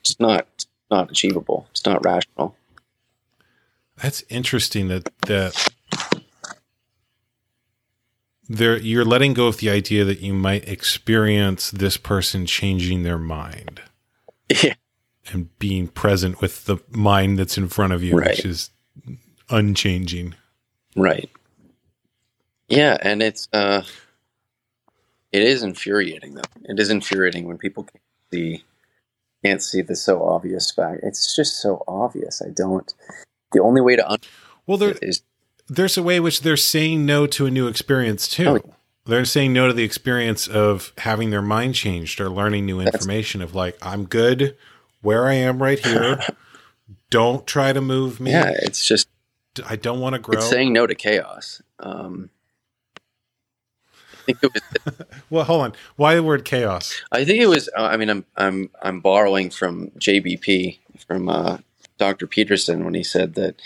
it's 0.00 0.18
not 0.18 0.46
it's 0.56 0.66
not 0.90 1.10
achievable. 1.10 1.66
It's 1.70 1.86
not 1.86 2.04
rational. 2.04 2.56
That's 3.96 4.24
interesting 4.28 4.88
that 4.88 5.08
that 5.26 5.68
there 8.50 8.76
you're 8.76 9.04
letting 9.04 9.32
go 9.32 9.46
of 9.46 9.58
the 9.58 9.70
idea 9.70 10.04
that 10.04 10.18
you 10.18 10.34
might 10.34 10.68
experience 10.68 11.70
this 11.70 11.96
person 11.96 12.44
changing 12.44 13.04
their 13.04 13.18
mind. 13.18 13.80
Yeah. 14.62 14.74
And 15.32 15.56
being 15.60 15.86
present 15.86 16.40
with 16.40 16.64
the 16.64 16.78
mind 16.90 17.38
that's 17.38 17.56
in 17.56 17.68
front 17.68 17.92
of 17.92 18.02
you, 18.02 18.16
right. 18.16 18.30
which 18.30 18.44
is 18.44 18.70
unchanging. 19.48 20.34
Right. 20.96 21.30
Yeah, 22.68 22.96
and 23.00 23.22
it's 23.22 23.46
uh 23.52 23.84
it 25.30 25.42
is 25.42 25.62
infuriating 25.62 26.34
though. 26.34 26.42
It 26.64 26.80
is 26.80 26.90
infuriating 26.90 27.46
when 27.46 27.58
people 27.58 27.84
can't 27.84 28.02
see 28.32 28.64
can't 29.44 29.62
see 29.62 29.82
the 29.82 29.94
so 29.94 30.24
obvious 30.24 30.72
fact. 30.72 31.02
It's 31.04 31.36
just 31.36 31.60
so 31.62 31.84
obvious. 31.86 32.42
I 32.42 32.50
don't 32.50 32.92
the 33.52 33.60
only 33.60 33.82
way 33.82 33.94
to 33.94 34.10
un- 34.10 34.18
well 34.66 34.78
there 34.78 34.96
is 35.00 35.22
there's 35.70 35.96
a 35.96 36.02
way 36.02 36.18
which 36.18 36.42
they're 36.42 36.56
saying 36.56 37.06
no 37.06 37.26
to 37.28 37.46
a 37.46 37.50
new 37.50 37.68
experience 37.68 38.28
too. 38.28 38.60
Oh. 38.64 38.74
They're 39.06 39.24
saying 39.24 39.52
no 39.52 39.68
to 39.68 39.72
the 39.72 39.84
experience 39.84 40.46
of 40.46 40.92
having 40.98 41.30
their 41.30 41.42
mind 41.42 41.74
changed 41.74 42.20
or 42.20 42.28
learning 42.28 42.66
new 42.66 42.80
information 42.80 43.40
of 43.40 43.54
like, 43.54 43.78
I'm 43.80 44.04
good 44.04 44.56
where 45.00 45.26
I 45.26 45.34
am 45.34 45.62
right 45.62 45.78
here. 45.78 46.20
don't 47.10 47.46
try 47.46 47.72
to 47.72 47.80
move 47.80 48.20
me. 48.20 48.32
Yeah, 48.32 48.52
it's 48.62 48.84
just 48.84 49.08
I 49.66 49.76
don't 49.76 50.00
want 50.00 50.14
to 50.14 50.20
grow. 50.20 50.38
It's 50.38 50.48
saying 50.48 50.72
no 50.72 50.86
to 50.86 50.94
chaos. 50.94 51.62
Um, 51.78 52.30
I 54.12 54.16
think 54.26 54.38
it 54.42 54.52
was. 54.52 55.06
well, 55.30 55.44
hold 55.44 55.62
on. 55.62 55.72
Why 55.96 56.14
the 56.14 56.22
word 56.22 56.44
chaos? 56.44 57.00
I 57.10 57.24
think 57.24 57.40
it 57.40 57.46
was. 57.46 57.68
Uh, 57.76 57.82
I 57.82 57.96
mean, 57.96 58.10
I'm 58.10 58.24
I'm 58.36 58.70
I'm 58.82 59.00
borrowing 59.00 59.50
from 59.50 59.88
JBP 59.92 60.78
from 61.06 61.28
uh, 61.28 61.58
Dr. 61.98 62.26
Peterson 62.26 62.84
when 62.84 62.94
he 62.94 63.02
said 63.02 63.34
that 63.34 63.60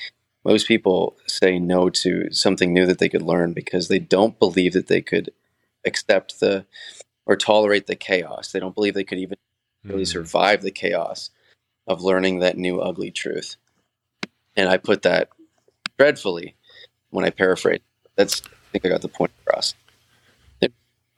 most 0.45 0.69
people 0.69 1.17
say 1.27 1.59
no 1.59 1.89
to 1.89 2.31
something 2.33 2.73
new 2.73 2.87
that 2.87 2.99
they 2.99 3.09
could 3.09 3.23
learn 3.23 3.53
because 3.53 3.89
they 3.89 3.99
don't 3.99 4.39
believe 4.39 4.73
that 4.75 4.89
they 4.89 5.01
could 5.01 5.31
accept 5.85 6.41
the 6.41 6.67
or 7.27 7.37
tolerate 7.37 7.87
the 7.87 7.97
chaos. 7.97 8.53
They 8.53 8.61
don't 8.61 8.75
believe 8.75 8.95
they 8.95 9.05
could 9.05 9.19
even 9.19 9.39
really 9.85 10.03
mm. 10.03 10.09
survive 10.13 10.63
the 10.63 10.71
chaos 10.71 11.31
of 11.87 12.03
learning 12.03 12.41
that 12.41 12.59
new 12.59 12.81
ugly 12.81 13.11
truth. 13.11 13.57
And 14.57 14.69
I 14.69 14.77
put 14.77 15.03
that 15.03 15.31
dreadfully 15.99 16.55
when 17.11 17.25
I 17.25 17.31
paraphrase. 17.31 17.81
That's 18.17 18.43
I 18.45 18.73
think 18.73 18.87
I 18.87 18.89
got 18.89 19.03
the 19.03 19.09
point 19.09 19.33
across. 19.47 19.75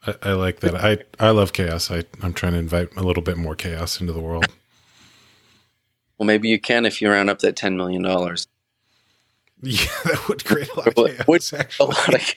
I, 0.05 0.15
I 0.21 0.33
like 0.33 0.59
that. 0.61 0.75
I 0.75 0.99
I 1.19 1.31
love 1.31 1.53
chaos. 1.53 1.91
I 1.91 2.03
I'm 2.21 2.33
trying 2.33 2.53
to 2.53 2.59
invite 2.59 2.95
a 2.95 3.03
little 3.03 3.23
bit 3.23 3.37
more 3.37 3.55
chaos 3.55 3.99
into 3.99 4.13
the 4.13 4.21
world. 4.21 4.45
Well, 6.17 6.25
maybe 6.25 6.49
you 6.49 6.59
can 6.59 6.85
if 6.85 7.01
you 7.01 7.09
round 7.09 7.29
up 7.29 7.39
that 7.39 7.55
ten 7.55 7.77
million 7.77 8.01
dollars. 8.01 8.47
Yeah, 9.61 9.87
that 10.05 10.27
would 10.29 10.45
create 10.45 10.69
a 10.69 10.75
lot 10.75 10.87
of 10.87 10.95
chaos. 10.95 11.51
Actually. 11.51 11.87
Lot 11.87 12.13
of 12.13 12.35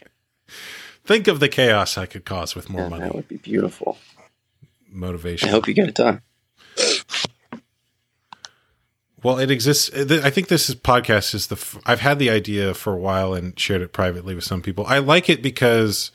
Think 1.05 1.29
of 1.29 1.41
the 1.41 1.49
chaos 1.49 1.99
I 1.99 2.07
could 2.07 2.25
cause 2.25 2.55
with 2.55 2.71
more 2.71 2.83
yeah, 2.83 2.89
money. 2.89 3.03
That 3.05 3.15
would 3.15 3.29
be 3.29 3.37
beautiful. 3.37 3.99
Motivation. 4.91 5.49
I 5.49 5.53
hope 5.53 5.69
you 5.69 5.75
get 5.75 5.89
it 5.89 5.95
done. 5.97 6.23
Well, 9.23 9.39
it 9.39 9.51
exists. 9.51 9.91
Uh, 9.93 10.23
I 10.25 10.31
think 10.31 10.49
this 10.49 10.71
is 10.71 10.77
podcast 10.77 11.35
is 11.35 11.49
the. 11.49 11.81
I've 11.85 12.01
had 12.01 12.19
the 12.19 12.31
idea 12.31 12.73
for 12.75 12.95
a 12.95 12.99
while 12.99 13.35
and 13.35 13.59
shared 13.59 13.83
it 13.83 13.93
privately 13.93 14.35
with 14.35 14.45
some 14.45 14.63
people. 14.63 14.87
I 14.87 14.99
like 14.99 15.29
it 15.29 15.43
because, 15.43 16.11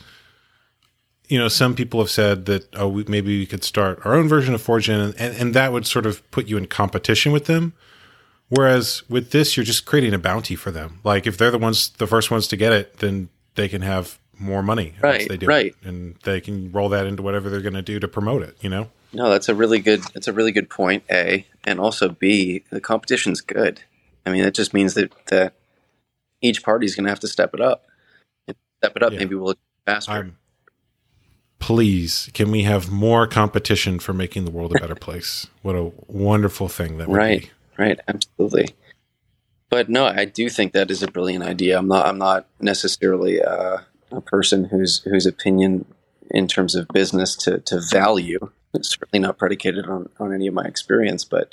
you 1.27 1.37
know, 1.37 1.47
some 1.47 1.75
people 1.75 1.99
have 1.99 2.09
said 2.09 2.45
that 2.45 2.67
oh, 2.75 2.87
we, 2.87 3.03
maybe 3.07 3.37
we 3.37 3.45
could 3.45 3.63
start 3.63 3.99
our 4.05 4.15
own 4.15 4.27
version 4.27 4.55
of 4.55 4.61
Foregen, 4.61 4.99
and, 4.99 5.15
and, 5.19 5.37
and 5.37 5.53
that 5.53 5.71
would 5.71 5.85
sort 5.85 6.07
of 6.07 6.29
put 6.31 6.47
you 6.47 6.57
in 6.57 6.65
competition 6.65 7.31
with 7.31 7.45
them. 7.45 7.73
Whereas 8.55 9.03
with 9.09 9.31
this, 9.31 9.55
you're 9.57 9.63
just 9.63 9.85
creating 9.85 10.13
a 10.13 10.19
bounty 10.19 10.55
for 10.55 10.71
them. 10.71 10.99
Like 11.03 11.27
if 11.27 11.37
they're 11.37 11.51
the 11.51 11.57
ones, 11.57 11.89
the 11.89 12.07
first 12.07 12.31
ones 12.31 12.47
to 12.47 12.57
get 12.57 12.73
it, 12.73 12.97
then 12.97 13.29
they 13.55 13.67
can 13.67 13.81
have 13.81 14.19
more 14.37 14.61
money. 14.61 14.93
Right. 15.01 15.27
They 15.27 15.37
do 15.37 15.45
right. 15.45 15.75
It, 15.81 15.87
and 15.87 16.15
they 16.23 16.41
can 16.41 16.71
roll 16.71 16.89
that 16.89 17.05
into 17.05 17.23
whatever 17.23 17.49
they're 17.49 17.61
going 17.61 17.73
to 17.73 17.81
do 17.81 17.99
to 17.99 18.07
promote 18.07 18.43
it. 18.43 18.57
You 18.61 18.69
know. 18.69 18.89
No, 19.13 19.29
that's 19.29 19.49
a 19.49 19.55
really 19.55 19.79
good. 19.79 20.01
That's 20.13 20.27
a 20.27 20.33
really 20.33 20.51
good 20.51 20.69
point. 20.69 21.03
A 21.09 21.45
and 21.63 21.79
also 21.79 22.09
B. 22.09 22.63
The 22.69 22.81
competition's 22.81 23.41
good. 23.41 23.81
I 24.25 24.31
mean, 24.31 24.43
it 24.43 24.53
just 24.53 24.73
means 24.73 24.93
that 24.95 25.13
that 25.27 25.53
each 26.41 26.63
party 26.63 26.85
is 26.85 26.95
going 26.95 27.05
to 27.05 27.11
have 27.11 27.19
to 27.21 27.27
step 27.27 27.53
it 27.53 27.61
up. 27.61 27.85
Step 28.79 28.95
it 28.95 29.03
up. 29.03 29.13
Yeah. 29.13 29.19
Maybe 29.19 29.35
we'll 29.35 29.55
faster. 29.85 30.11
I'm, 30.11 30.37
please, 31.59 32.29
can 32.33 32.51
we 32.51 32.63
have 32.63 32.91
more 32.91 33.25
competition 33.25 33.99
for 33.99 34.13
making 34.13 34.45
the 34.45 34.51
world 34.51 34.75
a 34.75 34.79
better 34.79 34.95
place? 34.95 35.47
What 35.61 35.75
a 35.75 35.91
wonderful 36.07 36.67
thing 36.67 36.97
that 36.97 37.07
would 37.07 37.17
right. 37.17 37.41
be. 37.43 37.51
Right, 37.77 37.99
absolutely. 38.07 38.67
But 39.69 39.89
no, 39.89 40.05
I 40.05 40.25
do 40.25 40.49
think 40.49 40.73
that 40.73 40.91
is 40.91 41.03
a 41.03 41.11
brilliant 41.11 41.43
idea. 41.43 41.77
I'm 41.77 41.87
not. 41.87 42.05
I'm 42.05 42.17
not 42.17 42.47
necessarily 42.59 43.41
uh, 43.41 43.79
a 44.11 44.21
person 44.21 44.65
whose 44.65 45.01
whose 45.01 45.25
opinion 45.25 45.85
in 46.31 46.47
terms 46.47 46.75
of 46.75 46.87
business 46.89 47.35
to 47.37 47.59
to 47.59 47.81
value. 47.81 48.51
It's 48.73 48.89
certainly 48.89 49.19
not 49.25 49.37
predicated 49.37 49.85
on 49.87 50.09
on 50.19 50.33
any 50.33 50.47
of 50.47 50.53
my 50.53 50.63
experience, 50.65 51.25
but 51.25 51.49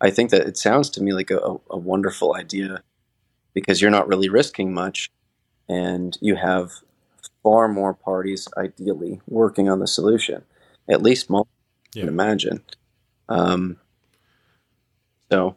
I 0.00 0.10
think 0.10 0.30
that 0.30 0.46
it 0.46 0.56
sounds 0.56 0.90
to 0.90 1.02
me 1.02 1.12
like 1.12 1.30
a, 1.30 1.56
a 1.70 1.76
wonderful 1.76 2.34
idea 2.34 2.82
because 3.54 3.80
you're 3.80 3.90
not 3.90 4.08
really 4.08 4.28
risking 4.28 4.72
much, 4.72 5.10
and 5.68 6.16
you 6.20 6.36
have 6.36 6.72
far 7.42 7.68
more 7.68 7.94
parties 7.94 8.48
ideally 8.56 9.20
working 9.28 9.68
on 9.68 9.78
the 9.78 9.86
solution, 9.86 10.42
at 10.88 11.02
least 11.02 11.30
multiple. 11.30 11.54
Yeah. 11.94 12.02
Can 12.02 12.08
imagine. 12.08 12.62
Um, 13.28 13.76
so 15.30 15.56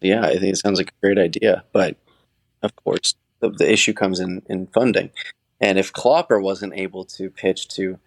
yeah, 0.00 0.22
I 0.22 0.38
think 0.38 0.52
it 0.52 0.58
sounds 0.58 0.78
like 0.78 0.88
a 0.90 1.06
great 1.06 1.18
idea, 1.18 1.64
but 1.72 1.96
of 2.62 2.74
course, 2.76 3.14
the, 3.40 3.50
the 3.50 3.70
issue 3.70 3.92
comes 3.92 4.20
in 4.20 4.42
in 4.46 4.66
funding. 4.68 5.10
And 5.60 5.78
if 5.78 5.92
Clopper 5.92 6.42
wasn't 6.42 6.74
able 6.74 7.04
to 7.06 7.30
pitch 7.30 7.68
to 7.68 7.98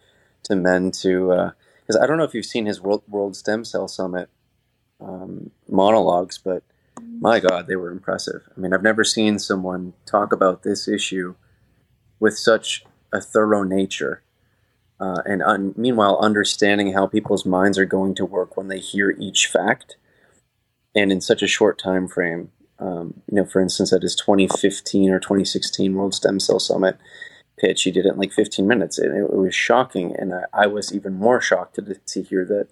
to 0.43 0.55
men 0.55 0.91
to, 0.91 1.53
because 1.81 1.95
uh, 1.95 2.03
I 2.03 2.07
don't 2.07 2.17
know 2.17 2.23
if 2.23 2.33
you've 2.33 2.45
seen 2.45 2.65
his 2.65 2.81
World, 2.81 3.03
World 3.07 3.35
Stem 3.35 3.65
Cell 3.65 3.88
Summit 3.88 4.29
um, 5.01 5.51
monologues, 5.67 6.38
but 6.38 6.63
my 7.19 7.39
God, 7.39 7.67
they 7.67 7.75
were 7.75 7.91
impressive. 7.91 8.41
I 8.55 8.59
mean, 8.59 8.73
I've 8.73 8.83
never 8.83 9.03
seen 9.03 9.39
someone 9.39 9.93
talk 10.05 10.31
about 10.31 10.63
this 10.63 10.88
issue 10.88 11.35
with 12.19 12.38
such 12.38 12.85
a 13.13 13.21
thorough 13.21 13.63
nature. 13.63 14.23
Uh, 14.99 15.21
and 15.25 15.43
un- 15.43 15.73
meanwhile, 15.77 16.17
understanding 16.19 16.93
how 16.93 17.05
people's 17.05 17.45
minds 17.45 17.77
are 17.77 17.85
going 17.85 18.15
to 18.15 18.25
work 18.25 18.57
when 18.57 18.67
they 18.67 18.79
hear 18.79 19.15
each 19.19 19.47
fact, 19.47 19.97
and 20.98 21.12
in 21.12 21.22
such 21.22 21.43
a 21.43 21.48
short 21.48 21.78
time 21.78 22.08
frame. 22.08 22.52
Um, 22.80 23.22
you 23.30 23.36
know, 23.36 23.45
for 23.45 23.62
instance, 23.62 23.93
at 23.93 24.02
his 24.02 24.16
2015 24.16 25.10
or 25.12 25.20
2016 25.20 25.95
World 25.95 26.14
Stem 26.14 26.39
Cell 26.39 26.60
Summit 26.60 26.98
pitch, 27.58 27.84
he 27.84 27.91
did 27.91 28.06
it 28.06 28.14
in 28.14 28.20
like 28.20 28.32
15 28.32 28.68
minutes, 28.68 29.00
it, 29.00 29.12
it 29.12 29.34
was 29.34 29.56
shocking. 29.56 30.16
And 30.16 30.34
I, 30.34 30.43
I, 30.54 30.68
was 30.68 30.93
even 30.93 31.14
more 31.16 31.41
shocked 31.41 31.76
to, 31.76 31.95
to 31.95 32.24
hear 32.24 32.45
that 32.45 32.68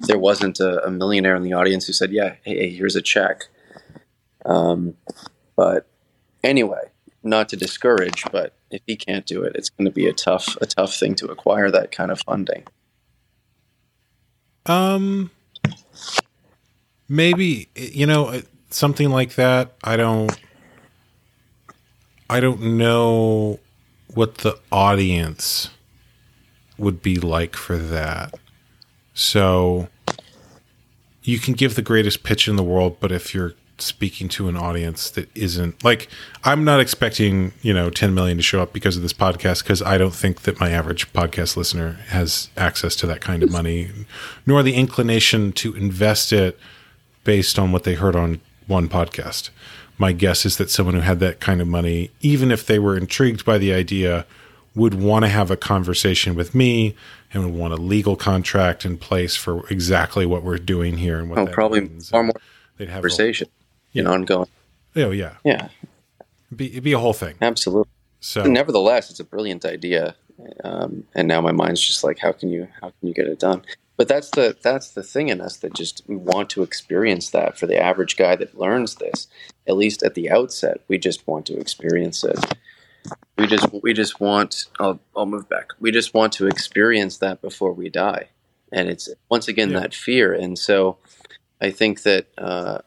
there 0.00 0.18
wasn't 0.18 0.58
a, 0.58 0.84
a, 0.84 0.90
millionaire 0.90 1.36
in 1.36 1.44
the 1.44 1.52
audience 1.52 1.86
who 1.86 1.92
said, 1.92 2.10
"Yeah, 2.10 2.34
hey, 2.42 2.56
hey 2.56 2.70
here's 2.70 2.96
a 2.96 3.02
check." 3.02 3.44
Um, 4.44 4.94
but 5.54 5.86
anyway, 6.42 6.90
not 7.22 7.48
to 7.50 7.56
discourage, 7.56 8.24
but 8.32 8.52
if 8.70 8.82
he 8.84 8.96
can't 8.96 9.26
do 9.26 9.44
it, 9.44 9.52
it's 9.54 9.70
going 9.70 9.84
to 9.84 9.92
be 9.92 10.08
a 10.08 10.12
tough 10.12 10.56
a 10.60 10.66
tough 10.66 10.94
thing 10.94 11.14
to 11.16 11.26
acquire 11.26 11.70
that 11.70 11.92
kind 11.92 12.10
of 12.10 12.20
funding. 12.20 12.64
Um, 14.66 15.30
maybe 17.08 17.68
you 17.74 18.06
know 18.06 18.26
uh, 18.26 18.40
something 18.70 19.10
like 19.10 19.34
that. 19.34 19.74
I 19.82 19.96
don't. 19.96 20.36
I 22.28 22.40
don't 22.40 22.76
know 22.76 23.60
what 24.12 24.38
the 24.38 24.58
audience 24.72 25.70
would 26.78 27.02
be 27.02 27.16
like 27.18 27.54
for 27.54 27.76
that. 27.76 28.34
So 29.14 29.88
you 31.22 31.38
can 31.38 31.54
give 31.54 31.74
the 31.74 31.82
greatest 31.82 32.22
pitch 32.22 32.48
in 32.48 32.56
the 32.56 32.62
world, 32.62 32.96
but 33.00 33.12
if 33.12 33.34
you're 33.34 33.54
speaking 33.78 34.28
to 34.28 34.48
an 34.48 34.56
audience 34.56 35.10
that 35.10 35.28
isn't 35.36 35.84
like 35.84 36.08
I'm 36.44 36.64
not 36.64 36.80
expecting, 36.80 37.52
you 37.60 37.74
know, 37.74 37.90
10 37.90 38.14
million 38.14 38.38
to 38.38 38.42
show 38.42 38.62
up 38.62 38.72
because 38.72 38.96
of 38.96 39.02
this 39.02 39.12
podcast 39.12 39.62
because 39.62 39.82
I 39.82 39.98
don't 39.98 40.14
think 40.14 40.42
that 40.42 40.58
my 40.58 40.70
average 40.70 41.12
podcast 41.12 41.56
listener 41.56 41.98
has 42.08 42.48
access 42.56 42.96
to 42.96 43.06
that 43.06 43.20
kind 43.20 43.42
of 43.42 43.50
money 43.50 43.90
nor 44.46 44.62
the 44.62 44.74
inclination 44.74 45.52
to 45.52 45.74
invest 45.74 46.32
it 46.32 46.58
based 47.26 47.58
on 47.58 47.72
what 47.72 47.84
they 47.84 47.94
heard 47.94 48.16
on 48.16 48.40
one 48.66 48.88
podcast. 48.88 49.50
My 49.98 50.12
guess 50.12 50.46
is 50.46 50.56
that 50.56 50.70
someone 50.70 50.94
who 50.94 51.00
had 51.02 51.20
that 51.20 51.40
kind 51.40 51.60
of 51.60 51.68
money, 51.68 52.10
even 52.20 52.50
if 52.50 52.64
they 52.64 52.78
were 52.78 52.96
intrigued 52.96 53.44
by 53.44 53.58
the 53.58 53.74
idea, 53.74 54.24
would 54.74 54.94
want 54.94 55.24
to 55.24 55.28
have 55.28 55.50
a 55.50 55.56
conversation 55.56 56.34
with 56.34 56.54
me 56.54 56.94
and 57.32 57.44
would 57.44 57.54
want 57.54 57.72
a 57.72 57.76
legal 57.76 58.14
contract 58.16 58.84
in 58.84 58.96
place 58.96 59.36
for 59.36 59.66
exactly 59.68 60.24
what 60.24 60.42
we're 60.42 60.58
doing 60.58 60.98
here 60.98 61.18
and 61.18 61.28
what 61.28 61.38
oh, 61.38 61.46
probably 61.46 61.80
means. 61.80 62.08
far 62.10 62.22
more 62.22 62.34
they'd 62.76 62.88
have 62.88 62.96
conversation 62.96 63.48
you 63.92 64.02
know, 64.02 64.12
ongoing. 64.12 64.48
Oh 64.94 65.10
yeah, 65.10 65.36
yeah. 65.44 65.68
It'd 66.48 66.58
be, 66.58 66.70
it'd 66.70 66.84
be 66.84 66.92
a 66.92 66.98
whole 66.98 67.14
thing. 67.14 67.34
Absolutely. 67.40 67.90
So, 68.20 68.44
nevertheless, 68.44 69.10
it's 69.10 69.20
a 69.20 69.24
brilliant 69.24 69.64
idea, 69.64 70.14
um, 70.62 71.04
and 71.14 71.26
now 71.26 71.40
my 71.40 71.52
mind's 71.52 71.80
just 71.80 72.04
like, 72.04 72.18
how 72.18 72.32
can 72.32 72.50
you, 72.50 72.68
how 72.80 72.90
can 72.90 73.08
you 73.08 73.14
get 73.14 73.26
it 73.26 73.38
done? 73.38 73.62
But 73.96 74.08
that's 74.08 74.30
the 74.30 74.56
that's 74.60 74.90
the 74.90 75.02
thing 75.02 75.28
in 75.28 75.40
us 75.40 75.56
that 75.58 75.72
just 75.72 76.02
we 76.06 76.16
want 76.16 76.50
to 76.50 76.62
experience 76.62 77.30
that. 77.30 77.58
For 77.58 77.66
the 77.66 77.80
average 77.80 78.16
guy 78.16 78.36
that 78.36 78.58
learns 78.58 78.96
this, 78.96 79.26
at 79.66 79.76
least 79.76 80.02
at 80.02 80.14
the 80.14 80.30
outset, 80.30 80.82
we 80.88 80.98
just 80.98 81.26
want 81.26 81.46
to 81.46 81.58
experience 81.58 82.22
it. 82.22 82.38
We 83.38 83.46
just 83.46 83.68
we 83.82 83.94
just 83.94 84.20
want. 84.20 84.66
I'll 84.78 85.00
I'll 85.16 85.26
move 85.26 85.48
back. 85.48 85.70
We 85.80 85.90
just 85.90 86.12
want 86.12 86.32
to 86.34 86.46
experience 86.46 87.18
that 87.18 87.40
before 87.40 87.72
we 87.72 87.88
die, 87.88 88.28
and 88.70 88.88
it's 88.88 89.08
once 89.30 89.48
again 89.48 89.70
yeah. 89.70 89.80
that 89.80 89.94
fear. 89.94 90.34
And 90.34 90.58
so, 90.58 90.98
I 91.60 91.70
think 91.70 92.02
that 92.02 92.26
uh, 92.36 92.80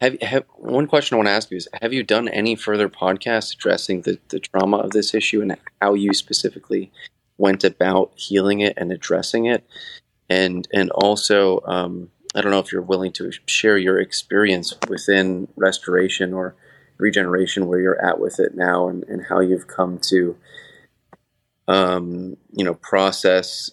have, 0.00 0.20
have 0.22 0.44
one 0.56 0.86
question 0.86 1.14
I 1.14 1.18
want 1.18 1.28
to 1.28 1.32
ask 1.32 1.50
you 1.50 1.56
is: 1.56 1.68
Have 1.82 1.92
you 1.92 2.04
done 2.04 2.28
any 2.28 2.54
further 2.54 2.88
podcasts 2.88 3.54
addressing 3.54 4.02
the, 4.02 4.18
the 4.28 4.38
trauma 4.38 4.76
of 4.76 4.90
this 4.90 5.12
issue 5.12 5.42
and 5.42 5.56
how 5.80 5.94
you 5.94 6.12
specifically 6.14 6.92
went 7.36 7.64
about 7.64 8.12
healing 8.14 8.60
it 8.60 8.74
and 8.76 8.92
addressing 8.92 9.46
it? 9.46 9.66
And 10.28 10.66
and 10.72 10.90
also, 10.90 11.60
um, 11.66 12.10
I 12.34 12.40
don't 12.40 12.50
know 12.50 12.58
if 12.58 12.72
you're 12.72 12.82
willing 12.82 13.12
to 13.12 13.30
share 13.46 13.78
your 13.78 14.00
experience 14.00 14.74
within 14.88 15.48
restoration 15.56 16.32
or 16.32 16.54
regeneration, 16.98 17.66
where 17.66 17.80
you're 17.80 18.04
at 18.04 18.20
with 18.20 18.40
it 18.40 18.54
now, 18.54 18.88
and, 18.88 19.04
and 19.04 19.26
how 19.28 19.40
you've 19.40 19.66
come 19.66 19.98
to, 19.98 20.36
um, 21.68 22.36
you 22.52 22.64
know, 22.64 22.74
process 22.74 23.70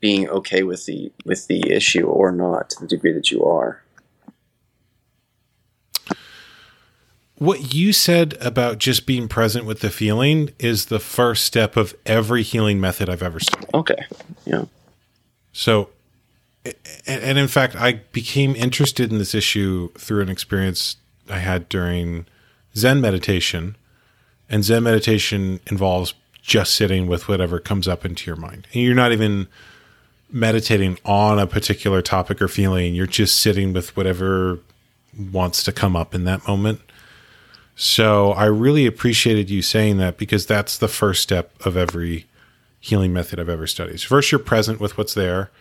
being 0.00 0.28
okay 0.28 0.62
with 0.62 0.84
the 0.86 1.12
with 1.24 1.46
the 1.46 1.70
issue 1.70 2.06
or 2.06 2.30
not 2.30 2.70
to 2.70 2.80
the 2.80 2.86
degree 2.86 3.12
that 3.12 3.30
you 3.30 3.44
are. 3.44 3.82
What 7.38 7.72
you 7.72 7.92
said 7.92 8.36
about 8.40 8.78
just 8.78 9.06
being 9.06 9.28
present 9.28 9.64
with 9.64 9.80
the 9.80 9.90
feeling 9.90 10.50
is 10.58 10.86
the 10.86 10.98
first 10.98 11.44
step 11.44 11.76
of 11.76 11.94
every 12.04 12.42
healing 12.42 12.80
method 12.80 13.08
I've 13.08 13.22
ever 13.22 13.38
studied. 13.40 13.68
Okay. 13.74 14.06
Yeah. 14.44 14.64
So, 15.52 15.90
and 17.06 17.38
in 17.38 17.48
fact, 17.48 17.76
I 17.76 17.92
became 18.12 18.56
interested 18.56 19.12
in 19.12 19.18
this 19.18 19.34
issue 19.34 19.90
through 19.92 20.22
an 20.22 20.28
experience 20.28 20.96
I 21.30 21.38
had 21.38 21.68
during 21.68 22.26
Zen 22.74 23.00
meditation. 23.00 23.76
And 24.50 24.64
Zen 24.64 24.82
meditation 24.82 25.60
involves 25.70 26.14
just 26.42 26.74
sitting 26.74 27.06
with 27.06 27.28
whatever 27.28 27.60
comes 27.60 27.86
up 27.86 28.04
into 28.04 28.26
your 28.26 28.36
mind. 28.36 28.66
And 28.72 28.82
you're 28.82 28.94
not 28.94 29.12
even 29.12 29.46
meditating 30.30 30.98
on 31.04 31.38
a 31.38 31.46
particular 31.46 32.02
topic 32.02 32.42
or 32.42 32.48
feeling, 32.48 32.94
you're 32.94 33.06
just 33.06 33.40
sitting 33.40 33.72
with 33.72 33.96
whatever 33.96 34.60
wants 35.32 35.62
to 35.64 35.72
come 35.72 35.96
up 35.96 36.14
in 36.14 36.24
that 36.24 36.46
moment. 36.46 36.80
So 37.80 38.32
I 38.32 38.46
really 38.46 38.86
appreciated 38.86 39.48
you 39.50 39.62
saying 39.62 39.98
that 39.98 40.18
because 40.18 40.46
that's 40.46 40.76
the 40.76 40.88
first 40.88 41.22
step 41.22 41.52
of 41.64 41.76
every 41.76 42.26
healing 42.80 43.12
method 43.12 43.38
I've 43.38 43.48
ever 43.48 43.68
studied. 43.68 44.02
First, 44.02 44.32
you're 44.32 44.40
present 44.40 44.80
with 44.80 44.98
what's 44.98 45.14
there. 45.14 45.52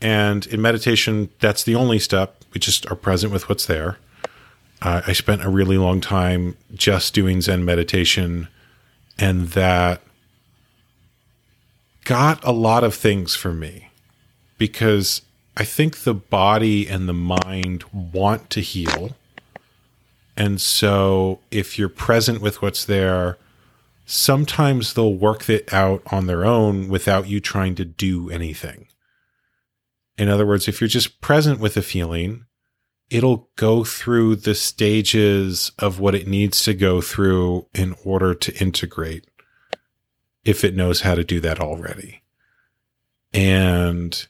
And 0.00 0.46
in 0.46 0.62
meditation, 0.62 1.28
that's 1.40 1.62
the 1.62 1.74
only 1.74 1.98
step. 1.98 2.42
We 2.54 2.60
just 2.60 2.90
are 2.90 2.96
present 2.96 3.30
with 3.30 3.46
what's 3.50 3.66
there. 3.66 3.98
Uh, 4.80 5.02
I 5.06 5.12
spent 5.12 5.44
a 5.44 5.50
really 5.50 5.76
long 5.76 6.00
time 6.00 6.56
just 6.72 7.12
doing 7.12 7.42
Zen 7.42 7.62
meditation, 7.62 8.48
and 9.18 9.48
that 9.48 10.00
got 12.04 12.42
a 12.42 12.52
lot 12.52 12.84
of 12.84 12.94
things 12.94 13.34
for 13.34 13.52
me 13.52 13.90
because 14.56 15.20
I 15.58 15.64
think 15.64 16.04
the 16.04 16.14
body 16.14 16.88
and 16.88 17.06
the 17.06 17.12
mind 17.12 17.84
want 17.92 18.48
to 18.48 18.62
heal 18.62 19.14
and 20.36 20.60
so 20.60 21.40
if 21.50 21.78
you're 21.78 21.88
present 21.88 22.40
with 22.40 22.60
what's 22.60 22.84
there, 22.84 23.38
sometimes 24.04 24.94
they'll 24.94 25.14
work 25.14 25.48
it 25.48 25.72
out 25.72 26.02
on 26.10 26.26
their 26.26 26.44
own 26.44 26.88
without 26.88 27.28
you 27.28 27.40
trying 27.40 27.74
to 27.76 27.84
do 27.84 28.30
anything. 28.30 28.88
In 30.16 30.28
other 30.28 30.46
words, 30.46 30.68
if 30.68 30.80
you're 30.80 30.88
just 30.88 31.20
present 31.20 31.60
with 31.60 31.76
a 31.76 31.82
feeling, 31.82 32.46
it'll 33.10 33.48
go 33.56 33.84
through 33.84 34.36
the 34.36 34.54
stages 34.54 35.72
of 35.78 36.00
what 36.00 36.14
it 36.14 36.26
needs 36.26 36.62
to 36.64 36.74
go 36.74 37.00
through 37.00 37.66
in 37.74 37.94
order 38.04 38.34
to 38.34 38.54
integrate 38.62 39.26
if 40.44 40.64
it 40.64 40.76
knows 40.76 41.02
how 41.02 41.14
to 41.14 41.24
do 41.24 41.40
that 41.40 41.60
already. 41.60 42.22
And 43.32 44.26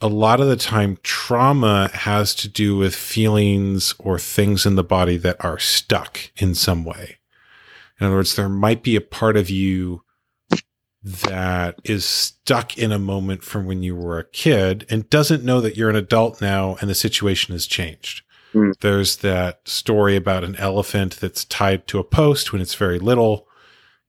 a 0.00 0.08
lot 0.08 0.40
of 0.40 0.48
the 0.48 0.56
time 0.56 0.98
trauma 1.02 1.90
has 1.92 2.34
to 2.36 2.48
do 2.48 2.76
with 2.76 2.94
feelings 2.94 3.94
or 3.98 4.18
things 4.18 4.64
in 4.64 4.74
the 4.74 4.84
body 4.84 5.16
that 5.18 5.42
are 5.44 5.58
stuck 5.58 6.18
in 6.36 6.54
some 6.54 6.84
way. 6.84 7.18
In 8.00 8.06
other 8.06 8.16
words, 8.16 8.34
there 8.34 8.48
might 8.48 8.82
be 8.82 8.96
a 8.96 9.00
part 9.00 9.36
of 9.36 9.50
you 9.50 10.02
that 11.02 11.80
is 11.84 12.04
stuck 12.04 12.76
in 12.76 12.92
a 12.92 12.98
moment 12.98 13.42
from 13.42 13.66
when 13.66 13.82
you 13.82 13.94
were 13.94 14.18
a 14.18 14.28
kid 14.28 14.86
and 14.90 15.08
doesn't 15.08 15.44
know 15.44 15.60
that 15.60 15.76
you're 15.76 15.90
an 15.90 15.96
adult 15.96 16.40
now 16.40 16.76
and 16.80 16.90
the 16.90 16.94
situation 16.94 17.52
has 17.52 17.66
changed. 17.66 18.22
Mm. 18.54 18.74
There's 18.80 19.16
that 19.16 19.66
story 19.68 20.16
about 20.16 20.44
an 20.44 20.56
elephant 20.56 21.16
that's 21.20 21.44
tied 21.44 21.86
to 21.88 21.98
a 21.98 22.04
post 22.04 22.52
when 22.52 22.60
it's 22.60 22.74
very 22.74 22.98
little. 22.98 23.46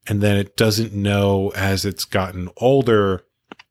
And 0.07 0.21
then 0.21 0.37
it 0.37 0.57
doesn't 0.57 0.93
know 0.93 1.51
as 1.55 1.85
it's 1.85 2.05
gotten 2.05 2.49
older 2.57 3.23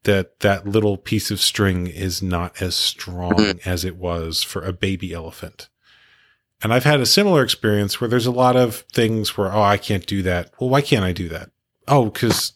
that 0.05 0.40
that 0.40 0.66
little 0.66 0.97
piece 0.97 1.31
of 1.31 1.40
string 1.40 1.86
is 1.86 2.22
not 2.22 2.60
as 2.60 2.74
strong 2.74 3.35
mm-hmm. 3.35 3.68
as 3.68 3.85
it 3.85 3.97
was 3.97 4.43
for 4.43 4.62
a 4.62 4.72
baby 4.72 5.12
elephant. 5.12 5.68
And 6.62 6.72
I've 6.72 6.85
had 6.85 7.01
a 7.01 7.06
similar 7.06 7.43
experience 7.43 8.01
where 8.01 8.09
there's 8.09 8.27
a 8.27 8.31
lot 8.31 8.56
of 8.56 8.85
things 8.93 9.36
where, 9.36 9.52
oh, 9.52 9.62
I 9.62 9.78
can't 9.78 10.06
do 10.06 10.22
that. 10.22 10.52
Well, 10.60 10.70
why 10.70 10.82
can't 10.82 11.05
I 11.05 11.12
do 11.12 11.28
that? 11.31 11.51
Oh, 11.89 12.06
because 12.06 12.52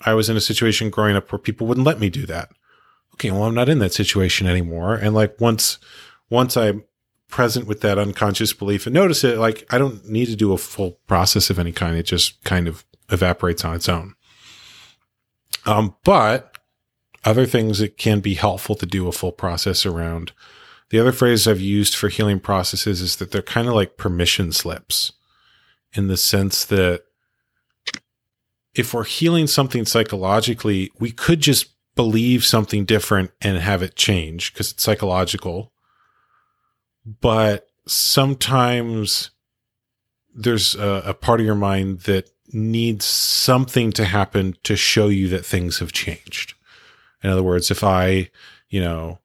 I 0.00 0.14
was 0.14 0.30
in 0.30 0.36
a 0.36 0.40
situation 0.40 0.90
growing 0.90 1.16
up 1.16 1.30
where 1.32 1.38
people 1.38 1.66
wouldn't 1.66 1.86
let 1.86 2.00
me 2.00 2.08
do 2.08 2.24
that. 2.26 2.50
okay, 3.14 3.32
well, 3.32 3.44
I'm 3.44 3.54
not 3.54 3.68
in 3.68 3.80
that 3.80 3.92
situation 3.92 4.46
anymore. 4.46 4.94
And 4.94 5.12
like 5.12 5.40
once, 5.40 5.78
once 6.30 6.56
I'm 6.56 6.84
present 7.28 7.66
with 7.66 7.80
that 7.80 7.98
unconscious 7.98 8.52
belief 8.52 8.86
and 8.86 8.94
notice 8.94 9.24
it, 9.24 9.38
like 9.38 9.66
I 9.70 9.78
don't 9.78 10.08
need 10.08 10.26
to 10.26 10.36
do 10.36 10.52
a 10.52 10.58
full 10.58 10.92
process 11.08 11.50
of 11.50 11.58
any 11.58 11.72
kind. 11.72 11.96
It 11.96 12.04
just 12.04 12.42
kind 12.44 12.68
of 12.68 12.84
evaporates 13.10 13.64
on 13.64 13.74
its 13.74 13.88
own. 13.88 14.14
Um, 15.66 15.96
but 16.04 16.47
other 17.28 17.44
things 17.44 17.78
that 17.78 17.98
can 17.98 18.20
be 18.20 18.34
helpful 18.34 18.74
to 18.74 18.86
do 18.86 19.06
a 19.06 19.12
full 19.12 19.32
process 19.32 19.84
around. 19.84 20.32
The 20.88 20.98
other 20.98 21.12
phrase 21.12 21.46
I've 21.46 21.60
used 21.60 21.94
for 21.94 22.08
healing 22.08 22.40
processes 22.40 23.02
is 23.02 23.16
that 23.16 23.30
they're 23.30 23.42
kind 23.42 23.68
of 23.68 23.74
like 23.74 23.98
permission 23.98 24.50
slips 24.50 25.12
in 25.92 26.08
the 26.08 26.16
sense 26.16 26.64
that 26.64 27.02
if 28.74 28.94
we're 28.94 29.04
healing 29.04 29.46
something 29.46 29.84
psychologically, 29.84 30.90
we 30.98 31.10
could 31.10 31.42
just 31.42 31.66
believe 31.94 32.46
something 32.46 32.86
different 32.86 33.30
and 33.42 33.58
have 33.58 33.82
it 33.82 33.94
change 33.94 34.52
because 34.52 34.72
it's 34.72 34.82
psychological. 34.82 35.72
But 37.04 37.68
sometimes 37.86 39.32
there's 40.34 40.74
a, 40.76 41.02
a, 41.06 41.14
part 41.14 41.40
of 41.40 41.46
your 41.46 41.54
mind 41.54 42.00
that 42.00 42.30
needs 42.52 43.04
something 43.04 43.92
to 43.92 44.06
happen 44.06 44.54
to 44.62 44.76
show 44.76 45.08
you 45.08 45.28
that 45.28 45.44
things 45.44 45.80
have 45.80 45.92
changed. 45.92 46.54
In 47.22 47.30
other 47.30 47.42
words, 47.42 47.70
if 47.70 47.82
I, 47.82 48.30
you 48.68 48.80
know, 48.80 49.18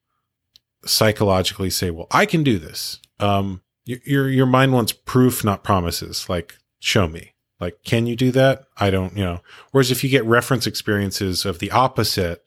psychologically 0.84 1.70
say, 1.70 1.90
well, 1.90 2.06
I 2.10 2.26
can 2.26 2.42
do 2.42 2.58
this. 2.58 3.00
Um, 3.20 3.62
your, 3.84 4.28
your 4.28 4.46
mind 4.46 4.72
wants 4.72 4.92
proof, 4.92 5.44
not 5.44 5.62
promises. 5.62 6.28
Like, 6.28 6.56
show 6.80 7.06
me. 7.06 7.34
Like, 7.60 7.82
can 7.84 8.06
you 8.06 8.16
do 8.16 8.30
that? 8.32 8.64
I 8.76 8.90
don't, 8.90 9.16
you 9.16 9.24
know. 9.24 9.40
Whereas 9.70 9.90
if 9.90 10.02
you 10.02 10.10
get 10.10 10.24
reference 10.24 10.66
experiences 10.66 11.44
of 11.44 11.60
the 11.60 11.70
opposite, 11.70 12.44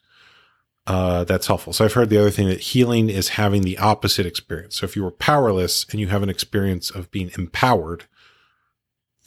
uh, 0.85 1.23
that's 1.23 1.47
helpful. 1.47 1.73
So 1.73 1.85
I've 1.85 1.93
heard 1.93 2.09
the 2.09 2.19
other 2.19 2.29
thing 2.29 2.47
that 2.49 2.59
healing 2.59 3.09
is 3.09 3.29
having 3.29 3.63
the 3.63 3.77
opposite 3.77 4.25
experience. 4.25 4.77
So 4.77 4.85
if 4.85 4.95
you 4.95 5.03
were 5.03 5.11
powerless 5.11 5.85
and 5.91 5.99
you 5.99 6.07
have 6.07 6.23
an 6.23 6.29
experience 6.29 6.89
of 6.89 7.11
being 7.11 7.31
empowered, 7.37 8.05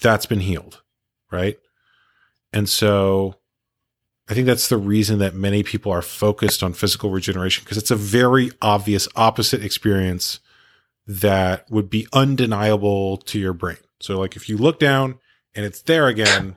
that's 0.00 0.26
been 0.26 0.40
healed, 0.40 0.82
right? 1.30 1.58
And 2.52 2.68
so 2.68 3.36
I 4.30 4.34
think 4.34 4.46
that's 4.46 4.68
the 4.68 4.76
reason 4.78 5.18
that 5.18 5.34
many 5.34 5.64
people 5.64 5.90
are 5.90 6.02
focused 6.02 6.62
on 6.62 6.72
physical 6.72 7.10
regeneration 7.10 7.64
because 7.64 7.76
it's 7.76 7.90
a 7.90 7.96
very 7.96 8.52
obvious 8.62 9.08
opposite 9.16 9.64
experience 9.64 10.38
that 11.04 11.68
would 11.68 11.90
be 11.90 12.06
undeniable 12.12 13.16
to 13.16 13.40
your 13.40 13.52
brain. 13.52 13.78
So, 13.98 14.20
like, 14.20 14.36
if 14.36 14.48
you 14.48 14.56
look 14.56 14.78
down 14.78 15.18
and 15.52 15.66
it's 15.66 15.82
there 15.82 16.06
again, 16.06 16.56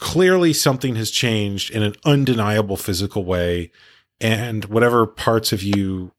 clearly 0.00 0.52
something 0.52 0.96
has 0.96 1.12
changed 1.12 1.70
in 1.70 1.84
an 1.84 1.94
undeniable 2.04 2.76
physical 2.76 3.24
way. 3.24 3.70
And 4.20 4.64
whatever 4.64 5.06
parts 5.06 5.52
of 5.52 5.62
you 5.62 6.10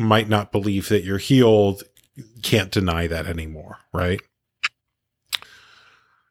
might 0.00 0.28
not 0.28 0.50
believe 0.50 0.88
that 0.88 1.04
you're 1.04 1.18
healed 1.18 1.84
can't 2.42 2.72
deny 2.72 3.06
that 3.06 3.26
anymore, 3.26 3.78
right? 3.92 4.20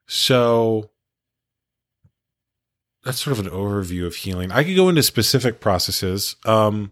So, 0.07 0.89
that's 3.05 3.23
sort 3.23 3.37
of 3.37 3.45
an 3.45 3.51
overview 3.51 4.05
of 4.05 4.15
healing. 4.15 4.51
I 4.51 4.63
could 4.63 4.75
go 4.75 4.89
into 4.89 5.03
specific 5.03 5.59
processes. 5.59 6.35
Um, 6.43 6.91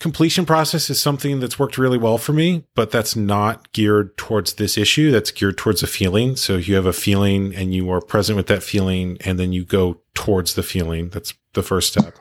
completion 0.00 0.46
process 0.46 0.88
is 0.88 0.98
something 0.98 1.40
that's 1.40 1.58
worked 1.58 1.76
really 1.76 1.98
well 1.98 2.16
for 2.16 2.32
me, 2.32 2.64
but 2.74 2.90
that's 2.90 3.14
not 3.14 3.70
geared 3.72 4.16
towards 4.16 4.54
this 4.54 4.78
issue. 4.78 5.10
That's 5.10 5.30
geared 5.30 5.58
towards 5.58 5.82
a 5.82 5.86
feeling. 5.86 6.36
So 6.36 6.54
if 6.54 6.68
you 6.68 6.74
have 6.74 6.86
a 6.86 6.94
feeling 6.94 7.54
and 7.54 7.74
you 7.74 7.90
are 7.90 8.00
present 8.00 8.38
with 8.38 8.46
that 8.46 8.62
feeling 8.62 9.18
and 9.20 9.38
then 9.38 9.52
you 9.52 9.62
go 9.62 10.00
towards 10.14 10.54
the 10.54 10.62
feeling. 10.62 11.10
That's 11.10 11.34
the 11.52 11.62
first 11.62 11.92
step. 11.92 12.16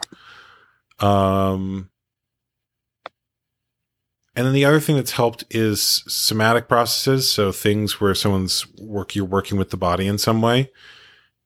Um, 0.99 1.89
and 4.35 4.45
then 4.45 4.53
the 4.53 4.65
other 4.65 4.81
thing 4.81 4.97
that's 4.97 5.11
helped 5.11 5.45
is 5.49 5.81
somatic 5.81 6.67
processes. 6.67 7.31
So 7.31 7.53
things 7.53 8.01
where 8.01 8.13
someone's 8.13 8.67
work, 8.77 9.15
you're 9.15 9.23
working 9.23 9.57
with 9.57 9.69
the 9.69 9.77
body 9.77 10.05
in 10.05 10.17
some 10.17 10.41
way 10.41 10.69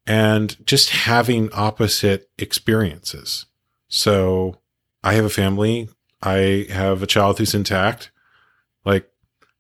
and 0.10 0.58
just 0.66 0.90
having 0.90 1.54
opposite 1.54 2.32
experiences. 2.40 3.46
So 3.90 4.58
I 5.04 5.14
have 5.14 5.24
a 5.24 5.30
family. 5.30 5.88
I 6.20 6.66
have 6.72 7.04
a 7.04 7.08
child 7.08 7.38
who's 7.38 7.54
intact. 7.54 8.10
Like 8.84 9.08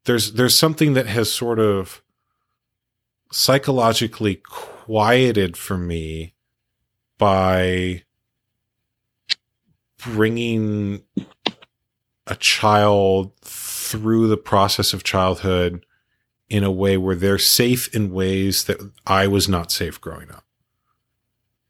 there's, 0.05 0.33
there's 0.33 0.55
something 0.55 0.93
that 0.93 1.05
has 1.05 1.31
sort 1.31 1.59
of 1.59 2.01
psychologically 3.31 4.35
quieted 4.37 5.55
for 5.55 5.77
me 5.77 6.33
by 7.19 8.01
bringing 10.03 11.03
a 12.25 12.35
child 12.35 13.37
through 13.41 14.27
the 14.27 14.37
process 14.37 14.93
of 14.93 15.03
childhood 15.03 15.85
in 16.49 16.63
a 16.63 16.71
way 16.71 16.97
where 16.97 17.15
they're 17.15 17.37
safe 17.37 17.93
in 17.93 18.11
ways 18.11 18.63
that 18.65 18.77
I 19.05 19.27
was 19.27 19.47
not 19.47 19.71
safe 19.71 20.01
growing 20.01 20.31
up. 20.31 20.45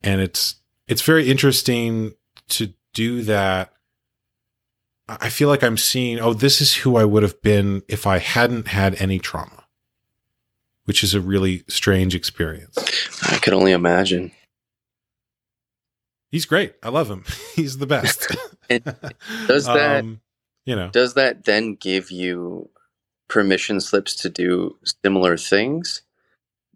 And 0.01 0.21
it's 0.21 0.55
it's 0.87 1.01
very 1.01 1.29
interesting 1.29 2.13
to 2.49 2.73
do 2.93 3.21
that. 3.23 3.73
I 5.07 5.29
feel 5.29 5.49
like 5.49 5.63
I'm 5.63 5.77
seeing, 5.77 6.19
oh, 6.19 6.33
this 6.33 6.61
is 6.61 6.75
who 6.75 6.95
I 6.95 7.03
would 7.03 7.23
have 7.23 7.41
been 7.41 7.81
if 7.87 8.05
I 8.05 8.19
hadn't 8.19 8.67
had 8.67 9.01
any 9.01 9.17
trauma, 9.17 9.65
which 10.85 11.03
is 11.03 11.15
a 11.15 11.21
really 11.21 11.63
strange 11.67 12.13
experience. 12.13 12.77
I 13.23 13.37
could 13.37 13.53
only 13.53 13.71
imagine. 13.71 14.31
He's 16.31 16.45
great. 16.45 16.75
I 16.83 16.89
love 16.89 17.09
him. 17.09 17.25
He's 17.55 17.79
the 17.79 17.87
best. 17.87 18.35
does 18.69 18.85
that, 19.65 19.99
um, 20.01 20.21
you 20.65 20.75
know, 20.75 20.89
does 20.89 21.15
that 21.15 21.45
then 21.45 21.75
give 21.75 22.11
you 22.11 22.69
permission 23.29 23.79
slips 23.79 24.15
to 24.15 24.29
do 24.29 24.75
similar 25.03 25.37
things 25.37 26.01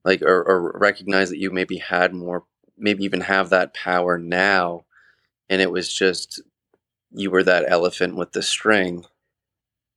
like 0.05 0.21
or, 0.21 0.43
or, 0.43 0.77
recognize 0.77 1.30
that 1.30 1.39
you 1.39 1.51
maybe 1.51 1.77
had 1.77 2.13
more 2.13 2.43
maybe 2.77 3.03
even 3.03 3.21
have 3.21 3.49
that 3.49 3.73
power 3.73 4.17
now 4.17 4.85
and 5.49 5.61
it 5.61 5.71
was 5.71 5.91
just 5.91 6.41
you 7.11 7.30
were 7.30 7.43
that 7.43 7.65
elephant 7.67 8.15
with 8.15 8.31
the 8.31 8.41
string 8.41 9.03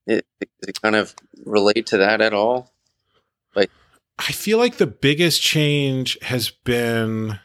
it, 0.06 0.24
it, 0.40 0.80
kind 0.82 0.96
of 0.96 1.14
relate 1.44 1.86
to 1.86 1.98
that 1.98 2.20
at 2.20 2.32
all 2.32 2.72
like 3.54 3.70
i 4.18 4.32
feel 4.32 4.58
like 4.58 4.76
the 4.76 4.86
biggest 4.86 5.42
change 5.42 6.18
has 6.22 6.50
been 6.50 7.38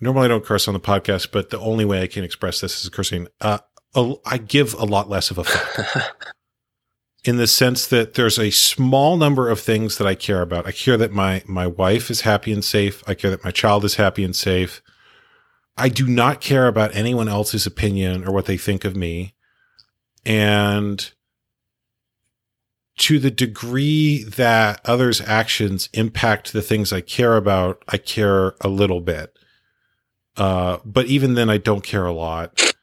normally 0.00 0.26
I 0.26 0.28
don't 0.28 0.44
curse 0.44 0.66
on 0.66 0.74
the 0.74 0.80
podcast, 0.80 1.30
but 1.30 1.50
the 1.50 1.58
only 1.58 1.84
way 1.84 2.02
I 2.02 2.06
can 2.06 2.24
express 2.24 2.60
this 2.60 2.82
is 2.82 2.88
cursing. 2.88 3.28
Uh, 3.40 3.58
a, 3.94 4.14
I 4.24 4.38
give 4.38 4.74
a 4.74 4.84
lot 4.84 5.08
less 5.08 5.30
of 5.30 5.38
a 5.38 5.44
fuck. 5.44 6.16
in 7.24 7.36
the 7.36 7.46
sense 7.46 7.86
that 7.86 8.14
there's 8.14 8.38
a 8.38 8.50
small 8.50 9.16
number 9.16 9.48
of 9.48 9.60
things 9.60 9.98
that 9.98 10.06
I 10.06 10.14
care 10.14 10.42
about. 10.42 10.66
I 10.66 10.72
care 10.72 10.96
that 10.96 11.12
my 11.12 11.42
my 11.46 11.66
wife 11.66 12.10
is 12.10 12.22
happy 12.22 12.52
and 12.52 12.64
safe. 12.64 13.02
I 13.06 13.14
care 13.14 13.30
that 13.30 13.44
my 13.44 13.50
child 13.50 13.84
is 13.84 13.96
happy 13.96 14.24
and 14.24 14.34
safe. 14.34 14.82
I 15.76 15.88
do 15.88 16.06
not 16.06 16.40
care 16.40 16.66
about 16.66 16.94
anyone 16.94 17.28
else's 17.28 17.66
opinion 17.66 18.26
or 18.26 18.32
what 18.32 18.46
they 18.46 18.56
think 18.56 18.84
of 18.84 18.96
me. 18.96 19.34
And 20.26 21.10
to 22.98 23.18
the 23.18 23.30
degree 23.30 24.24
that 24.24 24.80
others' 24.84 25.22
actions 25.22 25.88
impact 25.94 26.52
the 26.52 26.60
things 26.60 26.92
I 26.92 27.00
care 27.00 27.36
about, 27.36 27.82
I 27.88 27.96
care 27.96 28.54
a 28.60 28.68
little 28.68 29.00
bit. 29.00 29.32
Uh, 30.36 30.78
but 30.84 31.06
even 31.06 31.32
then, 31.34 31.48
I 31.48 31.56
don't 31.56 31.82
care 31.82 32.04
a 32.04 32.12
lot. 32.12 32.74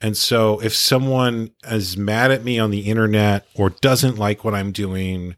And 0.00 0.16
so 0.16 0.60
if 0.60 0.74
someone 0.74 1.50
is 1.68 1.96
mad 1.96 2.30
at 2.30 2.44
me 2.44 2.58
on 2.58 2.70
the 2.70 2.80
internet 2.80 3.46
or 3.54 3.70
doesn't 3.70 4.18
like 4.18 4.44
what 4.44 4.54
I'm 4.54 4.72
doing 4.72 5.36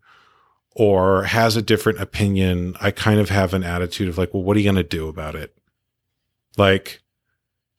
or 0.72 1.24
has 1.24 1.56
a 1.56 1.62
different 1.62 2.00
opinion, 2.00 2.76
I 2.80 2.90
kind 2.90 3.20
of 3.20 3.28
have 3.30 3.54
an 3.54 3.62
attitude 3.64 4.08
of 4.08 4.18
like, 4.18 4.34
well, 4.34 4.42
what 4.42 4.56
are 4.56 4.60
you 4.60 4.64
going 4.64 4.76
to 4.76 4.82
do 4.82 5.08
about 5.08 5.36
it? 5.36 5.56
Like 6.56 7.02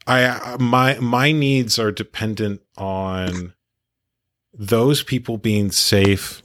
I 0.08 0.58
my 0.60 0.98
my 1.00 1.32
needs 1.32 1.78
are 1.78 1.92
dependent 1.92 2.62
on 2.78 3.54
those 4.54 5.04
people 5.04 5.38
being 5.38 5.72
safe 5.72 6.42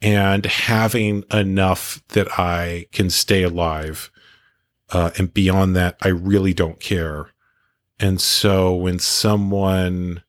and 0.00 0.44
having 0.46 1.24
enough 1.32 2.02
that 2.08 2.38
I 2.38 2.86
can 2.92 3.10
stay 3.10 3.42
alive. 3.42 4.10
Uh, 4.90 5.10
and 5.16 5.32
beyond 5.32 5.74
that, 5.74 5.96
I 6.02 6.08
really 6.08 6.54
don't 6.54 6.78
care. 6.78 7.30
And 7.98 8.20
so 8.20 8.74
when 8.74 8.98
someone 8.98 10.22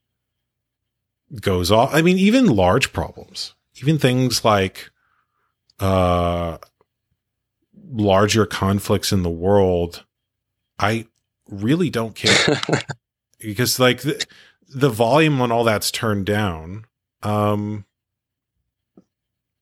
goes 1.41 1.71
off, 1.71 1.93
I 1.93 2.01
mean, 2.01 2.17
even 2.17 2.45
large 2.47 2.93
problems, 2.93 3.55
even 3.81 3.97
things 3.97 4.45
like 4.45 4.91
uh, 5.79 6.57
larger 7.91 8.45
conflicts 8.45 9.11
in 9.11 9.23
the 9.23 9.29
world, 9.29 10.05
I 10.79 11.07
really 11.49 11.89
don't 11.89 12.15
care 12.15 12.61
because 13.39 13.79
like 13.79 14.01
the, 14.01 14.23
the 14.67 14.89
volume 14.89 15.41
on 15.41 15.51
all 15.51 15.63
that's 15.63 15.91
turned 15.91 16.25
down. 16.25 16.85
Um, 17.23 17.85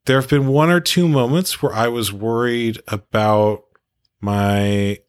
there 0.06 0.20
have 0.20 0.30
been 0.30 0.48
one 0.48 0.70
or 0.70 0.82
two 0.82 1.08
moments 1.08 1.62
where 1.62 1.74
I 1.74 1.88
was 1.88 2.12
worried 2.12 2.82
about 2.88 3.64
my 4.20 5.00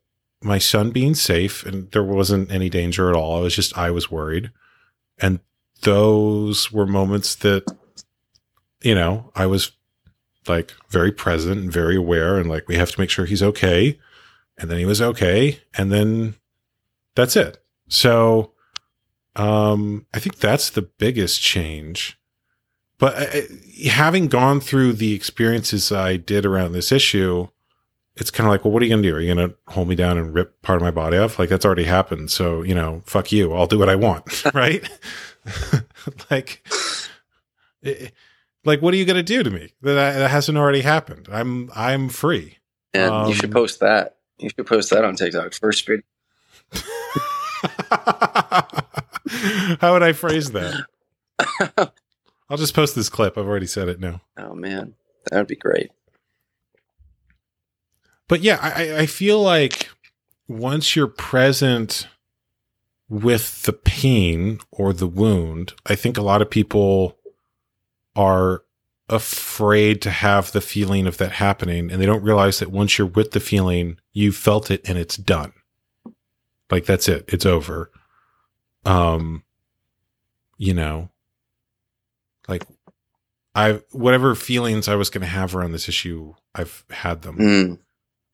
my 0.44 0.58
son 0.58 0.90
being 0.90 1.14
safe 1.14 1.64
and 1.64 1.90
there 1.92 2.04
wasn't 2.04 2.50
any 2.50 2.68
danger 2.68 3.08
at 3.08 3.16
all. 3.16 3.38
I 3.38 3.40
was 3.40 3.56
just, 3.56 3.76
I 3.76 3.90
was 3.90 4.10
worried. 4.10 4.50
And 5.18 5.40
those 5.80 6.70
were 6.70 6.86
moments 6.86 7.34
that, 7.36 7.64
you 8.82 8.94
know, 8.94 9.32
I 9.34 9.46
was 9.46 9.72
like 10.46 10.74
very 10.90 11.10
present 11.10 11.58
and 11.60 11.72
very 11.72 11.96
aware 11.96 12.36
and 12.38 12.48
like, 12.48 12.68
we 12.68 12.76
have 12.76 12.90
to 12.90 13.00
make 13.00 13.08
sure 13.08 13.24
he's 13.24 13.42
okay. 13.42 13.98
And 14.58 14.70
then 14.70 14.78
he 14.78 14.84
was 14.84 15.00
okay. 15.00 15.60
And 15.76 15.90
then 15.90 16.34
that's 17.14 17.36
it. 17.36 17.64
So, 17.88 18.52
um, 19.36 20.06
I 20.12 20.18
think 20.18 20.38
that's 20.38 20.70
the 20.70 20.82
biggest 20.82 21.40
change. 21.40 22.18
But 22.98 23.34
uh, 23.34 23.40
having 23.90 24.28
gone 24.28 24.60
through 24.60 24.92
the 24.94 25.14
experiences 25.14 25.90
I 25.90 26.16
did 26.16 26.46
around 26.46 26.72
this 26.72 26.92
issue, 26.92 27.48
it's 28.16 28.30
kind 28.30 28.46
of 28.46 28.52
like, 28.52 28.64
well, 28.64 28.72
what 28.72 28.82
are 28.82 28.86
you 28.86 28.92
going 28.92 29.02
to 29.02 29.08
do? 29.08 29.16
Are 29.16 29.20
you 29.20 29.34
going 29.34 29.48
to 29.48 29.56
hold 29.68 29.88
me 29.88 29.96
down 29.96 30.18
and 30.18 30.32
rip 30.32 30.60
part 30.62 30.76
of 30.76 30.82
my 30.82 30.90
body 30.90 31.16
off? 31.16 31.38
Like 31.38 31.48
that's 31.48 31.64
already 31.64 31.84
happened. 31.84 32.30
So, 32.30 32.62
you 32.62 32.74
know, 32.74 33.02
fuck 33.06 33.32
you. 33.32 33.52
I'll 33.52 33.66
do 33.66 33.78
what 33.78 33.88
I 33.88 33.96
want. 33.96 34.44
right. 34.54 34.88
like, 36.30 36.66
it, 37.82 38.12
like, 38.64 38.80
what 38.80 38.94
are 38.94 38.96
you 38.96 39.04
going 39.04 39.16
to 39.16 39.22
do 39.22 39.42
to 39.42 39.50
me 39.50 39.72
that, 39.82 39.94
that 39.94 40.30
hasn't 40.30 40.56
already 40.56 40.82
happened? 40.82 41.28
I'm, 41.30 41.70
I'm 41.74 42.08
free. 42.08 42.58
And 42.92 43.12
um, 43.12 43.28
you 43.28 43.34
should 43.34 43.46
um, 43.46 43.52
post 43.52 43.80
that. 43.80 44.16
You 44.38 44.50
should 44.50 44.66
post 44.66 44.90
that 44.90 45.04
on 45.04 45.16
TikTok. 45.16 45.52
First 45.54 45.86
video. 45.86 46.02
How 49.80 49.92
would 49.92 50.02
I 50.02 50.12
phrase 50.12 50.52
that? 50.52 50.86
I'll 52.48 52.56
just 52.56 52.74
post 52.74 52.94
this 52.94 53.08
clip. 53.08 53.36
I've 53.36 53.46
already 53.46 53.66
said 53.66 53.88
it 53.88 54.00
now. 54.00 54.20
Oh 54.36 54.54
man, 54.54 54.94
that 55.30 55.38
would 55.38 55.46
be 55.46 55.56
great. 55.56 55.90
But 58.28 58.42
yeah, 58.42 58.58
I, 58.60 59.00
I 59.00 59.06
feel 59.06 59.40
like 59.40 59.90
once 60.48 60.96
you're 60.96 61.06
present 61.06 62.08
with 63.08 63.62
the 63.62 63.72
pain 63.72 64.58
or 64.70 64.92
the 64.92 65.06
wound, 65.06 65.74
I 65.86 65.94
think 65.94 66.16
a 66.16 66.22
lot 66.22 66.42
of 66.42 66.50
people 66.50 67.18
are 68.16 68.62
afraid 69.08 70.00
to 70.02 70.10
have 70.10 70.52
the 70.52 70.60
feeling 70.60 71.06
of 71.06 71.18
that 71.18 71.32
happening 71.32 71.90
and 71.90 72.00
they 72.00 72.06
don't 72.06 72.22
realize 72.22 72.58
that 72.58 72.70
once 72.70 72.96
you're 72.96 73.06
with 73.06 73.32
the 73.32 73.40
feeling, 73.40 73.98
you 74.12 74.32
felt 74.32 74.70
it 74.70 74.88
and 74.88 74.96
it's 74.96 75.16
done. 75.16 75.52
Like 76.70 76.86
that's 76.86 77.08
it. 77.08 77.24
It's 77.28 77.44
over. 77.44 77.90
Um 78.86 79.44
you 80.56 80.72
know, 80.72 81.10
like 82.48 82.64
I 83.54 83.80
whatever 83.92 84.34
feelings 84.34 84.88
I 84.88 84.94
was 84.94 85.10
going 85.10 85.22
to 85.22 85.26
have 85.26 85.54
around 85.54 85.72
this 85.72 85.88
issue, 85.88 86.34
I've 86.54 86.84
had 86.90 87.22
them. 87.22 87.38
Mm. 87.38 87.78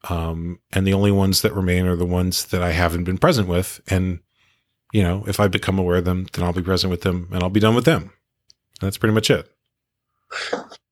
Um, 0.09 0.61
and 0.73 0.87
the 0.87 0.95
only 0.95 1.13
ones 1.13 1.43
that 1.43 1.53
remain 1.53 1.85
are 1.87 1.97
the 1.97 2.07
ones 2.07 2.47
that 2.47 2.63
I 2.63 2.71
haven't 2.71 3.05
been 3.05 3.19
present 3.19 3.49
with. 3.49 3.81
And, 3.89 4.21
you 4.93 5.03
know, 5.03 5.25
if 5.27 5.39
I 5.39 5.47
become 5.47 5.79
aware 5.79 5.99
of 5.99 6.07
them, 6.07 6.27
then 6.33 6.45
I'll 6.45 6.55
be 6.55 6.63
present 6.63 6.91
with 6.91 7.03
them 7.03 7.29
and 7.33 7.43
I'll 7.43 7.51
be 7.51 7.61
done 7.61 7.75
with 7.75 7.85
them. 7.85 8.13
That's 8.81 8.97
pretty 8.97 9.15
much 9.15 9.31
it. 9.31 9.51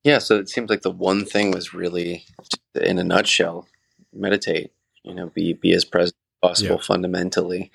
Yeah. 0.03 0.19
So 0.19 0.37
it 0.37 0.49
seems 0.49 0.69
like 0.69 0.83
the 0.83 0.91
one 0.91 1.25
thing 1.25 1.51
was 1.51 1.73
really, 1.73 2.25
in 2.79 2.99
a 2.99 3.03
nutshell, 3.03 3.67
meditate, 4.13 4.71
you 5.03 5.15
know, 5.15 5.27
be, 5.27 5.53
be 5.53 5.73
as 5.73 5.85
present 5.85 6.15
as 6.43 6.49
possible 6.49 6.75
yeah. 6.75 6.85
fundamentally 6.85 7.71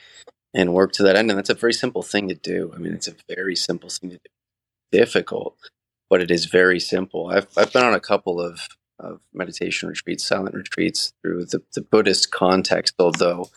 and 0.54 0.72
work 0.72 0.92
to 0.92 1.02
that 1.02 1.16
end. 1.16 1.30
And 1.30 1.38
that's 1.38 1.50
a 1.50 1.54
very 1.54 1.72
simple 1.72 2.02
thing 2.02 2.28
to 2.28 2.34
do. 2.34 2.72
I 2.74 2.78
mean, 2.78 2.92
it's 2.92 3.08
a 3.08 3.16
very 3.28 3.56
simple 3.56 3.90
thing 3.90 4.10
to 4.10 4.16
do. 4.16 4.30
Difficult, 4.92 5.56
but 6.08 6.20
it 6.20 6.30
is 6.30 6.44
very 6.44 6.78
simple. 6.78 7.26
I've, 7.26 7.48
I've 7.56 7.72
been 7.72 7.82
on 7.82 7.94
a 7.94 7.98
couple 7.98 8.40
of 8.40 8.68
of 8.98 9.20
meditation 9.32 9.88
retreats, 9.88 10.24
silent 10.24 10.54
retreats 10.54 11.12
through 11.22 11.46
the, 11.46 11.62
the 11.74 11.80
Buddhist 11.80 12.30
context, 12.30 12.94
although 12.98 13.48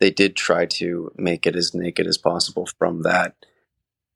they 0.00 0.10
did 0.10 0.36
try 0.36 0.66
to 0.66 1.12
make 1.16 1.46
it 1.46 1.56
as 1.56 1.74
naked 1.74 2.06
as 2.06 2.18
possible 2.18 2.66
from 2.78 3.02
that 3.02 3.34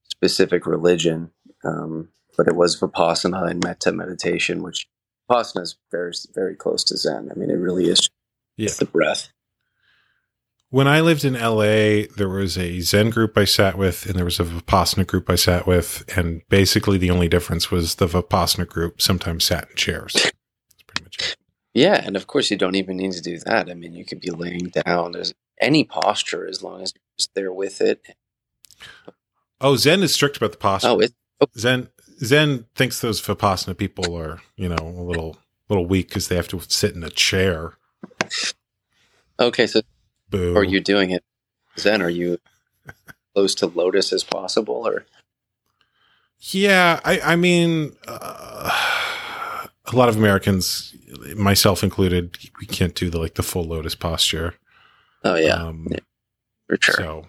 specific 0.04 0.66
religion. 0.66 1.30
Um, 1.64 2.08
but 2.36 2.48
it 2.48 2.56
was 2.56 2.80
Vipassana 2.80 3.50
and 3.50 3.62
Metta 3.62 3.92
meditation, 3.92 4.62
which 4.62 4.88
Vipassana 5.30 5.62
is 5.62 5.76
very, 5.90 6.12
very 6.34 6.54
close 6.54 6.84
to 6.84 6.96
Zen. 6.96 7.28
I 7.30 7.38
mean, 7.38 7.50
it 7.50 7.54
really 7.54 7.88
is 7.88 8.08
yeah. 8.56 8.70
the 8.78 8.86
breath. 8.86 9.28
When 10.70 10.88
I 10.88 11.02
lived 11.02 11.26
in 11.26 11.34
LA, 11.34 12.06
there 12.16 12.30
was 12.30 12.56
a 12.56 12.80
Zen 12.80 13.10
group 13.10 13.36
I 13.36 13.44
sat 13.44 13.76
with, 13.76 14.06
and 14.06 14.14
there 14.14 14.24
was 14.24 14.40
a 14.40 14.44
Vipassana 14.44 15.06
group 15.06 15.28
I 15.28 15.34
sat 15.34 15.66
with. 15.66 16.02
And 16.16 16.40
basically, 16.48 16.96
the 16.96 17.10
only 17.10 17.28
difference 17.28 17.70
was 17.70 17.96
the 17.96 18.06
Vipassana 18.06 18.66
group 18.66 19.02
sometimes 19.02 19.44
sat 19.44 19.68
in 19.68 19.76
chairs 19.76 20.14
pretty 20.14 20.20
much 20.22 20.26
it. 20.26 20.41
Yeah, 21.74 22.02
and 22.04 22.16
of 22.16 22.26
course 22.26 22.50
you 22.50 22.56
don't 22.56 22.74
even 22.74 22.98
need 22.98 23.12
to 23.12 23.22
do 23.22 23.38
that. 23.40 23.70
I 23.70 23.74
mean, 23.74 23.94
you 23.94 24.04
could 24.04 24.20
be 24.20 24.30
laying 24.30 24.68
down. 24.84 25.12
There's 25.12 25.32
any 25.58 25.84
posture 25.84 26.46
as 26.46 26.62
long 26.62 26.82
as 26.82 26.92
you're 26.94 27.02
just 27.18 27.34
there 27.34 27.52
with 27.52 27.80
it. 27.80 28.04
Oh, 29.60 29.76
Zen 29.76 30.02
is 30.02 30.12
strict 30.12 30.36
about 30.36 30.52
the 30.52 30.58
posture. 30.58 30.88
Oh, 30.88 30.98
it, 31.00 31.12
oh. 31.40 31.46
Zen 31.56 31.88
Zen 32.18 32.66
thinks 32.74 33.00
those 33.00 33.22
Vipassana 33.22 33.76
people 33.76 34.16
are, 34.16 34.40
you 34.56 34.68
know, 34.68 34.76
a 34.76 35.02
little 35.02 35.38
little 35.68 35.86
weak 35.86 36.08
because 36.08 36.28
they 36.28 36.36
have 36.36 36.48
to 36.48 36.60
sit 36.60 36.94
in 36.94 37.02
a 37.02 37.10
chair. 37.10 37.74
Okay, 39.40 39.66
so 39.66 39.80
Boo. 40.28 40.54
are 40.56 40.64
you 40.64 40.80
doing 40.80 41.10
it 41.10 41.24
Zen? 41.78 42.02
Are 42.02 42.10
you 42.10 42.38
close 43.34 43.54
to 43.56 43.66
lotus 43.66 44.12
as 44.12 44.24
possible, 44.24 44.86
or? 44.86 45.06
Yeah, 46.40 47.00
I, 47.04 47.20
I 47.20 47.36
mean. 47.36 47.96
Uh, 48.06 48.98
a 49.92 49.96
lot 49.96 50.08
of 50.08 50.16
Americans, 50.16 50.94
myself 51.36 51.82
included, 51.82 52.38
we 52.60 52.66
can't 52.66 52.94
do 52.94 53.10
the 53.10 53.18
like 53.18 53.34
the 53.34 53.42
full 53.42 53.64
lotus 53.64 53.94
posture. 53.94 54.54
Oh 55.24 55.36
yeah, 55.36 55.54
um, 55.54 55.86
yeah 55.90 55.98
for 56.68 56.78
sure. 56.80 56.94
So 56.94 57.26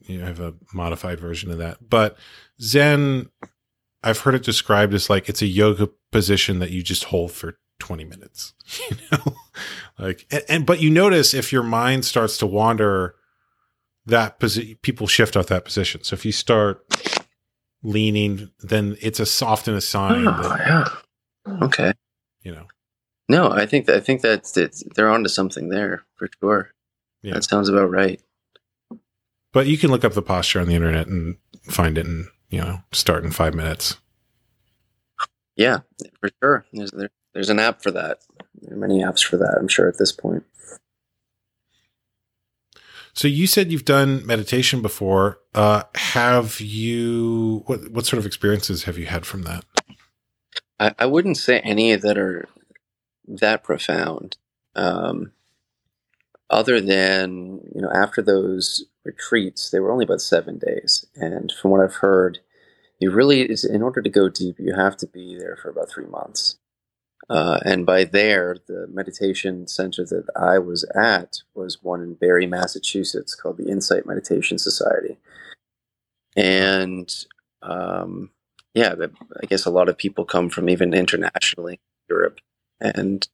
you 0.00 0.18
know, 0.18 0.24
I 0.24 0.28
have 0.28 0.40
a 0.40 0.54
modified 0.72 1.20
version 1.20 1.50
of 1.50 1.58
that. 1.58 1.88
But 1.88 2.16
Zen, 2.60 3.28
I've 4.02 4.20
heard 4.20 4.34
it 4.34 4.42
described 4.42 4.94
as 4.94 5.10
like 5.10 5.28
it's 5.28 5.42
a 5.42 5.46
yoga 5.46 5.90
position 6.12 6.58
that 6.60 6.70
you 6.70 6.82
just 6.82 7.04
hold 7.04 7.32
for 7.32 7.58
20 7.80 8.04
minutes. 8.04 8.54
You 8.90 8.96
know, 9.10 9.34
like 9.98 10.26
and, 10.30 10.44
and 10.48 10.66
but 10.66 10.80
you 10.80 10.90
notice 10.90 11.32
if 11.32 11.52
your 11.52 11.62
mind 11.62 12.04
starts 12.04 12.36
to 12.38 12.46
wander, 12.46 13.14
that 14.04 14.38
position 14.38 14.76
people 14.82 15.06
shift 15.06 15.36
off 15.36 15.46
that 15.46 15.64
position. 15.64 16.04
So 16.04 16.14
if 16.14 16.26
you 16.26 16.32
start 16.32 16.84
leaning, 17.82 18.50
then 18.60 18.96
it's 19.00 19.20
a 19.20 19.44
often 19.44 19.74
a 19.74 19.80
sign. 19.80 20.28
Oh, 20.28 20.42
that, 20.42 20.60
yeah 20.66 20.88
Okay. 21.62 21.92
You 22.42 22.52
know. 22.52 22.66
No, 23.28 23.50
I 23.50 23.66
think 23.66 23.86
that, 23.86 23.96
I 23.96 24.00
think 24.00 24.22
that 24.22 24.84
they're 24.94 25.10
onto 25.10 25.28
something 25.28 25.68
there 25.68 26.04
for 26.16 26.28
sure. 26.40 26.70
Yeah. 27.22 27.34
That 27.34 27.44
sounds 27.44 27.68
about 27.68 27.90
right. 27.90 28.20
But 29.52 29.66
you 29.66 29.76
can 29.76 29.90
look 29.90 30.04
up 30.04 30.14
the 30.14 30.22
posture 30.22 30.60
on 30.60 30.68
the 30.68 30.74
internet 30.74 31.08
and 31.08 31.36
find 31.62 31.98
it 31.98 32.06
and, 32.06 32.28
you 32.48 32.60
know, 32.60 32.80
start 32.92 33.24
in 33.24 33.30
5 33.30 33.54
minutes. 33.54 33.98
Yeah, 35.56 35.80
for 36.20 36.30
sure. 36.40 36.64
There's 36.72 36.92
there, 36.92 37.10
there's 37.34 37.50
an 37.50 37.58
app 37.58 37.82
for 37.82 37.90
that. 37.90 38.20
There 38.62 38.74
are 38.74 38.80
many 38.80 39.02
apps 39.02 39.24
for 39.24 39.36
that, 39.36 39.56
I'm 39.58 39.68
sure 39.68 39.88
at 39.88 39.98
this 39.98 40.12
point. 40.12 40.44
So 43.12 43.26
you 43.26 43.48
said 43.48 43.72
you've 43.72 43.84
done 43.84 44.24
meditation 44.24 44.80
before. 44.80 45.40
Uh, 45.52 45.82
have 45.96 46.60
you 46.60 47.64
what 47.66 47.90
what 47.90 48.06
sort 48.06 48.18
of 48.18 48.26
experiences 48.26 48.84
have 48.84 48.96
you 48.96 49.06
had 49.06 49.26
from 49.26 49.42
that? 49.42 49.64
I, 50.80 50.94
I 50.98 51.06
wouldn't 51.06 51.36
say 51.36 51.60
any 51.60 51.94
that 51.96 52.18
are 52.18 52.48
that 53.26 53.62
profound. 53.62 54.36
Um, 54.74 55.32
other 56.50 56.80
than 56.80 57.60
you 57.74 57.82
know, 57.82 57.90
after 57.94 58.22
those 58.22 58.84
retreats, 59.04 59.70
they 59.70 59.80
were 59.80 59.92
only 59.92 60.04
about 60.04 60.20
seven 60.20 60.58
days, 60.58 61.06
and 61.14 61.52
from 61.52 61.70
what 61.70 61.82
I've 61.82 61.96
heard, 61.96 62.40
you 62.98 63.10
really 63.10 63.42
is 63.42 63.64
in 63.64 63.82
order 63.82 64.02
to 64.02 64.10
go 64.10 64.28
deep, 64.28 64.56
you 64.58 64.74
have 64.74 64.96
to 64.98 65.06
be 65.06 65.36
there 65.38 65.58
for 65.60 65.70
about 65.70 65.90
three 65.90 66.06
months. 66.06 66.56
Uh, 67.28 67.58
and 67.64 67.84
by 67.84 68.04
there, 68.04 68.56
the 68.68 68.86
meditation 68.90 69.66
center 69.68 70.04
that 70.04 70.26
I 70.34 70.58
was 70.58 70.84
at 70.94 71.38
was 71.54 71.82
one 71.82 72.02
in 72.02 72.14
Barre, 72.14 72.46
Massachusetts, 72.46 73.34
called 73.34 73.58
the 73.58 73.68
Insight 73.68 74.06
Meditation 74.06 74.58
Society. 74.58 75.18
And 76.36 77.14
um, 77.62 78.30
yeah, 78.74 78.94
I 79.42 79.46
guess 79.46 79.66
a 79.66 79.70
lot 79.70 79.88
of 79.88 79.98
people 79.98 80.24
come 80.24 80.50
from 80.50 80.68
even 80.68 80.94
internationally, 80.94 81.80
Europe, 82.08 82.40
and 82.80 83.26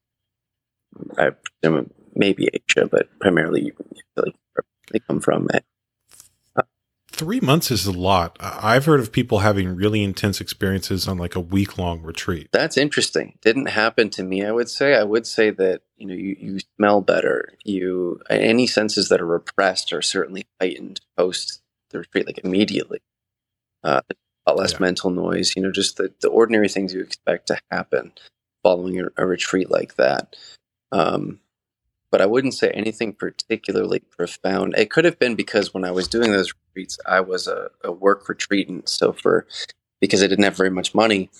I 1.19 1.31
presume 1.31 1.91
maybe 2.15 2.49
Asia, 2.53 2.87
but 2.87 3.09
primarily 3.19 3.73
they 4.93 4.99
come 5.01 5.21
from. 5.21 5.49
Three 7.11 7.39
months 7.39 7.71
is 7.71 7.87
a 7.87 7.93
lot. 7.93 8.37
I've 8.41 8.87
heard 8.87 8.99
of 8.99 9.13
people 9.13 9.39
having 9.39 9.77
really 9.77 10.03
intense 10.03 10.41
experiences 10.41 11.07
on 11.07 11.17
like 11.17 11.37
a 11.37 11.41
week 11.41 11.79
long 11.79 12.03
retreat. 12.03 12.49
That's 12.53 12.77
interesting. 12.77 13.39
Didn't 13.41 13.67
happen 13.67 14.11
to 14.11 14.25
me. 14.25 14.45
I 14.45 14.51
would 14.51 14.69
say. 14.69 14.97
I 14.97 15.05
would 15.05 15.25
say 15.25 15.51
that 15.51 15.83
you 15.97 16.09
know 16.09 16.15
you, 16.15 16.37
you 16.41 16.59
smell 16.77 17.03
better. 17.03 17.53
You 17.63 18.21
any 18.29 18.67
senses 18.67 19.11
that 19.11 19.21
are 19.21 19.27
repressed 19.27 19.93
are 19.93 20.03
certainly 20.03 20.47
heightened 20.61 21.03
post 21.17 21.63
the 21.91 22.01
retreat, 22.01 22.27
like 22.27 22.41
immediately. 22.43 23.01
Uh, 23.85 24.01
lot 24.51 24.59
less 24.59 24.73
yeah. 24.73 24.81
mental 24.81 25.11
noise, 25.11 25.55
you 25.57 25.63
know, 25.63 25.73
just 25.73 25.97
the, 25.97 26.13
the 26.21 26.29
ordinary 26.29 26.69
things 26.69 26.93
you 26.93 27.01
expect 27.01 27.49
to 27.49 27.59
happen 27.71 28.13
following 28.63 29.01
a, 29.01 29.05
a 29.17 29.27
retreat 29.27 29.71
like 29.71 29.97
that. 29.97 30.37
Um, 30.93 31.41
but 32.11 32.21
I 32.21 32.27
wouldn't 32.27 32.55
say 32.55 32.71
anything 32.71 33.13
particularly 33.13 33.99
profound. 33.99 34.75
It 34.77 34.91
could 34.91 35.05
have 35.05 35.19
been 35.19 35.35
because 35.35 35.75
when 35.75 35.85
I 35.85 35.91
was 35.91 36.07
doing 36.07 36.31
those 36.31 36.53
retreats, 36.69 36.99
I 37.07 37.21
was 37.21 37.49
a, 37.49 37.71
a 37.83 37.91
work 37.91 38.29
retreatant. 38.29 38.89
So 38.89 39.13
for 39.13 39.47
because 40.01 40.23
I 40.23 40.29
didn't 40.29 40.45
have 40.45 40.57
very 40.57 40.71
much 40.71 40.95
money, 40.95 41.31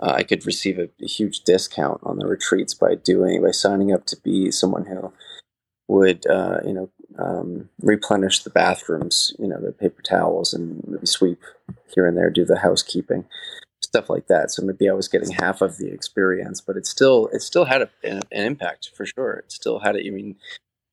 uh, 0.00 0.10
I 0.10 0.24
could 0.24 0.44
receive 0.44 0.78
a, 0.78 0.88
a, 1.00 1.06
huge 1.06 1.42
discount 1.42 2.00
on 2.02 2.18
the 2.18 2.26
retreats 2.26 2.74
by 2.74 2.96
doing 2.96 3.42
by 3.42 3.52
signing 3.52 3.92
up 3.92 4.06
to 4.06 4.16
be 4.24 4.50
someone 4.50 4.86
who 4.86 5.12
would 5.86 6.26
uh, 6.26 6.58
you 6.64 6.72
know 6.72 6.90
um, 7.18 7.68
replenish 7.80 8.42
the 8.42 8.50
bathrooms, 8.50 9.34
you 9.38 9.46
know, 9.46 9.60
the 9.60 9.72
paper 9.72 10.02
towels, 10.02 10.54
and 10.54 10.82
maybe 10.86 11.06
sweep 11.06 11.42
here 11.94 12.06
and 12.06 12.16
there, 12.16 12.30
do 12.30 12.44
the 12.44 12.58
housekeeping, 12.58 13.24
stuff 13.82 14.10
like 14.10 14.26
that. 14.28 14.50
So 14.50 14.62
maybe 14.62 14.88
I 14.88 14.92
was 14.92 15.08
getting 15.08 15.30
half 15.30 15.60
of 15.60 15.78
the 15.78 15.92
experience, 15.92 16.60
but 16.60 16.76
it 16.76 16.86
still 16.86 17.28
it 17.32 17.42
still 17.42 17.64
had 17.64 17.82
a, 17.82 17.90
an, 18.02 18.20
an 18.32 18.44
impact 18.44 18.90
for 18.96 19.06
sure. 19.06 19.34
It 19.34 19.52
still 19.52 19.80
had 19.80 19.96
it. 19.96 20.06
I 20.06 20.10
mean, 20.10 20.36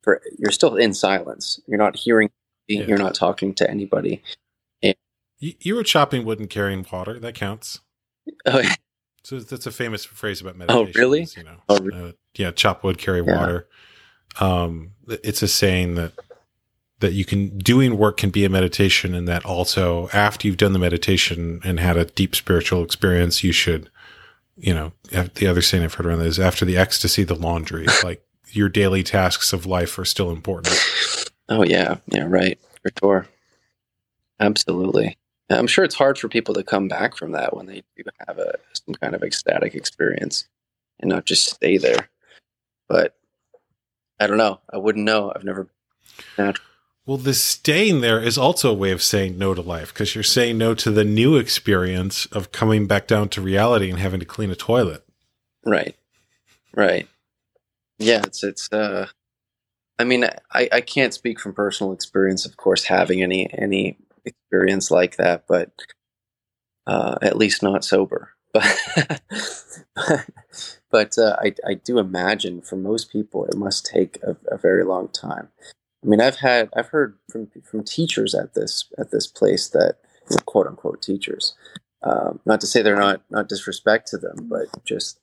for 0.04 0.22
you're 0.38 0.52
still 0.52 0.76
in 0.76 0.94
silence. 0.94 1.60
You're 1.68 1.78
not 1.78 1.96
hearing. 1.96 2.30
Yeah. 2.68 2.84
You're 2.84 2.98
not 2.98 3.16
talking 3.16 3.54
to 3.56 3.70
anybody. 3.70 4.24
And, 4.82 4.96
you, 5.40 5.56
you 5.60 5.76
were 5.76 5.84
chopping 5.84 6.24
wood 6.24 6.40
and 6.40 6.50
carrying 6.50 6.86
water. 6.90 7.20
That 7.20 7.36
counts. 7.36 7.82
Oh, 8.46 8.60
yeah. 8.60 8.76
So 9.24 9.40
that's 9.40 9.68
a 9.68 9.72
famous 9.72 10.06
phrase 10.06 10.40
about 10.40 10.56
meditation. 10.56 10.94
Oh, 10.96 11.00
really? 11.00 11.28
You 11.36 11.44
know, 11.44 11.58
oh, 11.68 11.80
really? 11.80 12.10
Uh, 12.10 12.12
yeah, 12.36 12.52
chop 12.52 12.84
wood, 12.84 12.98
carry 12.98 13.22
yeah. 13.26 13.38
water. 13.38 13.68
Um, 14.40 14.92
it's 15.08 15.42
a 15.42 15.48
saying 15.48 15.96
that 15.96 16.14
that 17.00 17.14
you 17.14 17.26
can 17.26 17.58
doing 17.58 17.98
work 17.98 18.18
can 18.18 18.30
be 18.30 18.46
a 18.46 18.50
meditation, 18.50 19.14
and 19.14 19.28
that 19.28 19.46
also 19.46 20.08
after 20.14 20.48
you've 20.48 20.58
done 20.58 20.74
the 20.74 20.80
meditation 20.80 21.60
and 21.64 21.80
had 21.80 21.98
a 21.98 22.06
deep 22.06 22.36
spiritual 22.36 22.84
experience, 22.84 23.44
you 23.44 23.52
should, 23.52 23.90
you 24.56 24.74
know, 24.74 24.94
the 25.36 25.48
other 25.48 25.62
saying 25.62 25.84
I've 25.84 25.96
heard 25.96 26.06
around 26.06 26.20
that 26.20 26.28
is 26.28 26.40
after 26.40 26.64
the 26.64 26.78
ecstasy, 26.78 27.24
the 27.24 27.36
laundry. 27.36 27.88
like 28.04 28.24
your 28.52 28.70
daily 28.70 29.04
tasks 29.04 29.52
of 29.54 29.66
life 29.66 29.98
are 29.98 30.06
still 30.06 30.32
important. 30.32 30.80
Oh 31.50 31.64
yeah, 31.64 31.98
yeah, 32.08 32.26
right, 32.28 32.60
for 32.82 32.92
sure, 33.00 33.28
absolutely. 34.40 35.18
I'm 35.50 35.68
sure 35.68 35.84
it's 35.84 35.96
hard 35.96 36.18
for 36.18 36.30
people 36.30 36.54
to 36.54 36.64
come 36.64 36.88
back 36.88 37.18
from 37.18 37.32
that 37.34 37.56
when 37.56 37.66
they 37.66 37.84
do 37.98 38.04
have 38.28 38.38
a 38.38 38.56
some 38.74 38.96
kind 38.96 39.16
of 39.16 39.24
ecstatic 39.24 39.76
experience 39.76 40.48
and 41.00 41.10
not 41.10 41.26
just 41.26 41.50
stay 41.50 41.78
there. 41.78 42.10
But 42.88 43.16
I 44.22 44.28
don't 44.28 44.38
know. 44.38 44.60
I 44.72 44.78
wouldn't 44.78 45.04
know. 45.04 45.34
I've 45.36 45.44
never. 45.44 45.68
Well, 47.08 47.18
the 47.18 47.34
staying 47.34 48.02
there 48.02 48.22
is 48.22 48.38
also 48.38 48.70
a 48.70 48.76
way 48.76 48.92
of 48.92 49.02
saying 49.02 49.36
no 49.36 49.56
to 49.56 49.62
life 49.62 49.92
because 49.92 50.14
you're 50.14 50.24
saying 50.24 50.60
no 50.60 50.76
to 50.76 50.92
the 50.92 51.04
new 51.04 51.38
experience 51.38 52.28
of 52.28 52.52
coming 52.52 52.86
back 52.86 53.08
down 53.08 53.30
to 53.30 53.42
reality 53.42 53.90
and 53.90 53.98
having 53.98 54.20
to 54.20 54.26
clean 54.28 54.52
a 54.52 54.56
toilet. 54.56 55.04
Right. 55.66 55.96
Right. 56.76 57.08
Yeah, 57.98 58.22
it's 58.24 58.44
it's 58.44 58.72
uh 58.72 59.08
I 59.98 60.04
mean 60.04 60.26
I, 60.54 60.70
I 60.72 60.82
can't 60.82 61.16
speak 61.16 61.40
from 61.40 61.54
personal 61.54 61.92
experience, 61.92 62.46
of 62.46 62.58
course, 62.58 62.84
having 62.84 63.24
any 63.24 63.52
any 63.52 63.98
experience 64.24 64.92
like 64.92 65.18
that, 65.18 65.46
but 65.48 65.72
uh 66.86 67.16
at 67.24 67.38
least 67.38 67.64
not 67.64 67.84
sober. 67.84 68.34
But 68.54 69.22
but 69.96 70.26
uh, 71.18 71.36
I, 71.40 71.56
I 71.68 71.74
do 71.74 71.98
imagine 71.98 72.62
for 72.62 72.76
most 72.76 73.12
people 73.12 73.46
it 73.46 73.56
must 73.56 73.86
take 73.86 74.20
a, 74.24 74.36
a, 74.48 74.58
very 74.58 74.84
long 74.84 75.08
time. 75.08 75.50
I 76.04 76.08
mean, 76.08 76.22
I've 76.22 76.38
had 76.38 76.70
I've 76.76 76.90
heard 76.90 77.18
from 77.30 77.50
from 77.64 77.84
teachers 77.84 78.36
at 78.36 78.54
this 78.54 78.86
at 78.98 79.12
this 79.12 79.28
place 79.28 79.70
that 79.70 79.98
quote 80.46 80.68
unquote 80.68 81.02
teachers. 81.02 81.54
Um, 82.04 82.40
not 82.46 82.62
to 82.62 82.68
say 82.68 82.82
they're 82.82 82.96
not 82.96 83.22
not 83.30 83.50
disrespect 83.50 84.08
to 84.10 84.18
them, 84.18 84.48
but 84.50 84.68
just 84.84 85.20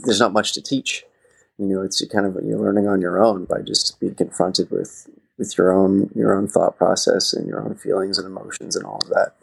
there's 0.00 0.20
not 0.20 0.32
much 0.32 0.52
to 0.54 0.62
teach. 0.62 1.04
You 1.58 1.66
know, 1.66 1.82
it's 1.82 2.04
kind 2.06 2.26
of 2.26 2.36
you're 2.44 2.58
learning 2.58 2.88
on 2.88 3.00
your 3.00 3.22
own 3.22 3.44
by 3.44 3.60
just 3.60 4.00
being 4.00 4.14
confronted 4.14 4.70
with 4.70 5.08
with 5.38 5.56
your 5.56 5.72
own 5.72 6.10
your 6.14 6.36
own 6.36 6.48
thought 6.48 6.76
process 6.76 7.32
and 7.32 7.46
your 7.46 7.62
own 7.62 7.74
feelings 7.74 8.18
and 8.18 8.26
emotions 8.26 8.76
and 8.76 8.84
all 8.84 9.00
of 9.02 9.10
that. 9.10 9.34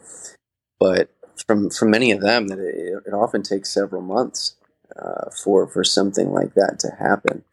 But 0.80 1.10
from 1.46 1.70
from 1.70 1.90
many 1.90 2.10
of 2.10 2.20
them, 2.20 2.48
that 2.48 2.58
it, 2.58 3.02
it 3.06 3.14
often 3.14 3.42
takes 3.42 3.72
several 3.72 4.02
months 4.02 4.54
uh, 4.96 5.30
for 5.42 5.66
for 5.66 5.84
something 5.84 6.32
like 6.32 6.54
that 6.54 6.78
to 6.80 6.90
happen. 6.98 7.44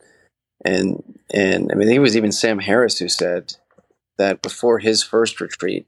And 0.64 1.04
and 1.34 1.72
I 1.72 1.76
mean, 1.76 1.88
I 1.88 1.92
think 1.92 1.98
it 1.98 2.02
was 2.02 2.18
even 2.18 2.32
Sam 2.32 2.60
Harris 2.60 3.00
who 3.00 3.10
said 3.10 3.56
that 4.18 4.42
before 4.42 4.80
his 4.80 5.04
first 5.04 5.42
retreat, 5.42 5.86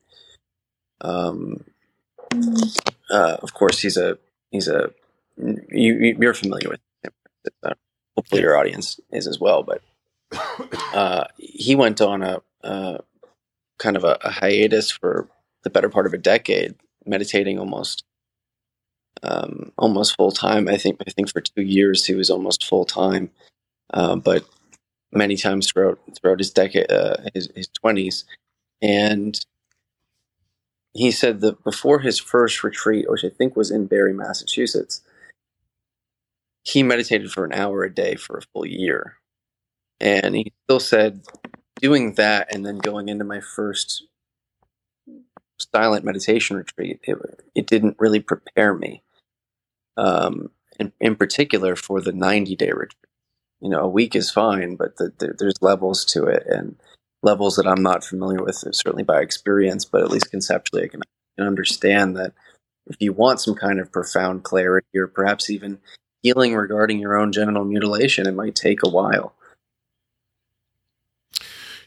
um, 1.02 1.64
uh, 3.10 3.38
of 3.42 3.54
course, 3.54 3.80
he's 3.80 3.98
a 3.98 4.18
he's 4.52 4.68
a 4.68 4.92
you, 5.38 6.16
you're 6.20 6.34
familiar 6.34 6.70
with 6.70 6.80
him. 7.04 7.74
Hopefully, 8.16 8.42
your 8.42 8.58
audience 8.58 9.00
is 9.12 9.28
as 9.28 9.40
well. 9.40 9.64
But 9.64 9.82
uh, 10.94 11.26
he 11.38 11.76
went 11.76 12.02
on 12.02 12.24
a 12.24 12.42
uh, 12.64 12.98
kind 13.78 13.96
of 13.96 14.04
a, 14.04 14.18
a, 14.22 14.32
hiatus 14.32 14.92
for 14.92 15.30
the 15.64 15.70
better 15.70 15.90
part 15.90 16.08
of 16.08 16.14
a 16.14 16.18
decade, 16.18 16.76
meditating 17.06 17.60
almost 17.60 18.04
um, 19.24 19.72
almost 19.78 20.16
full 20.16 20.32
time. 20.32 20.68
I 20.68 20.78
think 20.78 21.02
I 21.08 21.12
think 21.12 21.32
for 21.32 21.42
two 21.42 21.62
years 21.62 22.06
he 22.06 22.16
was 22.16 22.30
almost 22.30 22.66
full 22.66 22.86
time, 22.86 23.30
uh, 23.94 24.16
but 24.16 24.46
many 25.12 25.38
times 25.38 25.72
throughout 25.72 26.00
throughout 26.16 26.40
his 26.40 26.52
decade, 26.52 26.92
uh, 26.92 27.18
his 27.34 27.70
twenties, 27.80 28.26
and 28.82 29.40
he 30.94 31.12
said 31.12 31.42
that 31.42 31.64
before 31.64 32.00
his 32.00 32.20
first 32.20 32.64
retreat, 32.64 33.10
which 33.10 33.24
I 33.24 33.30
think 33.30 33.56
was 33.56 33.72
in 33.72 33.88
Barre, 33.88 34.14
Massachusetts, 34.14 35.02
he 36.64 36.84
meditated 36.84 37.32
for 37.32 37.46
an 37.46 37.54
hour 37.54 37.84
a 37.84 37.94
day 37.94 38.16
for 38.16 38.38
a 38.38 38.42
full 38.54 38.66
year, 38.66 39.18
and 40.00 40.36
he 40.36 40.54
still 40.66 40.80
said 40.80 41.22
doing 41.82 42.14
that 42.14 42.54
and 42.54 42.66
then 42.66 42.78
going 42.78 43.10
into 43.10 43.24
my 43.24 43.40
first 43.40 44.04
silent 45.60 46.06
meditation 46.06 46.58
retreat, 46.58 47.00
it, 47.04 47.18
it 47.56 47.68
didn't 47.68 47.96
really 48.00 48.20
prepare 48.20 48.74
me 48.74 49.04
um, 49.98 50.50
in, 50.80 50.92
in 51.00 51.16
particular 51.16 51.76
for 51.76 52.02
the 52.02 52.14
90 52.14 52.56
day 52.56 52.72
retreat. 52.72 52.94
You 53.60 53.70
know, 53.70 53.82
a 53.82 53.90
week 53.90 54.16
is 54.16 54.30
fine, 54.30 54.76
but 54.76 54.98
the, 54.98 55.12
the, 55.18 55.34
there's 55.38 55.62
levels 55.62 56.06
to 56.06 56.26
it 56.26 56.46
and 56.48 56.76
levels 57.24 57.56
that 57.56 57.68
I'm 57.68 57.82
not 57.82 58.04
familiar 58.04 58.44
with, 58.44 58.56
certainly 58.56 59.04
by 59.04 59.22
experience, 59.22 59.84
but 59.84 60.02
at 60.02 60.12
least 60.12 60.30
conceptually, 60.30 60.84
I 60.84 60.88
can, 60.88 61.02
I 61.02 61.42
can 61.42 61.48
understand 61.48 62.16
that 62.18 62.34
if 62.86 62.98
you 63.00 63.14
want 63.14 63.42
some 63.42 63.56
kind 63.56 63.80
of 63.80 63.92
profound 63.92 64.44
clarity 64.44 64.88
or 64.96 65.08
perhaps 65.08 65.50
even 65.50 65.80
healing 66.22 66.56
regarding 66.56 67.00
your 67.00 67.18
own 67.18 67.32
genital 67.32 67.66
mutilation, 67.66 68.28
it 68.28 68.34
might 68.34 68.56
take 68.56 68.84
a 68.84 68.90
while. 68.90 69.34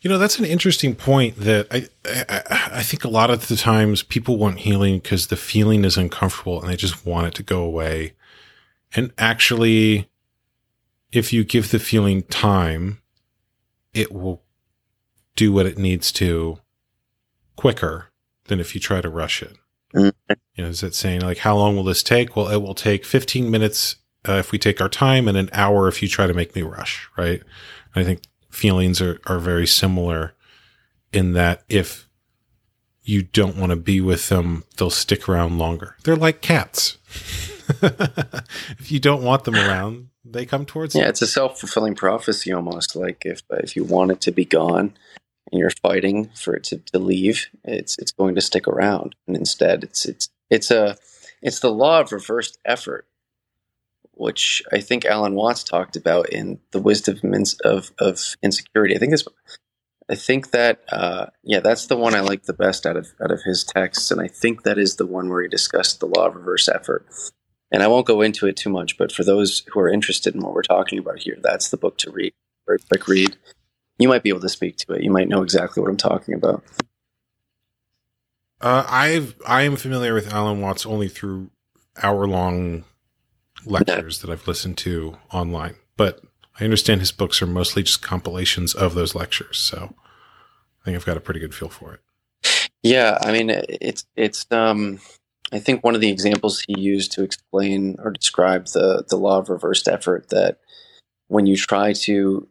You 0.00 0.08
know, 0.08 0.18
that's 0.18 0.38
an 0.38 0.46
interesting 0.46 0.94
point 0.94 1.36
that 1.36 1.66
I, 1.70 1.86
I, 2.06 2.78
I 2.78 2.82
think 2.82 3.04
a 3.04 3.08
lot 3.08 3.30
of 3.30 3.48
the 3.48 3.56
times 3.56 4.02
people 4.02 4.38
want 4.38 4.60
healing 4.60 4.98
because 4.98 5.26
the 5.26 5.36
feeling 5.36 5.84
is 5.84 5.98
uncomfortable 5.98 6.60
and 6.60 6.70
they 6.70 6.76
just 6.76 7.04
want 7.04 7.26
it 7.26 7.34
to 7.34 7.42
go 7.42 7.62
away. 7.62 8.14
And 8.94 9.12
actually, 9.18 10.08
if 11.12 11.32
you 11.32 11.44
give 11.44 11.70
the 11.70 11.78
feeling 11.78 12.22
time, 12.22 13.02
it 13.92 14.10
will 14.10 14.42
do 15.36 15.52
what 15.52 15.66
it 15.66 15.76
needs 15.76 16.10
to 16.12 16.58
quicker 17.56 18.06
than 18.44 18.58
if 18.58 18.74
you 18.74 18.80
try 18.80 19.02
to 19.02 19.10
rush 19.10 19.42
it. 19.42 19.56
Mm-hmm. 19.94 20.34
You 20.54 20.64
know, 20.64 20.70
is 20.70 20.82
it 20.82 20.94
saying 20.94 21.20
like, 21.20 21.38
how 21.38 21.56
long 21.56 21.76
will 21.76 21.84
this 21.84 22.02
take? 22.02 22.36
Well, 22.36 22.48
it 22.48 22.62
will 22.62 22.74
take 22.74 23.04
15 23.04 23.50
minutes 23.50 23.96
uh, 24.28 24.34
if 24.34 24.50
we 24.50 24.58
take 24.58 24.80
our 24.80 24.88
time 24.88 25.28
and 25.28 25.36
an 25.36 25.50
hour 25.52 25.88
if 25.88 26.02
you 26.02 26.08
try 26.08 26.26
to 26.26 26.34
make 26.34 26.54
me 26.54 26.62
rush, 26.62 27.08
right? 27.16 27.42
I 27.94 28.04
think 28.04 28.22
feelings 28.50 29.00
are, 29.00 29.20
are 29.26 29.38
very 29.38 29.66
similar 29.66 30.34
in 31.12 31.32
that 31.32 31.62
if 31.68 32.08
you 33.02 33.22
don't 33.22 33.56
want 33.56 33.70
to 33.70 33.76
be 33.76 34.00
with 34.00 34.28
them, 34.28 34.64
they'll 34.76 34.90
stick 34.90 35.28
around 35.28 35.58
longer. 35.58 35.96
They're 36.04 36.16
like 36.16 36.40
cats. 36.40 36.98
if 37.82 38.90
you 38.90 39.00
don't 39.00 39.22
want 39.22 39.44
them 39.44 39.54
around, 39.54 40.08
they 40.24 40.46
come 40.46 40.66
towards 40.66 40.94
yeah, 40.94 41.00
you. 41.00 41.04
Yeah, 41.04 41.10
it's 41.10 41.22
a 41.22 41.26
self 41.26 41.58
fulfilling 41.58 41.94
prophecy 41.94 42.52
almost. 42.52 42.94
Like 42.94 43.22
if 43.24 43.42
if 43.50 43.74
you 43.74 43.84
want 43.84 44.12
it 44.12 44.20
to 44.22 44.32
be 44.32 44.44
gone 44.44 44.94
and 45.50 45.58
you're 45.58 45.70
fighting 45.70 46.30
for 46.34 46.54
it 46.54 46.64
to, 46.64 46.78
to 46.78 46.98
leave, 46.98 47.46
it's 47.64 47.98
it's 47.98 48.12
going 48.12 48.34
to 48.34 48.40
stick 48.40 48.68
around. 48.68 49.14
And 49.26 49.36
instead 49.36 49.84
it's 49.84 50.04
it's 50.06 50.28
it's 50.50 50.70
a 50.70 50.96
it's 51.42 51.60
the 51.60 51.70
law 51.70 52.00
of 52.00 52.12
reversed 52.12 52.58
effort 52.64 53.06
which 54.20 54.62
I 54.70 54.80
think 54.80 55.04
Alan 55.04 55.34
Watts 55.34 55.64
talked 55.64 55.96
about 55.96 56.28
in 56.28 56.60
the 56.72 56.80
wisdom 56.80 57.18
of, 57.64 57.90
of 57.98 58.36
insecurity. 58.42 58.94
I 58.94 58.98
think 58.98 59.12
this, 59.12 59.26
I 60.10 60.14
think 60.14 60.50
that, 60.50 60.82
uh, 60.92 61.26
yeah, 61.42 61.60
that's 61.60 61.86
the 61.86 61.96
one 61.96 62.14
I 62.14 62.20
like 62.20 62.42
the 62.42 62.52
best 62.52 62.84
out 62.84 62.96
of 62.96 63.08
out 63.22 63.30
of 63.30 63.42
his 63.42 63.64
texts, 63.64 64.10
and 64.10 64.20
I 64.20 64.28
think 64.28 64.62
that 64.62 64.78
is 64.78 64.96
the 64.96 65.06
one 65.06 65.30
where 65.30 65.42
he 65.42 65.48
discussed 65.48 66.00
the 66.00 66.06
law 66.06 66.26
of 66.26 66.36
reverse 66.36 66.68
effort. 66.68 67.06
And 67.72 67.82
I 67.82 67.86
won't 67.86 68.06
go 68.06 68.20
into 68.20 68.46
it 68.46 68.56
too 68.56 68.68
much, 68.68 68.98
but 68.98 69.12
for 69.12 69.24
those 69.24 69.62
who 69.68 69.80
are 69.80 69.88
interested 69.88 70.34
in 70.34 70.42
what 70.42 70.54
we're 70.54 70.62
talking 70.62 70.98
about 70.98 71.20
here, 71.20 71.38
that's 71.40 71.70
the 71.70 71.76
book 71.76 71.96
to 71.98 72.10
read. 72.10 72.32
Very 72.66 72.80
quick 72.80 73.06
read. 73.08 73.36
You 73.98 74.08
might 74.08 74.22
be 74.22 74.28
able 74.28 74.40
to 74.40 74.48
speak 74.48 74.76
to 74.78 74.92
it. 74.92 75.02
You 75.02 75.10
might 75.10 75.28
know 75.28 75.42
exactly 75.42 75.80
what 75.80 75.88
I'm 75.88 75.96
talking 75.96 76.34
about. 76.34 76.64
Uh, 78.60 78.84
I've 78.86 79.36
I 79.46 79.62
am 79.62 79.76
familiar 79.76 80.12
with 80.12 80.32
Alan 80.32 80.60
Watts 80.60 80.84
only 80.84 81.08
through 81.08 81.50
hour 82.02 82.26
long 82.26 82.84
lectures 83.66 84.20
that 84.20 84.30
I've 84.30 84.46
listened 84.46 84.78
to 84.78 85.16
online, 85.32 85.76
but 85.96 86.22
I 86.58 86.64
understand 86.64 87.00
his 87.00 87.12
books 87.12 87.40
are 87.40 87.46
mostly 87.46 87.82
just 87.82 88.02
compilations 88.02 88.74
of 88.74 88.94
those 88.94 89.14
lectures, 89.14 89.58
so 89.58 89.94
I 90.82 90.84
think 90.84 90.96
I've 90.96 91.06
got 91.06 91.16
a 91.16 91.20
pretty 91.20 91.40
good 91.40 91.54
feel 91.54 91.68
for 91.68 91.94
it. 91.94 92.00
Yeah, 92.82 93.18
I 93.20 93.32
mean, 93.32 93.50
it's 93.50 94.06
it's. 94.16 94.46
Um, 94.50 95.00
I 95.52 95.58
think 95.58 95.82
one 95.82 95.94
of 95.94 96.00
the 96.00 96.10
examples 96.10 96.60
he 96.66 96.78
used 96.78 97.12
to 97.12 97.22
explain 97.22 97.96
or 97.98 98.10
describe 98.10 98.66
the 98.68 99.04
the 99.08 99.16
law 99.16 99.38
of 99.38 99.48
reversed 99.48 99.88
effort 99.88 100.28
that 100.30 100.58
when 101.28 101.46
you 101.46 101.56
try 101.56 101.92
to 101.92 102.48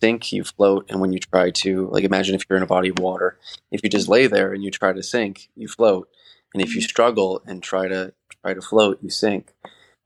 sink, 0.00 0.32
you 0.32 0.44
float, 0.44 0.86
and 0.90 1.00
when 1.00 1.12
you 1.12 1.18
try 1.18 1.50
to 1.50 1.88
like 1.90 2.04
imagine 2.04 2.34
if 2.34 2.44
you're 2.48 2.56
in 2.56 2.62
a 2.62 2.66
body 2.66 2.90
of 2.90 2.98
water, 2.98 3.38
if 3.70 3.82
you 3.82 3.90
just 3.90 4.08
lay 4.08 4.26
there 4.26 4.52
and 4.52 4.62
you 4.62 4.70
try 4.70 4.92
to 4.92 5.02
sink, 5.02 5.48
you 5.56 5.66
float, 5.66 6.08
and 6.52 6.62
if 6.62 6.74
you 6.74 6.80
struggle 6.80 7.42
and 7.46 7.62
try 7.62 7.88
to 7.88 8.12
try 8.42 8.54
to 8.54 8.62
float, 8.62 8.98
you 9.02 9.10
sink. 9.10 9.52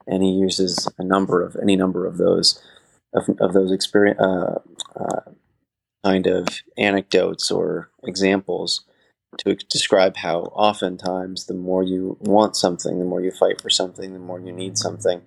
And 0.09 0.22
he 0.22 0.30
uses 0.30 0.89
a 0.98 1.05
number 1.05 1.43
of 1.43 1.56
any 1.62 1.76
number 1.76 2.06
of 2.06 2.16
those 2.16 2.60
of, 3.14 3.28
of 3.40 3.52
those 3.52 3.70
experience 3.70 4.20
uh, 4.20 4.59
uh, 4.97 5.20
kind 6.05 6.26
of 6.26 6.48
anecdotes 6.76 7.51
or 7.51 7.90
examples 8.05 8.85
to 9.39 9.55
describe 9.55 10.16
how 10.16 10.40
oftentimes 10.55 11.47
the 11.47 11.55
more 11.55 11.82
you 11.82 12.16
want 12.20 12.56
something, 12.56 12.98
the 12.98 13.05
more 13.05 13.20
you 13.20 13.30
fight 13.30 13.60
for 13.60 13.70
something, 13.70 14.12
the 14.12 14.18
more 14.18 14.40
you 14.40 14.52
need 14.52 14.78
something, 14.78 15.20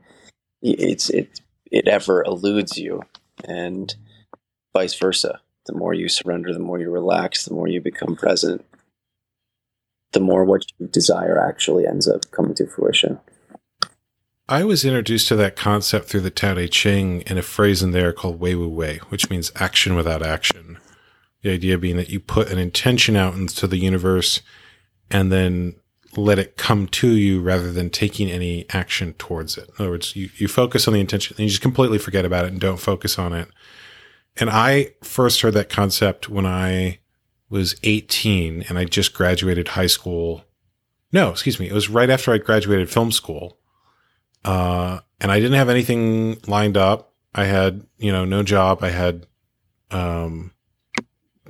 it's 0.61 1.09
it 1.09 1.41
it 1.71 1.87
ever 1.87 2.23
eludes 2.23 2.77
you, 2.77 3.01
and 3.45 3.95
vice 4.73 4.95
versa. 4.95 5.39
The 5.67 5.73
more 5.73 5.93
you 5.93 6.09
surrender, 6.09 6.51
the 6.51 6.59
more 6.59 6.79
you 6.79 6.89
relax, 6.89 7.45
the 7.45 7.53
more 7.53 7.67
you 7.67 7.81
become 7.81 8.15
present, 8.15 8.65
the 10.11 10.19
more 10.19 10.43
what 10.43 10.65
you 10.79 10.87
desire 10.87 11.39
actually 11.39 11.85
ends 11.85 12.07
up 12.07 12.29
coming 12.31 12.55
to 12.55 12.65
fruition. 12.65 13.19
I 14.51 14.65
was 14.65 14.83
introduced 14.83 15.29
to 15.29 15.37
that 15.37 15.55
concept 15.55 16.07
through 16.07 16.19
the 16.19 16.29
Tao 16.29 16.55
Te 16.55 16.67
Ching 16.67 17.21
in 17.21 17.37
a 17.37 17.41
phrase 17.41 17.81
in 17.81 17.91
there 17.91 18.11
called 18.11 18.41
Wei 18.41 18.53
Wu 18.53 18.67
Wei, 18.67 18.97
which 19.07 19.29
means 19.29 19.49
action 19.55 19.95
without 19.95 20.21
action. 20.21 20.77
The 21.41 21.51
idea 21.51 21.77
being 21.77 21.95
that 21.95 22.09
you 22.09 22.19
put 22.19 22.51
an 22.51 22.59
intention 22.59 23.15
out 23.15 23.35
into 23.35 23.65
the 23.65 23.77
universe 23.77 24.41
and 25.09 25.31
then 25.31 25.75
let 26.17 26.37
it 26.37 26.57
come 26.57 26.87
to 26.87 27.11
you 27.11 27.39
rather 27.39 27.71
than 27.71 27.89
taking 27.89 28.29
any 28.29 28.65
action 28.71 29.13
towards 29.13 29.57
it. 29.57 29.69
In 29.69 29.75
other 29.85 29.91
words, 29.91 30.17
you, 30.17 30.29
you 30.35 30.49
focus 30.49 30.85
on 30.85 30.95
the 30.95 30.99
intention 30.99 31.33
and 31.37 31.45
you 31.45 31.49
just 31.49 31.61
completely 31.61 31.97
forget 31.97 32.25
about 32.25 32.43
it 32.43 32.51
and 32.51 32.59
don't 32.59 32.75
focus 32.75 33.17
on 33.17 33.31
it. 33.31 33.47
And 34.35 34.49
I 34.49 34.91
first 35.01 35.39
heard 35.39 35.53
that 35.53 35.69
concept 35.69 36.27
when 36.27 36.45
I 36.45 36.99
was 37.49 37.77
18 37.83 38.65
and 38.67 38.77
I 38.77 38.83
just 38.83 39.13
graduated 39.13 39.69
high 39.69 39.87
school. 39.87 40.43
No, 41.13 41.29
excuse 41.29 41.57
me. 41.57 41.69
It 41.69 41.73
was 41.73 41.87
right 41.87 42.09
after 42.09 42.33
I 42.33 42.37
graduated 42.37 42.89
film 42.89 43.13
school 43.13 43.57
uh, 44.45 44.99
and 45.19 45.31
I 45.31 45.39
didn't 45.39 45.57
have 45.57 45.69
anything 45.69 46.37
lined 46.47 46.77
up. 46.77 47.13
I 47.33 47.45
had, 47.45 47.85
you 47.97 48.11
know, 48.11 48.25
no 48.25 48.43
job. 48.43 48.83
I 48.83 48.89
had, 48.89 49.27
um, 49.89 50.51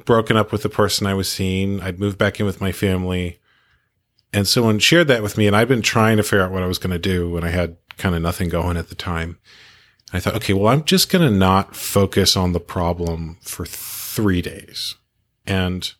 broken 0.05 0.37
up 0.37 0.51
with 0.51 0.63
the 0.63 0.69
person 0.69 1.07
I 1.07 1.13
was 1.13 1.29
seeing. 1.29 1.81
I'd 1.81 1.99
moved 1.99 2.17
back 2.17 2.39
in 2.39 2.45
with 2.45 2.61
my 2.61 2.71
family. 2.71 3.39
And 4.33 4.47
someone 4.47 4.79
shared 4.79 5.07
that 5.09 5.23
with 5.23 5.37
me 5.37 5.47
and 5.47 5.55
I'd 5.55 5.67
been 5.67 5.81
trying 5.81 6.17
to 6.17 6.23
figure 6.23 6.43
out 6.43 6.51
what 6.51 6.63
I 6.63 6.67
was 6.67 6.77
going 6.77 6.91
to 6.91 6.99
do 6.99 7.29
when 7.29 7.43
I 7.43 7.49
had 7.49 7.77
kind 7.97 8.15
of 8.15 8.21
nothing 8.21 8.49
going 8.49 8.77
at 8.77 8.89
the 8.89 8.95
time. 8.95 9.37
I 10.13 10.19
thought, 10.19 10.35
okay, 10.35 10.53
well, 10.53 10.67
I'm 10.67 10.83
just 10.83 11.09
going 11.09 11.29
to 11.29 11.35
not 11.35 11.75
focus 11.75 12.35
on 12.35 12.51
the 12.51 12.59
problem 12.59 13.37
for 13.41 13.65
three 13.65 14.41
days. 14.41 14.95
And 15.45 15.91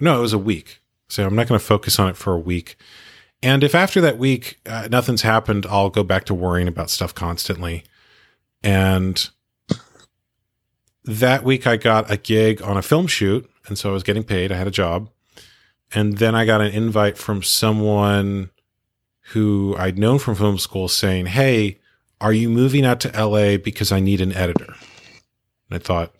no, 0.00 0.18
it 0.18 0.22
was 0.22 0.32
a 0.32 0.38
week. 0.38 0.80
So 1.08 1.26
I'm 1.26 1.34
not 1.34 1.48
going 1.48 1.58
to 1.58 1.64
focus 1.64 1.98
on 1.98 2.08
it 2.08 2.16
for 2.16 2.32
a 2.32 2.38
week. 2.38 2.76
And 3.42 3.64
if 3.64 3.74
after 3.74 4.00
that 4.00 4.18
week 4.18 4.60
uh, 4.66 4.88
nothing's 4.90 5.22
happened, 5.22 5.66
I'll 5.68 5.90
go 5.90 6.04
back 6.04 6.24
to 6.26 6.34
worrying 6.34 6.68
about 6.68 6.90
stuff 6.90 7.14
constantly. 7.14 7.84
And 8.62 9.28
that 11.04 11.42
week 11.42 11.66
I 11.66 11.76
got 11.76 12.10
a 12.10 12.16
gig 12.16 12.62
on 12.62 12.76
a 12.76 12.82
film 12.82 13.06
shoot. 13.06 13.50
And 13.66 13.76
so 13.76 13.90
I 13.90 13.92
was 13.92 14.02
getting 14.02 14.24
paid. 14.24 14.52
I 14.52 14.56
had 14.56 14.68
a 14.68 14.72
job. 14.72 15.10
And 15.94 16.18
then 16.18 16.34
I 16.34 16.46
got 16.46 16.60
an 16.60 16.72
invite 16.72 17.18
from 17.18 17.42
someone 17.42 18.50
who 19.32 19.74
I'd 19.78 19.98
known 19.98 20.18
from 20.18 20.34
film 20.34 20.58
school 20.58 20.88
saying, 20.88 21.26
Hey, 21.26 21.78
are 22.20 22.32
you 22.32 22.48
moving 22.48 22.86
out 22.86 23.00
to 23.00 23.26
LA 23.26 23.56
because 23.56 23.90
I 23.90 24.00
need 24.00 24.20
an 24.20 24.32
editor? 24.32 24.74
And 25.68 25.74
I 25.74 25.78
thought, 25.78 26.14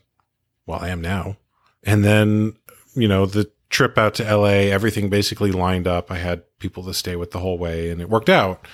well, 0.67 0.81
I 0.81 0.89
am 0.89 1.01
now. 1.01 1.37
And 1.85 2.05
then, 2.05 2.57
you 2.95 3.07
know, 3.07 3.27
the 3.27 3.51
trip 3.73 3.99
out 3.99 4.15
to 4.15 4.37
LA, 4.37 4.69
everything 4.71 5.09
basically 5.09 5.51
lined 5.51 5.89
up. 5.89 6.13
I 6.13 6.19
had 6.19 6.45
people 6.59 6.85
to 6.85 6.95
stay 6.95 7.17
with 7.17 7.33
the 7.33 7.41
whole 7.41 7.59
way 7.59 7.91
and 7.91 8.01
it 8.01 8.09
worked 8.09 8.29
out. 8.29 8.65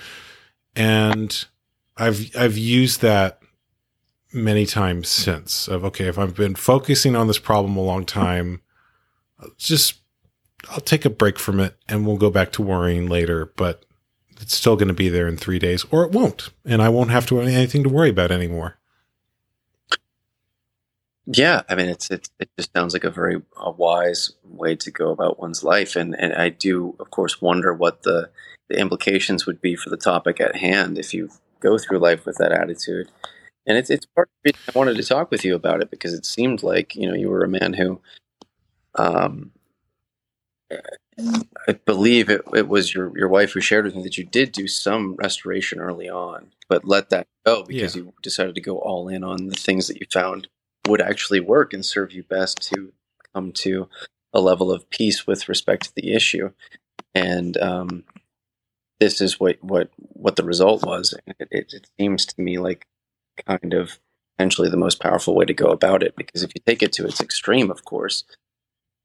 And 0.75 1.45
I've 1.97 2.35
I've 2.37 2.57
used 2.57 3.01
that 3.01 3.41
many 4.31 4.65
times 4.65 5.09
since 5.09 5.67
of 5.67 5.83
okay, 5.85 6.05
if 6.05 6.19
I've 6.19 6.35
been 6.35 6.53
focusing 6.53 7.15
on 7.15 7.27
this 7.27 7.39
problem 7.39 7.75
a 7.77 7.81
long 7.81 8.05
time, 8.05 8.61
just 9.57 10.01
I'll 10.69 10.81
take 10.81 11.05
a 11.05 11.09
break 11.09 11.39
from 11.39 11.59
it 11.59 11.77
and 11.87 12.05
we'll 12.05 12.17
go 12.17 12.29
back 12.29 12.51
to 12.53 12.61
worrying 12.61 13.07
later, 13.07 13.51
but 13.55 13.85
it's 14.41 14.55
still 14.55 14.75
going 14.75 14.89
to 14.89 14.93
be 14.93 15.09
there 15.09 15.27
in 15.27 15.37
3 15.37 15.59
days 15.59 15.85
or 15.91 16.03
it 16.03 16.11
won't 16.11 16.49
and 16.65 16.81
I 16.81 16.89
won't 16.89 17.11
have 17.11 17.25
to 17.27 17.37
have 17.37 17.47
anything 17.47 17.83
to 17.83 17.89
worry 17.89 18.09
about 18.09 18.31
anymore. 18.31 18.78
Yeah, 21.31 21.61
I 21.69 21.75
mean, 21.75 21.89
it's, 21.89 22.09
it's 22.09 22.27
it 22.39 22.49
just 22.57 22.73
sounds 22.73 22.93
like 22.93 23.03
a 23.03 23.11
very 23.11 23.39
a 23.55 23.69
wise 23.69 24.31
way 24.43 24.75
to 24.77 24.89
go 24.89 25.11
about 25.11 25.39
one's 25.39 25.63
life, 25.63 25.95
and 25.95 26.19
and 26.19 26.33
I 26.33 26.49
do, 26.49 26.95
of 26.99 27.11
course, 27.11 27.39
wonder 27.39 27.71
what 27.71 28.01
the 28.01 28.31
the 28.67 28.79
implications 28.79 29.45
would 29.45 29.61
be 29.61 29.75
for 29.75 29.91
the 29.91 29.97
topic 29.97 30.41
at 30.41 30.55
hand 30.55 30.97
if 30.97 31.13
you 31.13 31.29
go 31.59 31.77
through 31.77 31.99
life 31.99 32.25
with 32.25 32.37
that 32.37 32.51
attitude. 32.51 33.11
And 33.67 33.77
it's 33.77 33.91
it's 33.91 34.07
part 34.07 34.29
of 34.43 34.55
I 34.67 34.77
wanted 34.77 34.95
to 34.97 35.03
talk 35.03 35.29
with 35.29 35.45
you 35.45 35.53
about 35.53 35.81
it 35.81 35.91
because 35.91 36.13
it 36.13 36.25
seemed 36.25 36.63
like 36.63 36.95
you 36.95 37.07
know 37.07 37.15
you 37.15 37.29
were 37.29 37.43
a 37.43 37.47
man 37.47 37.73
who, 37.73 38.01
um, 38.95 39.51
I 40.71 41.73
believe 41.85 42.29
it, 42.29 42.41
it 42.55 42.67
was 42.67 42.91
your 42.91 43.15
your 43.15 43.27
wife 43.27 43.51
who 43.51 43.61
shared 43.61 43.85
with 43.85 43.95
me 43.95 44.01
that 44.01 44.17
you 44.17 44.23
did 44.23 44.51
do 44.51 44.67
some 44.67 45.15
restoration 45.17 45.79
early 45.79 46.09
on, 46.09 46.53
but 46.67 46.85
let 46.85 47.11
that 47.11 47.27
go 47.45 47.63
because 47.65 47.95
yeah. 47.95 48.01
you 48.01 48.13
decided 48.23 48.55
to 48.55 48.61
go 48.61 48.79
all 48.79 49.07
in 49.09 49.23
on 49.23 49.49
the 49.49 49.55
things 49.55 49.87
that 49.89 49.99
you 49.99 50.07
found 50.11 50.47
would 50.89 51.01
actually 51.01 51.39
work 51.39 51.73
and 51.73 51.85
serve 51.85 52.11
you 52.11 52.23
best 52.23 52.61
to 52.73 52.91
come 53.33 53.51
to 53.51 53.87
a 54.33 54.41
level 54.41 54.71
of 54.71 54.89
peace 54.89 55.25
with 55.25 55.49
respect 55.49 55.85
to 55.85 55.95
the 55.95 56.13
issue. 56.13 56.51
And 57.15 57.57
um, 57.57 58.03
this 58.99 59.21
is 59.21 59.39
what 59.39 59.57
what 59.61 59.89
what 59.97 60.35
the 60.35 60.43
result 60.43 60.83
was. 60.83 61.13
It, 61.25 61.47
it, 61.51 61.73
it, 61.73 61.87
seems 61.99 62.25
to 62.27 62.41
me 62.41 62.57
like 62.57 62.85
kind 63.47 63.73
of 63.73 63.99
potentially 64.37 64.69
the 64.69 64.77
most 64.77 64.99
powerful 64.99 65.35
way 65.35 65.45
to 65.45 65.53
go 65.53 65.67
about 65.67 66.03
it 66.03 66.15
because 66.15 66.43
if 66.43 66.51
you 66.55 66.61
take 66.65 66.83
it 66.83 66.93
to 66.93 67.05
its 67.05 67.21
extreme, 67.21 67.71
of 67.71 67.85
course, 67.85 68.23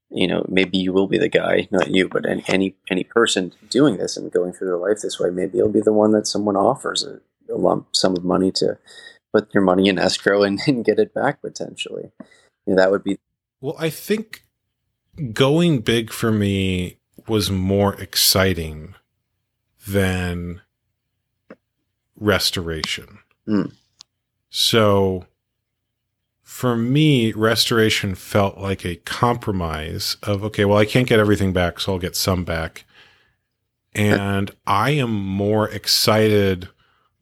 you 0.09 0.27
know 0.27 0.45
maybe 0.47 0.77
you 0.77 0.93
will 0.93 1.07
be 1.07 1.17
the 1.17 1.29
guy, 1.29 1.67
not 1.71 1.91
you, 1.91 2.07
but 2.07 2.25
any 2.25 2.43
any, 2.47 2.75
any 2.89 3.03
person 3.03 3.53
doing 3.69 3.97
this 3.97 4.17
and 4.17 4.31
going 4.31 4.53
through 4.53 4.67
their 4.67 4.77
life 4.77 4.99
this 5.01 5.19
way, 5.19 5.29
maybe 5.29 5.57
you'll 5.57 5.69
be 5.69 5.81
the 5.81 5.93
one 5.93 6.11
that 6.11 6.27
someone 6.27 6.55
offers 6.55 7.03
a, 7.03 7.21
a 7.51 7.57
lump 7.57 7.95
sum 7.95 8.15
of 8.15 8.23
money 8.23 8.51
to 8.51 8.77
put 9.35 9.53
your 9.53 9.63
money 9.63 9.89
in 9.89 9.99
escrow 9.99 10.43
and, 10.47 10.59
and 10.67 10.85
get 10.85 10.99
it 10.99 11.13
back 11.13 11.41
potentially. 11.41 12.11
You 12.65 12.73
know, 12.73 12.75
that 12.75 12.91
would 12.91 13.03
be. 13.03 13.19
Well, 13.61 13.75
I 13.77 13.89
think 13.89 14.43
going 15.33 15.79
big 15.79 16.11
for 16.11 16.31
me 16.31 16.97
was 17.27 17.49
more 17.49 17.95
exciting 17.95 18.95
than 19.87 20.61
restoration. 22.15 23.19
Mm. 23.47 23.73
So 24.49 25.25
for 26.41 26.75
me, 26.75 27.31
restoration 27.33 28.15
felt 28.15 28.57
like 28.57 28.85
a 28.85 28.95
compromise 28.97 30.17
of, 30.23 30.43
okay, 30.43 30.65
well, 30.65 30.77
I 30.77 30.85
can't 30.85 31.07
get 31.07 31.19
everything 31.19 31.53
back, 31.53 31.79
so 31.79 31.93
I'll 31.93 31.99
get 31.99 32.15
some 32.15 32.43
back. 32.43 32.85
And 33.93 34.51
I 34.67 34.91
am 34.91 35.11
more 35.11 35.69
excited 35.69 36.69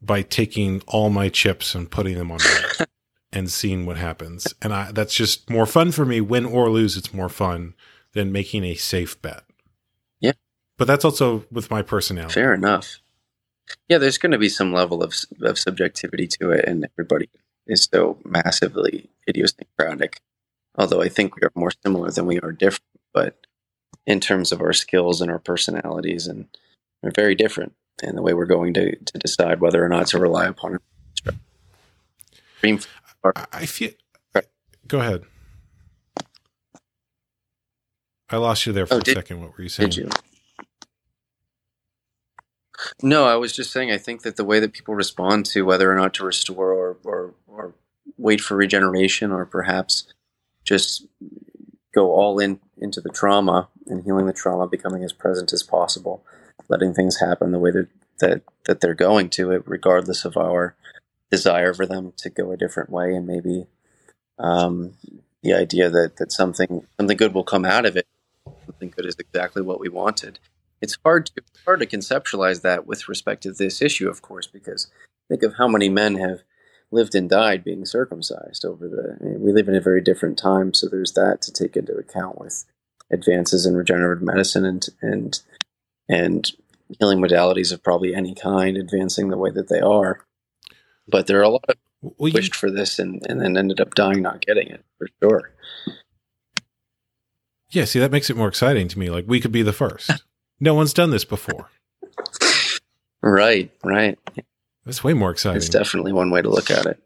by 0.04 0.22
taking 0.22 0.82
all 0.86 1.10
my 1.10 1.28
chips 1.28 1.74
and 1.74 1.90
putting 1.90 2.16
them 2.16 2.30
on 2.30 2.40
and 3.32 3.50
seeing 3.50 3.86
what 3.86 3.96
happens. 3.96 4.52
And 4.62 4.72
I, 4.72 4.92
that's 4.92 5.14
just 5.14 5.50
more 5.50 5.66
fun 5.66 5.92
for 5.92 6.04
me. 6.04 6.20
Win 6.20 6.44
or 6.44 6.70
lose, 6.70 6.96
it's 6.96 7.14
more 7.14 7.28
fun 7.28 7.74
than 8.12 8.32
making 8.32 8.64
a 8.64 8.74
safe 8.74 9.20
bet. 9.20 9.42
Yeah. 10.20 10.32
But 10.76 10.86
that's 10.86 11.04
also 11.04 11.44
with 11.50 11.70
my 11.70 11.82
personality. 11.82 12.34
Fair 12.34 12.54
enough. 12.54 13.00
Yeah, 13.88 13.98
there's 13.98 14.18
going 14.18 14.32
to 14.32 14.38
be 14.38 14.48
some 14.48 14.72
level 14.72 15.02
of, 15.02 15.14
of 15.40 15.58
subjectivity 15.58 16.26
to 16.38 16.50
it, 16.50 16.66
and 16.66 16.86
everybody 16.92 17.30
is 17.66 17.88
so 17.90 18.18
massively 18.24 19.08
idiosyncratic. 19.28 20.20
Although 20.76 21.00
I 21.00 21.08
think 21.08 21.34
we 21.34 21.42
are 21.42 21.52
more 21.54 21.72
similar 21.82 22.10
than 22.10 22.26
we 22.26 22.40
are 22.40 22.52
different, 22.52 23.00
but 23.14 23.46
in 24.06 24.20
terms 24.20 24.52
of 24.52 24.60
our 24.60 24.74
skills 24.74 25.22
and 25.22 25.30
our 25.30 25.38
personalities, 25.38 26.26
and 26.26 26.46
we're 27.02 27.10
very 27.10 27.34
different 27.34 27.74
and 28.02 28.16
the 28.16 28.22
way 28.22 28.34
we're 28.34 28.46
going 28.46 28.74
to, 28.74 28.96
to 28.96 29.18
decide 29.18 29.60
whether 29.60 29.84
or 29.84 29.88
not 29.88 30.08
to 30.08 30.18
rely 30.18 30.46
upon 30.46 30.76
it. 30.76 30.82
I 33.52 33.66
feel. 33.66 33.90
Go 34.86 35.00
ahead. 35.00 35.24
I 38.30 38.36
lost 38.36 38.66
you 38.66 38.72
there 38.72 38.86
for 38.86 38.94
oh, 38.94 38.98
a 38.98 39.02
did, 39.02 39.14
second. 39.14 39.40
What 39.40 39.56
were 39.56 39.62
you 39.62 39.68
saying? 39.68 39.92
You? 39.92 40.08
No, 43.02 43.24
I 43.24 43.36
was 43.36 43.54
just 43.54 43.72
saying. 43.72 43.90
I 43.90 43.98
think 43.98 44.22
that 44.22 44.36
the 44.36 44.44
way 44.44 44.60
that 44.60 44.72
people 44.72 44.94
respond 44.94 45.46
to 45.46 45.62
whether 45.62 45.90
or 45.90 45.94
not 45.94 46.14
to 46.14 46.24
restore 46.24 46.72
or 46.72 46.96
or, 47.04 47.34
or 47.46 47.74
wait 48.18 48.40
for 48.40 48.56
regeneration 48.56 49.30
or 49.30 49.46
perhaps 49.46 50.12
just 50.64 51.06
go 51.94 52.12
all 52.12 52.38
in 52.38 52.60
into 52.76 53.00
the 53.00 53.10
trauma 53.10 53.68
and 53.86 54.04
healing 54.04 54.26
the 54.26 54.32
trauma, 54.32 54.66
becoming 54.66 55.04
as 55.04 55.12
present 55.12 55.52
as 55.52 55.62
possible, 55.62 56.24
letting 56.68 56.94
things 56.94 57.20
happen 57.20 57.52
the 57.52 57.58
way 57.58 57.70
that 57.70 57.88
that, 58.20 58.42
that 58.66 58.80
they're 58.80 58.94
going 58.94 59.28
to 59.28 59.50
it, 59.50 59.62
regardless 59.66 60.24
of 60.24 60.36
our 60.36 60.76
desire 61.30 61.74
for 61.74 61.84
them 61.84 62.12
to 62.16 62.30
go 62.30 62.52
a 62.52 62.56
different 62.56 62.90
way, 62.90 63.14
and 63.14 63.26
maybe 63.26 63.66
um, 64.38 64.92
the 65.42 65.52
idea 65.52 65.90
that 65.90 66.16
that 66.16 66.32
something 66.32 66.86
something 66.96 67.16
good 67.16 67.34
will 67.34 67.44
come 67.44 67.64
out 67.64 67.86
of 67.86 67.96
it. 67.96 68.06
Something 68.66 68.92
good 68.96 69.06
is 69.06 69.16
exactly 69.18 69.62
what 69.62 69.80
we 69.80 69.88
wanted. 69.88 70.38
It's 70.80 70.98
hard 71.04 71.26
to 71.26 71.42
hard 71.64 71.80
to 71.80 71.86
conceptualize 71.86 72.62
that 72.62 72.86
with 72.86 73.08
respect 73.08 73.42
to 73.44 73.52
this 73.52 73.82
issue, 73.82 74.08
of 74.08 74.22
course, 74.22 74.46
because 74.46 74.90
think 75.28 75.42
of 75.42 75.54
how 75.54 75.68
many 75.68 75.88
men 75.88 76.16
have 76.16 76.42
lived 76.90 77.14
and 77.14 77.28
died 77.28 77.64
being 77.64 77.84
circumcised 77.84 78.64
over 78.64 78.88
the. 78.88 79.16
I 79.20 79.24
mean, 79.24 79.40
we 79.40 79.52
live 79.52 79.68
in 79.68 79.74
a 79.74 79.80
very 79.80 80.00
different 80.00 80.38
time, 80.38 80.72
so 80.72 80.88
there's 80.88 81.12
that 81.12 81.42
to 81.42 81.52
take 81.52 81.76
into 81.76 81.96
account 81.96 82.38
with 82.38 82.64
advances 83.10 83.66
in 83.66 83.76
regenerative 83.76 84.22
medicine 84.22 84.64
and 84.64 84.88
and 85.02 85.40
and 86.08 86.50
healing 86.98 87.18
modalities 87.18 87.72
of 87.72 87.82
probably 87.82 88.14
any 88.14 88.34
kind 88.34 88.76
advancing 88.76 89.28
the 89.28 89.38
way 89.38 89.50
that 89.50 89.68
they 89.68 89.80
are. 89.80 90.24
But 91.08 91.26
there 91.26 91.38
are 91.38 91.42
a 91.42 91.48
lot 91.48 91.64
of 91.68 91.76
well, 92.02 92.28
you, 92.28 92.34
wished 92.34 92.54
for 92.54 92.70
this 92.70 92.98
and, 92.98 93.22
and 93.28 93.40
then 93.40 93.56
ended 93.56 93.80
up 93.80 93.94
dying 93.94 94.22
not 94.22 94.44
getting 94.44 94.68
it 94.68 94.84
for 94.98 95.08
sure. 95.22 95.50
Yeah, 97.70 97.86
see 97.86 97.98
that 97.98 98.12
makes 98.12 98.30
it 98.30 98.36
more 98.36 98.48
exciting 98.48 98.88
to 98.88 98.98
me. 98.98 99.10
Like 99.10 99.24
we 99.26 99.40
could 99.40 99.52
be 99.52 99.62
the 99.62 99.72
first. 99.72 100.10
no 100.60 100.74
one's 100.74 100.94
done 100.94 101.10
this 101.10 101.24
before. 101.24 101.70
Right, 103.22 103.70
right. 103.82 104.18
That's 104.84 105.02
way 105.02 105.14
more 105.14 105.30
exciting. 105.30 105.56
It's 105.56 105.68
definitely 105.68 106.12
one 106.12 106.30
way 106.30 106.42
to 106.42 106.50
look 106.50 106.70
at 106.70 106.84
it. 106.84 107.02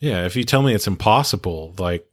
Yeah, 0.00 0.24
if 0.24 0.34
you 0.34 0.44
tell 0.44 0.62
me 0.62 0.74
it's 0.74 0.86
impossible, 0.86 1.74
like, 1.78 2.08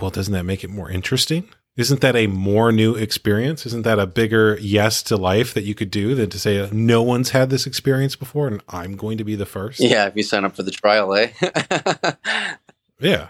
well, 0.00 0.10
doesn't 0.10 0.32
that 0.32 0.44
make 0.44 0.62
it 0.62 0.70
more 0.70 0.90
interesting? 0.90 1.48
Isn't 1.78 2.00
that 2.00 2.16
a 2.16 2.26
more 2.26 2.72
new 2.72 2.96
experience? 2.96 3.64
Isn't 3.64 3.82
that 3.82 4.00
a 4.00 4.06
bigger 4.06 4.58
yes 4.60 5.00
to 5.04 5.16
life 5.16 5.54
that 5.54 5.62
you 5.62 5.76
could 5.76 5.92
do 5.92 6.16
than 6.16 6.28
to 6.30 6.38
say 6.38 6.68
no 6.72 7.02
one's 7.04 7.30
had 7.30 7.50
this 7.50 7.68
experience 7.68 8.16
before 8.16 8.48
and 8.48 8.60
I'm 8.68 8.96
going 8.96 9.16
to 9.18 9.24
be 9.24 9.36
the 9.36 9.46
first? 9.46 9.78
Yeah, 9.78 10.06
if 10.06 10.16
you 10.16 10.24
sign 10.24 10.44
up 10.44 10.56
for 10.56 10.64
the 10.64 10.72
trial, 10.72 11.14
eh? 11.14 11.30
yeah. 13.00 13.28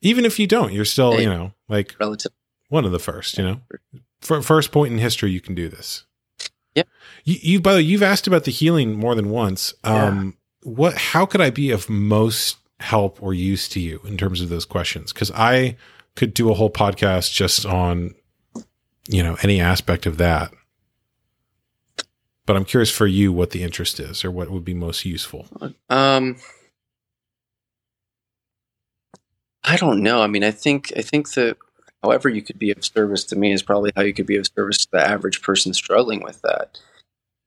Even 0.00 0.24
if 0.24 0.38
you 0.38 0.46
don't, 0.46 0.72
you're 0.72 0.86
still, 0.86 1.20
you 1.20 1.28
know, 1.28 1.52
like 1.68 1.94
relative 2.00 2.32
one 2.70 2.86
of 2.86 2.92
the 2.92 2.98
first, 2.98 3.36
you 3.36 3.44
know. 3.44 3.60
For 4.22 4.40
first 4.40 4.72
point 4.72 4.94
in 4.94 4.98
history 4.98 5.30
you 5.30 5.42
can 5.42 5.54
do 5.54 5.68
this. 5.68 6.06
Yeah. 6.74 6.84
You, 7.24 7.36
you 7.42 7.60
by 7.60 7.72
the 7.72 7.78
way, 7.80 7.82
you've 7.82 8.02
asked 8.02 8.26
about 8.26 8.44
the 8.44 8.50
healing 8.50 8.98
more 8.98 9.14
than 9.14 9.28
once. 9.28 9.74
Um 9.84 10.36
yeah. 10.64 10.72
what 10.72 10.96
how 10.96 11.26
could 11.26 11.42
I 11.42 11.50
be 11.50 11.70
of 11.70 11.90
most 11.90 12.56
help 12.80 13.22
or 13.22 13.34
use 13.34 13.68
to 13.68 13.80
you 13.80 14.00
in 14.06 14.16
terms 14.16 14.40
of 14.40 14.48
those 14.48 14.64
questions? 14.64 15.12
Cuz 15.12 15.30
I 15.32 15.76
could 16.16 16.34
do 16.34 16.50
a 16.50 16.54
whole 16.54 16.70
podcast 16.70 17.32
just 17.32 17.66
on 17.66 18.14
you 19.08 19.22
know 19.22 19.36
any 19.42 19.60
aspect 19.60 20.06
of 20.06 20.18
that. 20.18 20.52
But 22.46 22.56
i'm 22.56 22.64
curious 22.64 22.90
for 22.90 23.06
you 23.06 23.32
what 23.32 23.50
the 23.50 23.62
interest 23.62 23.98
is 23.98 24.24
or 24.24 24.30
what 24.30 24.50
would 24.50 24.64
be 24.64 24.74
most 24.74 25.04
useful. 25.04 25.46
Um 25.88 26.36
i 29.64 29.76
don't 29.76 30.02
know. 30.02 30.22
I 30.22 30.26
mean 30.26 30.44
i 30.44 30.50
think 30.50 30.92
i 30.96 31.02
think 31.02 31.32
that 31.34 31.56
however 32.02 32.28
you 32.28 32.42
could 32.42 32.58
be 32.58 32.70
of 32.70 32.84
service 32.84 33.24
to 33.24 33.36
me 33.36 33.50
is 33.52 33.62
probably 33.62 33.90
how 33.96 34.02
you 34.02 34.12
could 34.12 34.26
be 34.26 34.36
of 34.36 34.46
service 34.54 34.78
to 34.78 34.88
the 34.92 35.00
average 35.00 35.40
person 35.40 35.72
struggling 35.72 36.22
with 36.22 36.42
that. 36.42 36.78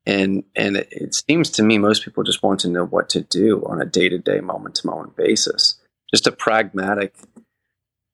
And 0.08 0.44
and 0.56 0.78
it, 0.78 0.88
it 0.90 1.14
seems 1.14 1.50
to 1.52 1.64
me 1.64 1.78
most 1.78 2.04
people 2.04 2.24
just 2.24 2.42
want 2.42 2.60
to 2.62 2.70
know 2.70 2.86
what 2.86 3.08
to 3.10 3.22
do 3.22 3.64
on 3.68 3.82
a 3.82 3.86
day-to-day 3.86 4.40
moment-to-moment 4.40 5.16
basis. 5.16 5.76
Just 6.10 6.26
a 6.26 6.32
pragmatic 6.32 7.14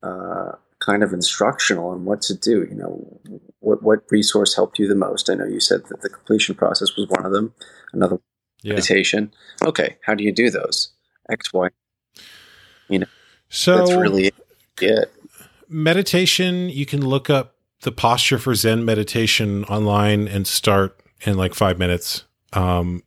uh, 0.03 0.51
kind 0.79 1.01
of 1.01 1.13
instructional 1.13 1.89
on 1.89 2.05
what 2.05 2.21
to 2.23 2.37
do. 2.37 2.67
You 2.69 2.75
know, 2.75 3.39
what 3.59 3.81
what 3.81 4.03
resource 4.11 4.55
helped 4.55 4.77
you 4.77 4.87
the 4.87 4.95
most? 4.95 5.29
I 5.29 5.35
know 5.35 5.45
you 5.45 5.59
said 5.59 5.85
that 5.87 6.01
the 6.01 6.09
completion 6.09 6.55
process 6.55 6.95
was 6.95 7.07
one 7.07 7.25
of 7.25 7.31
them. 7.31 7.53
Another 7.93 8.19
yeah. 8.61 8.73
meditation. 8.73 9.33
Okay, 9.65 9.97
how 10.05 10.13
do 10.13 10.23
you 10.23 10.31
do 10.31 10.49
those? 10.49 10.91
X, 11.31 11.53
Y. 11.53 11.69
You 12.89 12.99
know, 12.99 13.07
so 13.49 13.77
that's 13.77 13.93
really 13.93 14.31
it. 14.81 15.13
Meditation. 15.69 16.69
You 16.69 16.85
can 16.85 17.05
look 17.05 17.29
up 17.29 17.55
the 17.81 17.91
posture 17.91 18.37
for 18.37 18.53
Zen 18.53 18.85
meditation 18.85 19.63
online 19.65 20.27
and 20.27 20.45
start 20.45 20.99
in 21.21 21.37
like 21.37 21.53
five 21.53 21.79
minutes. 21.79 22.25
Um, 22.51 23.03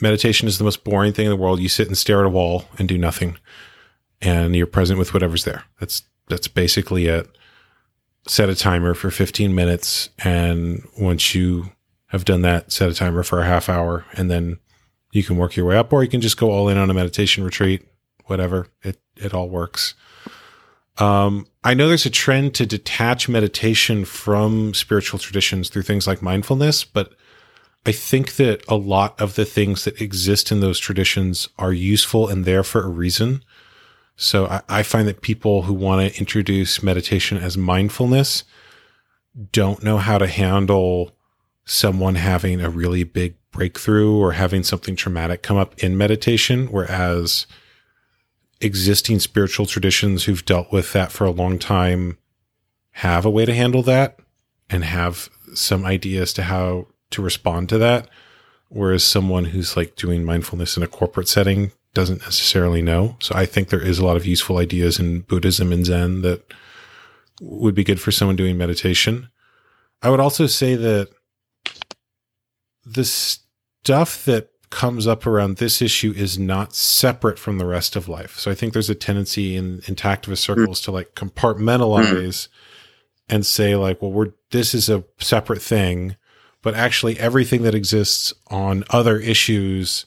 meditation 0.00 0.48
is 0.48 0.58
the 0.58 0.64
most 0.64 0.84
boring 0.84 1.12
thing 1.12 1.26
in 1.26 1.30
the 1.30 1.36
world. 1.36 1.60
You 1.60 1.68
sit 1.68 1.86
and 1.86 1.96
stare 1.96 2.20
at 2.20 2.26
a 2.26 2.30
wall 2.30 2.66
and 2.78 2.86
do 2.88 2.98
nothing 2.98 3.38
and 4.24 4.56
you're 4.56 4.66
present 4.66 4.98
with 4.98 5.14
whatever's 5.14 5.44
there. 5.44 5.64
That's 5.78 6.02
that's 6.28 6.48
basically 6.48 7.06
it. 7.06 7.28
Set 8.26 8.48
a 8.48 8.54
timer 8.54 8.94
for 8.94 9.10
15 9.10 9.54
minutes, 9.54 10.08
and 10.24 10.82
once 10.98 11.34
you 11.34 11.72
have 12.06 12.24
done 12.24 12.42
that, 12.42 12.72
set 12.72 12.88
a 12.88 12.94
timer 12.94 13.22
for 13.22 13.40
a 13.40 13.44
half 13.44 13.68
hour, 13.68 14.06
and 14.14 14.30
then 14.30 14.58
you 15.12 15.22
can 15.22 15.36
work 15.36 15.56
your 15.56 15.66
way 15.66 15.76
up, 15.76 15.92
or 15.92 16.02
you 16.02 16.08
can 16.08 16.22
just 16.22 16.38
go 16.38 16.50
all 16.50 16.68
in 16.68 16.78
on 16.78 16.90
a 16.90 16.94
meditation 16.94 17.44
retreat. 17.44 17.86
Whatever 18.26 18.68
it 18.82 18.98
it 19.16 19.34
all 19.34 19.48
works. 19.48 19.94
Um, 20.96 21.46
I 21.62 21.74
know 21.74 21.88
there's 21.88 22.06
a 22.06 22.10
trend 22.10 22.54
to 22.54 22.66
detach 22.66 23.28
meditation 23.28 24.04
from 24.04 24.74
spiritual 24.74 25.18
traditions 25.18 25.68
through 25.68 25.82
things 25.82 26.06
like 26.06 26.22
mindfulness, 26.22 26.84
but 26.84 27.14
I 27.86 27.92
think 27.92 28.36
that 28.36 28.64
a 28.68 28.76
lot 28.76 29.20
of 29.20 29.34
the 29.34 29.44
things 29.44 29.84
that 29.84 30.00
exist 30.00 30.50
in 30.50 30.60
those 30.60 30.78
traditions 30.78 31.48
are 31.58 31.72
useful 31.72 32.28
and 32.28 32.44
there 32.44 32.62
for 32.62 32.82
a 32.82 32.88
reason. 32.88 33.44
So 34.16 34.46
I, 34.46 34.62
I 34.68 34.82
find 34.82 35.08
that 35.08 35.22
people 35.22 35.62
who 35.62 35.74
want 35.74 36.12
to 36.12 36.18
introduce 36.18 36.82
meditation 36.82 37.38
as 37.38 37.56
mindfulness 37.56 38.44
don't 39.52 39.82
know 39.82 39.98
how 39.98 40.18
to 40.18 40.26
handle 40.26 41.16
someone 41.64 42.14
having 42.14 42.60
a 42.60 42.70
really 42.70 43.04
big 43.04 43.34
breakthrough 43.50 44.16
or 44.16 44.32
having 44.32 44.62
something 44.62 44.96
traumatic 44.96 45.42
come 45.42 45.56
up 45.56 45.78
in 45.82 45.96
meditation, 45.96 46.66
whereas 46.66 47.46
existing 48.60 49.18
spiritual 49.18 49.66
traditions 49.66 50.24
who've 50.24 50.44
dealt 50.44 50.72
with 50.72 50.92
that 50.92 51.10
for 51.10 51.24
a 51.24 51.30
long 51.30 51.58
time 51.58 52.18
have 52.92 53.24
a 53.24 53.30
way 53.30 53.44
to 53.44 53.54
handle 53.54 53.82
that 53.82 54.18
and 54.70 54.84
have 54.84 55.28
some 55.54 55.84
ideas 55.84 56.32
to 56.32 56.42
how 56.44 56.86
to 57.10 57.22
respond 57.22 57.68
to 57.68 57.78
that. 57.78 58.08
Whereas 58.68 59.04
someone 59.04 59.46
who's 59.46 59.76
like 59.76 59.96
doing 59.96 60.24
mindfulness 60.24 60.76
in 60.76 60.82
a 60.82 60.88
corporate 60.88 61.28
setting 61.28 61.72
doesn't 61.94 62.22
necessarily 62.22 62.82
know. 62.82 63.16
So 63.20 63.34
I 63.34 63.46
think 63.46 63.68
there 63.68 63.80
is 63.80 63.98
a 63.98 64.04
lot 64.04 64.16
of 64.16 64.26
useful 64.26 64.58
ideas 64.58 64.98
in 64.98 65.20
Buddhism 65.20 65.72
and 65.72 65.86
Zen 65.86 66.22
that 66.22 66.42
would 67.40 67.74
be 67.74 67.84
good 67.84 68.00
for 68.00 68.12
someone 68.12 68.36
doing 68.36 68.58
meditation. 68.58 69.28
I 70.02 70.10
would 70.10 70.20
also 70.20 70.46
say 70.46 70.74
that 70.74 71.08
the 72.84 73.04
stuff 73.04 74.24
that 74.24 74.50
comes 74.70 75.06
up 75.06 75.24
around 75.26 75.56
this 75.56 75.80
issue 75.80 76.12
is 76.16 76.38
not 76.38 76.74
separate 76.74 77.38
from 77.38 77.58
the 77.58 77.66
rest 77.66 77.94
of 77.94 78.08
life. 78.08 78.38
So 78.38 78.50
I 78.50 78.54
think 78.54 78.72
there's 78.72 78.90
a 78.90 78.94
tendency 78.94 79.56
in, 79.56 79.80
in 79.86 79.94
activist 79.94 80.38
circles 80.38 80.80
to 80.82 80.90
like 80.90 81.14
compartmentalize 81.14 82.48
and 83.28 83.46
say 83.46 83.76
like, 83.76 84.02
well, 84.02 84.10
we're, 84.10 84.32
this 84.50 84.74
is 84.74 84.88
a 84.88 85.04
separate 85.20 85.62
thing, 85.62 86.16
but 86.60 86.74
actually 86.74 87.18
everything 87.18 87.62
that 87.62 87.74
exists 87.74 88.34
on 88.48 88.84
other 88.90 89.18
issues 89.18 90.06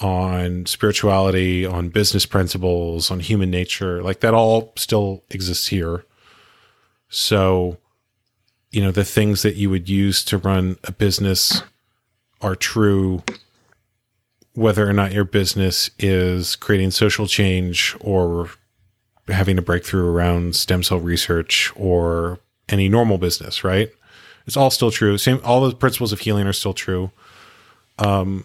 on 0.00 0.66
spirituality, 0.66 1.66
on 1.66 1.88
business 1.88 2.26
principles, 2.26 3.10
on 3.10 3.20
human 3.20 3.50
nature, 3.50 4.02
like 4.02 4.20
that 4.20 4.34
all 4.34 4.72
still 4.76 5.24
exists 5.30 5.68
here. 5.68 6.04
So, 7.08 7.78
you 8.70 8.82
know, 8.82 8.92
the 8.92 9.04
things 9.04 9.42
that 9.42 9.56
you 9.56 9.70
would 9.70 9.88
use 9.88 10.24
to 10.26 10.38
run 10.38 10.76
a 10.84 10.92
business 10.92 11.62
are 12.40 12.54
true 12.54 13.22
whether 14.54 14.88
or 14.88 14.92
not 14.92 15.12
your 15.12 15.24
business 15.24 15.90
is 15.98 16.56
creating 16.56 16.90
social 16.90 17.26
change 17.26 17.96
or 18.00 18.50
having 19.28 19.58
a 19.58 19.62
breakthrough 19.62 20.08
around 20.08 20.56
stem 20.56 20.82
cell 20.82 20.98
research 20.98 21.72
or 21.76 22.40
any 22.68 22.88
normal 22.88 23.18
business, 23.18 23.62
right? 23.62 23.90
It's 24.46 24.56
all 24.56 24.70
still 24.70 24.90
true. 24.90 25.18
Same 25.18 25.40
all 25.44 25.68
the 25.68 25.74
principles 25.74 26.12
of 26.12 26.20
healing 26.20 26.46
are 26.46 26.52
still 26.52 26.72
true. 26.72 27.10
Um, 27.98 28.44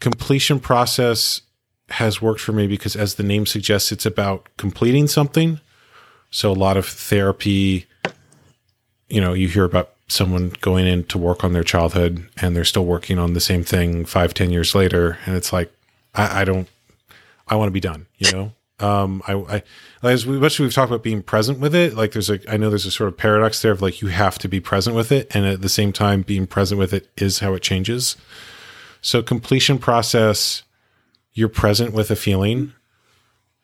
completion 0.00 0.58
process 0.58 1.42
has 1.90 2.22
worked 2.22 2.40
for 2.40 2.52
me 2.52 2.66
because 2.66 2.96
as 2.96 3.14
the 3.14 3.22
name 3.22 3.46
suggests 3.46 3.92
it's 3.92 4.06
about 4.06 4.48
completing 4.56 5.06
something. 5.06 5.60
So 6.30 6.50
a 6.50 6.54
lot 6.54 6.76
of 6.76 6.86
therapy 6.86 7.86
you 9.08 9.20
know 9.20 9.34
you 9.34 9.48
hear 9.48 9.64
about 9.64 9.92
someone 10.08 10.52
going 10.60 10.86
in 10.86 11.04
to 11.04 11.18
work 11.18 11.44
on 11.44 11.52
their 11.52 11.64
childhood 11.64 12.28
and 12.40 12.56
they're 12.56 12.64
still 12.64 12.84
working 12.84 13.18
on 13.18 13.34
the 13.34 13.40
same 13.40 13.62
thing 13.62 14.04
five 14.04 14.32
ten 14.32 14.50
years 14.50 14.74
later. 14.74 15.18
And 15.26 15.36
it's 15.36 15.52
like 15.52 15.72
i, 16.14 16.42
I 16.42 16.44
don't 16.44 16.68
i 17.48 17.56
want 17.56 17.68
to 17.68 17.72
be 17.72 17.80
done 17.80 18.06
you 18.18 18.32
know? 18.32 18.52
Um 18.78 19.22
i 19.26 19.34
i 19.34 19.62
as 20.02 20.26
we 20.26 20.38
much 20.38 20.58
we've 20.58 20.72
talked 20.72 20.90
about 20.90 21.02
being 21.02 21.22
present 21.22 21.58
with 21.58 21.74
it 21.74 21.94
like 21.94 22.12
there's 22.12 22.30
a 22.30 22.40
i 22.50 22.56
know 22.56 22.70
there's 22.70 22.86
a 22.86 22.90
sort 22.90 23.08
of 23.08 23.16
paradox 23.16 23.60
there 23.62 23.72
of 23.72 23.82
like 23.82 24.00
you 24.00 24.08
have 24.08 24.38
to 24.38 24.48
be 24.48 24.60
present 24.60 24.96
with 24.96 25.12
it. 25.12 25.34
And 25.34 25.44
at 25.44 25.60
the 25.60 25.68
same 25.68 25.92
time 25.92 26.22
being 26.22 26.46
present 26.46 26.78
with 26.78 26.94
it 26.94 27.08
is 27.16 27.40
how 27.40 27.54
it 27.54 27.62
changes 27.62 28.16
so 29.00 29.22
completion 29.22 29.78
process, 29.78 30.62
you're 31.32 31.48
present 31.48 31.92
with 31.92 32.10
a 32.10 32.16
feeling, 32.16 32.72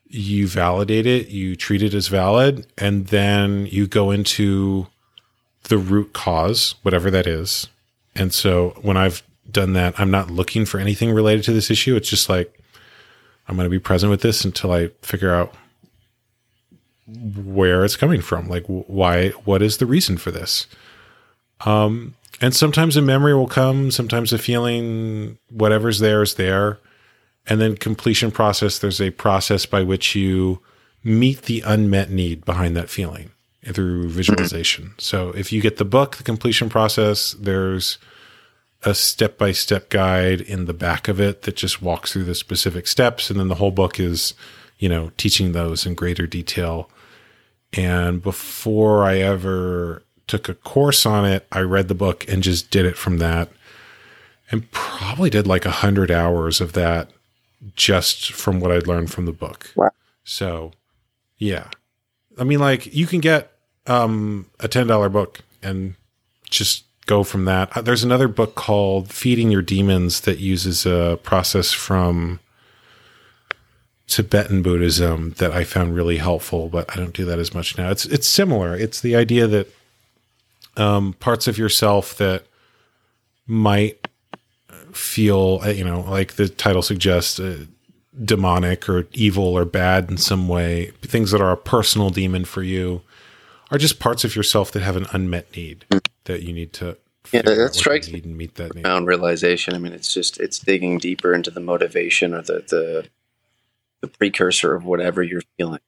you 0.07 0.47
validate 0.47 1.07
it, 1.07 1.29
you 1.29 1.57
treat 1.57 1.83
it 1.83 1.95
as 1.95 2.09
valid, 2.09 2.67
and 2.79 3.09
then 3.09 3.67
you 3.67 3.87
go 3.87 4.11
into 4.11 4.87
the 5.65 5.79
root 5.79 6.13
cause, 6.13 6.77
whatever 6.83 7.11
that 7.11 7.27
is. 7.27 7.69
And 8.15 8.33
so 8.33 8.79
when 8.83 8.97
I've 8.97 9.23
done 9.51 9.73
that, 9.75 9.99
I'm 9.99 10.11
not 10.11 10.31
looking 10.31 10.65
for 10.65 10.79
anything 10.79 11.13
related 11.13 11.45
to 11.45 11.53
this 11.53 11.71
issue. 11.71 11.97
It's 11.97 12.09
just 12.09 12.29
like, 12.29 12.61
I'm 13.49 13.57
going 13.57 13.67
to 13.67 13.71
be 13.71 13.79
present 13.79 14.11
with 14.11 14.23
this 14.23 14.45
until 14.45 14.73
I 14.73 14.89
figure 15.03 15.35
out 15.35 15.55
where 17.07 17.85
it's 17.85 17.97
coming 17.97 18.21
from. 18.21 18.49
Like, 18.49 18.65
why, 18.67 19.31
what 19.31 19.63
is 19.63 19.77
the 19.77 19.87
reason 19.87 20.17
for 20.17 20.31
this? 20.31 20.67
Um, 21.65 22.15
and 22.41 22.55
sometimes 22.55 22.97
a 22.97 23.03
memory 23.03 23.35
will 23.35 23.49
come, 23.49 23.91
sometimes 23.91 24.33
a 24.33 24.39
feeling, 24.39 25.39
whatever's 25.51 26.01
there 26.01 26.23
is 26.23 26.35
there. 26.35 26.79
And 27.47 27.61
then 27.61 27.77
completion 27.77 28.31
process, 28.31 28.79
there's 28.79 29.01
a 29.01 29.11
process 29.11 29.67
by 29.67 29.83
which 29.83 30.15
you 30.15 30.61
meet 31.05 31.43
the 31.43 31.63
unmet 31.65 32.11
need 32.11 32.45
behind 32.45 32.77
that 32.77 32.91
feeling 32.91 33.31
through 33.73 34.05
mm-hmm. 34.05 34.17
visualization. 34.17 34.95
So 34.99 35.31
if 35.31 35.53
you 35.53 35.61
get 35.61 35.77
the 35.77 35.85
book, 35.85 36.17
the 36.17 36.25
completion 36.25 36.69
process, 36.69 37.33
there's 37.33 37.99
a 38.83 38.95
step 38.95 39.39
by 39.39 39.53
step 39.53 39.89
guide 39.89 40.41
in 40.41 40.67
the 40.67 40.75
back 40.75 41.09
of 41.09 41.21
it 41.21 41.43
that 41.43 41.57
just 41.57 41.81
walks 41.81 42.13
through 42.13 42.25
the 42.25 42.35
specific 42.35 42.87
steps. 42.87 43.31
And 43.31 43.41
then 43.41 43.49
the 43.49 43.55
whole 43.57 43.71
book 43.71 43.99
is, 43.99 44.35
you 44.79 44.89
know, 44.89 45.11
teaching 45.17 45.53
those 45.53 45.87
in 45.87 45.95
greater 45.95 46.27
detail. 46.27 46.91
And 47.73 48.23
before 48.23 49.05
I 49.05 49.19
ever 49.19 50.03
took 50.27 50.49
a 50.49 50.55
course 50.55 51.07
on 51.07 51.25
it, 51.25 51.47
I 51.53 51.61
read 51.61 51.89
the 51.89 51.95
book 51.95 52.29
and 52.29 52.43
just 52.43 52.71
did 52.71 52.87
it 52.87 52.97
from 52.97 53.19
that. 53.19 53.49
And 54.51 54.71
probably 54.71 55.31
did 55.31 55.47
like 55.47 55.67
a 55.67 55.71
hundred 55.71 56.11
hours 56.11 56.61
of 56.61 56.73
that 56.75 57.11
just 57.75 58.33
from 58.33 58.61
what 58.61 58.71
I'd 58.71 58.87
learned 58.87 59.11
from 59.11 59.27
the 59.27 59.33
book. 59.33 59.73
Wow. 59.75 59.91
So 60.25 60.73
yeah. 61.39 61.69
I 62.39 62.45
mean 62.45 62.61
like 62.61 62.95
you 62.95 63.07
can 63.07 63.21
get 63.21 63.53
um 63.87 64.47
a 64.61 64.69
ten 64.69 64.87
dollar 64.87 65.09
book 65.09 65.41
and 65.63 65.95
just 66.49 66.85
go 67.07 67.25
from 67.25 67.45
that. 67.47 67.77
Uh, 67.77 67.81
there's 67.81 68.05
another 68.05 68.29
book 68.29 68.55
called 68.55 69.11
Feeding 69.13 69.51
Your 69.51 69.63
Demons 69.63 70.21
that 70.23 70.39
uses 70.39 70.87
a 70.87 71.19
process 71.23 71.73
from 71.73 72.41
Tibetan 74.07 74.63
Buddhism 74.63 75.35
that 75.39 75.53
I 75.53 75.65
found 75.65 75.95
really 75.95 76.19
helpful, 76.19 76.69
but 76.69 76.89
I 76.93 76.97
don't 76.97 77.15
do 77.15 77.25
that 77.25 77.39
as 77.39 77.55
much 77.55 77.77
now. 77.77 77.91
It's 77.91 78.05
it's 78.07 78.29
similar. 78.29 78.77
It's 78.77 79.01
the 79.01 79.17
idea 79.17 79.47
that 79.49 79.73
um, 80.77 81.15
parts 81.15 81.47
of 81.49 81.59
yourself 81.59 82.17
that 82.19 82.45
might 83.47 84.09
feel, 84.93 85.61
uh, 85.65 85.69
you 85.69 85.85
know, 85.85 86.01
like 86.01 86.35
the 86.35 86.49
title 86.49 86.83
suggests, 86.83 87.39
uh, 87.39 87.65
demonic 88.25 88.89
or 88.89 89.07
evil 89.13 89.45
or 89.45 89.65
bad 89.65 90.11
in 90.11 90.17
some 90.17 90.49
way, 90.49 90.87
things 91.03 91.31
that 91.33 91.41
are 91.41 91.53
a 91.53 91.57
personal 91.57 92.11
demon 92.11 92.45
for 92.45 92.63
you, 92.63 93.03
are 93.71 93.79
just 93.79 93.99
parts 93.99 94.25
of 94.25 94.35
yourself 94.35 94.71
that 94.73 94.83
have 94.83 94.97
an 94.97 95.07
unmet 95.13 95.55
need 95.57 95.85
that 96.25 96.43
you 96.43 96.53
need 96.53 96.73
to. 96.73 96.97
Yeah, 97.33 97.43
that 97.43 97.75
strikes 97.75 98.11
me 98.11 98.23
and 98.25 98.37
meet 98.37 98.55
that 98.55 98.75
need. 98.75 98.87
Realization. 98.87 99.75
I 99.75 99.79
mean, 99.79 99.93
it's 99.93 100.15
just 100.15 100.39
it's 100.39 100.61
digging 100.61 100.99
deeper 100.99 101.35
into 101.35 101.51
the 101.51 101.61
motivation 101.61 102.33
or 102.33 102.43
the 102.43 102.65
the, 102.69 103.09
the 104.01 104.09
precursor 104.09 104.75
of 104.75 104.85
whatever 104.85 105.23
you're 105.23 105.43
feeling. 105.59 105.81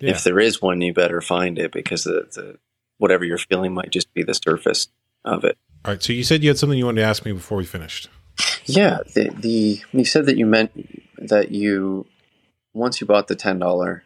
Yeah. 0.00 0.10
If 0.10 0.22
there 0.22 0.38
is 0.38 0.62
one, 0.62 0.80
you 0.80 0.94
better 0.94 1.20
find 1.20 1.58
it 1.58 1.72
because 1.72 2.04
the, 2.04 2.28
the 2.32 2.58
whatever 2.98 3.24
you're 3.24 3.38
feeling 3.38 3.72
might 3.72 3.90
just 3.90 4.12
be 4.14 4.22
the 4.22 4.34
surface 4.34 4.88
of 5.24 5.44
it. 5.44 5.56
All 5.84 5.92
right. 5.92 6.02
So 6.02 6.12
you 6.12 6.24
said 6.24 6.42
you 6.42 6.50
had 6.50 6.58
something 6.58 6.78
you 6.78 6.84
wanted 6.84 7.00
to 7.00 7.06
ask 7.06 7.24
me 7.24 7.32
before 7.32 7.58
we 7.58 7.64
finished. 7.64 8.08
Yeah. 8.66 8.98
The, 9.14 9.30
the 9.30 9.82
you 9.92 10.04
said 10.04 10.26
that 10.26 10.36
you 10.36 10.46
meant 10.46 10.72
that 11.18 11.50
you 11.50 12.06
once 12.74 13.00
you 13.00 13.06
bought 13.06 13.28
the 13.28 13.36
ten 13.36 13.58
dollar 13.58 14.04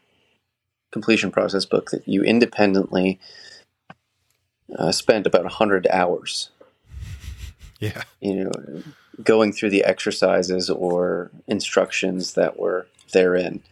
completion 0.90 1.30
process 1.30 1.64
book 1.64 1.90
that 1.90 2.06
you 2.06 2.22
independently 2.22 3.18
uh, 4.78 4.92
spent 4.92 5.26
about 5.26 5.46
hundred 5.46 5.86
hours. 5.90 6.50
Yeah. 7.80 8.02
You 8.20 8.44
know, 8.44 8.82
going 9.22 9.52
through 9.52 9.70
the 9.70 9.84
exercises 9.84 10.70
or 10.70 11.30
instructions 11.46 12.34
that 12.34 12.58
were 12.58 12.86
therein. 13.12 13.62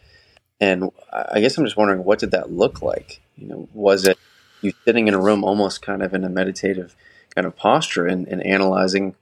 And 0.59 0.91
I 1.11 1.39
guess 1.39 1.57
I'm 1.57 1.65
just 1.65 1.77
wondering, 1.77 2.03
what 2.03 2.19
did 2.19 2.31
that 2.31 2.51
look 2.51 2.81
like? 2.81 3.21
You 3.35 3.47
know, 3.47 3.69
was 3.73 4.05
it 4.05 4.19
you 4.61 4.73
sitting 4.85 5.07
in 5.07 5.13
a 5.13 5.19
room 5.19 5.43
almost 5.43 5.81
kind 5.81 6.01
of 6.01 6.13
in 6.13 6.23
a 6.23 6.29
meditative 6.29 6.95
kind 7.33 7.47
of 7.47 7.55
posture 7.55 8.05
and, 8.05 8.27
and 8.27 8.45
analyzing 8.45 9.15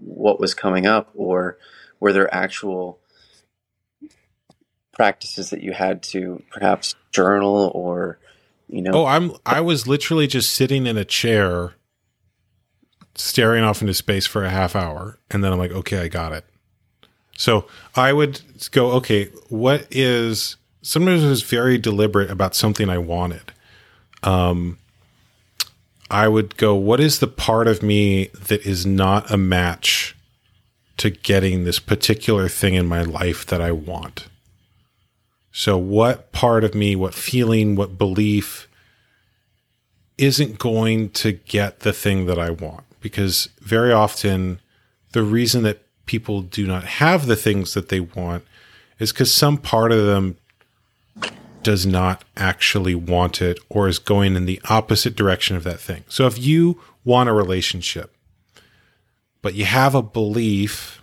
what 0.00 0.40
was 0.40 0.54
coming 0.54 0.86
up 0.86 1.10
or 1.14 1.58
were 2.00 2.12
there 2.12 2.32
actual 2.34 2.98
practices 4.92 5.50
that 5.50 5.62
you 5.62 5.72
had 5.72 6.02
to 6.02 6.42
perhaps 6.50 6.94
journal 7.12 7.70
or 7.74 8.18
you 8.68 8.82
know? 8.82 8.90
Oh 8.92 9.06
i'm 9.06 9.32
i 9.46 9.60
was 9.60 9.86
literally 9.86 10.26
just 10.26 10.52
sitting 10.52 10.86
in 10.86 10.96
a 10.96 11.04
chair 11.04 11.74
staring 13.14 13.64
off 13.64 13.80
into 13.80 13.94
space 13.94 14.26
for 14.26 14.44
a 14.44 14.50
half 14.50 14.76
hour 14.76 15.18
and 15.30 15.42
then 15.42 15.52
i'm 15.52 15.58
like 15.58 15.72
okay 15.72 16.00
i 16.00 16.08
got 16.08 16.32
it. 16.32 16.44
So 17.36 17.66
i 17.94 18.12
would 18.12 18.40
go 18.72 18.90
okay 18.92 19.26
what 19.48 19.86
is 19.90 20.56
sometimes 20.82 21.24
I 21.24 21.28
was 21.28 21.42
very 21.42 21.78
deliberate 21.78 22.30
about 22.30 22.54
something 22.54 22.88
i 22.88 22.98
wanted 22.98 23.52
um, 24.22 24.78
I 26.10 26.28
would 26.28 26.56
go, 26.56 26.74
what 26.74 27.00
is 27.00 27.18
the 27.18 27.26
part 27.26 27.68
of 27.68 27.82
me 27.82 28.26
that 28.46 28.64
is 28.64 28.86
not 28.86 29.30
a 29.30 29.36
match 29.36 30.16
to 30.96 31.10
getting 31.10 31.64
this 31.64 31.78
particular 31.78 32.48
thing 32.48 32.74
in 32.74 32.86
my 32.86 33.02
life 33.02 33.46
that 33.46 33.60
I 33.60 33.72
want? 33.72 34.28
So, 35.52 35.76
what 35.76 36.32
part 36.32 36.64
of 36.64 36.74
me, 36.74 36.94
what 36.96 37.14
feeling, 37.14 37.74
what 37.74 37.98
belief 37.98 38.68
isn't 40.16 40.58
going 40.58 41.10
to 41.10 41.32
get 41.32 41.80
the 41.80 41.92
thing 41.92 42.26
that 42.26 42.38
I 42.38 42.50
want? 42.50 42.84
Because 43.00 43.48
very 43.60 43.92
often, 43.92 44.60
the 45.12 45.22
reason 45.22 45.62
that 45.64 45.82
people 46.06 46.42
do 46.42 46.66
not 46.66 46.84
have 46.84 47.26
the 47.26 47.36
things 47.36 47.74
that 47.74 47.88
they 47.88 48.00
want 48.00 48.44
is 48.98 49.12
because 49.12 49.32
some 49.32 49.58
part 49.58 49.92
of 49.92 50.06
them 50.06 50.36
does 51.68 51.84
not 51.84 52.24
actually 52.34 52.94
want 52.94 53.42
it 53.42 53.58
or 53.68 53.88
is 53.88 53.98
going 53.98 54.34
in 54.36 54.46
the 54.46 54.58
opposite 54.70 55.14
direction 55.14 55.54
of 55.54 55.64
that 55.64 55.78
thing. 55.78 56.02
So 56.08 56.26
if 56.26 56.38
you 56.38 56.80
want 57.04 57.28
a 57.28 57.34
relationship, 57.34 58.16
but 59.42 59.52
you 59.52 59.66
have 59.66 59.94
a 59.94 60.00
belief 60.00 60.98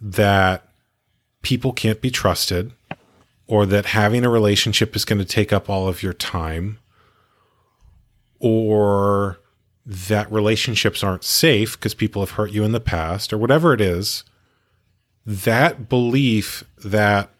that 0.00 0.66
people 1.42 1.72
can't 1.72 2.00
be 2.00 2.10
trusted 2.10 2.72
or 3.46 3.64
that 3.66 3.86
having 3.86 4.24
a 4.24 4.28
relationship 4.28 4.96
is 4.96 5.04
going 5.04 5.20
to 5.20 5.24
take 5.24 5.52
up 5.52 5.70
all 5.70 5.86
of 5.86 6.02
your 6.02 6.12
time 6.12 6.80
or 8.40 9.38
that 9.86 10.32
relationships 10.32 11.04
aren't 11.04 11.22
safe 11.22 11.78
because 11.78 11.94
people 11.94 12.20
have 12.20 12.32
hurt 12.32 12.50
you 12.50 12.64
in 12.64 12.72
the 12.72 12.80
past 12.80 13.32
or 13.32 13.38
whatever 13.38 13.72
it 13.72 13.80
is, 13.80 14.24
that 15.24 15.88
belief 15.88 16.64
that 16.84 17.30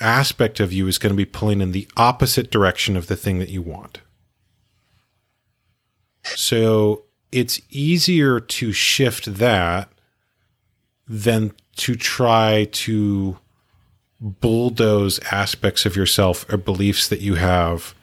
aspect 0.00 0.60
of 0.60 0.72
you 0.72 0.86
is 0.86 0.98
going 0.98 1.12
to 1.12 1.16
be 1.16 1.24
pulling 1.24 1.60
in 1.60 1.72
the 1.72 1.88
opposite 1.96 2.50
direction 2.50 2.96
of 2.96 3.06
the 3.06 3.16
thing 3.16 3.38
that 3.38 3.48
you 3.48 3.62
want. 3.62 4.00
So 6.22 7.04
it's 7.32 7.60
easier 7.70 8.40
to 8.40 8.72
shift 8.72 9.34
that 9.34 9.88
than 11.08 11.52
to 11.76 11.94
try 11.94 12.68
to 12.72 13.38
bulldoze 14.20 15.20
aspects 15.30 15.84
of 15.86 15.94
yourself 15.96 16.50
or 16.50 16.56
beliefs 16.56 17.08
that 17.08 17.20
you 17.20 17.34
have 17.34 17.94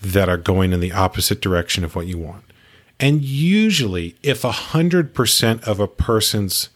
that 0.00 0.28
are 0.28 0.36
going 0.36 0.72
in 0.72 0.80
the 0.80 0.92
opposite 0.92 1.40
direction 1.40 1.84
of 1.84 1.94
what 1.94 2.06
you 2.06 2.18
want. 2.18 2.44
And 2.98 3.22
usually, 3.22 4.16
if 4.22 4.42
100% 4.42 5.62
of 5.64 5.80
a 5.80 5.88
person's 5.88 6.68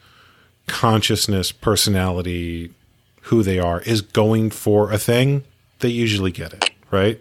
consciousness, 0.67 1.53
personality, 1.53 2.73
who 3.27 3.43
they 3.43 3.59
are 3.59 3.81
is 3.83 4.03
going 4.03 4.51
for 4.51 4.93
a 4.93 4.99
thing, 4.99 5.43
they 5.81 5.89
usually 5.89 6.31
get 6.31 6.53
it, 6.53 6.71
right? 6.91 7.21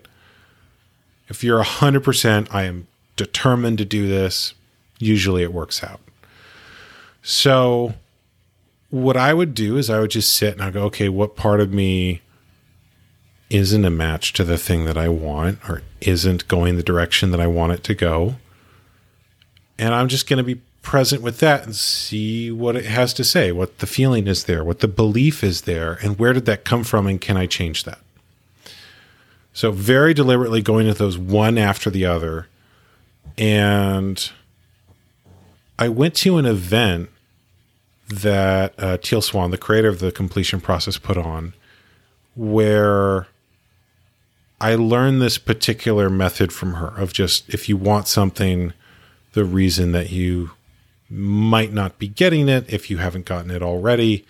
If 1.27 1.43
you're 1.43 1.63
100%, 1.63 2.53
I 2.53 2.63
am 2.63 2.87
determined 3.15 3.79
to 3.79 3.85
do 3.85 4.07
this, 4.07 4.53
usually 4.99 5.41
it 5.41 5.51
works 5.51 5.83
out. 5.83 5.99
So, 7.23 7.95
what 8.91 9.17
I 9.17 9.33
would 9.33 9.55
do 9.55 9.77
is 9.77 9.89
I 9.89 9.99
would 9.99 10.11
just 10.11 10.31
sit 10.31 10.53
and 10.53 10.61
I 10.61 10.69
go, 10.69 10.83
okay, 10.83 11.09
what 11.09 11.35
part 11.35 11.59
of 11.59 11.73
me 11.73 12.21
isn't 13.49 13.83
a 13.83 13.89
match 13.89 14.31
to 14.33 14.43
the 14.43 14.59
thing 14.59 14.85
that 14.85 14.97
I 14.97 15.09
want 15.09 15.57
or 15.67 15.81
isn't 16.01 16.47
going 16.47 16.77
the 16.77 16.83
direction 16.83 17.31
that 17.31 17.41
I 17.41 17.47
want 17.47 17.73
it 17.73 17.83
to 17.85 17.95
go? 17.95 18.35
And 19.79 19.95
I'm 19.95 20.07
just 20.07 20.29
going 20.29 20.37
to 20.37 20.43
be 20.43 20.61
present 20.85 21.21
with 21.21 21.39
that 21.39 21.65
and 21.65 21.75
see 21.75 22.51
what 22.51 22.77
it 22.77 22.85
has 22.85 23.13
to 23.15 23.23
say, 23.23 23.51
what 23.51 23.79
the 23.79 23.87
feeling 23.87 24.27
is 24.27 24.45
there, 24.45 24.63
what 24.63 24.79
the 24.79 24.87
belief 24.87 25.43
is 25.43 25.61
there, 25.61 25.97
and 26.01 26.17
where 26.17 26.31
did 26.31 26.45
that 26.45 26.63
come 26.63 26.85
from, 26.85 27.07
and 27.07 27.19
can 27.19 27.35
I 27.35 27.47
change 27.47 27.83
that? 27.83 27.99
So, 29.51 29.71
very 29.71 30.13
deliberately 30.13 30.61
going 30.61 30.87
at 30.87 30.97
those 30.97 31.17
one 31.17 31.57
after 31.57 31.89
the 31.89 32.05
other. 32.05 32.47
And 33.37 34.31
I 35.77 35.89
went 35.89 36.13
to 36.15 36.37
an 36.37 36.45
event 36.45 37.09
that 38.07 38.73
uh, 38.77 38.97
Teal 38.97 39.21
Swan, 39.21 39.51
the 39.51 39.57
creator 39.57 39.89
of 39.89 39.99
the 39.99 40.11
completion 40.11 40.61
process, 40.61 40.97
put 40.97 41.17
on, 41.17 41.53
where 42.35 43.27
I 44.61 44.75
learned 44.75 45.21
this 45.21 45.37
particular 45.37 46.09
method 46.09 46.53
from 46.53 46.75
her 46.75 46.87
of 46.87 47.11
just 47.11 47.49
if 47.53 47.67
you 47.67 47.75
want 47.75 48.07
something, 48.07 48.73
the 49.33 49.43
reason 49.43 49.91
that 49.93 50.11
you 50.11 50.51
might 51.09 51.71
not 51.71 51.99
be 51.99 52.07
getting 52.07 52.49
it 52.49 52.71
if 52.71 52.89
you 52.89 52.97
haven't 52.97 53.25
gotten 53.25 53.51
it 53.51 53.61
already 53.61 54.25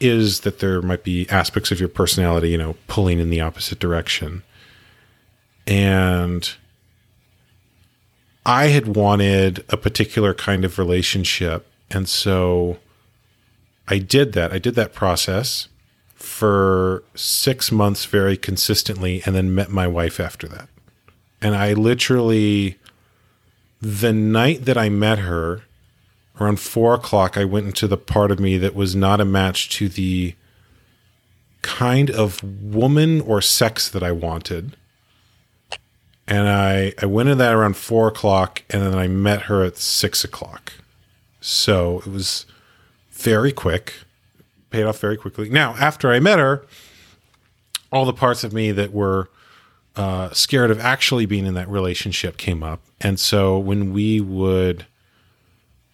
is 0.00 0.40
that 0.40 0.60
there 0.60 0.80
might 0.80 1.02
be 1.02 1.28
aspects 1.28 1.70
of 1.72 1.80
your 1.80 1.88
personality, 1.88 2.50
you 2.50 2.58
know, 2.58 2.76
pulling 2.86 3.18
in 3.18 3.30
the 3.30 3.40
opposite 3.40 3.78
direction. 3.78 4.42
And 5.66 6.50
I 8.46 8.68
had 8.68 8.96
wanted 8.96 9.64
a 9.68 9.76
particular 9.76 10.34
kind 10.34 10.64
of 10.64 10.78
relationship. 10.78 11.66
And 11.90 12.08
so 12.08 12.78
I 13.88 13.98
did 13.98 14.32
that. 14.32 14.52
I 14.52 14.58
did 14.58 14.74
that 14.76 14.94
process 14.94 15.68
for 16.14 17.02
six 17.14 17.72
months 17.72 18.04
very 18.04 18.36
consistently 18.36 19.22
and 19.26 19.34
then 19.34 19.54
met 19.54 19.70
my 19.70 19.86
wife 19.86 20.20
after 20.20 20.48
that. 20.48 20.68
And 21.40 21.54
I 21.54 21.72
literally, 21.72 22.76
the 23.80 24.12
night 24.12 24.64
that 24.64 24.78
I 24.78 24.88
met 24.88 25.18
her, 25.20 25.62
around 26.40 26.60
four 26.60 26.94
o'clock, 26.94 27.36
I 27.36 27.44
went 27.44 27.66
into 27.66 27.86
the 27.86 27.96
part 27.96 28.30
of 28.30 28.40
me 28.40 28.58
that 28.58 28.74
was 28.74 28.94
not 28.94 29.20
a 29.20 29.24
match 29.24 29.68
to 29.70 29.88
the 29.88 30.34
kind 31.62 32.10
of 32.10 32.42
woman 32.42 33.20
or 33.20 33.40
sex 33.40 33.88
that 33.88 34.02
I 34.02 34.12
wanted. 34.12 34.76
And 36.26 36.48
I, 36.48 36.92
I 37.00 37.06
went 37.06 37.28
in 37.30 37.38
that 37.38 37.54
around 37.54 37.76
four 37.76 38.08
o'clock 38.08 38.62
and 38.70 38.82
then 38.82 38.94
I 38.94 39.08
met 39.08 39.42
her 39.42 39.64
at 39.64 39.78
six 39.78 40.24
o'clock. 40.24 40.72
So 41.40 42.00
it 42.00 42.06
was 42.06 42.46
very 43.10 43.52
quick, 43.52 43.94
paid 44.70 44.84
off 44.84 44.98
very 44.98 45.16
quickly. 45.16 45.48
Now, 45.48 45.74
after 45.78 46.12
I 46.12 46.20
met 46.20 46.38
her, 46.38 46.64
all 47.90 48.04
the 48.04 48.12
parts 48.12 48.44
of 48.44 48.52
me 48.52 48.70
that 48.72 48.92
were 48.92 49.30
uh, 49.96 50.30
scared 50.32 50.70
of 50.70 50.78
actually 50.78 51.26
being 51.26 51.46
in 51.46 51.54
that 51.54 51.68
relationship 51.68 52.36
came 52.36 52.62
up. 52.62 52.80
And 53.00 53.18
so 53.18 53.58
when 53.58 53.92
we 53.92 54.20
would 54.20 54.86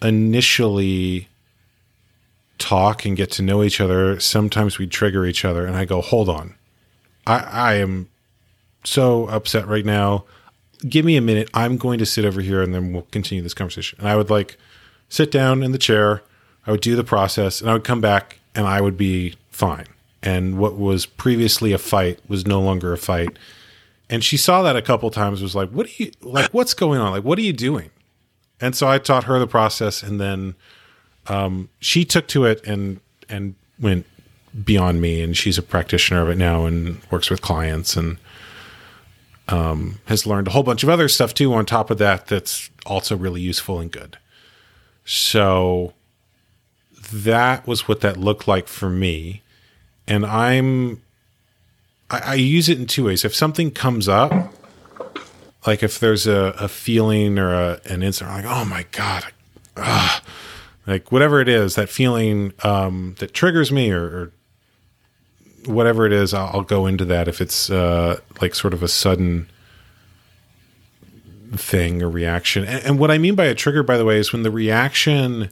initially 0.04 1.28
talk 2.58 3.04
and 3.04 3.16
get 3.16 3.30
to 3.32 3.42
know 3.42 3.64
each 3.64 3.80
other, 3.80 4.20
sometimes 4.20 4.78
we 4.78 4.86
trigger 4.86 5.26
each 5.26 5.44
other, 5.44 5.66
and 5.66 5.76
I 5.76 5.84
go, 5.84 6.00
"Hold 6.00 6.28
on, 6.28 6.54
I, 7.26 7.38
I 7.38 7.74
am 7.74 8.08
so 8.84 9.26
upset 9.26 9.66
right 9.66 9.84
now. 9.84 10.24
Give 10.88 11.04
me 11.04 11.16
a 11.16 11.20
minute. 11.20 11.50
I'm 11.54 11.78
going 11.78 11.98
to 11.98 12.06
sit 12.06 12.24
over 12.24 12.40
here, 12.40 12.62
and 12.62 12.74
then 12.74 12.92
we'll 12.92 13.06
continue 13.10 13.42
this 13.42 13.54
conversation." 13.54 13.98
And 13.98 14.08
I 14.08 14.16
would 14.16 14.30
like 14.30 14.56
sit 15.08 15.30
down 15.30 15.62
in 15.62 15.72
the 15.72 15.78
chair. 15.78 16.22
I 16.66 16.70
would 16.70 16.80
do 16.80 16.96
the 16.96 17.04
process, 17.04 17.60
and 17.60 17.68
I 17.68 17.72
would 17.72 17.84
come 17.84 18.00
back, 18.00 18.38
and 18.54 18.66
I 18.66 18.80
would 18.80 18.96
be 18.96 19.34
fine. 19.50 19.86
And 20.22 20.58
what 20.58 20.78
was 20.78 21.06
previously 21.06 21.72
a 21.72 21.78
fight 21.78 22.18
was 22.28 22.46
no 22.46 22.60
longer 22.60 22.92
a 22.92 22.98
fight. 22.98 23.38
And 24.08 24.24
she 24.24 24.36
saw 24.36 24.62
that 24.62 24.76
a 24.76 24.82
couple 24.82 25.10
times. 25.10 25.42
Was 25.42 25.54
like, 25.54 25.70
"What 25.70 25.86
are 25.86 26.02
you 26.02 26.12
like? 26.22 26.52
What's 26.52 26.74
going 26.74 27.00
on? 27.00 27.10
Like, 27.10 27.24
what 27.24 27.38
are 27.38 27.42
you 27.42 27.52
doing?" 27.52 27.90
And 28.60 28.74
so 28.74 28.88
I 28.88 28.98
taught 28.98 29.24
her 29.24 29.38
the 29.38 29.46
process, 29.46 30.02
and 30.02 30.20
then 30.20 30.54
um, 31.26 31.68
she 31.80 32.04
took 32.04 32.28
to 32.28 32.44
it 32.44 32.64
and 32.66 33.00
and 33.28 33.54
went 33.80 34.06
beyond 34.64 35.00
me. 35.00 35.22
And 35.22 35.36
she's 35.36 35.58
a 35.58 35.62
practitioner 35.62 36.22
of 36.22 36.28
it 36.28 36.38
now 36.38 36.64
and 36.64 37.00
works 37.10 37.30
with 37.30 37.42
clients 37.42 37.96
and 37.96 38.18
um, 39.48 40.00
has 40.06 40.26
learned 40.26 40.48
a 40.48 40.50
whole 40.50 40.62
bunch 40.62 40.82
of 40.82 40.88
other 40.88 41.08
stuff 41.08 41.34
too 41.34 41.52
on 41.52 41.66
top 41.66 41.90
of 41.90 41.98
that. 41.98 42.26
That's 42.26 42.70
also 42.86 43.16
really 43.16 43.40
useful 43.40 43.80
and 43.80 43.90
good. 43.90 44.18
So 45.04 45.92
that 47.12 47.66
was 47.66 47.86
what 47.86 48.00
that 48.00 48.16
looked 48.16 48.48
like 48.48 48.68
for 48.68 48.88
me, 48.88 49.42
and 50.06 50.24
I'm 50.24 51.02
I, 52.10 52.18
I 52.18 52.34
use 52.34 52.68
it 52.68 52.78
in 52.78 52.86
two 52.86 53.04
ways. 53.04 53.24
If 53.24 53.34
something 53.34 53.70
comes 53.70 54.08
up 54.08 54.32
like 55.66 55.82
if 55.82 55.98
there's 55.98 56.26
a, 56.26 56.54
a 56.58 56.68
feeling 56.68 57.38
or 57.38 57.54
a, 57.54 57.80
an 57.86 58.02
incident 58.02 58.36
like 58.36 58.44
oh 58.46 58.64
my 58.64 58.84
god 58.92 59.24
ugh, 59.76 60.22
like 60.86 61.10
whatever 61.10 61.40
it 61.40 61.48
is 61.48 61.74
that 61.74 61.88
feeling 61.88 62.52
um, 62.62 63.14
that 63.18 63.32
triggers 63.32 63.72
me 63.72 63.90
or, 63.90 64.02
or 64.04 64.32
whatever 65.66 66.06
it 66.06 66.12
is 66.12 66.34
I'll, 66.34 66.50
I'll, 66.52 66.62
go 66.62 66.86
into 66.86 67.04
that 67.06 67.28
if 67.28 67.40
it's 67.40 67.70
uh, 67.70 68.20
like 68.40 68.54
sort 68.54 68.74
of 68.74 68.82
a 68.82 68.88
sudden 68.88 69.48
thing 71.56 72.02
or 72.02 72.10
reaction. 72.10 72.64
And, 72.64 72.84
and 72.84 72.98
what 72.98 73.10
i 73.10 73.18
mean 73.18 73.34
by 73.34 73.46
a 73.46 73.54
trigger 73.54 73.82
by 73.82 73.96
the 73.96 74.04
way 74.04 74.18
is 74.18 74.32
when 74.32 74.42
the 74.42 74.50
reaction 74.50 75.50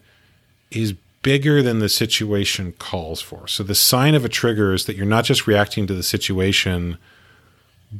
is 0.71 0.95
bigger 1.23 1.63
than 1.63 1.79
the 1.79 1.89
situation 1.89 2.73
calls 2.73 3.21
for. 3.21 3.47
So 3.47 3.63
the 3.63 3.77
sign 3.77 4.17
of 4.17 4.25
a 4.25 4.29
trigger 4.29 4.75
is 4.75 4.87
that 4.87 4.97
you're 4.97 5.07
not 5.07 5.25
just 5.25 5.47
reacting 5.47 5.87
to 5.87 5.95
the 5.95 6.03
situation 6.03 6.99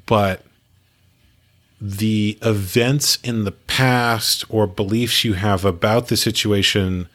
but 0.07 0.45
the 1.85 2.39
events 2.43 3.19
in 3.25 3.43
the 3.43 3.51
past 3.51 4.45
or 4.49 4.69
beliefs 4.69 5.25
you 5.25 5.33
have 5.33 5.65
about 5.65 6.07
the 6.07 6.17
situation 6.17 7.09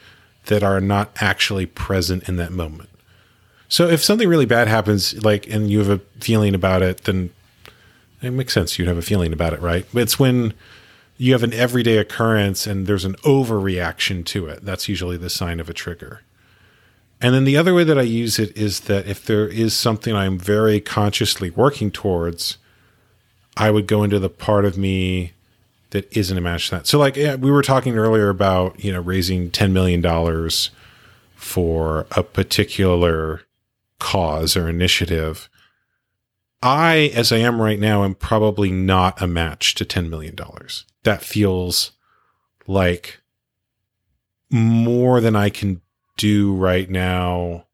that 0.47 0.61
are 0.61 0.81
not 0.81 1.09
actually 1.21 1.65
present 1.65 2.27
in 2.27 2.35
that 2.35 2.51
moment. 2.51 2.89
So 3.69 3.87
if 3.87 4.03
something 4.03 4.27
really 4.27 4.45
bad 4.45 4.67
happens, 4.67 5.23
like, 5.23 5.47
and 5.47 5.71
you 5.71 5.79
have 5.79 5.89
a 5.89 5.99
feeling 6.19 6.53
about 6.53 6.81
it, 6.81 7.05
then 7.05 7.29
it 8.21 8.31
makes 8.31 8.53
sense 8.53 8.77
you'd 8.77 8.89
have 8.89 8.97
a 8.97 9.01
feeling 9.01 9.31
about 9.31 9.53
it, 9.53 9.61
right? 9.61 9.85
But 9.93 10.03
it's 10.03 10.19
when 10.19 10.53
you 11.17 11.31
have 11.31 11.43
an 11.43 11.53
everyday 11.53 11.97
occurrence 11.97 12.67
and 12.67 12.87
there's 12.87 13.05
an 13.05 13.15
overreaction 13.23 14.25
to 14.25 14.47
it. 14.47 14.65
That's 14.65 14.89
usually 14.89 15.15
the 15.15 15.29
sign 15.29 15.61
of 15.61 15.69
a 15.69 15.73
trigger. 15.73 16.23
And 17.21 17.33
then 17.33 17.45
the 17.45 17.55
other 17.55 17.73
way 17.73 17.85
that 17.85 17.97
I 17.97 18.03
use 18.03 18.37
it 18.37 18.55
is 18.57 18.81
that 18.81 19.07
if 19.07 19.25
there 19.25 19.47
is 19.47 19.73
something 19.73 20.13
I'm 20.13 20.37
very 20.37 20.81
consciously 20.81 21.51
working 21.51 21.89
towards, 21.89 22.57
I 23.57 23.71
would 23.71 23.87
go 23.87 24.03
into 24.03 24.19
the 24.19 24.29
part 24.29 24.65
of 24.65 24.77
me 24.77 25.33
that 25.89 26.15
isn't 26.15 26.37
a 26.37 26.41
match 26.41 26.69
to 26.69 26.75
that. 26.75 26.87
So, 26.87 26.99
like 26.99 27.15
we 27.15 27.51
were 27.51 27.63
talking 27.63 27.97
earlier 27.97 28.29
about, 28.29 28.83
you 28.83 28.91
know, 28.91 29.01
raising 29.01 29.51
ten 29.51 29.73
million 29.73 30.01
dollars 30.01 30.69
for 31.35 32.05
a 32.11 32.23
particular 32.23 33.41
cause 33.99 34.55
or 34.55 34.69
initiative. 34.69 35.49
I, 36.61 37.11
as 37.13 37.31
I 37.31 37.37
am 37.37 37.61
right 37.61 37.79
now, 37.79 38.03
am 38.03 38.15
probably 38.15 38.71
not 38.71 39.21
a 39.21 39.27
match 39.27 39.75
to 39.75 39.85
ten 39.85 40.09
million 40.09 40.35
dollars. 40.35 40.85
That 41.03 41.21
feels 41.21 41.91
like 42.67 43.21
more 44.49 45.21
than 45.21 45.35
I 45.35 45.49
can 45.49 45.81
do 46.17 46.53
right 46.53 46.89
now, 46.89 47.65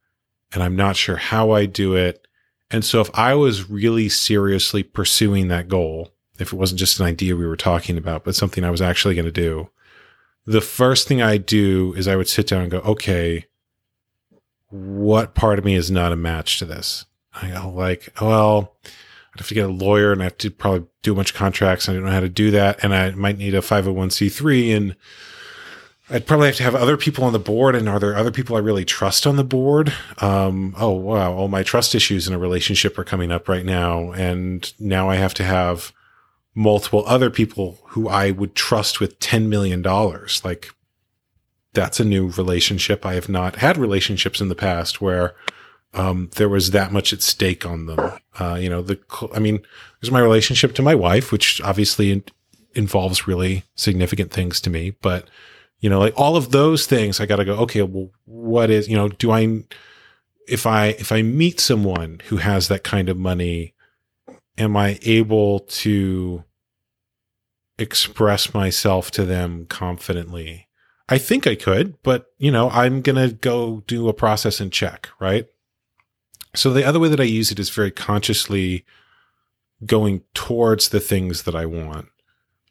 and 0.53 0.61
I'm 0.61 0.75
not 0.75 0.95
sure 0.95 1.17
how 1.17 1.51
I 1.51 1.65
do 1.65 1.95
it. 1.95 2.22
And 2.73 2.83
so 2.83 2.99
if 2.99 3.09
I 3.13 3.35
was 3.35 3.69
really 3.69 4.09
seriously 4.09 4.81
pursuing 4.81 5.47
that 5.47 5.69
goal, 5.69 6.09
if 6.39 6.51
it 6.51 6.57
wasn't 6.57 6.79
just 6.79 6.99
an 6.99 7.05
idea 7.05 7.35
we 7.35 7.45
were 7.45 7.55
talking 7.55 7.97
about, 7.97 8.23
but 8.23 8.35
something 8.35 8.63
I 8.63 8.71
was 8.71 8.81
actually 8.81 9.13
going 9.13 9.25
to 9.25 9.31
do, 9.31 9.69
the 10.45 10.59
first 10.59 11.07
thing 11.07 11.21
I 11.21 11.37
do 11.37 11.93
is 11.93 12.07
I 12.07 12.15
would 12.15 12.27
sit 12.27 12.47
down 12.47 12.63
and 12.63 12.71
go, 12.71 12.79
okay, 12.79 13.45
what 14.69 15.35
part 15.35 15.59
of 15.59 15.65
me 15.65 15.75
is 15.75 15.91
not 15.91 16.11
a 16.11 16.17
match 16.17 16.57
to 16.59 16.65
this? 16.65 17.05
I 17.35 17.51
go 17.51 17.69
like, 17.69 18.11
well, 18.19 18.75
I'd 18.83 19.39
have 19.39 19.47
to 19.47 19.53
get 19.53 19.69
a 19.69 19.71
lawyer 19.71 20.11
and 20.11 20.21
I 20.21 20.25
have 20.25 20.37
to 20.39 20.49
probably 20.49 20.87
do 21.03 21.13
a 21.13 21.15
bunch 21.15 21.31
of 21.31 21.37
contracts. 21.37 21.87
I 21.87 21.93
don't 21.93 22.03
know 22.03 22.11
how 22.11 22.19
to 22.19 22.29
do 22.29 22.49
that. 22.51 22.83
And 22.83 22.93
I 22.93 23.11
might 23.11 23.37
need 23.37 23.53
a 23.53 23.61
501c3 23.61 24.75
and 24.75 24.95
I'd 26.09 26.27
probably 26.27 26.47
have 26.47 26.57
to 26.57 26.63
have 26.63 26.75
other 26.75 26.97
people 26.97 27.23
on 27.23 27.33
the 27.33 27.39
board. 27.39 27.75
And 27.75 27.87
are 27.87 27.99
there 27.99 28.15
other 28.15 28.31
people 28.31 28.55
I 28.55 28.59
really 28.59 28.85
trust 28.85 29.25
on 29.25 29.37
the 29.37 29.43
board? 29.43 29.93
Um, 30.19 30.75
oh, 30.77 30.91
wow. 30.91 31.33
All 31.33 31.47
my 31.47 31.63
trust 31.63 31.95
issues 31.95 32.27
in 32.27 32.33
a 32.33 32.39
relationship 32.39 32.97
are 32.97 33.05
coming 33.05 33.31
up 33.31 33.47
right 33.47 33.65
now. 33.65 34.11
And 34.11 34.71
now 34.79 35.09
I 35.09 35.15
have 35.15 35.33
to 35.35 35.43
have 35.43 35.93
multiple 36.55 37.03
other 37.07 37.29
people 37.29 37.79
who 37.87 38.09
I 38.09 38.31
would 38.31 38.53
trust 38.53 38.99
with 38.99 39.19
$10 39.19 39.47
million. 39.47 39.81
Like, 40.43 40.69
that's 41.73 41.99
a 41.99 42.05
new 42.05 42.29
relationship. 42.31 43.05
I 43.05 43.13
have 43.13 43.29
not 43.29 43.55
had 43.55 43.77
relationships 43.77 44.41
in 44.41 44.49
the 44.49 44.55
past 44.55 45.01
where 45.01 45.35
um, 45.93 46.29
there 46.35 46.49
was 46.49 46.71
that 46.71 46.91
much 46.91 47.13
at 47.13 47.21
stake 47.21 47.65
on 47.65 47.85
them. 47.85 48.11
Uh, 48.39 48.55
you 48.55 48.69
know, 48.69 48.81
the, 48.81 48.99
I 49.33 49.39
mean, 49.39 49.61
there's 50.01 50.11
my 50.11 50.19
relationship 50.19 50.75
to 50.75 50.81
my 50.81 50.95
wife, 50.95 51.31
which 51.31 51.61
obviously 51.61 52.23
involves 52.75 53.27
really 53.27 53.63
significant 53.75 54.31
things 54.31 54.59
to 54.61 54.69
me, 54.69 54.91
but 55.01 55.29
you 55.83 55.89
know 55.89 55.99
like 55.99 56.13
all 56.17 56.35
of 56.35 56.51
those 56.51 56.87
things 56.87 57.19
i 57.19 57.25
got 57.27 57.35
to 57.35 57.45
go 57.45 57.55
okay 57.55 57.81
well 57.83 58.09
what 58.25 58.71
is 58.71 58.87
you 58.87 58.95
know 58.95 59.09
do 59.09 59.29
i 59.29 59.61
if 60.47 60.65
i 60.65 60.87
if 60.87 61.11
i 61.11 61.21
meet 61.21 61.59
someone 61.59 62.21
who 62.27 62.37
has 62.37 62.69
that 62.69 62.83
kind 62.83 63.09
of 63.09 63.17
money 63.17 63.75
am 64.57 64.75
i 64.75 64.97
able 65.03 65.59
to 65.59 66.43
express 67.79 68.53
myself 68.53 69.09
to 69.09 69.25
them 69.25 69.65
confidently? 69.65 70.67
I 71.09 71.17
think 71.17 71.45
i 71.45 71.55
could 71.55 72.01
but 72.01 72.27
you 72.37 72.49
know 72.49 72.69
i'm 72.69 73.03
to 73.03 73.33
go 73.33 73.83
do 73.85 74.07
a 74.07 74.13
process 74.13 74.59
and 74.59 74.71
check 74.71 75.09
right? 75.19 75.47
So 76.55 76.71
the 76.71 76.85
other 76.85 76.99
way 76.99 77.09
that 77.09 77.19
i 77.19 77.23
use 77.23 77.51
it 77.51 77.59
is 77.59 77.69
very 77.69 77.91
consciously 77.91 78.85
going 79.85 80.21
towards 80.33 80.89
the 80.89 81.01
things 81.01 81.43
that 81.43 81.55
i 81.55 81.65
want 81.65 82.07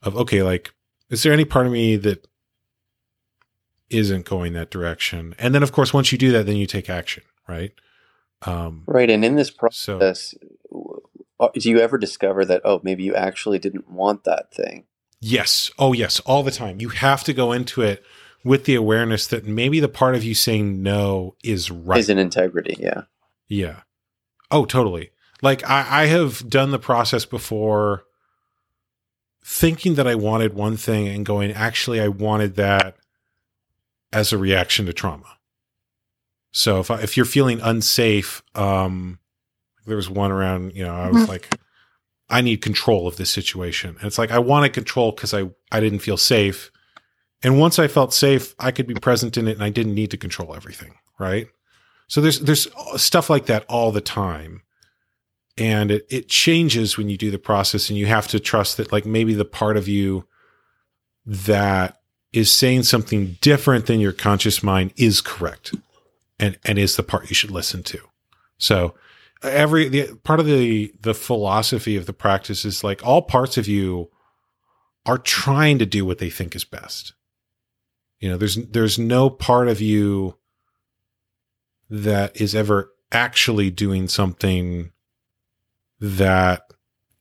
of 0.02 0.16
okay 0.16 0.42
like 0.42 0.72
is 1.10 1.22
there 1.22 1.32
any 1.32 1.44
part 1.44 1.66
of 1.66 1.72
me 1.72 1.96
that 1.96 2.26
isn't 3.92 4.24
going 4.24 4.52
that 4.54 4.70
direction. 4.70 5.34
And 5.38 5.54
then, 5.54 5.62
of 5.62 5.72
course, 5.72 5.92
once 5.92 6.12
you 6.12 6.18
do 6.18 6.32
that, 6.32 6.46
then 6.46 6.56
you 6.56 6.66
take 6.66 6.88
action, 6.88 7.22
right? 7.48 7.72
Um, 8.42 8.84
right. 8.86 9.10
And 9.10 9.24
in 9.24 9.36
this 9.36 9.50
process, 9.50 10.34
so, 10.70 11.02
uh, 11.38 11.48
do 11.54 11.70
you 11.70 11.78
ever 11.80 11.98
discover 11.98 12.44
that, 12.44 12.62
oh, 12.64 12.80
maybe 12.82 13.04
you 13.04 13.14
actually 13.14 13.58
didn't 13.58 13.90
want 13.90 14.24
that 14.24 14.52
thing? 14.52 14.84
Yes. 15.20 15.70
Oh, 15.78 15.92
yes. 15.92 16.20
All 16.20 16.42
the 16.42 16.50
time. 16.50 16.80
You 16.80 16.88
have 16.88 17.22
to 17.24 17.32
go 17.32 17.52
into 17.52 17.82
it 17.82 18.04
with 18.44 18.64
the 18.64 18.74
awareness 18.74 19.26
that 19.28 19.46
maybe 19.46 19.78
the 19.78 19.88
part 19.88 20.14
of 20.14 20.24
you 20.24 20.34
saying 20.34 20.82
no 20.82 21.36
is 21.44 21.70
right. 21.70 22.00
Is 22.00 22.08
in 22.08 22.18
integrity. 22.18 22.76
Yeah. 22.78 23.02
Yeah. 23.48 23.82
Oh, 24.50 24.64
totally. 24.64 25.10
Like 25.40 25.68
I, 25.68 26.02
I 26.02 26.06
have 26.06 26.48
done 26.48 26.70
the 26.70 26.78
process 26.78 27.24
before 27.24 28.04
thinking 29.44 29.94
that 29.94 30.06
I 30.06 30.14
wanted 30.14 30.54
one 30.54 30.76
thing 30.76 31.08
and 31.08 31.26
going, 31.26 31.52
actually, 31.52 32.00
I 32.00 32.08
wanted 32.08 32.56
that 32.56 32.96
as 34.12 34.32
a 34.32 34.38
reaction 34.38 34.86
to 34.86 34.92
trauma. 34.92 35.38
So 36.52 36.80
if 36.80 36.90
I, 36.90 37.00
if 37.00 37.16
you're 37.16 37.26
feeling 37.26 37.60
unsafe, 37.60 38.42
um, 38.54 39.18
there 39.86 39.96
was 39.96 40.10
one 40.10 40.30
around, 40.30 40.74
you 40.74 40.84
know, 40.84 40.94
I 40.94 41.08
was 41.08 41.22
mm-hmm. 41.22 41.30
like, 41.30 41.58
I 42.28 42.40
need 42.40 42.58
control 42.58 43.06
of 43.08 43.16
this 43.16 43.30
situation. 43.30 43.96
And 43.98 44.04
it's 44.04 44.18
like, 44.18 44.30
I 44.30 44.38
wanted 44.38 44.72
control 44.72 45.12
because 45.12 45.34
I, 45.34 45.50
I 45.70 45.80
didn't 45.80 46.00
feel 46.00 46.16
safe. 46.16 46.70
And 47.42 47.58
once 47.58 47.78
I 47.78 47.88
felt 47.88 48.14
safe, 48.14 48.54
I 48.58 48.70
could 48.70 48.86
be 48.86 48.94
present 48.94 49.36
in 49.36 49.48
it 49.48 49.52
and 49.52 49.64
I 49.64 49.70
didn't 49.70 49.94
need 49.94 50.10
to 50.12 50.16
control 50.16 50.54
everything. 50.54 50.94
Right. 51.18 51.48
So 52.08 52.20
there's, 52.20 52.40
there's 52.40 52.68
stuff 52.96 53.30
like 53.30 53.46
that 53.46 53.64
all 53.68 53.90
the 53.90 54.00
time 54.00 54.62
and 55.58 55.90
it, 55.90 56.06
it 56.10 56.28
changes 56.28 56.96
when 56.96 57.08
you 57.08 57.16
do 57.16 57.30
the 57.30 57.38
process 57.38 57.88
and 57.88 57.98
you 57.98 58.06
have 58.06 58.28
to 58.28 58.40
trust 58.40 58.76
that 58.76 58.92
like 58.92 59.06
maybe 59.06 59.34
the 59.34 59.44
part 59.44 59.76
of 59.76 59.88
you 59.88 60.26
that 61.26 62.01
is 62.32 62.50
saying 62.50 62.82
something 62.82 63.36
different 63.40 63.86
than 63.86 64.00
your 64.00 64.12
conscious 64.12 64.62
mind 64.62 64.92
is 64.96 65.20
correct 65.20 65.74
and 66.38 66.58
and 66.64 66.78
is 66.78 66.96
the 66.96 67.02
part 67.02 67.28
you 67.28 67.34
should 67.34 67.50
listen 67.50 67.82
to 67.82 67.98
so 68.58 68.94
every 69.42 69.88
the 69.88 70.14
part 70.24 70.40
of 70.40 70.46
the 70.46 70.92
the 71.00 71.14
philosophy 71.14 71.96
of 71.96 72.06
the 72.06 72.12
practice 72.12 72.64
is 72.64 72.84
like 72.84 73.04
all 73.04 73.22
parts 73.22 73.56
of 73.56 73.68
you 73.68 74.10
are 75.04 75.18
trying 75.18 75.78
to 75.78 75.86
do 75.86 76.06
what 76.06 76.18
they 76.18 76.30
think 76.30 76.54
is 76.54 76.64
best 76.64 77.14
you 78.20 78.28
know 78.28 78.36
there's 78.36 78.56
there's 78.68 78.98
no 78.98 79.28
part 79.28 79.68
of 79.68 79.80
you 79.80 80.36
that 81.90 82.40
is 82.40 82.54
ever 82.54 82.90
actually 83.12 83.70
doing 83.70 84.08
something 84.08 84.90
that 86.00 86.72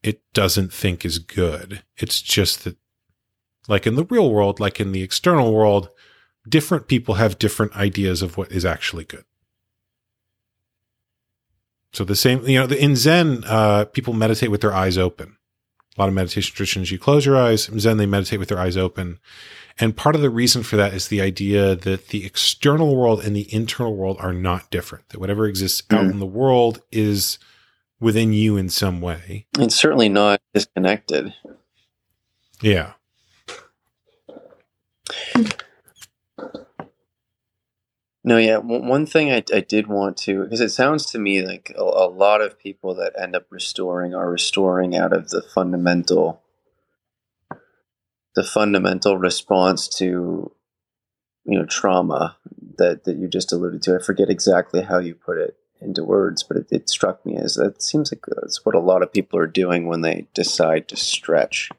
it 0.01 0.21
doesn't 0.33 0.73
think 0.73 1.05
is 1.05 1.19
good. 1.19 1.83
It's 1.97 2.21
just 2.21 2.63
that, 2.63 2.77
like 3.71 3.87
in 3.87 3.95
the 3.95 4.03
real 4.03 4.29
world, 4.29 4.59
like 4.59 4.81
in 4.81 4.91
the 4.91 5.01
external 5.01 5.53
world, 5.53 5.89
different 6.47 6.89
people 6.89 7.15
have 7.15 7.39
different 7.39 7.73
ideas 7.73 8.21
of 8.21 8.35
what 8.35 8.51
is 8.51 8.65
actually 8.65 9.05
good. 9.05 9.23
So 11.93 12.03
the 12.03 12.15
same, 12.17 12.45
you 12.45 12.59
know, 12.59 12.65
in 12.65 12.97
Zen, 12.97 13.45
uh, 13.45 13.85
people 13.85 14.13
meditate 14.13 14.51
with 14.51 14.59
their 14.59 14.73
eyes 14.73 14.97
open. 14.97 15.37
A 15.97 16.01
lot 16.01 16.09
of 16.09 16.15
meditation 16.15 16.53
traditions, 16.53 16.91
you 16.91 16.99
close 16.99 17.25
your 17.25 17.37
eyes. 17.37 17.69
In 17.69 17.79
Zen, 17.79 17.95
they 17.95 18.05
meditate 18.05 18.39
with 18.39 18.49
their 18.49 18.59
eyes 18.59 18.75
open. 18.75 19.19
And 19.79 19.95
part 19.95 20.15
of 20.15 20.21
the 20.21 20.29
reason 20.29 20.63
for 20.63 20.75
that 20.75 20.93
is 20.93 21.07
the 21.07 21.21
idea 21.21 21.73
that 21.73 22.09
the 22.09 22.25
external 22.25 22.95
world 22.97 23.23
and 23.23 23.33
the 23.33 23.53
internal 23.53 23.95
world 23.95 24.17
are 24.19 24.33
not 24.33 24.69
different. 24.69 25.07
That 25.09 25.19
whatever 25.19 25.47
exists 25.47 25.83
out 25.91 26.05
mm. 26.05 26.11
in 26.11 26.19
the 26.19 26.25
world 26.25 26.81
is 26.91 27.39
within 28.01 28.33
you 28.33 28.57
in 28.57 28.67
some 28.67 28.99
way. 28.99 29.47
It's 29.57 29.75
certainly 29.75 30.09
not 30.09 30.41
disconnected. 30.53 31.33
Yeah. 32.61 32.93
No, 38.23 38.37
yeah. 38.37 38.57
One 38.57 39.07
thing 39.07 39.31
I, 39.31 39.43
I 39.53 39.61
did 39.61 39.87
want 39.87 40.15
to, 40.17 40.43
because 40.43 40.61
it 40.61 40.69
sounds 40.69 41.07
to 41.07 41.19
me 41.19 41.45
like 41.45 41.73
a, 41.75 41.81
a, 41.81 42.07
lot 42.07 42.41
of 42.41 42.59
people 42.59 42.93
that 42.95 43.13
end 43.19 43.35
up 43.35 43.47
restoring 43.49 44.13
are 44.13 44.29
restoring 44.29 44.95
out 44.95 45.11
of 45.11 45.29
the 45.29 45.41
fundamental, 45.41 46.43
the 48.35 48.43
fundamental 48.43 49.17
response 49.17 49.87
to, 49.97 50.51
you 51.45 51.59
know, 51.59 51.65
trauma 51.65 52.37
that 52.77 53.05
that 53.05 53.17
you 53.17 53.27
just 53.27 53.51
alluded 53.51 53.81
to. 53.83 53.95
I 53.95 54.03
forget 54.03 54.29
exactly 54.29 54.83
how 54.83 54.99
you 54.99 55.15
put 55.15 55.39
it, 55.39 55.57
into 55.81 56.03
words, 56.03 56.43
but 56.43 56.57
it, 56.57 56.67
it 56.71 56.89
struck 56.89 57.25
me 57.25 57.35
as 57.35 57.55
that 57.55 57.81
seems 57.81 58.11
like 58.11 58.23
that's 58.27 58.63
what 58.65 58.75
a 58.75 58.79
lot 58.79 59.01
of 59.01 59.11
people 59.11 59.39
are 59.39 59.47
doing 59.47 59.87
when 59.87 60.01
they 60.01 60.27
decide 60.33 60.87
to 60.87 60.95
stretch. 60.95 61.69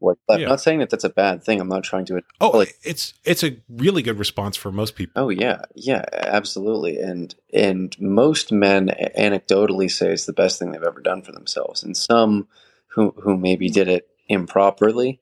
What, 0.00 0.18
I'm 0.28 0.42
not 0.42 0.60
saying 0.60 0.78
that 0.78 0.90
that's 0.90 1.04
a 1.04 1.08
bad 1.08 1.42
thing. 1.42 1.60
I'm 1.60 1.68
not 1.68 1.82
trying 1.82 2.04
to. 2.06 2.22
Oh, 2.40 2.50
like, 2.50 2.76
it's 2.84 3.14
it's 3.24 3.42
a 3.42 3.56
really 3.68 4.02
good 4.02 4.18
response 4.18 4.56
for 4.56 4.70
most 4.70 4.94
people. 4.94 5.20
Oh 5.20 5.28
yeah, 5.28 5.62
yeah, 5.74 6.04
absolutely. 6.12 6.98
And 6.98 7.34
and 7.52 7.98
most 8.00 8.52
men 8.52 8.92
anecdotally 9.18 9.90
say 9.90 10.12
it's 10.12 10.26
the 10.26 10.32
best 10.32 10.58
thing 10.58 10.70
they've 10.70 10.82
ever 10.82 11.00
done 11.00 11.22
for 11.22 11.32
themselves. 11.32 11.82
And 11.82 11.96
some 11.96 12.46
who 12.88 13.12
who 13.18 13.36
maybe 13.36 13.68
did 13.70 13.88
it 13.88 14.08
improperly 14.28 15.20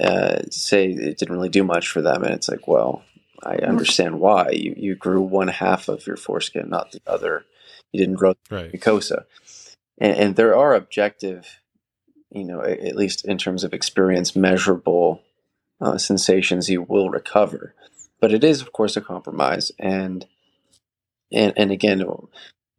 uh, 0.00 0.42
say 0.50 0.88
it 0.88 1.18
didn't 1.18 1.34
really 1.34 1.48
do 1.48 1.64
much 1.64 1.88
for 1.88 2.02
them. 2.02 2.24
And 2.24 2.34
it's 2.34 2.48
like, 2.48 2.66
well, 2.66 3.02
I 3.42 3.56
understand 3.56 4.20
why 4.20 4.50
you 4.50 4.74
you 4.76 4.94
grew 4.94 5.20
one 5.20 5.48
half 5.48 5.88
of 5.88 6.06
your 6.06 6.16
foreskin, 6.16 6.68
not 6.68 6.92
the 6.92 7.00
other. 7.06 7.44
You 7.92 8.00
didn't 8.00 8.16
grow 8.16 8.34
right. 8.50 8.72
mucosa, 8.72 9.24
and, 9.98 10.16
and 10.16 10.36
there 10.36 10.56
are 10.56 10.74
objective, 10.74 11.60
you 12.34 12.44
know, 12.44 12.60
at 12.60 12.96
least 12.96 13.24
in 13.24 13.38
terms 13.38 13.62
of 13.62 13.72
experience, 13.72 14.34
measurable 14.34 15.22
uh, 15.80 15.96
sensations 15.96 16.68
you 16.68 16.82
will 16.82 17.08
recover. 17.08 17.74
But 18.20 18.32
it 18.32 18.42
is, 18.42 18.60
of 18.60 18.72
course, 18.72 18.96
a 18.96 19.00
compromise, 19.00 19.70
and 19.78 20.26
and 21.32 21.52
and 21.56 21.70
again, 21.70 21.98
w- 21.98 22.28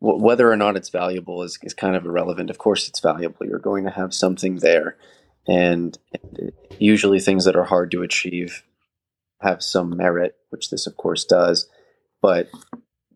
whether 0.01 0.51
or 0.51 0.57
not 0.57 0.75
it's 0.75 0.89
valuable 0.89 1.41
is, 1.43 1.57
is 1.63 1.73
kind 1.73 1.95
of 1.95 2.05
irrelevant. 2.05 2.49
Of 2.49 2.57
course, 2.57 2.87
it's 2.87 2.99
valuable. 2.99 3.45
You're 3.45 3.59
going 3.59 3.85
to 3.85 3.91
have 3.91 4.13
something 4.13 4.57
there, 4.57 4.97
and 5.47 5.97
usually 6.77 7.19
things 7.19 7.45
that 7.45 7.55
are 7.55 7.63
hard 7.63 7.91
to 7.91 8.01
achieve 8.01 8.63
have 9.41 9.63
some 9.63 9.95
merit, 9.95 10.35
which 10.49 10.69
this 10.69 10.85
of 10.87 10.97
course 10.97 11.23
does. 11.23 11.69
But 12.21 12.49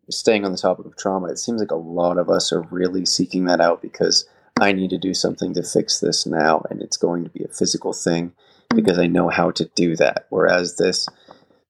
staying 0.10 0.46
on 0.46 0.52
the 0.52 0.58
topic 0.58 0.86
of 0.86 0.96
trauma, 0.96 1.28
it 1.28 1.40
seems 1.40 1.60
like 1.60 1.72
a 1.72 1.76
lot 1.76 2.18
of 2.18 2.30
us 2.30 2.54
are 2.54 2.62
really 2.62 3.06
seeking 3.06 3.46
that 3.46 3.60
out 3.60 3.82
because 3.82 4.26
I 4.60 4.72
need 4.74 4.90
to 4.92 4.98
do 4.98 5.14
something 5.14 5.54
to 5.54 5.64
fix 5.64 6.00
this 6.00 6.26
now, 6.26 6.64
and 6.70 6.82
it's 6.82 6.98
going 6.98 7.24
to 7.24 7.30
be 7.30 7.44
a 7.44 7.54
physical 7.54 7.94
thing 7.94 8.34
because 8.76 9.00
I 9.00 9.08
know 9.08 9.30
how 9.30 9.52
to 9.52 9.66
do 9.76 9.96
that. 9.96 10.26
Whereas 10.30 10.78
this, 10.78 11.08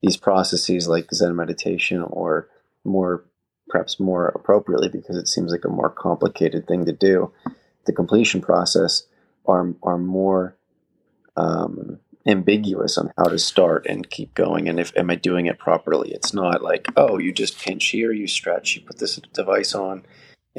these 0.02 0.18
processes 0.18 0.88
like 0.88 1.14
Zen 1.14 1.36
meditation, 1.36 2.02
or 2.02 2.50
more, 2.84 3.26
perhaps 3.68 4.00
more 4.00 4.28
appropriately, 4.30 4.90
because 4.90 5.18
it 5.18 5.28
seems 5.28 5.52
like 5.52 5.66
a 5.66 5.70
more 5.70 5.90
complicated 5.90 6.68
thing 6.68 6.86
to 6.86 6.94
do, 6.94 7.32
the 7.86 7.94
completion 7.94 8.42
process 8.42 9.04
are 9.46 9.74
are 9.82 9.98
more 9.98 10.56
um, 11.38 12.00
ambiguous 12.28 12.98
on 12.98 13.12
how 13.18 13.26
to 13.26 13.40
start 13.40 13.86
and 13.88 14.10
keep 14.10 14.34
going 14.36 14.68
and 14.68 14.80
if 14.80 14.96
am 14.96 15.10
I 15.10 15.16
doing 15.16 15.46
it 15.46 15.58
properly. 15.58 16.12
It's 16.12 16.34
not 16.34 16.62
like, 16.62 16.88
oh, 16.96 17.18
you 17.18 17.32
just 17.32 17.60
pinch 17.60 17.88
here, 17.88 18.12
you 18.12 18.28
stretch, 18.28 18.76
you 18.76 18.82
put 18.82 19.00
this 19.00 19.16
device 19.34 19.74
on 19.74 20.04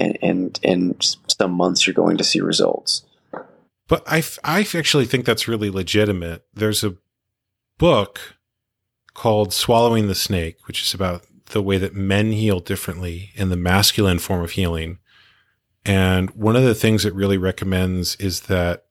and 0.01 0.19
and 0.23 0.59
in 0.63 0.97
some 1.01 1.53
months 1.53 1.87
you're 1.87 1.95
going 1.95 2.17
to 2.17 2.25
see 2.25 2.41
results. 2.41 3.05
But 3.87 4.05
I, 4.07 4.23
I 4.45 4.61
actually 4.61 5.07
think 5.07 5.25
that's 5.25 5.49
really 5.49 5.69
legitimate. 5.69 6.45
There's 6.55 6.85
a 6.85 6.95
book 7.77 8.37
called 9.15 9.53
Swallowing 9.53 10.07
the 10.07 10.15
Snake, 10.15 10.59
which 10.69 10.81
is 10.81 10.95
about 10.95 11.25
the 11.47 11.61
way 11.61 11.77
that 11.79 11.95
men 11.95 12.31
heal 12.31 12.61
differently 12.61 13.33
in 13.35 13.49
the 13.49 13.57
masculine 13.57 14.21
form 14.21 14.45
of 14.45 14.53
healing. 14.53 14.99
And 15.85 16.31
one 16.31 16.55
of 16.55 16.63
the 16.63 16.75
things 16.75 17.05
it 17.05 17.15
really 17.15 17.37
recommends 17.37 18.15
is 18.17 18.43
that 18.43 18.85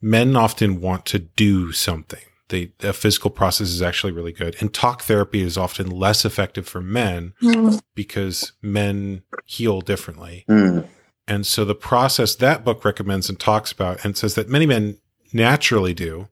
men 0.00 0.34
often 0.34 0.80
want 0.80 1.04
to 1.06 1.18
do 1.18 1.72
something. 1.72 2.24
The, 2.48 2.70
the 2.78 2.92
physical 2.92 3.30
process 3.30 3.68
is 3.68 3.82
actually 3.82 4.12
really 4.12 4.32
good. 4.32 4.56
And 4.60 4.72
talk 4.72 5.02
therapy 5.02 5.42
is 5.42 5.58
often 5.58 5.90
less 5.90 6.24
effective 6.24 6.68
for 6.68 6.80
men 6.80 7.34
mm. 7.42 7.80
because 7.94 8.52
men 8.62 9.22
heal 9.44 9.80
differently. 9.80 10.44
Mm. 10.48 10.86
And 11.26 11.46
so 11.46 11.64
the 11.64 11.74
process 11.74 12.36
that 12.36 12.64
book 12.64 12.84
recommends 12.84 13.28
and 13.28 13.38
talks 13.38 13.72
about 13.72 14.04
and 14.04 14.16
says 14.16 14.36
that 14.36 14.48
many 14.48 14.66
men 14.66 14.98
naturally 15.32 15.92
do 15.92 16.28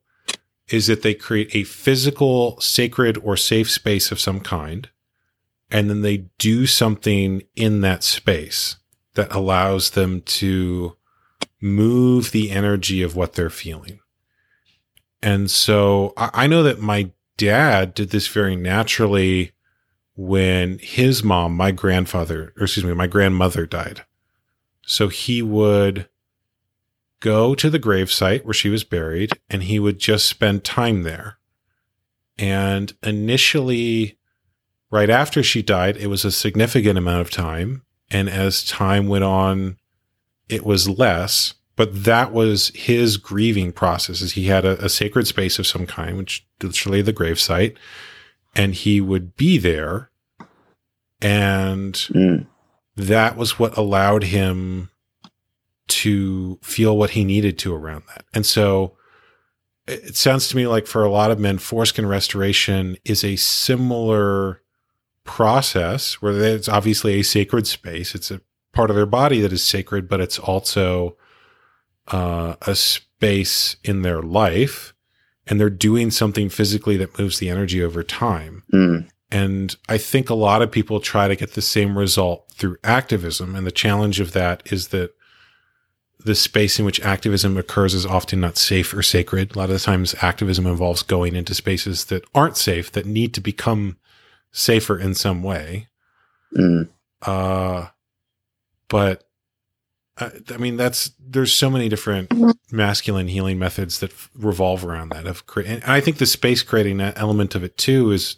is 0.69 0.87
that 0.87 1.01
they 1.01 1.13
create 1.13 1.53
a 1.53 1.63
physical, 1.63 2.59
sacred, 2.59 3.17
or 3.17 3.37
safe 3.37 3.69
space 3.69 4.11
of 4.11 4.19
some 4.19 4.39
kind. 4.39 4.89
And 5.69 5.89
then 5.89 6.01
they 6.01 6.29
do 6.37 6.65
something 6.65 7.43
in 7.55 7.81
that 7.81 8.03
space 8.03 8.77
that 9.15 9.33
allows 9.33 9.91
them 9.91 10.21
to 10.21 10.95
move 11.61 12.31
the 12.31 12.51
energy 12.51 13.01
of 13.01 13.15
what 13.15 13.33
they're 13.33 13.49
feeling. 13.49 13.99
And 15.25 15.49
so 15.49 16.13
I, 16.15 16.29
I 16.33 16.47
know 16.47 16.61
that 16.61 16.79
my 16.79 17.09
dad 17.35 17.95
did 17.95 18.11
this 18.11 18.27
very 18.27 18.55
naturally 18.55 19.53
when 20.15 20.77
his 20.77 21.23
mom, 21.23 21.57
my 21.57 21.71
grandfather, 21.71 22.53
or 22.55 22.65
excuse 22.65 22.85
me, 22.85 22.93
my 22.93 23.07
grandmother 23.07 23.65
died. 23.65 24.05
So 24.83 25.07
he 25.07 25.41
would 25.41 26.07
go 27.21 27.55
to 27.55 27.71
the 27.71 27.79
gravesite 27.79 28.45
where 28.45 28.53
she 28.53 28.69
was 28.69 28.83
buried 28.83 29.31
and 29.49 29.63
he 29.63 29.79
would 29.79 29.97
just 29.97 30.27
spend 30.27 30.63
time 30.63 31.01
there. 31.01 31.39
And 32.37 32.93
initially, 33.01 34.19
right 34.91 35.09
after 35.09 35.41
she 35.41 35.63
died, 35.63 35.97
it 35.97 36.07
was 36.07 36.23
a 36.23 36.31
significant 36.31 36.99
amount 36.99 37.21
of 37.21 37.31
time. 37.31 37.81
And 38.11 38.29
as 38.29 38.63
time 38.63 39.07
went 39.07 39.23
on, 39.23 39.77
it 40.49 40.63
was 40.63 40.87
less. 40.87 41.55
But 41.75 42.05
that 42.05 42.31
was 42.31 42.69
his 42.69 43.17
grieving 43.17 43.71
process. 43.73 44.21
Is 44.21 44.33
he 44.33 44.45
had 44.45 44.65
a, 44.65 44.83
a 44.83 44.89
sacred 44.89 45.27
space 45.27 45.59
of 45.59 45.67
some 45.67 45.85
kind, 45.85 46.17
which 46.17 46.45
literally 46.61 47.01
the 47.01 47.13
gravesite, 47.13 47.75
and 48.55 48.73
he 48.73 49.01
would 49.01 49.35
be 49.35 49.57
there, 49.57 50.09
and 51.21 51.93
Mm. 51.93 52.45
that 52.95 53.35
was 53.35 53.59
what 53.59 53.77
allowed 53.77 54.23
him 54.23 54.89
to 55.87 56.57
feel 56.63 56.97
what 56.97 57.11
he 57.11 57.23
needed 57.23 57.57
to 57.59 57.75
around 57.75 58.03
that. 58.07 58.25
And 58.33 58.45
so 58.45 58.95
it 59.87 60.03
it 60.05 60.15
sounds 60.15 60.47
to 60.47 60.55
me 60.55 60.65
like 60.67 60.87
for 60.87 61.03
a 61.03 61.11
lot 61.11 61.31
of 61.31 61.39
men, 61.39 61.57
foreskin 61.57 62.05
restoration 62.07 62.97
is 63.05 63.23
a 63.23 63.35
similar 63.35 64.61
process 65.23 66.15
where 66.21 66.33
it's 66.41 66.69
obviously 66.69 67.19
a 67.19 67.23
sacred 67.23 67.67
space. 67.67 68.15
It's 68.15 68.31
a 68.31 68.41
part 68.73 68.89
of 68.89 68.95
their 68.95 69.05
body 69.05 69.41
that 69.41 69.53
is 69.53 69.63
sacred, 69.63 70.07
but 70.07 70.21
it's 70.21 70.39
also 70.39 71.17
uh, 72.11 72.55
a 72.61 72.75
space 72.75 73.77
in 73.83 74.01
their 74.01 74.21
life. 74.21 74.93
And 75.47 75.59
they're 75.59 75.69
doing 75.69 76.09
something 76.09 76.49
physically 76.49 76.97
that 76.97 77.19
moves 77.19 77.37
the 77.37 77.49
energy 77.49 77.83
over 77.83 78.01
time. 78.01 78.63
Mm. 78.73 79.07
And 79.29 79.75
I 79.87 79.97
think 79.97 80.29
a 80.29 80.35
lot 80.35 80.61
of 80.61 80.71
people 80.71 80.99
try 80.99 81.27
to 81.27 81.35
get 81.35 81.53
the 81.53 81.61
same 81.61 81.97
result 81.97 82.51
through 82.51 82.77
activism. 82.83 83.55
And 83.55 83.65
the 83.65 83.71
challenge 83.71 84.19
of 84.19 84.33
that 84.33 84.63
is 84.71 84.87
that 84.87 85.11
the 86.19 86.35
space 86.35 86.79
in 86.79 86.85
which 86.85 87.01
activism 87.01 87.57
occurs 87.57 87.93
is 87.93 88.05
often 88.05 88.39
not 88.39 88.57
safe 88.57 88.93
or 88.93 89.03
sacred. 89.03 89.55
A 89.55 89.59
lot 89.59 89.69
of 89.69 89.75
the 89.75 89.79
times 89.79 90.15
activism 90.21 90.65
involves 90.65 91.03
going 91.03 91.35
into 91.35 91.53
spaces 91.53 92.05
that 92.05 92.25
aren't 92.33 92.57
safe, 92.57 92.91
that 92.93 93.05
need 93.05 93.33
to 93.35 93.41
become 93.41 93.97
safer 94.51 94.97
in 94.97 95.13
some 95.13 95.43
way. 95.43 95.87
Mm. 96.57 96.89
Uh, 97.21 97.87
but 98.87 99.25
I, 100.17 100.31
I 100.49 100.57
mean, 100.57 100.77
that's 100.77 101.11
there's 101.19 101.53
so 101.53 101.69
many 101.69 101.89
different 101.89 102.31
masculine 102.71 103.27
healing 103.27 103.59
methods 103.59 103.99
that 103.99 104.11
f- 104.11 104.29
revolve 104.35 104.85
around 104.85 105.09
that. 105.09 105.27
Of 105.27 105.45
cre- 105.45 105.61
and 105.61 105.83
I 105.83 105.99
think 105.99 106.17
the 106.17 106.25
space 106.25 106.63
creating 106.63 107.01
element 107.01 107.55
of 107.55 107.63
it 107.63 107.77
too 107.77 108.11
is 108.11 108.37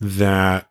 that 0.00 0.68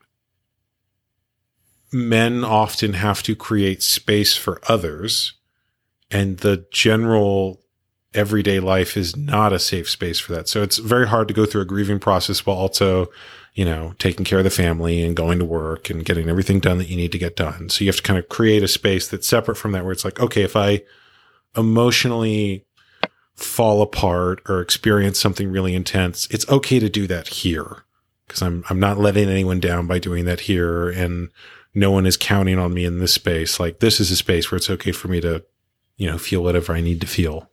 men 1.91 2.43
often 2.43 2.93
have 2.93 3.23
to 3.23 3.35
create 3.35 3.83
space 3.83 4.35
for 4.35 4.61
others, 4.67 5.33
and 6.09 6.37
the 6.37 6.65
general 6.71 7.61
everyday 8.13 8.59
life 8.61 8.95
is 8.95 9.15
not 9.15 9.51
a 9.51 9.59
safe 9.59 9.89
space 9.89 10.19
for 10.19 10.33
that. 10.33 10.47
So 10.47 10.63
it's 10.63 10.77
very 10.77 11.07
hard 11.07 11.27
to 11.27 11.33
go 11.33 11.45
through 11.45 11.61
a 11.61 11.65
grieving 11.65 11.99
process 11.99 12.45
while 12.45 12.55
also 12.55 13.07
you 13.56 13.64
know, 13.64 13.95
taking 13.98 14.26
care 14.26 14.40
of 14.40 14.44
the 14.44 14.49
family 14.49 15.02
and 15.02 15.15
going 15.15 15.40
to 15.40 15.45
work 15.45 15.90
and 15.90 16.03
getting 16.03 16.30
everything 16.30 16.60
done 16.60 16.77
that 16.77 16.90
you 16.90 16.98
need 16.98 17.14
to 17.14 17.18
get 17.18 17.38
done. 17.38 17.69
So 17.69 17.84
you 17.84 17.90
have 17.90 17.95
to 17.95 18.03
kind 18.03 18.19
of 18.19 18.27
create 18.27 18.61
a 18.61 18.68
space 18.68 19.07
that's 19.07 19.27
separate 19.27 19.56
from 19.56 19.72
that 19.72 19.84
where 19.84 19.94
it's 19.94 20.03
like, 20.03 20.19
okay, 20.19 20.44
if 20.44 20.57
I 20.57 20.84
emotionally 21.56 22.65
fall 23.34 23.82
apart 23.82 24.41
or 24.49 24.60
experience 24.60 25.19
something 25.19 25.49
really 25.49 25.73
intense, 25.73 26.27
it's 26.30 26.48
okay 26.49 26.80
to 26.80 26.90
do 26.90 27.07
that 27.07 27.30
here 27.30 27.84
because 28.27 28.41
I'm, 28.41 28.65
I'm 28.69 28.80
not 28.80 28.98
letting 28.98 29.30
anyone 29.30 29.61
down 29.61 29.88
by 29.88 29.99
doing 29.99 30.26
that 30.26 30.41
here. 30.41 30.90
And 30.90 31.30
no 31.73 31.91
one 31.91 32.06
is 32.06 32.18
counting 32.18 32.60
on 32.60 32.73
me 32.73 32.84
in 32.84 32.99
this 32.99 33.14
space. 33.14 33.57
Like 33.57 33.80
this 33.80 34.02
is 34.02 34.11
a 34.11 34.18
space 34.18 34.52
where 34.52 34.57
it's 34.57 34.69
okay 34.69 34.91
for 34.91 35.07
me 35.07 35.22
to, 35.22 35.45
you 35.95 36.11
know, 36.11 36.18
feel 36.18 36.44
whatever 36.44 36.73
I 36.73 36.82
need 36.82 36.99
to 37.02 37.07
feel. 37.07 37.49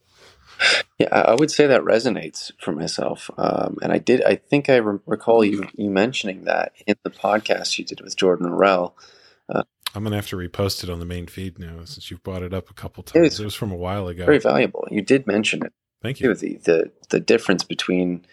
Yeah, 1.02 1.08
I 1.12 1.32
I 1.32 1.34
would 1.34 1.50
say 1.50 1.66
that 1.66 1.82
resonates 1.82 2.50
for 2.58 2.72
myself, 2.72 3.30
um, 3.38 3.78
and 3.82 3.92
I 3.92 3.98
did. 3.98 4.22
I 4.24 4.36
think 4.36 4.68
I 4.68 4.76
re- 4.76 5.00
recall 5.06 5.44
you 5.44 5.68
you 5.74 5.90
mentioning 5.90 6.44
that 6.44 6.72
in 6.86 6.96
the 7.02 7.10
podcast 7.10 7.78
you 7.78 7.84
did 7.84 8.00
with 8.00 8.16
Jordan 8.16 8.46
Orell. 8.50 8.92
I'm 9.94 10.04
going 10.04 10.12
to 10.12 10.16
have 10.16 10.28
to 10.28 10.36
repost 10.36 10.82
it 10.82 10.88
on 10.88 11.00
the 11.00 11.04
main 11.04 11.26
feed 11.26 11.58
now 11.58 11.84
since 11.84 12.10
you've 12.10 12.22
brought 12.22 12.42
it 12.42 12.54
up 12.54 12.70
a 12.70 12.74
couple 12.74 13.04
It 13.14 13.20
was 13.20 13.32
times. 13.32 13.40
It 13.40 13.44
was 13.44 13.54
from 13.54 13.72
a 13.72 13.76
while 13.76 14.08
ago. 14.08 14.24
Very 14.24 14.38
valuable. 14.38 14.88
You 14.90 15.02
did 15.02 15.26
mention 15.26 15.64
it 15.64 15.72
Thank 16.02 16.20
you. 16.20 16.34
The 16.34 16.56
the 16.64 16.90
the 17.10 17.20
difference 17.20 17.62
between 17.62 18.24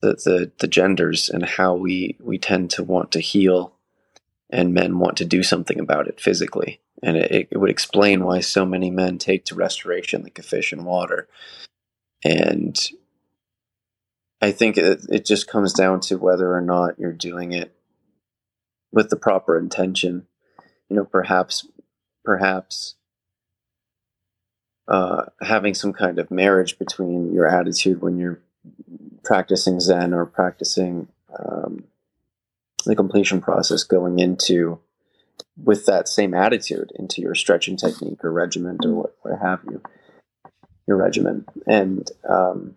the 0.00 0.14
the, 0.14 0.50
the 0.58 0.66
genders 0.66 1.28
and 1.28 1.44
how 1.44 1.74
we 1.74 2.16
we 2.20 2.38
tend 2.38 2.70
to 2.72 2.82
want 2.82 3.12
to 3.12 3.20
heal, 3.20 3.74
and 4.50 4.74
men 4.74 4.98
want 4.98 5.16
to 5.18 5.24
do 5.24 5.42
something 5.42 5.78
about 5.78 6.08
it 6.08 6.20
physically. 6.20 6.80
And 7.02 7.16
it, 7.16 7.48
it 7.50 7.58
would 7.58 7.70
explain 7.70 8.24
why 8.24 8.40
so 8.40 8.66
many 8.66 8.90
men 8.90 9.18
take 9.18 9.44
to 9.46 9.54
restoration 9.54 10.24
like 10.24 10.38
a 10.38 10.42
fish 10.42 10.72
in 10.72 10.84
water. 10.84 11.28
And 12.24 12.76
I 14.40 14.52
think 14.52 14.76
it, 14.76 15.00
it 15.08 15.24
just 15.24 15.48
comes 15.48 15.72
down 15.72 16.00
to 16.00 16.16
whether 16.16 16.52
or 16.52 16.60
not 16.60 16.98
you're 16.98 17.12
doing 17.12 17.52
it 17.52 17.74
with 18.92 19.10
the 19.10 19.16
proper 19.16 19.58
intention. 19.58 20.26
You 20.88 20.96
know, 20.96 21.04
perhaps, 21.04 21.66
perhaps 22.24 22.94
uh, 24.88 25.26
having 25.42 25.74
some 25.74 25.92
kind 25.92 26.18
of 26.18 26.30
marriage 26.30 26.78
between 26.78 27.32
your 27.32 27.46
attitude 27.46 28.00
when 28.00 28.16
you're 28.18 28.40
practicing 29.22 29.80
Zen 29.80 30.14
or 30.14 30.24
practicing 30.24 31.08
um, 31.38 31.84
the 32.86 32.96
completion 32.96 33.40
process, 33.40 33.84
going 33.84 34.18
into 34.18 34.80
with 35.62 35.86
that 35.86 36.08
same 36.08 36.34
attitude 36.34 36.90
into 36.96 37.20
your 37.20 37.34
stretching 37.34 37.76
technique 37.76 38.24
or 38.24 38.32
regiment 38.32 38.84
or 38.84 38.94
what, 38.94 39.16
what 39.22 39.38
have 39.40 39.60
you, 39.68 39.82
your 40.88 40.96
regimen. 40.96 41.44
And 41.66 42.10
um, 42.28 42.74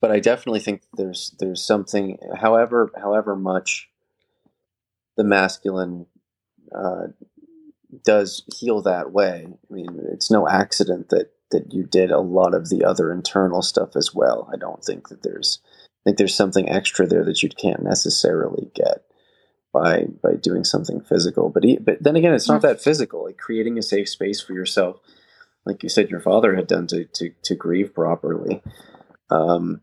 but 0.00 0.10
I 0.10 0.20
definitely 0.20 0.60
think 0.60 0.82
there's 0.96 1.34
there's 1.40 1.66
something, 1.66 2.18
however 2.36 2.92
however 3.00 3.34
much 3.34 3.88
the 5.16 5.24
masculine 5.24 6.06
uh, 6.74 7.06
does 8.04 8.44
heal 8.54 8.82
that 8.82 9.12
way. 9.12 9.46
I 9.48 9.72
mean, 9.72 10.00
it's 10.12 10.30
no 10.30 10.46
accident 10.46 11.08
that 11.08 11.32
that 11.50 11.72
you 11.72 11.84
did 11.84 12.10
a 12.10 12.20
lot 12.20 12.54
of 12.54 12.68
the 12.68 12.84
other 12.84 13.10
internal 13.10 13.62
stuff 13.62 13.96
as 13.96 14.14
well. 14.14 14.50
I 14.52 14.56
don't 14.56 14.84
think 14.84 15.08
that 15.08 15.22
there's 15.22 15.60
I 15.64 16.00
think 16.04 16.18
there's 16.18 16.34
something 16.34 16.68
extra 16.68 17.06
there 17.06 17.24
that 17.24 17.42
you 17.42 17.48
can't 17.48 17.82
necessarily 17.82 18.70
get 18.74 19.04
by 19.72 20.06
by 20.22 20.34
doing 20.34 20.64
something 20.64 21.00
physical. 21.00 21.48
But 21.48 21.64
but 21.80 22.02
then 22.02 22.16
again, 22.16 22.34
it's 22.34 22.48
not 22.48 22.62
that 22.62 22.82
physical. 22.82 23.24
Like 23.24 23.38
creating 23.38 23.78
a 23.78 23.82
safe 23.82 24.08
space 24.08 24.40
for 24.42 24.52
yourself, 24.52 25.00
like 25.66 25.82
you 25.82 25.88
said, 25.88 26.10
your 26.10 26.20
father 26.20 26.54
had 26.54 26.66
done 26.66 26.86
to 26.88 27.04
to 27.04 27.30
to 27.42 27.54
grieve 27.54 27.94
properly. 27.94 28.62
Um, 29.30 29.80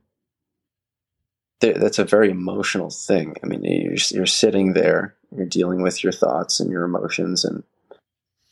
th- 1.60 1.78
that's 1.78 2.00
a 2.00 2.06
very 2.06 2.30
emotional 2.30 2.90
thing. 2.90 3.36
I 3.44 3.48
mean, 3.48 3.64
you're 3.64 3.98
you're 4.12 4.26
sitting 4.26 4.74
there, 4.74 5.16
you're 5.36 5.46
dealing 5.46 5.82
with 5.82 6.04
your 6.04 6.14
thoughts 6.14 6.60
and 6.60 6.72
your 6.72 6.84
emotions 6.84 7.44
and 7.44 7.64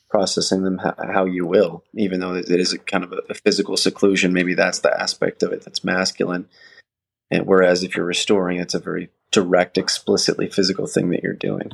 processing 0.09 0.63
them 0.63 0.79
how, 0.79 0.95
how 1.13 1.25
you 1.25 1.45
will, 1.45 1.83
even 1.93 2.19
though 2.19 2.33
it 2.33 2.49
is 2.49 2.73
a 2.73 2.79
kind 2.79 3.03
of 3.03 3.13
a, 3.13 3.21
a 3.29 3.33
physical 3.35 3.77
seclusion. 3.77 4.33
Maybe 4.33 4.55
that's 4.55 4.79
the 4.79 4.99
aspect 4.99 5.43
of 5.43 5.51
it 5.53 5.63
that's 5.63 5.83
masculine. 5.83 6.47
And 7.29 7.45
whereas 7.45 7.83
if 7.83 7.95
you're 7.95 8.05
restoring, 8.05 8.59
it's 8.59 8.73
a 8.73 8.79
very 8.79 9.09
direct, 9.31 9.77
explicitly 9.77 10.49
physical 10.49 10.87
thing 10.87 11.11
that 11.11 11.21
you're 11.21 11.33
doing. 11.33 11.71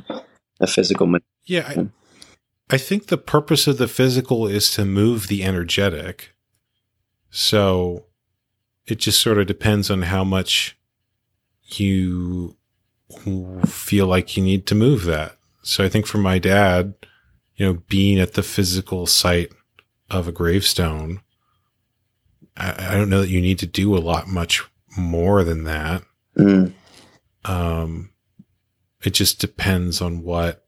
A 0.60 0.66
physical. 0.66 1.10
Yeah, 1.44 1.66
I, 1.66 1.88
I 2.70 2.78
think 2.78 3.06
the 3.06 3.18
purpose 3.18 3.66
of 3.66 3.78
the 3.78 3.88
physical 3.88 4.46
is 4.46 4.70
to 4.72 4.84
move 4.84 5.28
the 5.28 5.44
energetic. 5.44 6.34
So 7.30 8.06
it 8.86 8.96
just 8.96 9.20
sort 9.20 9.38
of 9.38 9.46
depends 9.46 9.90
on 9.90 10.02
how 10.02 10.24
much 10.24 10.76
you 11.62 12.56
feel 13.66 14.06
like 14.06 14.36
you 14.36 14.42
need 14.42 14.66
to 14.66 14.74
move 14.74 15.04
that. 15.04 15.36
So 15.62 15.84
I 15.84 15.88
think 15.88 16.06
for 16.06 16.18
my 16.18 16.38
dad, 16.38 16.94
you 17.56 17.66
know, 17.66 17.82
being 17.88 18.18
at 18.18 18.34
the 18.34 18.42
physical 18.42 19.06
site 19.06 19.52
of 20.10 20.28
a 20.28 20.32
gravestone, 20.32 21.20
I, 22.56 22.90
I 22.90 22.94
don't 22.94 23.10
know 23.10 23.20
that 23.20 23.30
you 23.30 23.40
need 23.40 23.58
to 23.60 23.66
do 23.66 23.96
a 23.96 23.98
lot 23.98 24.28
much 24.28 24.64
more 24.96 25.44
than 25.44 25.64
that. 25.64 26.02
Mm, 26.36 26.72
Um, 27.44 28.10
it 29.04 29.10
just 29.10 29.40
depends 29.40 30.00
on 30.00 30.22
what 30.22 30.66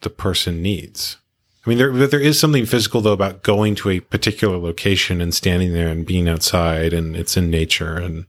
the 0.00 0.10
person 0.10 0.62
needs. 0.62 1.16
I 1.68 1.70
mean, 1.70 1.76
there 1.76 1.92
but 1.92 2.10
there 2.10 2.18
is 2.18 2.40
something 2.40 2.64
physical 2.64 3.02
though 3.02 3.12
about 3.12 3.42
going 3.42 3.74
to 3.74 3.90
a 3.90 4.00
particular 4.00 4.56
location 4.56 5.20
and 5.20 5.34
standing 5.34 5.74
there 5.74 5.88
and 5.88 6.06
being 6.06 6.26
outside 6.26 6.94
and 6.94 7.14
it's 7.14 7.36
in 7.36 7.50
nature 7.50 7.94
and 7.94 8.24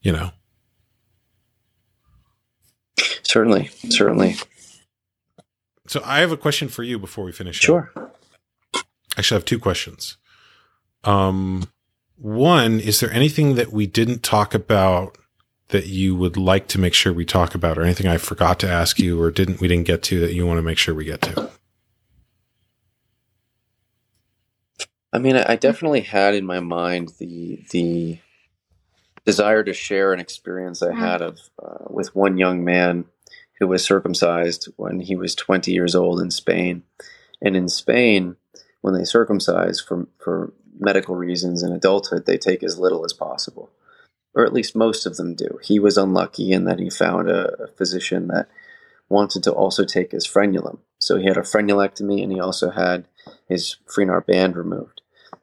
you 0.00 0.12
know. 0.12 0.30
certainly, 3.24 3.68
certainly. 3.88 4.36
So 5.88 6.00
I 6.04 6.20
have 6.20 6.30
a 6.30 6.36
question 6.36 6.68
for 6.68 6.84
you 6.84 7.00
before 7.00 7.24
we 7.24 7.32
finish. 7.32 7.58
up. 7.58 7.64
Sure. 7.64 7.90
I 7.96 8.80
actually, 9.18 9.34
I 9.34 9.38
have 9.38 9.44
two 9.44 9.58
questions. 9.58 10.16
Um, 11.02 11.64
one, 12.14 12.78
is 12.78 13.00
there 13.00 13.10
anything 13.12 13.56
that 13.56 13.72
we 13.72 13.88
didn't 13.88 14.22
talk 14.22 14.54
about 14.54 15.18
that 15.70 15.86
you 15.86 16.14
would 16.14 16.36
like 16.36 16.68
to 16.68 16.78
make 16.78 16.94
sure 16.94 17.12
we 17.12 17.24
talk 17.24 17.56
about, 17.56 17.76
or 17.76 17.82
anything 17.82 18.06
I 18.06 18.18
forgot 18.18 18.60
to 18.60 18.70
ask 18.70 19.00
you 19.00 19.20
or 19.20 19.32
didn't 19.32 19.60
we 19.60 19.66
didn't 19.66 19.88
get 19.88 20.04
to 20.04 20.20
that 20.20 20.32
you 20.32 20.46
want 20.46 20.58
to 20.58 20.62
make 20.62 20.78
sure 20.78 20.94
we 20.94 21.04
get 21.04 21.22
to? 21.22 21.50
I 25.12 25.18
mean, 25.18 25.36
I 25.36 25.56
definitely 25.56 26.02
had 26.02 26.34
in 26.34 26.44
my 26.44 26.60
mind 26.60 27.12
the 27.18 27.64
the 27.70 28.18
desire 29.24 29.62
to 29.64 29.72
share 29.72 30.12
an 30.12 30.20
experience 30.20 30.82
I 30.82 30.94
had 30.94 31.22
of 31.22 31.38
uh, 31.62 31.84
with 31.88 32.14
one 32.14 32.38
young 32.38 32.64
man 32.64 33.06
who 33.58 33.66
was 33.66 33.84
circumcised 33.84 34.68
when 34.76 35.00
he 35.00 35.16
was 35.16 35.34
20 35.34 35.72
years 35.72 35.94
old 35.94 36.20
in 36.20 36.30
Spain. 36.30 36.84
And 37.42 37.56
in 37.56 37.68
Spain, 37.68 38.36
when 38.80 38.94
they 38.94 39.04
circumcise 39.04 39.80
for 39.80 40.08
for 40.18 40.52
medical 40.78 41.16
reasons 41.16 41.62
in 41.62 41.72
adulthood, 41.72 42.26
they 42.26 42.38
take 42.38 42.62
as 42.62 42.78
little 42.78 43.04
as 43.04 43.12
possible, 43.12 43.70
or 44.34 44.44
at 44.44 44.52
least 44.52 44.76
most 44.76 45.06
of 45.06 45.16
them 45.16 45.34
do. 45.34 45.58
He 45.62 45.78
was 45.78 45.96
unlucky 45.96 46.52
in 46.52 46.64
that 46.64 46.78
he 46.78 46.90
found 46.90 47.30
a, 47.30 47.62
a 47.62 47.68
physician 47.68 48.28
that 48.28 48.48
wanted 49.08 49.42
to 49.42 49.52
also 49.52 49.84
take 49.84 50.12
his 50.12 50.26
frenulum. 50.26 50.78
So 50.98 51.16
he 51.16 51.26
had 51.26 51.36
a 51.36 51.42
frenulectomy 51.42 52.22
and 52.22 52.32
he 52.32 52.40
also 52.40 52.70
had 52.70 53.06
his 53.48 53.76
Frenar 53.86 54.24
band 54.24 54.56
removed, 54.56 54.97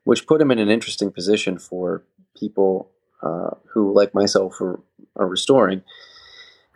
which 0.05 0.25
put 0.25 0.41
him 0.41 0.51
in 0.51 0.59
an 0.59 0.69
interesting 0.69 1.11
position 1.11 1.59
for 1.59 2.03
people 2.37 2.89
uh, 3.21 3.49
who, 3.73 3.93
like 3.93 4.13
myself, 4.13 4.61
are, 4.61 4.79
are 5.17 5.27
restoring. 5.27 5.81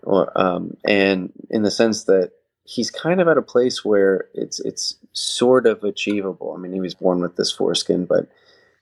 Or, 0.04 0.32
um, 0.40 0.76
and 0.86 1.32
in 1.50 1.64
the 1.64 1.72
sense 1.72 2.04
that 2.06 2.32
he's 2.64 2.92
kind 2.92 3.20
of 3.22 3.28
at 3.28 3.38
a 3.38 3.42
place 3.42 3.84
where 3.84 4.30
it's 4.34 4.60
it's 4.60 4.98
sort 5.14 5.66
of 5.66 5.84
achievable. 5.84 6.54
I 6.56 6.60
mean, 6.60 6.74
he 6.74 6.80
was 6.80 6.94
born 6.94 7.22
with 7.22 7.36
this 7.36 7.52
foreskin, 7.52 8.06
but 8.06 8.28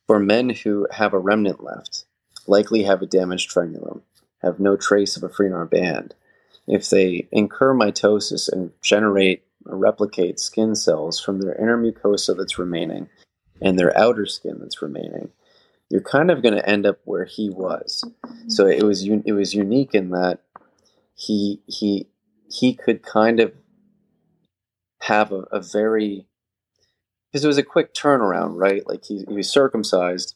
for 0.06 0.20
men 0.20 0.50
who 0.50 0.88
have 0.92 1.14
a 1.14 1.20
remnant 1.20 1.64
left, 1.64 2.06
likely 2.48 2.84
have 2.84 3.02
a 3.02 3.08
damaged 3.08 3.52
frenulum, 3.52 4.02
have 4.42 4.60
no 4.60 4.76
trace 4.76 5.18
of 5.18 5.24
a 5.24 5.30
Frenar 5.30 5.70
band, 5.70 6.14
if 6.68 6.90
they 6.90 7.28
incur 7.32 7.74
mitosis 7.74 8.52
and 8.52 8.72
generate 8.82 9.44
or 9.66 9.78
replicate 9.78 10.40
skin 10.40 10.76
cells 10.76 11.20
from 11.20 11.42
their 11.42 11.56
inner 11.56 11.78
mucosa 11.78 12.38
that's 12.38 12.60
remaining 12.60 13.10
and 13.62 13.78
their 13.78 13.98
outer 13.98 14.26
skin 14.26 14.58
that's 14.60 14.82
remaining, 14.82 15.30
you're 15.90 16.02
kind 16.02 16.30
of 16.30 16.42
going 16.42 16.56
to 16.56 16.70
end 16.70 16.86
up 16.86 17.00
where 17.06 17.26
he 17.26 17.50
was. 17.50 18.04
Mm-hmm. 18.06 18.50
So 18.50 18.68
it 18.68 18.84
was 18.84 19.08
it 19.08 19.34
was 19.34 19.54
unique 19.54 19.94
in 19.94 20.10
that 20.12 20.40
he 21.16 21.62
he 21.68 22.08
he 22.50 22.74
could 22.74 23.04
kind 23.04 23.40
of 23.40 23.54
have 25.02 25.32
a, 25.32 25.42
a 25.52 25.62
very 25.62 26.28
because 27.32 27.44
it 27.44 27.48
was 27.48 27.58
a 27.58 27.64
quick 27.64 27.94
turnaround, 27.94 28.54
right? 28.56 28.88
Like 28.88 29.06
he, 29.06 29.26
he 29.28 29.34
was 29.34 29.50
circumcised. 29.50 30.36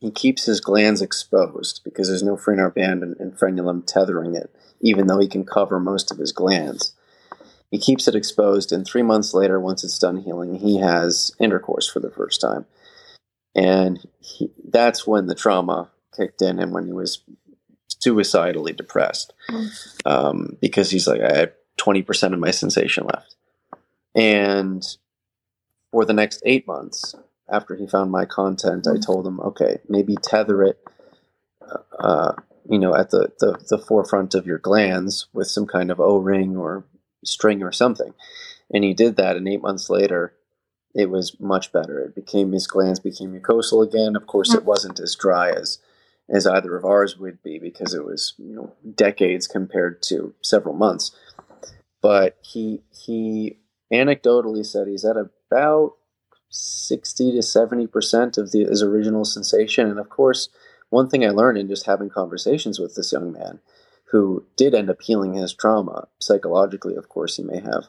He 0.00 0.10
keeps 0.10 0.46
his 0.46 0.62
glans 0.62 1.02
exposed 1.02 1.82
because 1.84 2.08
there's 2.08 2.22
no 2.22 2.36
Frenar 2.36 2.74
band 2.74 3.02
and, 3.02 3.16
and 3.20 3.34
frenulum 3.34 3.84
tethering 3.86 4.34
it, 4.34 4.50
even 4.80 5.06
though 5.06 5.18
he 5.18 5.28
can 5.28 5.44
cover 5.44 5.78
most 5.78 6.10
of 6.10 6.16
his 6.16 6.32
glans. 6.32 6.92
He 7.70 7.78
keeps 7.78 8.08
it 8.08 8.14
exposed, 8.16 8.72
and 8.72 8.84
three 8.84 9.02
months 9.02 9.32
later, 9.32 9.60
once 9.60 9.84
it's 9.84 9.98
done 9.98 10.18
healing, 10.18 10.56
he 10.56 10.78
has 10.78 11.30
intercourse 11.38 11.88
for 11.88 12.00
the 12.00 12.10
first 12.10 12.40
time. 12.40 12.66
And 13.54 14.04
he, 14.20 14.50
that's 14.68 15.06
when 15.06 15.26
the 15.26 15.34
trauma 15.34 15.90
kicked 16.16 16.42
in 16.42 16.58
and 16.58 16.72
when 16.72 16.86
he 16.86 16.92
was 16.92 17.22
suicidally 17.88 18.72
depressed 18.72 19.32
um, 20.04 20.56
because 20.60 20.90
he's 20.90 21.06
like, 21.06 21.20
I 21.20 21.36
had 21.36 21.52
20% 21.78 22.32
of 22.32 22.38
my 22.38 22.50
sensation 22.50 23.04
left. 23.04 23.36
And 24.14 24.84
for 25.90 26.04
the 26.04 26.12
next 26.12 26.42
eight 26.44 26.66
months, 26.66 27.14
after 27.48 27.74
he 27.74 27.86
found 27.86 28.10
my 28.10 28.24
content, 28.24 28.86
I 28.86 28.98
told 28.98 29.26
him, 29.26 29.40
okay, 29.40 29.78
maybe 29.88 30.16
tether 30.16 30.62
it, 30.62 30.78
uh, 31.98 32.32
you 32.68 32.78
know, 32.78 32.94
at 32.94 33.10
the, 33.10 33.32
the, 33.40 33.58
the 33.68 33.78
forefront 33.78 34.34
of 34.34 34.46
your 34.46 34.58
glans 34.58 35.26
with 35.32 35.48
some 35.48 35.66
kind 35.66 35.90
of 35.90 36.00
O 36.00 36.16
ring 36.16 36.56
or 36.56 36.84
string 37.24 37.62
or 37.62 37.72
something. 37.72 38.14
And 38.72 38.84
he 38.84 38.94
did 38.94 39.16
that, 39.16 39.36
and 39.36 39.48
eight 39.48 39.62
months 39.62 39.90
later, 39.90 40.34
it 40.94 41.10
was 41.10 41.38
much 41.40 41.72
better. 41.72 42.00
It 42.00 42.14
became 42.14 42.52
his 42.52 42.68
glans 42.68 43.02
became 43.02 43.32
mucosal 43.32 43.86
again. 43.86 44.16
Of 44.16 44.26
course, 44.26 44.52
it 44.54 44.62
mm. 44.62 44.66
wasn't 44.66 45.00
as 45.00 45.14
dry 45.14 45.50
as 45.50 45.78
as 46.28 46.46
either 46.46 46.76
of 46.76 46.84
ours 46.84 47.18
would 47.18 47.42
be 47.42 47.58
because 47.58 47.92
it 47.92 48.04
was 48.04 48.34
you 48.38 48.54
know 48.54 48.72
decades 48.94 49.46
compared 49.46 50.02
to 50.02 50.34
several 50.42 50.74
months. 50.74 51.12
But 52.02 52.38
he 52.42 52.82
he 52.90 53.58
anecdotally 53.92 54.64
said 54.64 54.86
he's 54.86 55.04
at 55.04 55.16
about 55.16 55.94
60 56.50 57.32
to 57.32 57.38
70% 57.38 58.38
of 58.38 58.50
the, 58.50 58.64
his 58.64 58.82
original 58.82 59.24
sensation. 59.24 59.88
And 59.88 60.00
of 60.00 60.08
course, 60.08 60.48
one 60.88 61.08
thing 61.08 61.24
I 61.24 61.30
learned 61.30 61.58
in 61.58 61.68
just 61.68 61.86
having 61.86 62.10
conversations 62.10 62.78
with 62.78 62.96
this 62.96 63.12
young 63.12 63.32
man 63.32 63.60
who 64.10 64.44
did 64.56 64.74
end 64.74 64.90
up 64.90 65.00
healing 65.00 65.34
his 65.34 65.54
trauma 65.54 66.08
psychologically, 66.18 66.96
of 66.96 67.08
course, 67.08 67.36
he 67.36 67.42
may 67.42 67.60
have, 67.60 67.84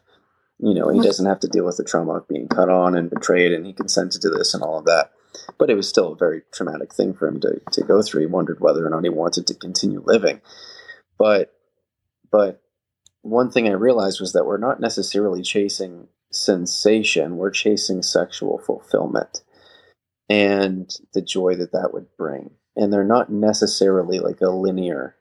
you 0.60 0.74
know, 0.74 0.90
he 0.90 1.02
doesn't 1.02 1.26
have 1.26 1.40
to 1.40 1.48
deal 1.48 1.66
with 1.66 1.78
the 1.78 1.84
trauma 1.84 2.14
of 2.14 2.28
being 2.28 2.48
cut 2.48 2.70
on 2.70 2.96
and 2.96 3.10
betrayed, 3.10 3.52
and 3.52 3.66
he 3.66 3.74
consented 3.74 4.22
to 4.22 4.30
this 4.30 4.54
and 4.54 4.62
all 4.62 4.80
of 4.80 4.86
that. 4.86 5.12
But 5.58 5.70
it 5.70 5.76
was 5.76 5.90
still 5.90 6.14
a 6.14 6.18
very 6.18 6.44
traumatic 6.54 6.94
thing 6.94 7.14
for 7.14 7.28
him 7.28 7.40
to, 7.42 7.60
to 7.72 7.84
go 7.84 8.02
through. 8.02 8.22
He 8.22 8.28
wondered 8.28 8.60
whether 8.60 8.86
or 8.86 8.90
not 8.90 9.04
he 9.04 9.10
wanted 9.10 9.48
to 9.48 9.56
continue 9.56 10.04
living. 10.06 10.42
But, 11.18 11.54
but 12.32 12.62
one 13.22 13.50
thing 13.50 13.68
I 13.68 13.74
realized 13.74 14.20
was 14.20 14.34
that 14.34 14.46
we're 14.46 14.58
not 14.58 14.80
necessarily 14.80 15.42
chasing 15.42 16.08
sensation, 16.32 17.38
we're 17.38 17.52
chasing 17.52 18.04
sexual 18.04 18.60
fulfillment 18.60 19.42
and 20.30 20.90
the 21.14 21.22
joy 21.22 21.56
that 21.56 21.72
that 21.72 21.92
would 21.94 22.08
bring. 22.18 22.52
And 22.76 22.92
they're 22.92 23.04
not 23.04 23.32
necessarily 23.32 24.20
like 24.20 24.42
a 24.42 24.50
linear 24.50 25.16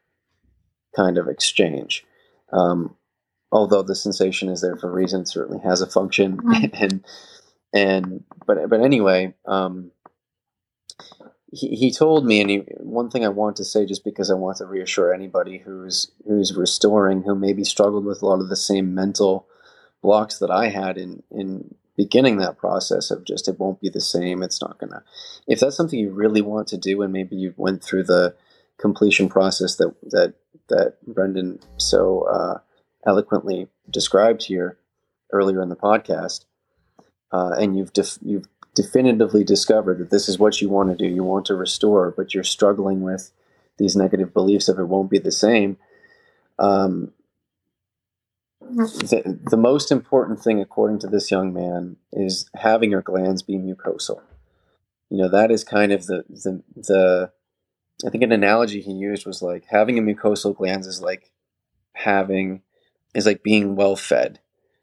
kind 0.94 1.18
of 1.18 1.28
exchange. 1.28 2.04
Um, 2.52 2.96
although 3.52 3.82
the 3.82 3.94
sensation 3.94 4.48
is 4.48 4.60
there 4.60 4.76
for 4.76 4.88
a 4.88 4.92
reason, 4.92 5.26
certainly 5.26 5.62
has 5.62 5.80
a 5.80 5.86
function. 5.86 6.38
Mm-hmm. 6.38 6.74
and 6.82 7.04
and 7.72 8.24
but 8.46 8.68
but 8.68 8.80
anyway, 8.80 9.34
um, 9.46 9.92
he, 11.52 11.68
he 11.74 11.92
told 11.92 12.26
me, 12.26 12.40
and 12.40 12.50
he, 12.50 12.58
one 12.78 13.10
thing 13.10 13.24
I 13.24 13.28
want 13.28 13.56
to 13.56 13.64
say, 13.64 13.86
just 13.86 14.04
because 14.04 14.30
I 14.30 14.34
want 14.34 14.58
to 14.58 14.66
reassure 14.66 15.12
anybody 15.12 15.58
who's 15.58 16.10
who's 16.26 16.56
restoring, 16.56 17.22
who 17.22 17.34
maybe 17.34 17.64
struggled 17.64 18.04
with 18.04 18.22
a 18.22 18.26
lot 18.26 18.40
of 18.40 18.48
the 18.48 18.56
same 18.56 18.94
mental 18.94 19.46
blocks 20.02 20.38
that 20.38 20.50
I 20.50 20.68
had 20.68 20.96
in 20.96 21.22
in 21.30 21.74
beginning 21.96 22.38
that 22.38 22.56
process 22.56 23.10
of 23.10 23.24
just 23.24 23.48
it 23.48 23.58
won't 23.58 23.80
be 23.80 23.88
the 23.88 24.00
same. 24.00 24.42
It's 24.42 24.62
not 24.62 24.78
gonna. 24.78 25.02
If 25.46 25.60
that's 25.60 25.76
something 25.76 25.98
you 25.98 26.12
really 26.12 26.42
want 26.42 26.68
to 26.68 26.78
do, 26.78 27.02
and 27.02 27.12
maybe 27.12 27.36
you 27.36 27.54
went 27.56 27.82
through 27.82 28.04
the 28.04 28.34
completion 28.78 29.28
process 29.28 29.76
that 29.76 29.94
that 30.10 30.34
that 30.70 30.96
Brendon 31.06 31.60
so 31.76 32.22
uh, 32.22 32.58
eloquently 33.06 33.68
described 33.90 34.44
here 34.44 34.78
earlier 35.32 35.62
in 35.62 35.68
the 35.68 35.76
podcast, 35.76 36.46
uh, 37.32 37.52
and 37.58 37.76
you've 37.76 37.92
def- 37.92 38.18
you've 38.22 38.46
definitively 38.74 39.44
discovered 39.44 39.98
that 39.98 40.10
this 40.10 40.28
is 40.28 40.38
what 40.38 40.60
you 40.60 40.68
want 40.68 40.90
to 40.90 40.96
do. 40.96 41.12
You 41.12 41.24
want 41.24 41.46
to 41.46 41.54
restore, 41.54 42.14
but 42.16 42.34
you're 42.34 42.44
struggling 42.44 43.02
with 43.02 43.30
these 43.78 43.96
negative 43.96 44.32
beliefs 44.32 44.68
of 44.68 44.78
it 44.78 44.84
won't 44.84 45.10
be 45.10 45.18
the 45.18 45.32
same. 45.32 45.76
Um, 46.58 47.12
the, 48.60 49.56
most 49.56 49.90
important 49.90 50.40
thing, 50.40 50.60
according 50.60 50.98
to 51.00 51.06
this 51.06 51.30
young 51.30 51.52
man, 51.52 51.96
is 52.12 52.48
having 52.54 52.90
your 52.90 53.02
glans 53.02 53.44
be 53.44 53.56
mucosal. 53.56 54.20
You 55.08 55.18
know, 55.18 55.28
that 55.28 55.50
is 55.50 55.64
kind 55.64 55.92
of 55.92 56.06
the, 56.06 56.24
the, 56.28 56.62
the, 56.76 57.32
I 58.04 58.10
think 58.10 58.22
an 58.22 58.32
analogy 58.32 58.80
he 58.80 58.92
used 58.92 59.26
was 59.26 59.42
like 59.42 59.64
having 59.68 59.98
a 59.98 60.02
mucosal 60.02 60.56
glans 60.56 60.86
is 60.86 61.02
like 61.02 61.30
having, 61.92 62.62
is 63.14 63.26
like 63.26 63.42
being 63.42 63.76
well 63.76 63.96
fed. 63.96 64.40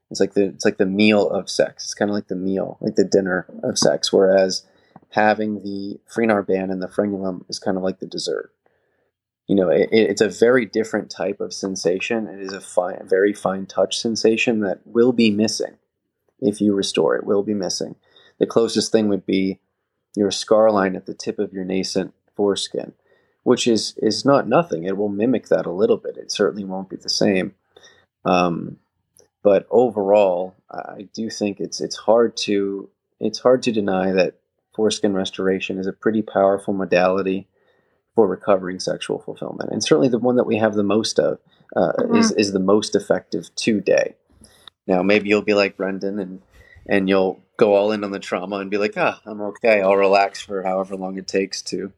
It's 0.09 0.19
like 0.19 0.33
the, 0.33 0.45
it's 0.45 0.65
like 0.65 0.77
the 0.77 0.85
meal 0.85 1.29
of 1.29 1.49
sex. 1.49 1.85
It's 1.85 1.93
kind 1.93 2.09
of 2.09 2.15
like 2.15 2.27
the 2.27 2.35
meal, 2.35 2.77
like 2.79 2.95
the 2.95 3.03
dinner 3.03 3.45
of 3.63 3.77
sex. 3.77 4.13
Whereas 4.13 4.65
having 5.11 5.63
the 5.63 5.99
Frenar 6.09 6.45
band 6.45 6.71
and 6.71 6.81
the 6.81 6.87
frenulum 6.87 7.43
is 7.49 7.59
kind 7.59 7.77
of 7.77 7.83
like 7.83 7.99
the 7.99 8.05
dessert 8.05 8.53
you 9.47 9.55
know, 9.55 9.69
it, 9.69 9.89
it's 9.91 10.21
a 10.21 10.29
very 10.29 10.65
different 10.65 11.09
type 11.09 11.39
of 11.39 11.53
sensation. 11.53 12.27
It 12.27 12.41
is 12.41 12.53
a 12.53 12.61
fine, 12.61 13.07
very 13.07 13.33
fine 13.33 13.65
touch 13.65 13.97
sensation 13.97 14.59
that 14.59 14.81
will 14.85 15.13
be 15.13 15.31
missing 15.31 15.77
if 16.39 16.61
you 16.61 16.73
restore 16.75 17.15
it. 17.15 17.25
Will 17.25 17.43
be 17.43 17.53
missing. 17.53 17.95
The 18.39 18.45
closest 18.45 18.91
thing 18.91 19.07
would 19.07 19.25
be 19.25 19.59
your 20.15 20.31
scar 20.31 20.69
line 20.69 20.95
at 20.95 21.05
the 21.05 21.13
tip 21.13 21.39
of 21.39 21.53
your 21.53 21.63
nascent 21.63 22.13
foreskin, 22.35 22.93
which 23.47 23.65
is 23.65 23.93
is 23.99 24.25
not 24.25 24.45
nothing. 24.45 24.83
It 24.83 24.97
will 24.97 25.07
mimic 25.07 25.47
that 25.47 25.65
a 25.65 25.71
little 25.71 25.95
bit. 25.95 26.17
It 26.17 26.33
certainly 26.33 26.65
won't 26.65 26.89
be 26.89 26.97
the 26.97 27.07
same. 27.07 27.55
Um, 28.25 28.75
but 29.41 29.65
overall, 29.71 30.53
I 30.69 31.07
do 31.13 31.29
think 31.29 31.61
it's 31.61 31.79
it's 31.79 31.95
hard 31.95 32.35
to 32.47 32.89
it's 33.21 33.39
hard 33.39 33.63
to 33.63 33.71
deny 33.71 34.11
that 34.11 34.33
foreskin 34.75 35.13
restoration 35.13 35.79
is 35.79 35.87
a 35.87 35.93
pretty 35.93 36.21
powerful 36.21 36.73
modality 36.73 37.47
for 38.15 38.27
recovering 38.27 38.81
sexual 38.81 39.19
fulfillment, 39.19 39.71
and 39.71 39.81
certainly 39.81 40.09
the 40.09 40.19
one 40.19 40.35
that 40.35 40.43
we 40.43 40.57
have 40.57 40.73
the 40.73 40.83
most 40.83 41.17
of 41.17 41.39
uh, 41.73 41.93
mm-hmm. 41.99 42.15
is 42.15 42.33
is 42.33 42.51
the 42.51 42.59
most 42.59 42.95
effective 42.95 43.55
today. 43.55 44.15
Now, 44.87 45.03
maybe 45.03 45.29
you'll 45.29 45.41
be 45.41 45.53
like 45.53 45.77
Brendon 45.77 46.19
and 46.19 46.41
and 46.85 47.07
you'll 47.07 47.39
go 47.55 47.75
all 47.75 47.93
in 47.93 48.03
on 48.03 48.11
the 48.11 48.19
trauma 48.19 48.57
and 48.57 48.69
be 48.69 48.77
like, 48.77 48.95
ah, 48.97 49.21
I'm 49.25 49.39
okay. 49.39 49.79
I'll 49.81 49.95
relax 49.95 50.41
for 50.41 50.63
however 50.63 50.97
long 50.97 51.17
it 51.17 51.29
takes 51.29 51.61
to 51.61 51.93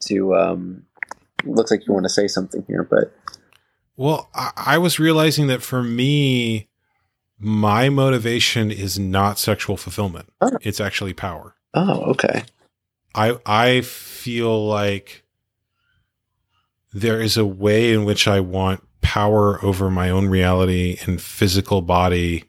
to. 0.00 0.34
Um, 0.34 0.84
looks 1.44 1.70
like 1.70 1.86
you 1.86 1.92
want 1.92 2.04
to 2.04 2.10
say 2.10 2.26
something 2.26 2.64
here, 2.66 2.82
but 2.82 3.12
well, 3.96 4.30
I, 4.34 4.52
I 4.56 4.78
was 4.78 4.98
realizing 4.98 5.48
that 5.48 5.62
for 5.62 5.82
me, 5.82 6.68
my 7.38 7.88
motivation 7.88 8.70
is 8.70 8.98
not 8.98 9.38
sexual 9.38 9.76
fulfillment. 9.76 10.32
Oh. 10.40 10.56
It's 10.62 10.80
actually 10.80 11.14
power. 11.14 11.54
Oh, 11.74 12.02
okay. 12.12 12.44
I 13.14 13.38
I 13.46 13.80
feel 13.82 14.66
like 14.66 15.24
there 16.92 17.20
is 17.20 17.36
a 17.36 17.44
way 17.44 17.92
in 17.92 18.04
which 18.04 18.26
I 18.26 18.40
want 18.40 18.82
power 19.00 19.62
over 19.64 19.90
my 19.90 20.10
own 20.10 20.28
reality 20.28 20.98
and 21.06 21.20
physical 21.20 21.82
body 21.82 22.44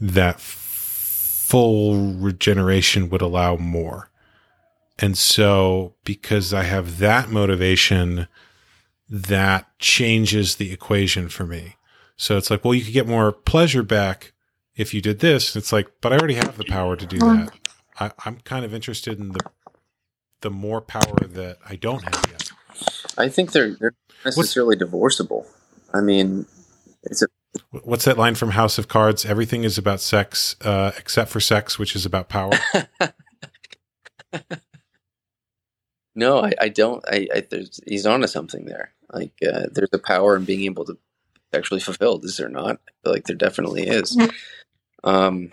that 0.00 0.40
full 0.40 2.14
regeneration 2.14 3.08
would 3.10 3.22
allow 3.22 3.56
more. 3.56 4.08
And 5.02 5.18
so, 5.18 5.94
because 6.04 6.54
I 6.54 6.62
have 6.62 6.98
that 6.98 7.28
motivation, 7.28 8.28
that 9.10 9.66
changes 9.80 10.56
the 10.56 10.72
equation 10.72 11.28
for 11.28 11.44
me. 11.44 11.74
So 12.16 12.36
it's 12.36 12.50
like, 12.50 12.64
well, 12.64 12.72
you 12.72 12.84
could 12.84 12.94
get 12.94 13.08
more 13.08 13.32
pleasure 13.32 13.82
back 13.82 14.32
if 14.76 14.94
you 14.94 15.02
did 15.02 15.18
this. 15.18 15.56
It's 15.56 15.72
like, 15.72 15.90
but 16.00 16.12
I 16.12 16.18
already 16.18 16.34
have 16.34 16.56
the 16.56 16.64
power 16.64 16.94
to 16.94 17.04
do 17.04 17.18
that. 17.18 17.50
I, 17.98 18.12
I'm 18.24 18.36
kind 18.40 18.64
of 18.64 18.72
interested 18.72 19.18
in 19.18 19.32
the 19.32 19.40
the 20.40 20.50
more 20.50 20.80
power 20.80 21.26
that 21.26 21.58
I 21.68 21.76
don't 21.76 22.02
have 22.02 22.24
yet. 22.30 22.50
I 23.18 23.28
think 23.28 23.52
they're 23.52 23.74
they're 23.74 23.94
not 24.24 24.36
necessarily 24.36 24.76
divorceable. 24.76 25.46
I 25.92 26.00
mean, 26.00 26.46
it's 27.02 27.22
a 27.22 27.26
What's 27.70 28.04
that 28.06 28.16
line 28.16 28.34
from 28.34 28.52
House 28.52 28.78
of 28.78 28.88
Cards? 28.88 29.26
Everything 29.26 29.64
is 29.64 29.76
about 29.76 30.00
sex, 30.00 30.56
uh, 30.62 30.92
except 30.96 31.30
for 31.30 31.40
sex, 31.40 31.78
which 31.78 31.94
is 31.94 32.06
about 32.06 32.28
power. 32.28 32.52
no, 36.14 36.40
I, 36.42 36.52
I 36.60 36.68
don't. 36.68 37.04
I, 37.08 37.28
I 37.34 37.40
there's 37.50 37.80
he's 37.86 38.06
onto 38.06 38.26
something 38.26 38.66
there. 38.66 38.92
Like 39.12 39.32
uh, 39.42 39.66
there's 39.72 39.90
a 39.92 39.98
power 39.98 40.36
in 40.36 40.44
being 40.44 40.62
able 40.64 40.84
to 40.86 40.98
actually 41.54 41.80
fulfill. 41.80 42.20
Is 42.24 42.36
there 42.36 42.48
not? 42.48 42.80
I 42.88 42.92
feel 43.04 43.12
like 43.12 43.24
there 43.26 43.36
definitely 43.36 43.86
is. 43.88 44.16
Um, 45.04 45.50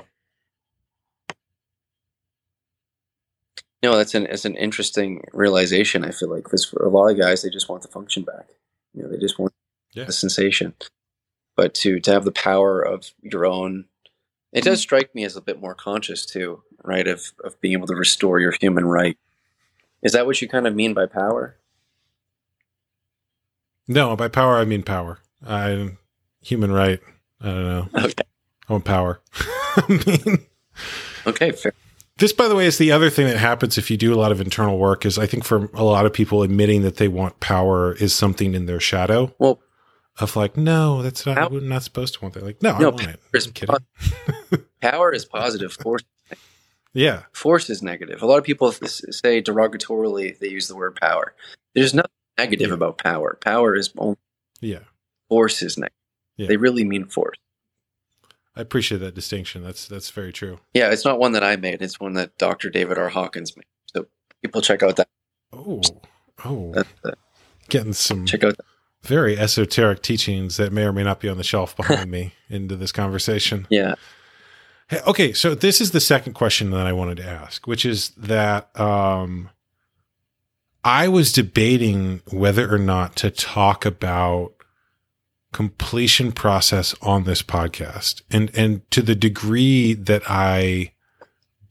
no, 3.83 3.97
that's 3.97 4.15
an 4.15 4.27
it's 4.27 4.45
an 4.45 4.55
interesting 4.57 5.23
realization. 5.33 6.05
I 6.05 6.11
feel 6.11 6.29
like 6.29 6.43
because 6.43 6.65
for 6.65 6.85
a 6.85 6.89
lot 6.89 7.09
of 7.09 7.17
guys, 7.19 7.41
they 7.43 7.49
just 7.49 7.69
want 7.69 7.81
the 7.83 7.87
function 7.89 8.23
back. 8.23 8.47
You 8.93 9.03
know, 9.03 9.09
they 9.09 9.17
just 9.17 9.39
want 9.39 9.53
Yeah. 9.93 10.05
the 10.05 10.13
sensation. 10.13 10.73
But 11.55 11.73
to 11.75 11.99
to 12.01 12.11
have 12.11 12.25
the 12.25 12.31
power 12.31 12.81
of 12.81 13.11
your 13.21 13.45
own, 13.45 13.85
it 14.53 14.63
does 14.63 14.81
strike 14.81 15.15
me 15.15 15.25
as 15.25 15.35
a 15.37 15.41
bit 15.41 15.59
more 15.61 15.75
conscious 15.75 16.25
too, 16.25 16.63
right? 16.83 17.07
Of 17.07 17.33
of 17.43 17.59
being 17.61 17.73
able 17.73 17.87
to 17.87 17.95
restore 17.95 18.39
your 18.39 18.53
human 18.59 18.85
right. 18.85 19.17
Is 20.03 20.13
that 20.13 20.25
what 20.25 20.41
you 20.41 20.47
kind 20.47 20.65
of 20.67 20.75
mean 20.75 20.93
by 20.93 21.05
power? 21.05 21.55
no, 23.87 24.15
by 24.15 24.27
power 24.27 24.57
I 24.57 24.65
mean 24.65 24.83
power. 24.83 25.19
I 25.45 25.89
human 26.41 26.71
right. 26.71 26.99
I 27.41 27.45
don't 27.45 27.65
know. 27.65 27.89
Okay. 27.95 28.23
I 28.67 28.73
want 28.73 28.85
power. 28.85 29.19
I 29.77 30.01
mean, 30.05 30.37
Okay, 31.25 31.51
fair. 31.51 31.73
this, 32.17 32.31
by 32.33 32.47
the 32.47 32.55
way, 32.55 32.65
is 32.65 32.77
the 32.77 32.91
other 32.91 33.09
thing 33.09 33.27
that 33.27 33.37
happens 33.37 33.77
if 33.77 33.89
you 33.91 33.97
do 33.97 34.13
a 34.13 34.15
lot 34.19 34.31
of 34.31 34.39
internal 34.41 34.77
work. 34.77 35.05
Is 35.05 35.17
I 35.17 35.25
think 35.25 35.43
for 35.43 35.69
a 35.73 35.83
lot 35.83 36.05
of 36.05 36.13
people, 36.13 36.43
admitting 36.43 36.83
that 36.83 36.97
they 36.97 37.07
want 37.07 37.39
power 37.39 37.93
is 37.95 38.13
something 38.13 38.53
in 38.53 38.65
their 38.67 38.79
shadow 38.79 39.33
Well, 39.39 39.59
of 40.19 40.35
like, 40.35 40.55
no, 40.55 41.01
that's 41.01 41.25
not. 41.25 41.51
We're 41.51 41.61
not 41.61 41.83
supposed 41.83 42.13
to 42.15 42.21
want 42.21 42.35
that. 42.35 42.43
Like, 42.43 42.61
no, 42.61 42.71
I 42.71 42.79
No, 42.79 42.89
want 42.91 43.07
it. 43.07 43.19
I'm 43.33 43.51
kidding. 43.53 43.75
power 44.81 45.11
is 45.13 45.25
positive. 45.25 45.73
Force 45.73 46.03
Yeah, 46.93 47.23
force 47.33 47.69
is 47.69 47.81
negative. 47.83 48.21
A 48.21 48.25
lot 48.25 48.37
of 48.39 48.43
people 48.43 48.71
say 48.71 49.41
derogatorily 49.41 50.37
they 50.39 50.47
use 50.49 50.67
the 50.67 50.75
word 50.75 50.95
power. 50.95 51.33
There's 51.75 51.93
nothing 51.93 52.09
negative 52.37 52.69
Yeah. 52.69 52.73
about 52.73 52.97
power. 52.97 53.37
Power 53.41 53.75
is 53.75 53.91
only 53.97 54.17
yeah. 54.61 54.79
force 55.29 55.61
is 55.61 55.77
negative. 55.77 55.93
Yeah. 56.37 56.47
They 56.47 56.57
really 56.57 56.83
mean 56.83 57.05
force. 57.05 57.37
I 58.55 58.61
appreciate 58.61 58.97
that 58.99 59.13
distinction. 59.15 59.63
That's 59.63 59.87
that's 59.87 60.09
very 60.09 60.33
true. 60.33 60.59
Yeah, 60.73 60.91
it's 60.91 61.05
not 61.05 61.19
one 61.19 61.33
that 61.33 61.43
I 61.43 61.55
made. 61.55 61.81
It's 61.81 61.99
one 61.99 62.13
that 62.13 62.37
Dr. 62.37 62.69
David 62.69 62.97
R. 62.97 63.09
Hawkins 63.09 63.55
made. 63.55 63.65
So 63.93 64.05
people 64.41 64.61
check 64.61 64.81
out 64.83 64.95
that. 64.97 65.07
Oh, 65.53 65.81
oh, 66.43 66.71
that, 66.73 66.87
that 67.03 67.17
getting 67.69 67.93
some 67.93 68.25
check 68.25 68.43
out 68.43 68.57
that. 68.57 68.65
very 69.03 69.37
esoteric 69.37 70.01
teachings 70.01 70.57
that 70.57 70.73
may 70.73 70.83
or 70.83 70.91
may 70.93 71.03
not 71.03 71.19
be 71.19 71.29
on 71.29 71.37
the 71.37 71.43
shelf 71.43 71.75
behind 71.77 72.09
me 72.11 72.33
into 72.49 72.75
this 72.75 72.91
conversation. 72.91 73.67
Yeah. 73.69 73.95
Hey, 74.89 75.01
okay, 75.05 75.33
so 75.33 75.53
this 75.53 75.79
is 75.81 75.91
the 75.91 75.99
second 75.99 76.33
question 76.33 76.71
that 76.71 76.87
I 76.87 76.93
wanted 76.93 77.17
to 77.17 77.25
ask, 77.25 77.67
which 77.67 77.85
is 77.85 78.09
that 78.17 78.77
um, 78.79 79.51
I 80.83 81.07
was 81.07 81.31
debating 81.31 82.23
whether 82.31 82.73
or 82.73 82.79
not 82.79 83.15
to 83.17 83.29
talk 83.29 83.85
about 83.85 84.53
completion 85.53 86.31
process 86.31 86.95
on 87.03 87.23
this 87.23 87.43
podcast, 87.43 88.23
and 88.31 88.49
and 88.55 88.89
to 88.89 89.03
the 89.03 89.13
degree 89.13 89.93
that 89.93 90.23
I 90.27 90.93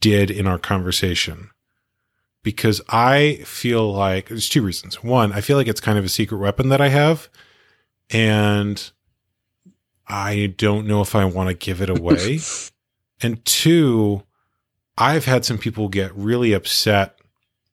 did 0.00 0.30
in 0.30 0.46
our 0.46 0.58
conversation, 0.58 1.50
because 2.44 2.80
I 2.88 3.40
feel 3.44 3.92
like 3.92 4.28
there's 4.28 4.48
two 4.48 4.62
reasons. 4.62 5.02
One, 5.02 5.32
I 5.32 5.40
feel 5.40 5.56
like 5.56 5.66
it's 5.66 5.80
kind 5.80 5.98
of 5.98 6.04
a 6.04 6.08
secret 6.08 6.38
weapon 6.38 6.68
that 6.68 6.80
I 6.80 6.88
have, 6.88 7.28
and 8.10 8.90
I 10.06 10.54
don't 10.56 10.86
know 10.86 11.00
if 11.00 11.16
I 11.16 11.24
want 11.24 11.48
to 11.48 11.54
give 11.54 11.82
it 11.82 11.90
away. 11.98 12.38
And 13.22 13.44
two, 13.44 14.22
I've 14.96 15.24
had 15.24 15.44
some 15.44 15.58
people 15.58 15.88
get 15.88 16.14
really 16.14 16.52
upset 16.52 17.18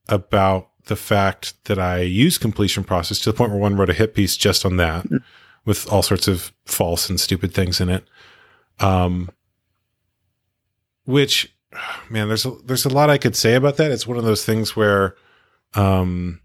about 0.08 0.70
the 0.86 0.96
fact 0.96 1.64
that 1.66 1.80
I 1.80 2.02
use 2.02 2.38
completion 2.38 2.84
process 2.84 3.20
to 3.20 3.32
the 3.32 3.38
point 3.38 3.52
where 3.52 3.60
one 3.60 3.76
wrote 3.76 3.90
a 3.90 3.94
hit 3.94 4.14
piece 4.14 4.38
just 4.38 4.66
on 4.66 4.78
that 4.78 5.06
with 5.66 5.92
all 5.92 6.04
sorts 6.04 6.28
of 6.28 6.54
false 6.66 7.10
and 7.10 7.20
stupid 7.20 7.54
things 7.54 7.82
in 7.82 7.90
it. 7.90 8.08
Um, 8.80 9.30
which, 11.06 11.56
man, 12.10 12.28
there's 12.28 12.46
a, 12.46 12.52
there's 12.66 12.86
a 12.86 12.90
lot 12.90 13.10
I 13.10 13.18
could 13.18 13.36
say 13.36 13.56
about 13.56 13.78
that. 13.78 13.92
It's 13.92 14.08
one 14.08 14.18
of 14.18 14.24
those 14.24 14.46
things 14.46 14.76
where, 14.76 15.16
um, 15.74 16.42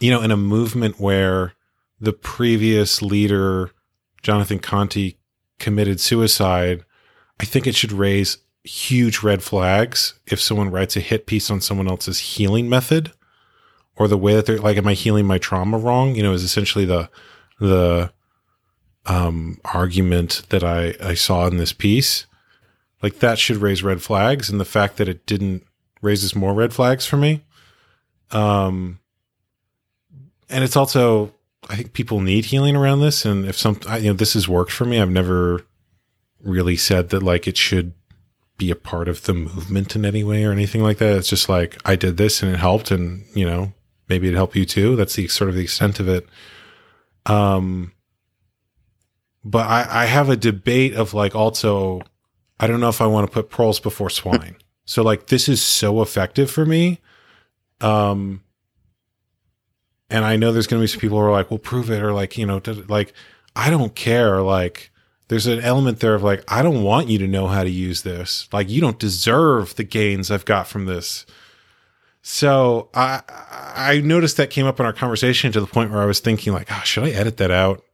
you 0.00 0.10
know, 0.10 0.22
in 0.22 0.30
a 0.30 0.36
movement 0.36 0.98
where 0.98 1.54
the 2.00 2.12
previous 2.12 3.02
leader, 3.02 3.72
Jonathan 4.22 4.58
Conte, 4.58 5.14
committed 5.58 6.00
suicide, 6.00 6.84
I 7.40 7.44
think 7.44 7.66
it 7.66 7.74
should 7.74 7.92
raise 7.92 8.38
huge 8.64 9.22
red 9.22 9.42
flags 9.42 10.14
if 10.26 10.40
someone 10.40 10.70
writes 10.70 10.96
a 10.96 11.00
hit 11.00 11.26
piece 11.26 11.50
on 11.50 11.60
someone 11.60 11.88
else's 11.88 12.18
healing 12.18 12.68
method 12.68 13.12
or 13.96 14.08
the 14.08 14.18
way 14.18 14.34
that 14.34 14.46
they're 14.46 14.58
like, 14.58 14.76
am 14.76 14.88
I 14.88 14.94
healing 14.94 15.26
my 15.26 15.38
trauma 15.38 15.78
wrong? 15.78 16.14
You 16.14 16.22
know, 16.22 16.32
is 16.32 16.42
essentially 16.42 16.84
the, 16.84 17.10
the, 17.60 18.12
um, 19.06 19.58
argument 19.64 20.42
that 20.50 20.62
I, 20.62 20.94
I 21.00 21.14
saw 21.14 21.46
in 21.46 21.56
this 21.56 21.72
piece. 21.72 22.26
Like 23.02 23.20
that 23.20 23.38
should 23.38 23.56
raise 23.56 23.82
red 23.82 24.02
flags. 24.02 24.50
And 24.50 24.60
the 24.60 24.64
fact 24.64 24.96
that 24.98 25.08
it 25.08 25.24
didn't 25.26 25.64
raises 26.02 26.36
more 26.36 26.54
red 26.54 26.72
flags 26.72 27.06
for 27.06 27.16
me. 27.16 27.44
Um, 28.30 29.00
and 30.50 30.62
it's 30.62 30.76
also, 30.76 31.34
I 31.68 31.76
think 31.76 31.92
people 31.92 32.20
need 32.20 32.46
healing 32.46 32.76
around 32.76 33.00
this. 33.00 33.24
And 33.24 33.46
if 33.46 33.56
some, 33.56 33.80
I, 33.88 33.98
you 33.98 34.08
know, 34.08 34.14
this 34.14 34.34
has 34.34 34.48
worked 34.48 34.72
for 34.72 34.84
me. 34.84 35.00
I've 35.00 35.10
never 35.10 35.64
really 36.42 36.76
said 36.76 37.10
that 37.10 37.22
like 37.22 37.46
it 37.46 37.56
should 37.56 37.94
be 38.56 38.70
a 38.70 38.76
part 38.76 39.08
of 39.08 39.22
the 39.24 39.34
movement 39.34 39.94
in 39.94 40.04
any 40.04 40.24
way 40.24 40.44
or 40.44 40.52
anything 40.52 40.82
like 40.82 40.98
that. 40.98 41.16
It's 41.16 41.28
just 41.28 41.48
like 41.48 41.78
I 41.84 41.96
did 41.96 42.16
this 42.16 42.42
and 42.42 42.52
it 42.52 42.58
helped, 42.58 42.90
and 42.90 43.24
you 43.34 43.46
know 43.46 43.72
maybe 44.08 44.28
it 44.28 44.34
helped 44.34 44.56
you 44.56 44.64
too. 44.64 44.96
That's 44.96 45.14
the 45.14 45.28
sort 45.28 45.50
of 45.50 45.56
the 45.56 45.62
extent 45.62 46.00
of 46.00 46.08
it. 46.08 46.28
Um, 47.26 47.92
but 49.44 49.66
I, 49.66 50.02
I 50.02 50.06
have 50.06 50.28
a 50.28 50.36
debate 50.36 50.94
of 50.94 51.14
like 51.14 51.34
also 51.34 52.02
I 52.60 52.66
don't 52.66 52.80
know 52.80 52.88
if 52.88 53.00
I 53.00 53.06
want 53.06 53.26
to 53.26 53.32
put 53.32 53.50
pearls 53.50 53.80
before 53.80 54.10
swine. 54.10 54.56
So 54.84 55.02
like 55.02 55.26
this 55.26 55.50
is 55.50 55.62
so 55.62 56.00
effective 56.00 56.50
for 56.50 56.64
me. 56.64 57.02
Um, 57.82 58.42
and 60.08 60.24
I 60.24 60.36
know 60.36 60.50
there's 60.50 60.66
going 60.66 60.80
to 60.80 60.82
be 60.82 60.86
some 60.86 61.00
people 61.00 61.18
who 61.18 61.24
are 61.24 61.30
like, 61.30 61.50
"Well, 61.50 61.58
prove 61.58 61.90
it," 61.90 62.02
or 62.02 62.14
like 62.14 62.38
you 62.38 62.46
know, 62.46 62.62
like 62.88 63.12
I 63.54 63.68
don't 63.68 63.94
care. 63.94 64.40
Like 64.40 64.90
there's 65.28 65.46
an 65.46 65.60
element 65.60 66.00
there 66.00 66.14
of 66.14 66.22
like, 66.22 66.42
I 66.48 66.62
don't 66.62 66.82
want 66.82 67.08
you 67.08 67.18
to 67.18 67.26
know 67.26 67.46
how 67.46 67.62
to 67.62 67.70
use 67.70 68.02
this. 68.02 68.48
Like, 68.52 68.68
you 68.68 68.80
don't 68.80 68.98
deserve 68.98 69.76
the 69.76 69.84
gains 69.84 70.30
I've 70.30 70.44
got 70.44 70.66
from 70.66 70.86
this. 70.86 71.26
So 72.22 72.90
I 72.94 73.22
I 73.28 74.00
noticed 74.00 74.36
that 74.36 74.50
came 74.50 74.66
up 74.66 74.80
in 74.80 74.86
our 74.86 74.92
conversation 74.92 75.52
to 75.52 75.60
the 75.60 75.66
point 75.66 75.90
where 75.90 76.02
I 76.02 76.06
was 76.06 76.20
thinking 76.20 76.52
like, 76.52 76.68
oh, 76.70 76.82
should 76.84 77.04
I 77.04 77.10
edit 77.10 77.36
that 77.38 77.50
out? 77.50 77.84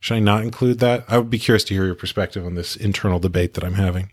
Should 0.00 0.14
I 0.14 0.20
not 0.20 0.42
include 0.42 0.78
that? 0.80 1.04
I 1.08 1.18
would 1.18 1.30
be 1.30 1.38
curious 1.38 1.64
to 1.64 1.74
hear 1.74 1.86
your 1.86 1.94
perspective 1.94 2.44
on 2.44 2.54
this 2.54 2.76
internal 2.76 3.18
debate 3.18 3.54
that 3.54 3.64
I'm 3.64 3.74
having. 3.74 4.10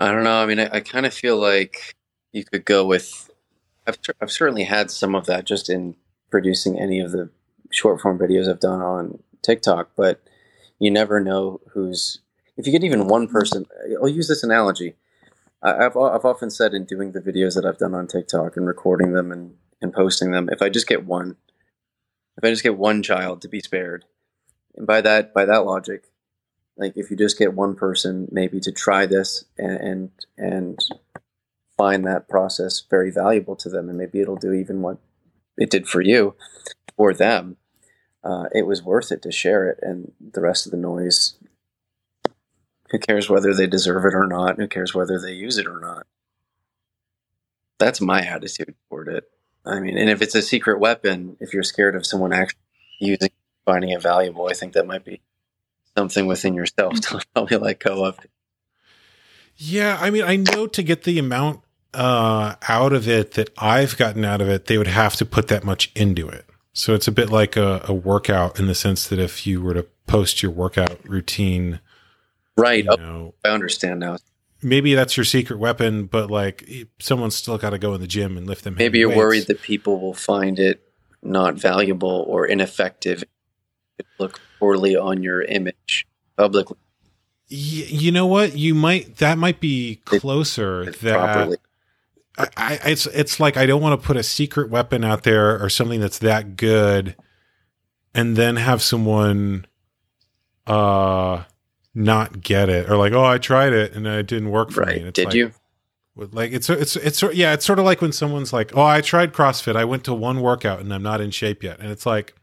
I 0.00 0.10
don't 0.10 0.24
know. 0.24 0.42
I 0.42 0.46
mean, 0.46 0.58
I, 0.58 0.68
I 0.72 0.80
kind 0.80 1.06
of 1.06 1.14
feel 1.14 1.36
like 1.36 1.94
you 2.32 2.44
could 2.44 2.64
go 2.64 2.84
with. 2.86 3.30
I've 3.86 3.98
I've 4.20 4.32
certainly 4.32 4.64
had 4.64 4.90
some 4.90 5.14
of 5.14 5.26
that 5.26 5.44
just 5.44 5.68
in 5.68 5.94
producing 6.30 6.78
any 6.78 7.00
of 7.00 7.12
the 7.12 7.30
short 7.70 8.00
form 8.00 8.18
videos 8.18 8.48
I've 8.48 8.60
done 8.60 8.80
on 8.82 9.22
TikTok, 9.42 9.90
but 9.96 10.20
you 10.82 10.90
never 10.90 11.20
know 11.20 11.60
who's. 11.72 12.18
If 12.56 12.66
you 12.66 12.72
get 12.72 12.82
even 12.82 13.06
one 13.06 13.28
person, 13.28 13.66
I'll 14.00 14.08
use 14.08 14.26
this 14.26 14.42
analogy. 14.42 14.96
I've 15.62 15.96
I've 15.96 16.24
often 16.24 16.50
said 16.50 16.74
in 16.74 16.86
doing 16.86 17.12
the 17.12 17.20
videos 17.20 17.54
that 17.54 17.64
I've 17.64 17.78
done 17.78 17.94
on 17.94 18.08
TikTok 18.08 18.56
and 18.56 18.66
recording 18.66 19.12
them 19.12 19.30
and, 19.30 19.54
and 19.80 19.92
posting 19.92 20.32
them, 20.32 20.48
if 20.50 20.60
I 20.60 20.68
just 20.68 20.88
get 20.88 21.06
one, 21.06 21.36
if 22.36 22.42
I 22.42 22.50
just 22.50 22.64
get 22.64 22.76
one 22.76 23.00
child 23.04 23.40
to 23.42 23.48
be 23.48 23.60
spared, 23.60 24.06
and 24.74 24.84
by 24.84 25.00
that 25.02 25.32
by 25.32 25.44
that 25.44 25.64
logic, 25.64 26.10
like 26.76 26.94
if 26.96 27.12
you 27.12 27.16
just 27.16 27.38
get 27.38 27.54
one 27.54 27.76
person 27.76 28.26
maybe 28.32 28.58
to 28.58 28.72
try 28.72 29.06
this 29.06 29.44
and 29.56 29.78
and, 29.78 30.10
and 30.36 30.84
find 31.78 32.04
that 32.04 32.28
process 32.28 32.82
very 32.90 33.12
valuable 33.12 33.54
to 33.54 33.68
them, 33.68 33.88
and 33.88 33.96
maybe 33.96 34.20
it'll 34.20 34.34
do 34.34 34.52
even 34.52 34.82
what 34.82 34.98
it 35.56 35.70
did 35.70 35.86
for 35.86 36.00
you. 36.00 36.34
for 36.96 37.14
them, 37.14 37.56
uh, 38.24 38.46
it 38.54 38.66
was 38.66 38.82
worth 38.82 39.10
it 39.12 39.22
to 39.22 39.32
share 39.32 39.68
it. 39.68 39.78
And 39.82 40.12
the 40.20 40.40
rest 40.40 40.66
of 40.66 40.72
the 40.72 40.78
noise, 40.78 41.34
who 42.90 42.98
cares 42.98 43.28
whether 43.28 43.54
they 43.54 43.66
deserve 43.66 44.04
it 44.04 44.14
or 44.14 44.26
not? 44.26 44.56
Who 44.56 44.68
cares 44.68 44.94
whether 44.94 45.18
they 45.18 45.32
use 45.32 45.58
it 45.58 45.66
or 45.66 45.80
not? 45.80 46.06
That's 47.78 48.00
my 48.00 48.20
attitude 48.20 48.74
toward 48.88 49.08
it. 49.08 49.24
I 49.64 49.80
mean, 49.80 49.96
and 49.96 50.10
if 50.10 50.22
it's 50.22 50.34
a 50.34 50.42
secret 50.42 50.78
weapon, 50.78 51.36
if 51.40 51.54
you're 51.54 51.62
scared 51.62 51.96
of 51.96 52.06
someone 52.06 52.32
actually 52.32 52.60
using, 53.00 53.30
finding 53.64 53.90
it 53.90 54.02
valuable, 54.02 54.48
I 54.48 54.54
think 54.54 54.72
that 54.74 54.86
might 54.86 55.04
be 55.04 55.20
something 55.96 56.26
within 56.26 56.54
yourself 56.54 57.00
to 57.00 57.20
probably 57.34 57.56
let 57.56 57.80
go 57.80 58.04
of. 58.04 58.18
Yeah, 59.56 59.98
I 60.00 60.10
mean, 60.10 60.24
I 60.24 60.36
know 60.36 60.66
to 60.66 60.82
get 60.82 61.04
the 61.04 61.18
amount 61.18 61.60
uh, 61.94 62.54
out 62.68 62.92
of 62.92 63.08
it 63.08 63.32
that 63.32 63.50
I've 63.58 63.96
gotten 63.96 64.24
out 64.24 64.40
of 64.40 64.48
it, 64.48 64.66
they 64.66 64.78
would 64.78 64.86
have 64.86 65.16
to 65.16 65.26
put 65.26 65.48
that 65.48 65.64
much 65.64 65.92
into 65.94 66.28
it. 66.28 66.46
So 66.72 66.94
it's 66.94 67.06
a 67.06 67.12
bit 67.12 67.30
like 67.30 67.56
a, 67.56 67.84
a 67.84 67.92
workout 67.92 68.58
in 68.58 68.66
the 68.66 68.74
sense 68.74 69.06
that 69.08 69.18
if 69.18 69.46
you 69.46 69.60
were 69.60 69.74
to 69.74 69.86
post 70.06 70.42
your 70.42 70.52
workout 70.52 71.06
routine, 71.06 71.80
right? 72.56 72.84
You 72.84 72.90
oh, 72.90 72.96
know, 72.96 73.34
I 73.44 73.48
understand 73.48 74.00
now. 74.00 74.18
Maybe 74.62 74.94
that's 74.94 75.16
your 75.16 75.24
secret 75.24 75.58
weapon, 75.58 76.06
but 76.06 76.30
like 76.30 76.68
someone's 76.98 77.34
still 77.34 77.58
got 77.58 77.70
to 77.70 77.78
go 77.78 77.94
in 77.94 78.00
the 78.00 78.06
gym 78.06 78.36
and 78.36 78.46
lift 78.46 78.64
them. 78.64 78.76
Maybe 78.76 79.00
you're 79.00 79.08
weights. 79.08 79.18
worried 79.18 79.46
that 79.48 79.60
people 79.60 80.00
will 80.00 80.14
find 80.14 80.58
it 80.58 80.82
not 81.22 81.54
valuable 81.54 82.24
or 82.26 82.46
ineffective. 82.46 83.24
Look 84.18 84.40
poorly 84.58 84.96
on 84.96 85.22
your 85.22 85.42
image 85.42 86.06
publicly. 86.36 86.76
you 87.48 88.12
know 88.12 88.26
what? 88.26 88.56
You 88.56 88.74
might 88.74 89.16
that 89.16 89.36
might 89.36 89.60
be 89.60 90.00
closer 90.04 90.84
It 90.84 91.00
that 91.00 91.14
properly. 91.14 91.56
I, 92.38 92.48
I, 92.56 92.80
it's 92.86 93.06
it's 93.06 93.40
like 93.40 93.56
I 93.56 93.66
don't 93.66 93.82
want 93.82 94.00
to 94.00 94.06
put 94.06 94.16
a 94.16 94.22
secret 94.22 94.70
weapon 94.70 95.04
out 95.04 95.22
there 95.22 95.62
or 95.62 95.68
something 95.68 96.00
that's 96.00 96.18
that 96.20 96.56
good, 96.56 97.14
and 98.14 98.36
then 98.36 98.56
have 98.56 98.82
someone, 98.82 99.66
uh, 100.66 101.42
not 101.94 102.40
get 102.40 102.68
it 102.68 102.90
or 102.90 102.96
like, 102.96 103.12
oh, 103.12 103.24
I 103.24 103.38
tried 103.38 103.72
it 103.72 103.94
and 103.94 104.06
it 104.06 104.26
didn't 104.26 104.50
work 104.50 104.70
for 104.70 104.84
me. 104.86 104.96
And 104.96 105.04
Right? 105.04 105.14
Did 105.14 105.26
like, 105.26 105.34
you? 105.34 105.52
Like 106.16 106.52
it's 106.52 106.68
it's 106.68 106.96
it's 106.96 107.22
yeah, 107.34 107.54
it's 107.54 107.64
sort 107.64 107.78
of 107.78 107.84
like 107.84 108.02
when 108.02 108.12
someone's 108.12 108.52
like, 108.52 108.76
oh, 108.76 108.82
I 108.82 109.00
tried 109.00 109.32
CrossFit. 109.32 109.76
I 109.76 109.84
went 109.84 110.04
to 110.04 110.14
one 110.14 110.40
workout 110.40 110.80
and 110.80 110.92
I'm 110.92 111.02
not 111.02 111.20
in 111.20 111.30
shape 111.30 111.62
yet, 111.62 111.80
and 111.80 111.90
it's 111.90 112.06
like. 112.06 112.34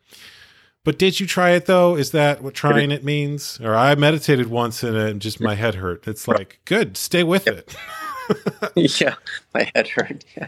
But 0.86 0.98
did 0.98 1.20
you 1.20 1.28
try 1.28 1.52
it 1.52 1.66
though? 1.66 1.96
Is 1.96 2.12
that 2.12 2.42
what 2.42 2.54
trying 2.54 2.90
it 2.90 3.04
means? 3.04 3.60
Or 3.62 3.76
I 3.76 3.94
meditated 3.96 4.48
once 4.48 4.82
and 4.82 4.96
it 4.96 5.20
just 5.20 5.42
my 5.42 5.54
head 5.54 5.76
hurt. 5.76 6.08
It's 6.08 6.26
like, 6.26 6.62
good, 6.64 6.96
stay 6.96 7.22
with 7.22 7.48
it. 7.48 7.76
yeah, 8.76 9.16
my 9.54 9.72
head 9.74 9.88
hurt. 9.90 10.26
Yeah. 10.36 10.48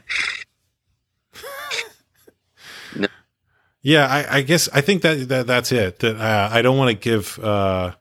Yeah, 3.83 4.05
I, 4.05 4.37
I 4.37 4.41
guess 4.41 4.69
I 4.69 4.81
think 4.81 5.01
that, 5.01 5.27
that 5.29 5.47
that's 5.47 5.71
it. 5.71 5.99
That 5.99 6.17
uh, 6.17 6.49
I 6.51 6.61
don't 6.61 6.77
want 6.77 6.89
to 6.89 6.95
give. 6.95 7.39
Uh, 7.39 7.93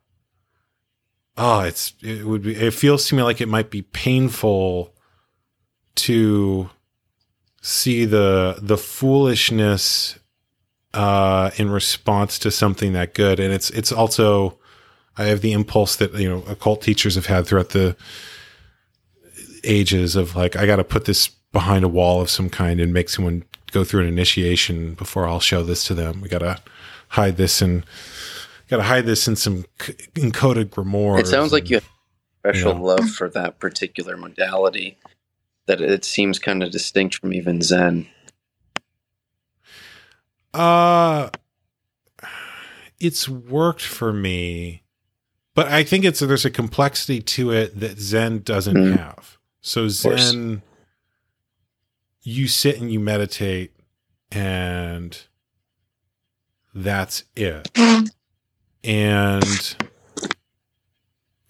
oh, 1.37 1.61
it's 1.61 1.95
it 2.03 2.27
would 2.27 2.43
be. 2.43 2.55
It 2.55 2.75
feels 2.75 3.09
to 3.09 3.15
me 3.15 3.23
like 3.23 3.41
it 3.41 3.49
might 3.49 3.71
be 3.71 3.83
painful 3.83 4.95
to 5.97 6.69
see 7.63 8.05
the 8.05 8.59
the 8.61 8.77
foolishness 8.77 10.19
uh, 10.93 11.51
in 11.57 11.71
response 11.71 12.39
to 12.41 12.51
something 12.51 12.93
that 12.93 13.15
good, 13.15 13.41
and 13.41 13.53
it's 13.53 13.71
it's 13.71 13.93
also. 13.93 14.59
I 15.17 15.25
have 15.25 15.41
the 15.41 15.53
impulse 15.53 15.97
that 15.97 16.15
you 16.15 16.29
know 16.29 16.43
occult 16.47 16.83
teachers 16.83 17.15
have 17.15 17.27
had 17.27 17.47
throughout 17.47 17.71
the 17.71 17.97
ages 19.65 20.17
of 20.17 20.37
like 20.37 20.57
I 20.57 20.67
got 20.67 20.77
to 20.77 20.85
put 20.85 21.05
this 21.05 21.29
behind 21.29 21.85
a 21.85 21.89
wall 21.89 22.21
of 22.21 22.31
some 22.31 22.49
kind 22.51 22.81
and 22.81 22.93
make 22.93 23.09
someone 23.09 23.45
go 23.73 23.85
through 23.85 24.03
an 24.03 24.09
initiation 24.09 24.95
before 24.95 25.27
I'll 25.27 25.41
show 25.41 25.63
this 25.63 25.85
to 25.87 25.95
them. 25.95 26.21
We 26.21 26.29
got 26.29 26.39
to 26.41 26.59
hide 27.09 27.37
this 27.37 27.61
and 27.63 27.85
got 28.69 28.79
to 28.79 28.83
hide 28.85 29.07
this 29.07 29.27
in 29.29 29.37
some 29.37 29.65
c- 29.81 29.95
encoded 30.15 30.67
grimoire. 30.67 31.19
It 31.21 31.27
sounds 31.27 31.53
like 31.53 31.69
you 31.71 31.77
have 31.77 31.89
special 32.39 32.73
Yeah. 32.75 32.81
love 32.81 33.11
for 33.11 33.29
that 33.31 33.59
particular 33.59 34.17
modality. 34.17 34.97
That 35.67 35.81
it 35.81 36.05
seems 36.05 36.39
kind 36.39 36.63
of 36.63 36.71
distinct 36.73 37.17
from 37.17 37.33
even 37.33 37.63
Zen. 37.63 38.07
Uh 40.53 41.31
it's 42.99 43.29
worked 43.29 43.83
for 43.83 44.13
me, 44.13 44.83
but 45.55 45.69
I 45.69 45.85
think 45.85 46.05
it's 46.05 46.21
there's 46.21 46.45
a 46.45 46.51
complexity 46.51 47.21
to 47.23 47.51
it 47.53 47.79
that 47.81 47.99
Zen 47.99 48.41
doesn't 48.41 48.77
Mhm. 48.77 48.99
have. 48.99 49.39
So. 49.61 49.89
Zen 49.89 50.63
you 52.23 52.49
sit 52.49 52.81
and 52.81 52.93
you 52.93 53.01
meditate 53.01 53.73
and 54.31 55.23
that's 56.75 57.25
it. 57.35 57.69
And 58.85 59.77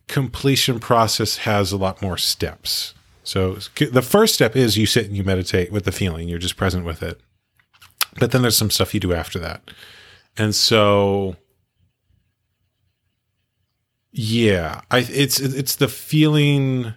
completion 0.08 0.80
process 0.80 1.38
has 1.38 1.72
a 1.72 1.76
lot 1.76 2.00
more 2.00 2.16
steps. 2.16 2.94
So 3.22 3.54
the 3.78 4.02
first 4.02 4.34
step 4.34 4.56
is 4.56 4.76
you 4.76 4.86
sit 4.86 5.06
and 5.06 5.16
you 5.16 5.22
meditate 5.22 5.70
with 5.70 5.84
the 5.84 5.92
feeling, 5.92 6.28
you're 6.28 6.38
just 6.38 6.56
present 6.56 6.84
with 6.84 7.02
it. 7.02 7.20
But 8.18 8.32
then 8.32 8.42
there's 8.42 8.56
some 8.56 8.70
stuff 8.70 8.94
you 8.94 9.00
do 9.00 9.12
after 9.12 9.38
that. 9.38 9.70
And 10.36 10.54
so 10.54 11.36
yeah, 14.12 14.80
I 14.90 14.98
it's 14.98 15.38
it's 15.38 15.76
the 15.76 15.86
feeling 15.86 16.94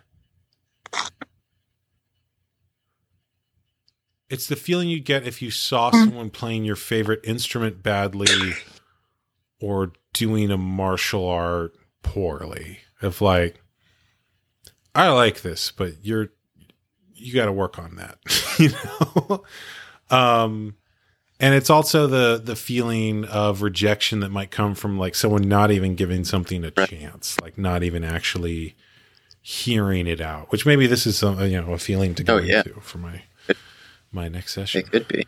it's 4.34 4.48
the 4.48 4.56
feeling 4.56 4.90
you 4.90 5.00
get 5.00 5.28
if 5.28 5.44
you 5.44 5.52
saw 5.52 5.92
someone 5.92 6.32
playing 6.32 6.66
your 6.66 6.76
favorite 6.76 7.20
instrument 7.24 7.84
badly 7.84 8.54
or 9.62 9.92
doing 10.12 10.50
a 10.50 10.58
martial 10.58 11.28
art 11.30 11.76
poorly. 12.02 12.80
Of 13.02 13.22
like 13.22 13.62
I 14.96 15.10
like 15.10 15.42
this, 15.42 15.72
but 15.72 16.04
you're 16.04 16.30
you 17.14 17.34
got 17.34 17.46
to 17.46 17.52
work 17.52 17.78
on 17.78 17.96
that, 17.98 18.18
you 18.58 18.70
know. 18.72 19.44
um 20.10 20.76
and 21.40 21.54
it's 21.54 21.70
also 21.70 22.08
the 22.08 22.42
the 22.44 22.56
feeling 22.56 23.26
of 23.26 23.62
rejection 23.62 24.22
that 24.22 24.30
might 24.32 24.50
come 24.50 24.74
from 24.74 24.98
like 24.98 25.14
someone 25.14 25.48
not 25.48 25.70
even 25.70 25.94
giving 25.94 26.24
something 26.24 26.64
a 26.64 26.72
chance, 26.72 27.40
like 27.42 27.58
not 27.58 27.84
even 27.84 28.04
actually 28.04 28.76
hearing 29.44 30.08
it 30.08 30.22
out. 30.22 30.52
Which 30.52 30.66
maybe 30.66 30.88
this 30.88 31.06
is 31.06 31.18
some 31.18 31.40
you 31.42 31.62
know 31.62 31.74
a 31.74 31.78
feeling 31.78 32.16
to 32.16 32.24
go 32.24 32.38
Oh, 32.38 32.40
yeah. 32.40 32.64
into 32.66 32.80
for 32.82 32.98
my 32.98 33.22
my 34.12 34.28
next 34.30 34.54
session. 34.54 34.80
It 34.82 34.90
could 34.92 35.08
be. 35.08 35.28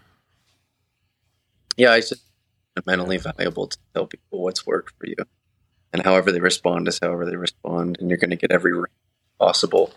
Yeah, 1.77 1.93
it's 1.95 2.09
just 2.09 2.23
mentally 2.87 3.17
valuable 3.17 3.67
to 3.67 3.77
tell 3.93 4.07
people 4.07 4.41
what's 4.41 4.65
worked 4.65 4.93
for 4.97 5.07
you. 5.07 5.15
And 5.91 6.03
however 6.03 6.31
they 6.31 6.39
respond 6.39 6.87
is 6.87 6.99
however 7.01 7.25
they 7.25 7.35
respond. 7.35 7.97
And 7.99 8.09
you're 8.09 8.17
going 8.17 8.29
to 8.31 8.35
get 8.37 8.51
every 8.51 8.71
possible. 9.39 9.93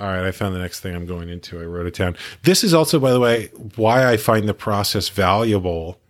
All 0.00 0.08
right, 0.08 0.24
I 0.24 0.32
found 0.32 0.54
the 0.54 0.58
next 0.58 0.80
thing 0.80 0.96
I'm 0.96 1.06
going 1.06 1.28
into. 1.28 1.60
I 1.60 1.64
wrote 1.64 1.86
it 1.86 1.94
down. 1.94 2.16
This 2.42 2.64
is 2.64 2.74
also, 2.74 2.98
by 2.98 3.12
the 3.12 3.20
way, 3.20 3.46
why 3.76 4.10
I 4.10 4.16
find 4.16 4.48
the 4.48 4.54
process 4.54 5.08
valuable 5.08 6.00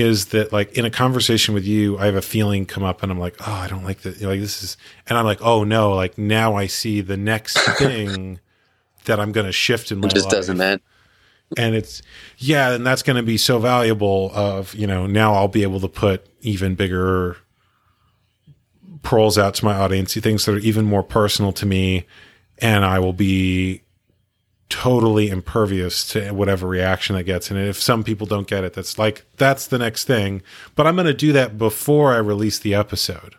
is 0.00 0.26
that 0.26 0.52
like 0.52 0.72
in 0.76 0.84
a 0.84 0.90
conversation 0.90 1.54
with 1.54 1.64
you, 1.64 1.96
I 1.98 2.06
have 2.06 2.16
a 2.16 2.22
feeling 2.22 2.66
come 2.66 2.82
up 2.82 3.02
and 3.04 3.12
I'm 3.12 3.18
like, 3.20 3.36
oh, 3.46 3.52
I 3.52 3.68
don't 3.68 3.84
like 3.84 4.00
that. 4.00 4.20
Like 4.20 4.40
this 4.40 4.62
is, 4.62 4.76
and 5.06 5.16
I'm 5.16 5.24
like, 5.24 5.40
oh 5.42 5.62
no, 5.62 5.92
like 5.94 6.18
now 6.18 6.56
I 6.56 6.66
see 6.66 7.00
the 7.00 7.16
next 7.16 7.56
thing 7.78 8.40
that 9.04 9.20
I'm 9.20 9.30
going 9.32 9.46
to 9.46 9.52
shift 9.52 9.92
in 9.92 10.00
my 10.00 10.08
It 10.08 10.14
just 10.14 10.26
life. 10.26 10.32
doesn't 10.34 10.56
matter. 10.58 10.82
and 11.56 11.74
it's 11.74 12.00
yeah 12.38 12.72
and 12.74 12.86
that's 12.86 13.02
going 13.02 13.16
to 13.16 13.22
be 13.22 13.36
so 13.36 13.58
valuable 13.58 14.30
of 14.34 14.72
you 14.74 14.86
know 14.86 15.06
now 15.06 15.34
i'll 15.34 15.48
be 15.48 15.62
able 15.64 15.80
to 15.80 15.88
put 15.88 16.24
even 16.42 16.76
bigger 16.76 17.36
pearls 19.02 19.36
out 19.38 19.54
to 19.54 19.64
my 19.64 19.74
audience 19.74 20.14
things 20.14 20.44
that 20.44 20.54
are 20.54 20.58
even 20.58 20.84
more 20.84 21.02
personal 21.02 21.52
to 21.52 21.66
me 21.66 22.06
and 22.58 22.84
i 22.84 22.98
will 23.00 23.12
be 23.12 23.82
totally 24.70 25.28
impervious 25.28 26.06
to 26.08 26.30
whatever 26.32 26.66
reaction 26.66 27.14
that 27.16 27.24
gets 27.24 27.50
and 27.50 27.58
if 27.60 27.78
some 27.80 28.02
people 28.02 28.26
don't 28.26 28.46
get 28.46 28.64
it 28.64 28.72
that's 28.72 28.98
like 28.98 29.24
that's 29.36 29.66
the 29.66 29.78
next 29.78 30.04
thing 30.04 30.40
but 30.74 30.86
i'm 30.86 30.94
going 30.94 31.06
to 31.06 31.12
do 31.12 31.32
that 31.32 31.58
before 31.58 32.14
i 32.14 32.16
release 32.16 32.58
the 32.58 32.72
episode 32.72 33.34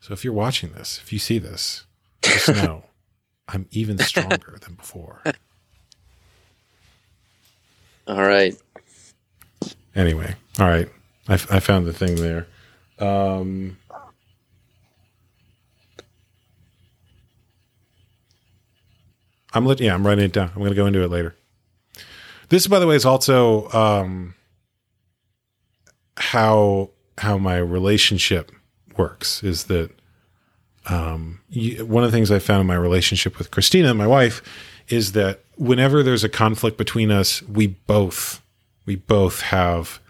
so 0.00 0.12
if 0.12 0.24
you're 0.24 0.32
watching 0.34 0.72
this 0.72 1.00
if 1.02 1.12
you 1.12 1.18
see 1.18 1.38
this 1.38 1.86
just 2.20 2.48
know 2.56 2.84
i'm 3.48 3.66
even 3.70 3.96
stronger 3.98 4.58
than 4.60 4.74
before 4.74 5.22
All 8.06 8.22
right. 8.22 8.54
Anyway, 9.94 10.34
all 10.58 10.68
right. 10.68 10.88
I, 11.28 11.34
I 11.34 11.60
found 11.60 11.86
the 11.86 11.92
thing 11.92 12.16
there. 12.16 12.46
Um, 12.98 13.78
I'm. 19.54 19.66
Yeah, 19.78 19.94
I'm 19.94 20.06
writing 20.06 20.24
it 20.24 20.32
down. 20.32 20.50
I'm 20.54 20.58
going 20.58 20.70
to 20.70 20.76
go 20.76 20.86
into 20.86 21.02
it 21.02 21.10
later. 21.10 21.34
This, 22.48 22.66
by 22.66 22.78
the 22.78 22.86
way, 22.86 22.96
is 22.96 23.04
also 23.04 23.70
um, 23.70 24.34
how 26.16 26.90
how 27.18 27.38
my 27.38 27.56
relationship 27.56 28.52
works. 28.96 29.42
Is 29.42 29.64
that 29.64 29.90
um, 30.88 31.40
you, 31.48 31.84
one 31.86 32.04
of 32.04 32.10
the 32.10 32.16
things 32.16 32.30
I 32.30 32.38
found 32.38 32.60
in 32.60 32.66
my 32.66 32.74
relationship 32.74 33.38
with 33.38 33.50
Christina, 33.50 33.94
my 33.94 34.06
wife, 34.06 34.42
is 34.88 35.12
that 35.12 35.40
whenever 35.56 36.02
there's 36.02 36.24
a 36.24 36.28
conflict 36.28 36.76
between 36.76 37.10
us, 37.10 37.42
we 37.42 37.66
both 37.68 38.42
we 38.86 38.96
both 38.96 39.42
have 39.42 40.00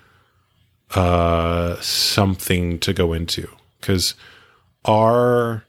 uh, 0.95 1.81
something 1.81 2.79
to 2.81 2.93
go 2.93 3.13
into 3.13 3.49
because 3.81 4.15
our 4.85 5.65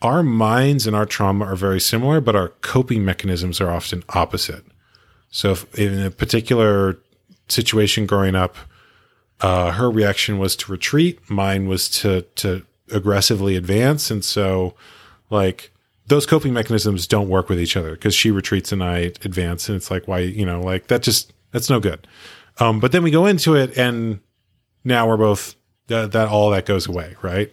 our 0.00 0.22
minds 0.22 0.86
and 0.86 0.94
our 0.94 1.06
trauma 1.06 1.44
are 1.44 1.56
very 1.56 1.80
similar, 1.80 2.20
but 2.20 2.36
our 2.36 2.48
coping 2.60 3.04
mechanisms 3.04 3.60
are 3.60 3.70
often 3.70 4.04
opposite. 4.10 4.64
So, 5.30 5.52
if 5.52 5.78
in 5.78 6.02
a 6.02 6.10
particular 6.10 6.98
situation 7.48 8.06
growing 8.06 8.34
up, 8.34 8.56
uh, 9.40 9.72
her 9.72 9.90
reaction 9.90 10.38
was 10.38 10.56
to 10.56 10.72
retreat, 10.72 11.18
mine 11.30 11.68
was 11.68 11.88
to 11.90 12.22
to 12.36 12.64
aggressively 12.90 13.56
advance, 13.56 14.10
and 14.10 14.24
so 14.24 14.74
like 15.30 15.70
those 16.06 16.26
coping 16.26 16.52
mechanisms 16.52 17.06
don't 17.06 17.28
work 17.28 17.48
with 17.48 17.60
each 17.60 17.76
other 17.76 17.92
because 17.92 18.14
she 18.14 18.30
retreats 18.30 18.72
and 18.72 18.82
I 18.82 18.98
advance, 19.24 19.68
and 19.68 19.76
it's 19.76 19.90
like 19.90 20.08
why 20.08 20.20
you 20.20 20.46
know 20.46 20.60
like 20.60 20.88
that 20.88 21.02
just 21.02 21.32
that's 21.52 21.70
no 21.70 21.80
good. 21.80 22.06
Um, 22.58 22.80
but 22.80 22.92
then 22.92 23.02
we 23.02 23.10
go 23.10 23.26
into 23.26 23.54
it, 23.54 23.76
and 23.76 24.20
now 24.84 25.06
we're 25.06 25.16
both 25.16 25.54
that, 25.86 26.12
that 26.12 26.28
all 26.28 26.50
that 26.50 26.66
goes 26.66 26.86
away, 26.86 27.16
right? 27.22 27.52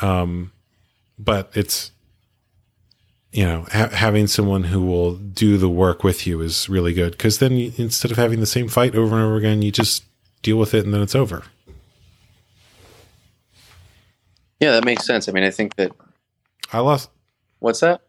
Um, 0.00 0.52
but 1.24 1.50
it's 1.54 1.90
you 3.32 3.44
know 3.44 3.66
ha- 3.72 3.90
having 3.90 4.26
someone 4.26 4.64
who 4.64 4.80
will 4.84 5.14
do 5.14 5.56
the 5.58 5.68
work 5.68 6.02
with 6.02 6.26
you 6.26 6.40
is 6.40 6.68
really 6.68 6.92
good 6.92 7.12
because 7.12 7.38
then 7.38 7.52
you, 7.52 7.72
instead 7.76 8.10
of 8.10 8.16
having 8.16 8.40
the 8.40 8.46
same 8.46 8.68
fight 8.68 8.94
over 8.94 9.14
and 9.16 9.24
over 9.24 9.36
again, 9.36 9.62
you 9.62 9.70
just 9.70 10.04
deal 10.42 10.56
with 10.58 10.74
it 10.74 10.84
and 10.84 10.92
then 10.94 11.02
it's 11.02 11.14
over. 11.14 11.44
Yeah, 14.60 14.72
that 14.72 14.84
makes 14.84 15.06
sense. 15.06 15.28
I 15.28 15.32
mean, 15.32 15.44
I 15.44 15.50
think 15.50 15.76
that. 15.76 15.92
I 16.72 16.80
lost. 16.80 17.10
What's 17.60 17.80
that? 17.80 18.02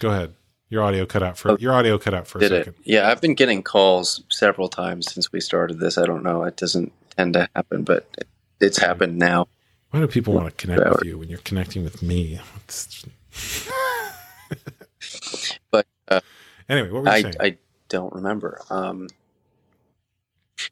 Go 0.00 0.10
ahead. 0.10 0.34
Your 0.70 0.82
audio 0.82 1.06
cut 1.06 1.22
out 1.22 1.38
for 1.38 1.52
Oh, 1.52 1.56
your 1.58 1.72
audio 1.72 1.98
cut 1.98 2.12
out 2.14 2.26
for 2.26 2.38
a 2.38 2.42
second. 2.42 2.74
it? 2.74 2.80
Yeah, 2.84 3.08
I've 3.08 3.20
been 3.20 3.34
getting 3.34 3.62
calls 3.62 4.22
several 4.28 4.68
times 4.68 5.10
since 5.12 5.32
we 5.32 5.40
started 5.40 5.78
this. 5.80 5.96
I 5.96 6.04
don't 6.04 6.22
know. 6.22 6.42
It 6.44 6.56
doesn't 6.56 6.92
tend 7.16 7.34
to 7.34 7.48
happen, 7.54 7.84
but 7.84 8.06
it, 8.18 8.28
it's 8.60 8.78
happened 8.78 9.18
now. 9.18 9.48
Why 9.90 10.00
do 10.00 10.06
people 10.06 10.34
want 10.34 10.46
to 10.46 10.54
connect 10.54 10.88
with 10.88 11.04
you 11.04 11.18
when 11.18 11.28
you're 11.28 11.38
connecting 11.38 11.84
with 11.84 12.02
me? 12.02 12.40
But 15.70 15.86
uh, 16.08 16.20
anyway, 16.68 16.90
what 16.90 17.02
were 17.02 17.08
you 17.08 17.14
I, 17.14 17.22
saying? 17.22 17.34
I 17.40 17.58
don't 17.88 18.12
remember. 18.12 18.60
Um, 18.70 19.08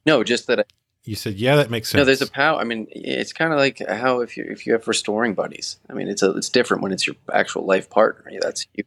no, 0.04 0.24
just 0.24 0.46
that. 0.48 0.60
I, 0.60 0.64
you 1.04 1.14
said, 1.14 1.34
"Yeah, 1.34 1.56
that 1.56 1.70
makes 1.70 1.88
sense." 1.88 1.98
no, 1.98 2.04
there's 2.04 2.22
a 2.22 2.30
power. 2.30 2.58
I 2.58 2.64
mean, 2.64 2.86
it's 2.90 3.32
kind 3.32 3.52
of 3.52 3.58
like 3.58 3.86
how 3.86 4.20
if 4.20 4.36
you 4.36 4.44
if 4.48 4.66
you 4.66 4.72
have 4.72 4.88
restoring 4.88 5.34
buddies. 5.34 5.78
I 5.88 5.92
mean, 5.92 6.08
it's 6.08 6.22
a, 6.22 6.32
it's 6.32 6.48
different 6.48 6.82
when 6.82 6.92
it's 6.92 7.06
your 7.06 7.16
actual 7.32 7.64
life 7.64 7.88
partner. 7.90 8.32
That's 8.40 8.66
you. 8.74 8.84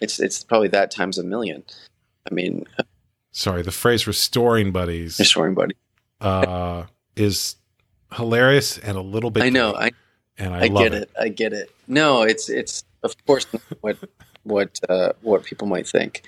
It's 0.00 0.20
it's 0.20 0.44
probably 0.44 0.68
that 0.68 0.90
times 0.90 1.18
a 1.18 1.24
million. 1.24 1.64
I 2.30 2.34
mean, 2.34 2.66
Sorry, 3.32 3.62
the 3.62 3.72
phrase 3.72 4.06
"restoring 4.06 4.72
buddies" 4.72 5.18
restoring 5.18 5.54
buddy. 5.54 5.74
uh, 6.20 6.84
is 7.16 7.56
hilarious 8.14 8.78
and 8.78 8.96
a 8.96 9.00
little 9.02 9.30
bit. 9.30 9.42
I 9.44 9.48
know. 9.50 9.74
I 9.74 9.90
and 10.38 10.54
I, 10.54 10.62
I, 10.62 10.68
get 10.68 10.94
it. 10.94 11.10
I 11.20 11.28
get 11.28 11.52
it. 11.52 11.70
No, 11.88 12.22
it's 12.22 12.48
it's 12.48 12.84
of 13.02 13.14
course 13.26 13.46
not 13.52 13.62
what 13.80 13.96
what 14.44 14.80
uh, 14.88 15.12
what 15.22 15.44
people 15.44 15.66
might 15.68 15.86
think, 15.86 16.22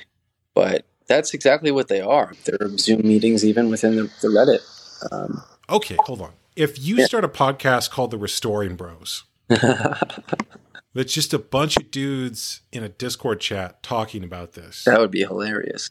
but 0.54 0.84
that's 1.06 1.34
exactly 1.34 1.70
what 1.70 1.88
they 1.88 2.00
are. 2.00 2.32
There 2.44 2.56
are 2.60 2.76
Zoom 2.78 3.00
meetings 3.06 3.44
even 3.44 3.70
within 3.70 3.96
the, 3.96 4.02
the 4.22 4.28
Reddit. 4.28 5.12
Um, 5.12 5.42
Okay, 5.70 5.96
hold 6.06 6.20
on. 6.20 6.32
If 6.56 6.78
you 6.84 6.96
Yeah. 6.96 7.06
start 7.06 7.24
a 7.24 7.28
podcast 7.28 7.90
called 7.90 8.10
the 8.10 8.18
Restoring 8.18 8.76
Bros, 8.76 9.24
that's 9.48 11.12
just 11.12 11.32
a 11.32 11.38
bunch 11.38 11.76
of 11.78 11.90
dudes 11.90 12.60
in 12.72 12.82
a 12.82 12.88
Discord 12.88 13.40
chat 13.40 13.82
talking 13.82 14.22
about 14.24 14.52
this. 14.52 14.84
that 14.84 15.00
would 15.00 15.10
be 15.10 15.20
hilarious. 15.22 15.90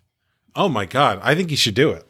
Oh 0.56 0.70
my 0.70 0.86
god, 0.86 1.20
I 1.24 1.34
think 1.36 1.50
you 1.50 1.58
should 1.58 1.74
do 1.76 1.90
it. 1.92 2.06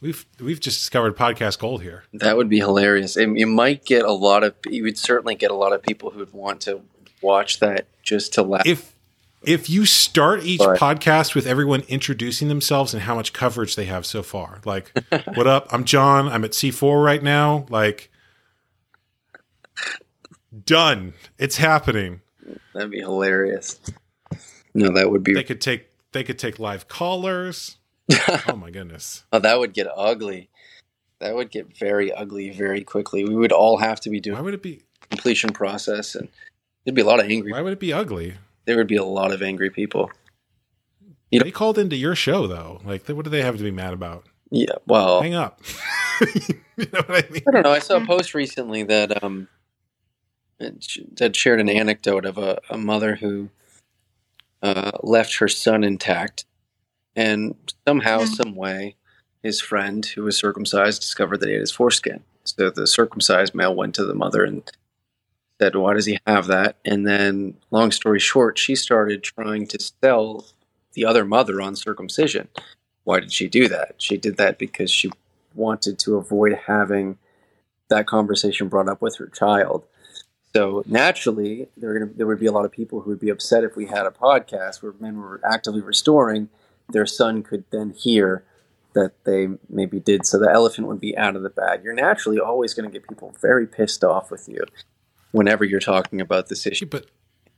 We've 0.00 0.24
we've 0.40 0.60
just 0.60 0.78
discovered 0.80 1.16
podcast 1.16 1.58
gold 1.58 1.82
here. 1.82 2.04
That 2.14 2.36
would 2.36 2.48
be 2.48 2.58
hilarious. 2.58 3.16
And 3.16 3.38
you 3.38 3.46
might 3.46 3.84
get 3.84 4.02
a 4.04 4.12
lot 4.12 4.42
of. 4.44 4.54
You 4.66 4.84
would 4.84 4.96
certainly 4.96 5.34
get 5.34 5.50
a 5.50 5.54
lot 5.54 5.72
of 5.72 5.82
people 5.82 6.10
who 6.10 6.20
would 6.20 6.32
want 6.32 6.62
to 6.62 6.80
watch 7.20 7.60
that 7.60 7.86
just 8.02 8.32
to 8.34 8.42
laugh. 8.42 8.66
If 8.66 8.94
if 9.42 9.68
you 9.68 9.84
start 9.86 10.42
each 10.44 10.60
Right. 10.60 10.78
podcast 10.78 11.34
with 11.34 11.46
everyone 11.46 11.82
introducing 11.88 12.48
themselves 12.48 12.94
and 12.94 13.02
how 13.02 13.14
much 13.14 13.32
coverage 13.32 13.76
they 13.76 13.84
have 13.86 14.06
so 14.06 14.22
far, 14.22 14.60
like, 14.64 14.90
what 15.34 15.46
up? 15.46 15.66
I'm 15.70 15.84
John. 15.84 16.28
I'm 16.28 16.44
at 16.44 16.52
C4 16.52 17.02
right 17.04 17.22
now. 17.22 17.66
Like, 17.68 18.10
done. 20.64 21.14
It's 21.38 21.56
happening. 21.56 22.20
That'd 22.74 22.90
be 22.90 23.00
hilarious. 23.00 23.80
No, 24.74 24.90
that 24.94 25.10
would 25.10 25.22
be. 25.24 25.34
They 25.34 25.44
could 25.44 25.60
take 25.60 25.86
they 26.12 26.24
could 26.24 26.38
take 26.38 26.58
live 26.58 26.88
callers. 26.88 27.76
Oh 28.48 28.56
my 28.56 28.70
goodness. 28.70 29.24
oh, 29.32 29.38
that 29.38 29.58
would 29.58 29.72
get 29.74 29.86
ugly. 29.94 30.48
That 31.20 31.34
would 31.34 31.50
get 31.50 31.76
very 31.76 32.12
ugly 32.12 32.50
very 32.50 32.82
quickly. 32.82 33.24
We 33.24 33.36
would 33.36 33.52
all 33.52 33.76
have 33.78 34.00
to 34.00 34.10
be 34.10 34.20
doing. 34.20 34.36
Why 34.36 34.42
would 34.42 34.54
it 34.54 34.62
be? 34.62 34.82
completion 35.10 35.50
process, 35.52 36.14
and 36.14 36.28
there'd 36.84 36.94
be 36.94 37.02
a 37.02 37.04
lot 37.06 37.18
of 37.18 37.26
angry. 37.26 37.50
Why 37.52 37.62
would 37.62 37.72
it 37.72 37.80
be 37.80 37.92
ugly? 37.92 38.34
There 38.64 38.76
would 38.76 38.86
be 38.86 38.96
a 38.96 39.04
lot 39.04 39.32
of 39.32 39.42
angry 39.42 39.68
people. 39.70 40.10
You 41.30 41.40
know- 41.40 41.44
They 41.44 41.50
called 41.50 41.78
into 41.78 41.96
your 41.96 42.14
show 42.14 42.46
though. 42.46 42.80
Like, 42.84 43.06
what 43.08 43.24
do 43.24 43.30
they 43.30 43.42
have 43.42 43.56
to 43.58 43.62
be 43.64 43.70
mad 43.72 43.92
about? 43.92 44.26
Yeah. 44.50 44.74
Well, 44.86 45.20
Hang 45.22 45.34
up. 45.34 45.60
you 46.34 46.86
know 46.92 47.02
what 47.06 47.24
I 47.24 47.30
mean? 47.30 47.42
I 47.46 47.50
don't 47.50 47.62
know. 47.62 47.72
I 47.72 47.78
saw 47.80 47.96
a 47.96 48.06
post 48.06 48.34
recently 48.34 48.82
that 48.84 49.22
um 49.22 49.48
that 50.58 51.34
shared 51.36 51.60
an 51.60 51.68
anecdote 51.68 52.24
of 52.26 52.36
a, 52.38 52.60
a 52.68 52.76
mother 52.76 53.16
who 53.16 53.48
uh, 54.62 54.92
left 55.02 55.36
her 55.38 55.48
son 55.48 55.82
intact, 55.84 56.44
and 57.20 57.54
somehow, 57.86 58.24
some 58.24 58.56
way, 58.56 58.96
his 59.42 59.60
friend 59.60 60.06
who 60.06 60.22
was 60.22 60.38
circumcised 60.38 61.02
discovered 61.02 61.40
that 61.40 61.48
he 61.48 61.54
had 61.54 61.60
his 61.60 61.70
foreskin. 61.70 62.22
So 62.44 62.70
the 62.70 62.86
circumcised 62.86 63.54
male 63.54 63.74
went 63.74 63.94
to 63.96 64.06
the 64.06 64.14
mother 64.14 64.42
and 64.42 64.62
said, 65.60 65.76
"Why 65.76 65.92
does 65.92 66.06
he 66.06 66.18
have 66.26 66.46
that?" 66.46 66.76
And 66.82 67.06
then, 67.06 67.58
long 67.70 67.92
story 67.92 68.20
short, 68.20 68.58
she 68.58 68.74
started 68.74 69.22
trying 69.22 69.66
to 69.66 69.78
sell 69.78 70.46
the 70.94 71.04
other 71.04 71.26
mother 71.26 71.60
on 71.60 71.76
circumcision. 71.76 72.48
Why 73.04 73.20
did 73.20 73.32
she 73.32 73.48
do 73.48 73.68
that? 73.68 73.96
She 73.98 74.16
did 74.16 74.38
that 74.38 74.58
because 74.58 74.90
she 74.90 75.10
wanted 75.54 75.98
to 75.98 76.16
avoid 76.16 76.52
having 76.66 77.18
that 77.88 78.06
conversation 78.06 78.68
brought 78.68 78.88
up 78.88 79.02
with 79.02 79.16
her 79.16 79.26
child. 79.26 79.84
So 80.54 80.82
naturally, 80.86 81.68
there, 81.76 81.98
gonna, 81.98 82.12
there 82.16 82.26
would 82.26 82.40
be 82.40 82.46
a 82.46 82.52
lot 82.52 82.64
of 82.64 82.72
people 82.72 83.00
who 83.00 83.10
would 83.10 83.20
be 83.20 83.30
upset 83.30 83.62
if 83.62 83.76
we 83.76 83.86
had 83.86 84.06
a 84.06 84.10
podcast 84.10 84.82
where 84.82 84.94
men 84.98 85.18
were 85.18 85.40
actively 85.44 85.82
restoring. 85.82 86.48
Their 86.92 87.06
son 87.06 87.42
could 87.42 87.64
then 87.70 87.90
hear 87.90 88.44
that 88.94 89.12
they 89.24 89.48
maybe 89.68 90.00
did, 90.00 90.26
so 90.26 90.38
the 90.38 90.50
elephant 90.50 90.88
would 90.88 91.00
be 91.00 91.16
out 91.16 91.36
of 91.36 91.42
the 91.42 91.50
bag. 91.50 91.84
You're 91.84 91.94
naturally 91.94 92.40
always 92.40 92.74
going 92.74 92.90
to 92.90 92.92
get 92.92 93.08
people 93.08 93.34
very 93.40 93.66
pissed 93.66 94.02
off 94.02 94.30
with 94.30 94.48
you 94.48 94.64
whenever 95.32 95.64
you're 95.64 95.80
talking 95.80 96.20
about 96.20 96.48
this 96.48 96.66
issue. 96.66 96.86
But 96.86 97.06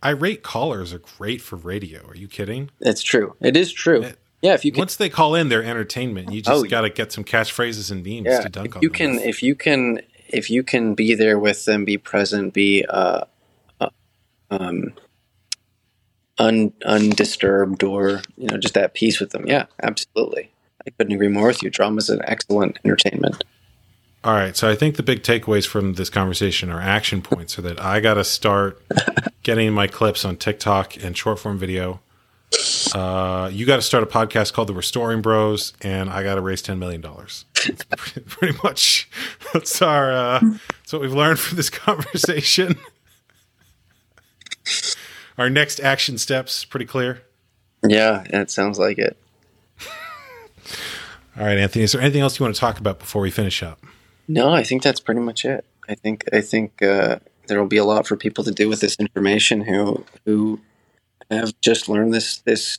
irate 0.05 0.43
callers 0.43 0.93
are 0.93 0.99
great 0.99 1.41
for 1.41 1.57
radio. 1.57 2.07
Are 2.07 2.15
you 2.15 2.29
kidding? 2.29 2.71
It's 2.81 3.03
true. 3.03 3.35
It 3.41 3.57
is 3.57 3.73
true. 3.73 4.03
Yeah. 4.03 4.13
Yeah, 4.43 4.55
if 4.55 4.65
you 4.65 4.73
can 4.73 4.81
Once 4.81 4.97
they 4.97 5.09
call 5.09 5.37
in, 5.37 5.49
they're 5.51 5.63
entertainment. 5.63 6.33
You 6.33 6.43
just 6.43 6.65
Oh, 6.65 6.69
got 6.69 6.81
to 6.81 6.91
get 6.91 7.13
some 7.13 7.23
catchphrases 7.23 7.93
and 7.93 8.05
memes 8.05 8.27
yeah, 8.27 8.41
to 8.41 8.49
dunk 8.49 8.75
on. 8.75 8.83
you 8.83 8.91
can 8.91 9.13
with. 9.13 9.25
if 9.25 9.41
you 9.41 9.55
can 9.55 10.01
if 10.29 10.51
you 10.51 10.65
can 10.65 10.95
be 10.95 11.15
there 11.15 11.39
with 11.39 11.65
them 11.65 11.85
be 11.85 11.97
present 11.97 12.53
be 12.53 12.85
uh, 12.89 13.21
uh 13.81 13.91
um 14.51 14.95
un, 16.43 16.73
undisturbed 16.85 17.83
or 17.83 18.21
you 18.37 18.47
know 18.49 18.59
just 18.59 18.77
at 18.77 18.95
peace 18.95 19.21
with 19.21 19.31
them 19.31 19.47
yeah 19.47 19.67
absolutely 19.83 20.51
i 20.87 20.91
couldn't 20.91 21.13
agree 21.13 21.29
more 21.29 21.47
with 21.49 21.63
you 21.63 21.71
drama 21.71 21.99
is 21.99 22.11
an 22.11 22.21
excellent 22.25 22.79
entertainment 22.85 23.45
All 24.25 24.35
right, 24.35 24.57
so 24.57 24.71
I 24.71 24.77
think 24.77 24.95
the 24.95 25.03
big 25.03 25.25
takeaways 25.25 25.67
from 25.67 25.95
this 25.95 26.09
conversation 26.09 26.71
are 26.71 26.81
action 26.81 27.23
points. 27.23 27.55
So 27.55 27.63
that 27.63 27.81
I 27.81 27.99
got 27.99 28.15
to 28.15 28.23
start 28.25 28.81
getting 29.43 29.73
my 29.73 29.89
clips 29.89 30.25
on 30.25 30.37
TikTok 30.37 30.95
and 31.03 31.17
short 31.17 31.41
form 31.41 31.59
video. 31.59 31.99
Uh, 32.95 33.51
you 33.53 33.67
got 33.67 33.77
to 33.77 33.83
start 33.83 34.05
a 34.05 34.07
podcast 34.07 34.53
called 34.53 34.69
The 34.69 34.75
Restoring 34.75 35.23
Bros, 35.23 35.73
and 35.81 36.09
I 36.09 36.23
got 36.23 36.37
to 36.37 36.41
raise 36.41 36.63
ten 36.63 36.79
million 36.79 37.01
dollars. 37.01 37.47
Pretty 38.27 38.57
much, 38.63 39.09
that's 39.53 39.83
our. 39.83 40.13
Uh, 40.13 40.39
that's 40.41 40.93
what 40.93 41.03
we've 41.03 41.13
learned 41.13 41.41
from 41.41 41.57
this 41.57 41.71
conversation. 41.71 42.77
Our 45.39 45.49
next 45.51 45.81
action 45.81 46.19
steps 46.19 46.65
pretty 46.65 46.87
clear. 46.87 47.23
yeah 47.87 48.25
it 48.31 48.51
sounds 48.51 48.79
like 48.79 48.99
it 48.99 49.17
All 51.39 51.47
right, 51.47 51.57
Anthony. 51.57 51.85
Is 51.85 51.93
there 51.93 52.01
anything 52.03 52.21
else 52.21 52.39
you 52.39 52.45
want 52.45 52.55
to 52.55 52.61
talk 52.61 52.79
about 52.79 52.99
before 52.99 53.23
we 53.23 53.31
finish 53.31 53.63
up? 53.63 53.81
no 54.29 54.51
i 54.53 54.63
think 54.63 54.83
that's 54.83 55.01
pretty 55.01 55.21
much 55.21 55.45
it 55.45 55.65
i 55.89 55.95
think 55.97 56.25
i 56.33 56.41
think 56.41 56.81
uh, 56.83 57.19
there 57.49 57.59
will 57.61 57.67
be 57.67 57.77
a 57.77 57.85
lot 57.85 58.07
for 58.07 58.17
people 58.17 58.45
to 58.45 58.53
do 58.53 58.69
with 58.69 58.81
this 58.81 58.95
information 59.01 59.61
who 59.63 60.05
who 60.25 60.61
have 61.31 61.53
just 61.61 61.89
learned 61.89 62.15
this 62.15 62.39
this 62.39 62.79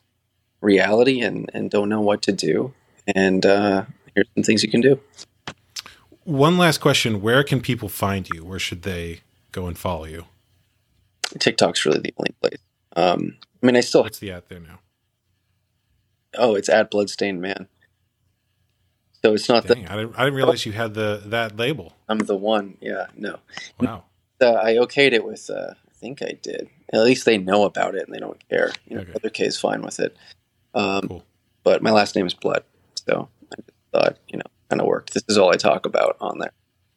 reality 0.61 1.19
and 1.19 1.49
and 1.53 1.69
don't 1.69 1.89
know 1.89 1.99
what 1.99 2.21
to 2.21 2.31
do 2.31 2.73
and 3.13 3.45
uh 3.45 3.84
here's 4.15 4.27
some 4.35 4.43
things 4.43 4.63
you 4.63 4.69
can 4.71 4.80
do 4.81 4.97
One 6.23 6.57
last 6.57 6.80
question: 6.80 7.21
Where 7.21 7.43
can 7.43 7.59
people 7.59 7.89
find 7.89 8.30
you? 8.34 8.45
Where 8.45 8.59
should 8.59 8.84
they 8.84 9.19
go 9.51 9.67
and 9.67 9.77
follow 9.77 10.05
you? 10.05 10.23
TikTok's 11.40 11.86
really 11.86 12.00
the 12.00 12.14
only 12.18 12.34
place. 12.41 12.60
Um, 12.95 13.38
I 13.62 13.66
mean, 13.66 13.76
I 13.76 13.82
still 13.82 14.04
What's 14.04 14.20
the 14.20 14.32
at 14.32 14.50
there 14.50 14.60
now? 14.60 14.80
oh, 16.38 16.56
it's 16.56 16.70
at 16.70 16.91
Bloodstained 16.91 17.41
Man. 17.41 17.68
So 19.24 19.34
it's 19.34 19.48
not 19.48 19.66
Dang, 19.66 19.86
the 19.86 19.91
I 19.91 19.95
didn't, 19.95 20.16
I 20.18 20.24
didn't 20.26 20.36
realize 20.36 20.66
you 20.66 20.74
had 20.74 20.94
the 20.94 21.22
that 21.28 21.56
label. 21.56 21.94
I'm 22.10 22.20
the 22.20 22.36
one. 22.36 22.78
Yeah, 22.82 23.08
no. 23.16 23.40
Wow. 23.80 24.04
Uh, 24.41 24.54
I 24.56 24.74
okayed 24.74 25.14
it 25.14 25.26
with. 25.26 25.50
Uh, 25.50 25.74
I 25.76 25.94
think 25.94 26.22
I 26.22 26.38
did. 26.41 26.70
At 26.91 27.04
least 27.04 27.24
they 27.26 27.38
know 27.38 27.64
about 27.64 27.95
it 27.95 28.06
and 28.06 28.14
they 28.14 28.20
don't 28.20 28.38
care. 28.50 28.72
You 28.86 28.98
know, 28.98 29.02
Okay. 29.04 29.14
other 29.16 29.30
K 29.30 29.45
is 29.45 29.58
fine 29.58 29.82
with 29.82 30.00
it. 30.02 30.18
Um, 30.76 31.08
Cool. 31.08 31.24
But 31.64 31.82
my 31.82 31.91
last 31.91 32.14
name 32.18 32.28
is 32.28 32.34
Blood, 32.34 32.66
so 33.08 33.30
I 33.54 33.56
just 33.56 33.72
thought 33.94 34.18
you 34.28 34.38
know 34.38 34.44
kind 34.70 34.82
of 34.82 34.88
worked. 34.88 35.14
This 35.14 35.24
is 35.30 35.38
all 35.38 35.54
I 35.54 35.56
talk 35.56 35.86
about 35.86 36.18
on 36.20 36.40
there. 36.40 36.52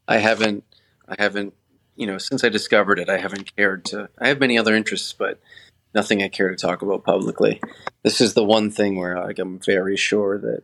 I 0.08 0.16
haven't. 0.18 0.64
I 1.08 1.14
haven't. 1.20 1.54
You 1.96 2.06
know, 2.06 2.18
since 2.18 2.44
I 2.44 2.48
discovered 2.50 2.98
it, 2.98 3.08
I 3.08 3.18
haven't 3.18 3.56
cared 3.56 3.84
to. 3.86 4.08
I 4.18 4.28
have 4.28 4.38
many 4.40 4.58
other 4.58 4.74
interests, 4.76 5.12
but 5.12 5.40
nothing 5.94 6.22
I 6.22 6.28
care 6.28 6.50
to 6.50 6.56
talk 6.56 6.82
about 6.82 7.04
publicly. 7.04 7.60
This 8.02 8.20
is 8.20 8.34
the 8.34 8.44
one 8.44 8.70
thing 8.70 8.96
where 8.98 9.18
like, 9.18 9.38
I'm 9.38 9.58
very 9.58 9.96
sure 9.96 10.38
that 10.38 10.62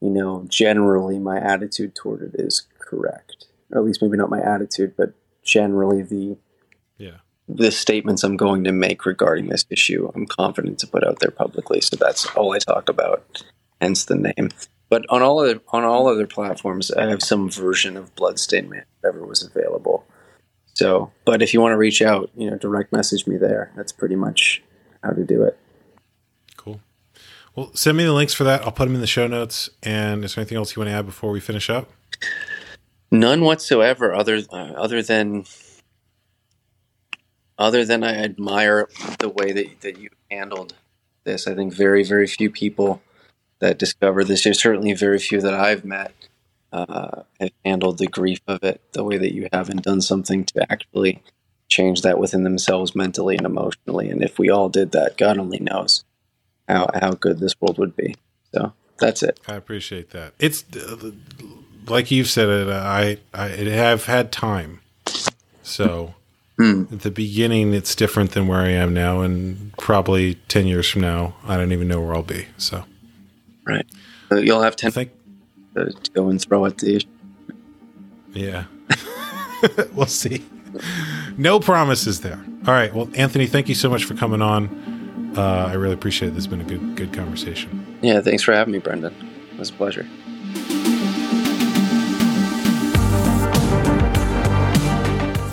you 0.00 0.10
know 0.10 0.44
generally 0.48 1.18
my 1.18 1.38
attitude 1.38 1.94
toward 1.94 2.22
it 2.22 2.40
is 2.40 2.66
correct, 2.78 3.46
or 3.70 3.78
at 3.78 3.84
least 3.84 4.02
maybe 4.02 4.16
not 4.16 4.30
my 4.30 4.40
attitude, 4.40 4.94
but 4.96 5.12
generally 5.42 6.02
the 6.02 6.38
Yeah. 6.98 7.18
the 7.46 7.70
statements 7.70 8.24
I'm 8.24 8.36
going 8.36 8.64
to 8.64 8.72
make 8.72 9.04
regarding 9.04 9.48
this 9.48 9.66
issue, 9.68 10.10
I'm 10.14 10.26
confident 10.26 10.78
to 10.80 10.86
put 10.86 11.04
out 11.04 11.18
there 11.20 11.30
publicly. 11.30 11.80
So 11.82 11.96
that's 11.96 12.24
all 12.34 12.52
I 12.54 12.58
talk 12.58 12.88
about, 12.88 13.44
hence 13.80 14.06
the 14.06 14.16
name. 14.16 14.48
But 14.88 15.04
on 15.08 15.22
all 15.22 15.40
other 15.40 15.60
on 15.68 15.84
all 15.84 16.08
other 16.08 16.26
platforms, 16.26 16.90
I 16.90 17.06
have 17.08 17.22
some 17.22 17.50
version 17.50 17.96
of 17.96 18.14
Bloodstained 18.14 18.70
Man, 18.70 18.84
whatever 19.00 19.26
was 19.26 19.42
available. 19.42 20.06
So, 20.74 21.12
but 21.24 21.40
if 21.40 21.54
you 21.54 21.60
want 21.60 21.72
to 21.72 21.76
reach 21.76 22.02
out, 22.02 22.30
you 22.36 22.50
know, 22.50 22.56
direct 22.56 22.92
message 22.92 23.26
me 23.26 23.36
there. 23.36 23.72
That's 23.76 23.92
pretty 23.92 24.16
much 24.16 24.62
how 25.02 25.10
to 25.10 25.24
do 25.24 25.44
it. 25.44 25.56
Cool. 26.56 26.80
Well, 27.54 27.70
send 27.74 27.96
me 27.96 28.04
the 28.04 28.12
links 28.12 28.34
for 28.34 28.44
that. 28.44 28.62
I'll 28.62 28.72
put 28.72 28.86
them 28.86 28.94
in 28.96 29.00
the 29.00 29.06
show 29.06 29.28
notes. 29.28 29.70
And 29.84 30.24
is 30.24 30.34
there 30.34 30.42
anything 30.42 30.58
else 30.58 30.74
you 30.74 30.80
want 30.80 30.90
to 30.90 30.94
add 30.94 31.06
before 31.06 31.30
we 31.30 31.40
finish 31.40 31.70
up? 31.70 31.90
None 33.10 33.42
whatsoever, 33.42 34.12
other 34.12 34.42
uh, 34.50 34.72
other 34.76 35.00
than 35.00 35.44
other 37.56 37.84
than 37.84 38.02
I 38.02 38.16
admire 38.16 38.88
the 39.20 39.28
way 39.28 39.52
that 39.52 39.80
that 39.82 39.98
you 39.98 40.10
handled 40.30 40.74
this. 41.22 41.46
I 41.46 41.54
think 41.54 41.72
very 41.72 42.02
very 42.02 42.26
few 42.26 42.50
people 42.50 43.00
that 43.60 43.78
discover 43.78 44.24
this. 44.24 44.42
There's 44.42 44.60
certainly 44.60 44.92
very 44.94 45.20
few 45.20 45.40
that 45.42 45.54
I've 45.54 45.84
met 45.84 46.12
uh, 46.74 47.22
have 47.38 47.52
handled 47.64 47.98
the 47.98 48.06
grief 48.06 48.40
of 48.48 48.62
it 48.64 48.80
the 48.92 49.04
way 49.04 49.16
that 49.16 49.32
you 49.32 49.48
have 49.52 49.68
and 49.70 49.80
done 49.80 50.00
something 50.00 50.44
to 50.44 50.66
actually 50.72 51.22
change 51.68 52.02
that 52.02 52.18
within 52.18 52.42
themselves 52.42 52.94
mentally 52.94 53.36
and 53.36 53.46
emotionally. 53.46 54.10
And 54.10 54.22
if 54.22 54.38
we 54.38 54.50
all 54.50 54.68
did 54.68 54.90
that, 54.92 55.16
God 55.16 55.38
only 55.38 55.60
knows 55.60 56.04
how 56.68 56.88
how 56.94 57.12
good 57.12 57.38
this 57.38 57.54
world 57.60 57.78
would 57.78 57.94
be. 57.96 58.16
So 58.54 58.72
that's 58.98 59.22
it. 59.22 59.38
I 59.46 59.54
appreciate 59.54 60.10
that. 60.10 60.34
It's 60.38 60.64
uh, 60.76 61.12
like 61.86 62.10
you've 62.10 62.28
said 62.28 62.48
it. 62.48 62.68
I 62.68 63.18
I 63.32 63.48
have 63.48 64.06
had 64.06 64.32
time, 64.32 64.80
so 65.62 66.14
Hmm. 66.56 66.84
at 66.92 67.00
the 67.00 67.10
beginning 67.10 67.74
it's 67.74 67.96
different 67.96 68.30
than 68.30 68.46
where 68.46 68.60
I 68.60 68.70
am 68.70 68.94
now, 68.94 69.22
and 69.22 69.72
probably 69.76 70.36
ten 70.48 70.66
years 70.66 70.88
from 70.88 71.02
now 71.02 71.34
I 71.44 71.56
don't 71.56 71.72
even 71.72 71.88
know 71.88 72.00
where 72.00 72.14
I'll 72.14 72.22
be. 72.22 72.46
So 72.58 72.84
Right. 73.66 73.86
So 74.28 74.38
you'll 74.38 74.62
have 74.62 74.74
I 74.74 74.76
ten 74.76 74.90
think 74.92 75.10
to 75.10 75.23
to 75.74 75.92
go 76.12 76.28
and 76.28 76.40
throw 76.40 76.64
at 76.66 76.78
the 76.78 76.96
issue. 76.96 77.06
yeah, 78.32 78.64
we'll 79.94 80.06
see. 80.06 80.44
No 81.36 81.60
promises 81.60 82.20
there. 82.20 82.44
All 82.66 82.74
right. 82.74 82.92
Well, 82.92 83.08
Anthony, 83.14 83.46
thank 83.46 83.68
you 83.68 83.74
so 83.74 83.88
much 83.88 84.04
for 84.04 84.14
coming 84.14 84.42
on. 84.42 85.32
Uh, 85.36 85.68
I 85.70 85.74
really 85.74 85.94
appreciate 85.94 86.28
it. 86.28 86.34
This 86.34 86.44
has 86.44 86.46
been 86.48 86.60
a 86.60 86.64
good 86.64 86.96
good 86.96 87.12
conversation. 87.12 87.98
Yeah, 88.02 88.20
thanks 88.20 88.42
for 88.42 88.52
having 88.52 88.72
me, 88.72 88.78
Brendon. 88.78 89.14
It 89.52 89.58
was 89.58 89.70
a 89.70 89.72
pleasure. 89.74 90.06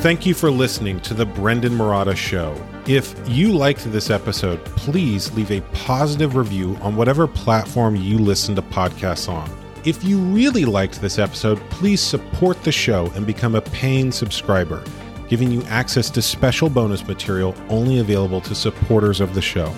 Thank 0.01 0.25
you 0.25 0.33
for 0.33 0.49
listening 0.49 0.99
to 1.01 1.13
the 1.13 1.27
Brendon 1.27 1.73
Marotta 1.73 2.17
Show. 2.17 2.59
If 2.87 3.13
you 3.29 3.51
liked 3.51 3.83
this 3.91 4.09
episode, 4.09 4.63
please 4.65 5.31
leave 5.33 5.51
a 5.51 5.61
positive 5.75 6.35
review 6.35 6.75
on 6.81 6.95
whatever 6.95 7.27
platform 7.27 7.95
you 7.95 8.17
listen 8.17 8.55
to 8.55 8.63
podcasts 8.63 9.29
on. 9.31 9.47
If 9.83 10.03
you 10.03 10.19
really 10.19 10.63
liked 10.63 11.01
this 11.01 11.17
episode, 11.17 11.59
please 11.71 12.01
support 12.01 12.61
the 12.63 12.71
show 12.71 13.11
and 13.15 13.25
become 13.25 13.55
a 13.55 13.61
paying 13.61 14.11
subscriber, 14.11 14.83
giving 15.27 15.49
you 15.49 15.63
access 15.63 16.11
to 16.11 16.21
special 16.21 16.69
bonus 16.69 17.07
material 17.07 17.55
only 17.67 17.97
available 17.97 18.41
to 18.41 18.53
supporters 18.53 19.19
of 19.19 19.33
the 19.33 19.41
show. 19.41 19.73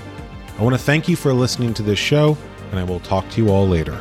I 0.59 0.61
want 0.61 0.75
to 0.75 0.81
thank 0.81 1.07
you 1.07 1.15
for 1.15 1.31
listening 1.31 1.73
to 1.75 1.83
this 1.83 1.99
show, 1.99 2.37
and 2.71 2.79
I 2.81 2.83
will 2.83 2.99
talk 2.99 3.29
to 3.29 3.41
you 3.41 3.49
all 3.49 3.65
later. 3.65 3.97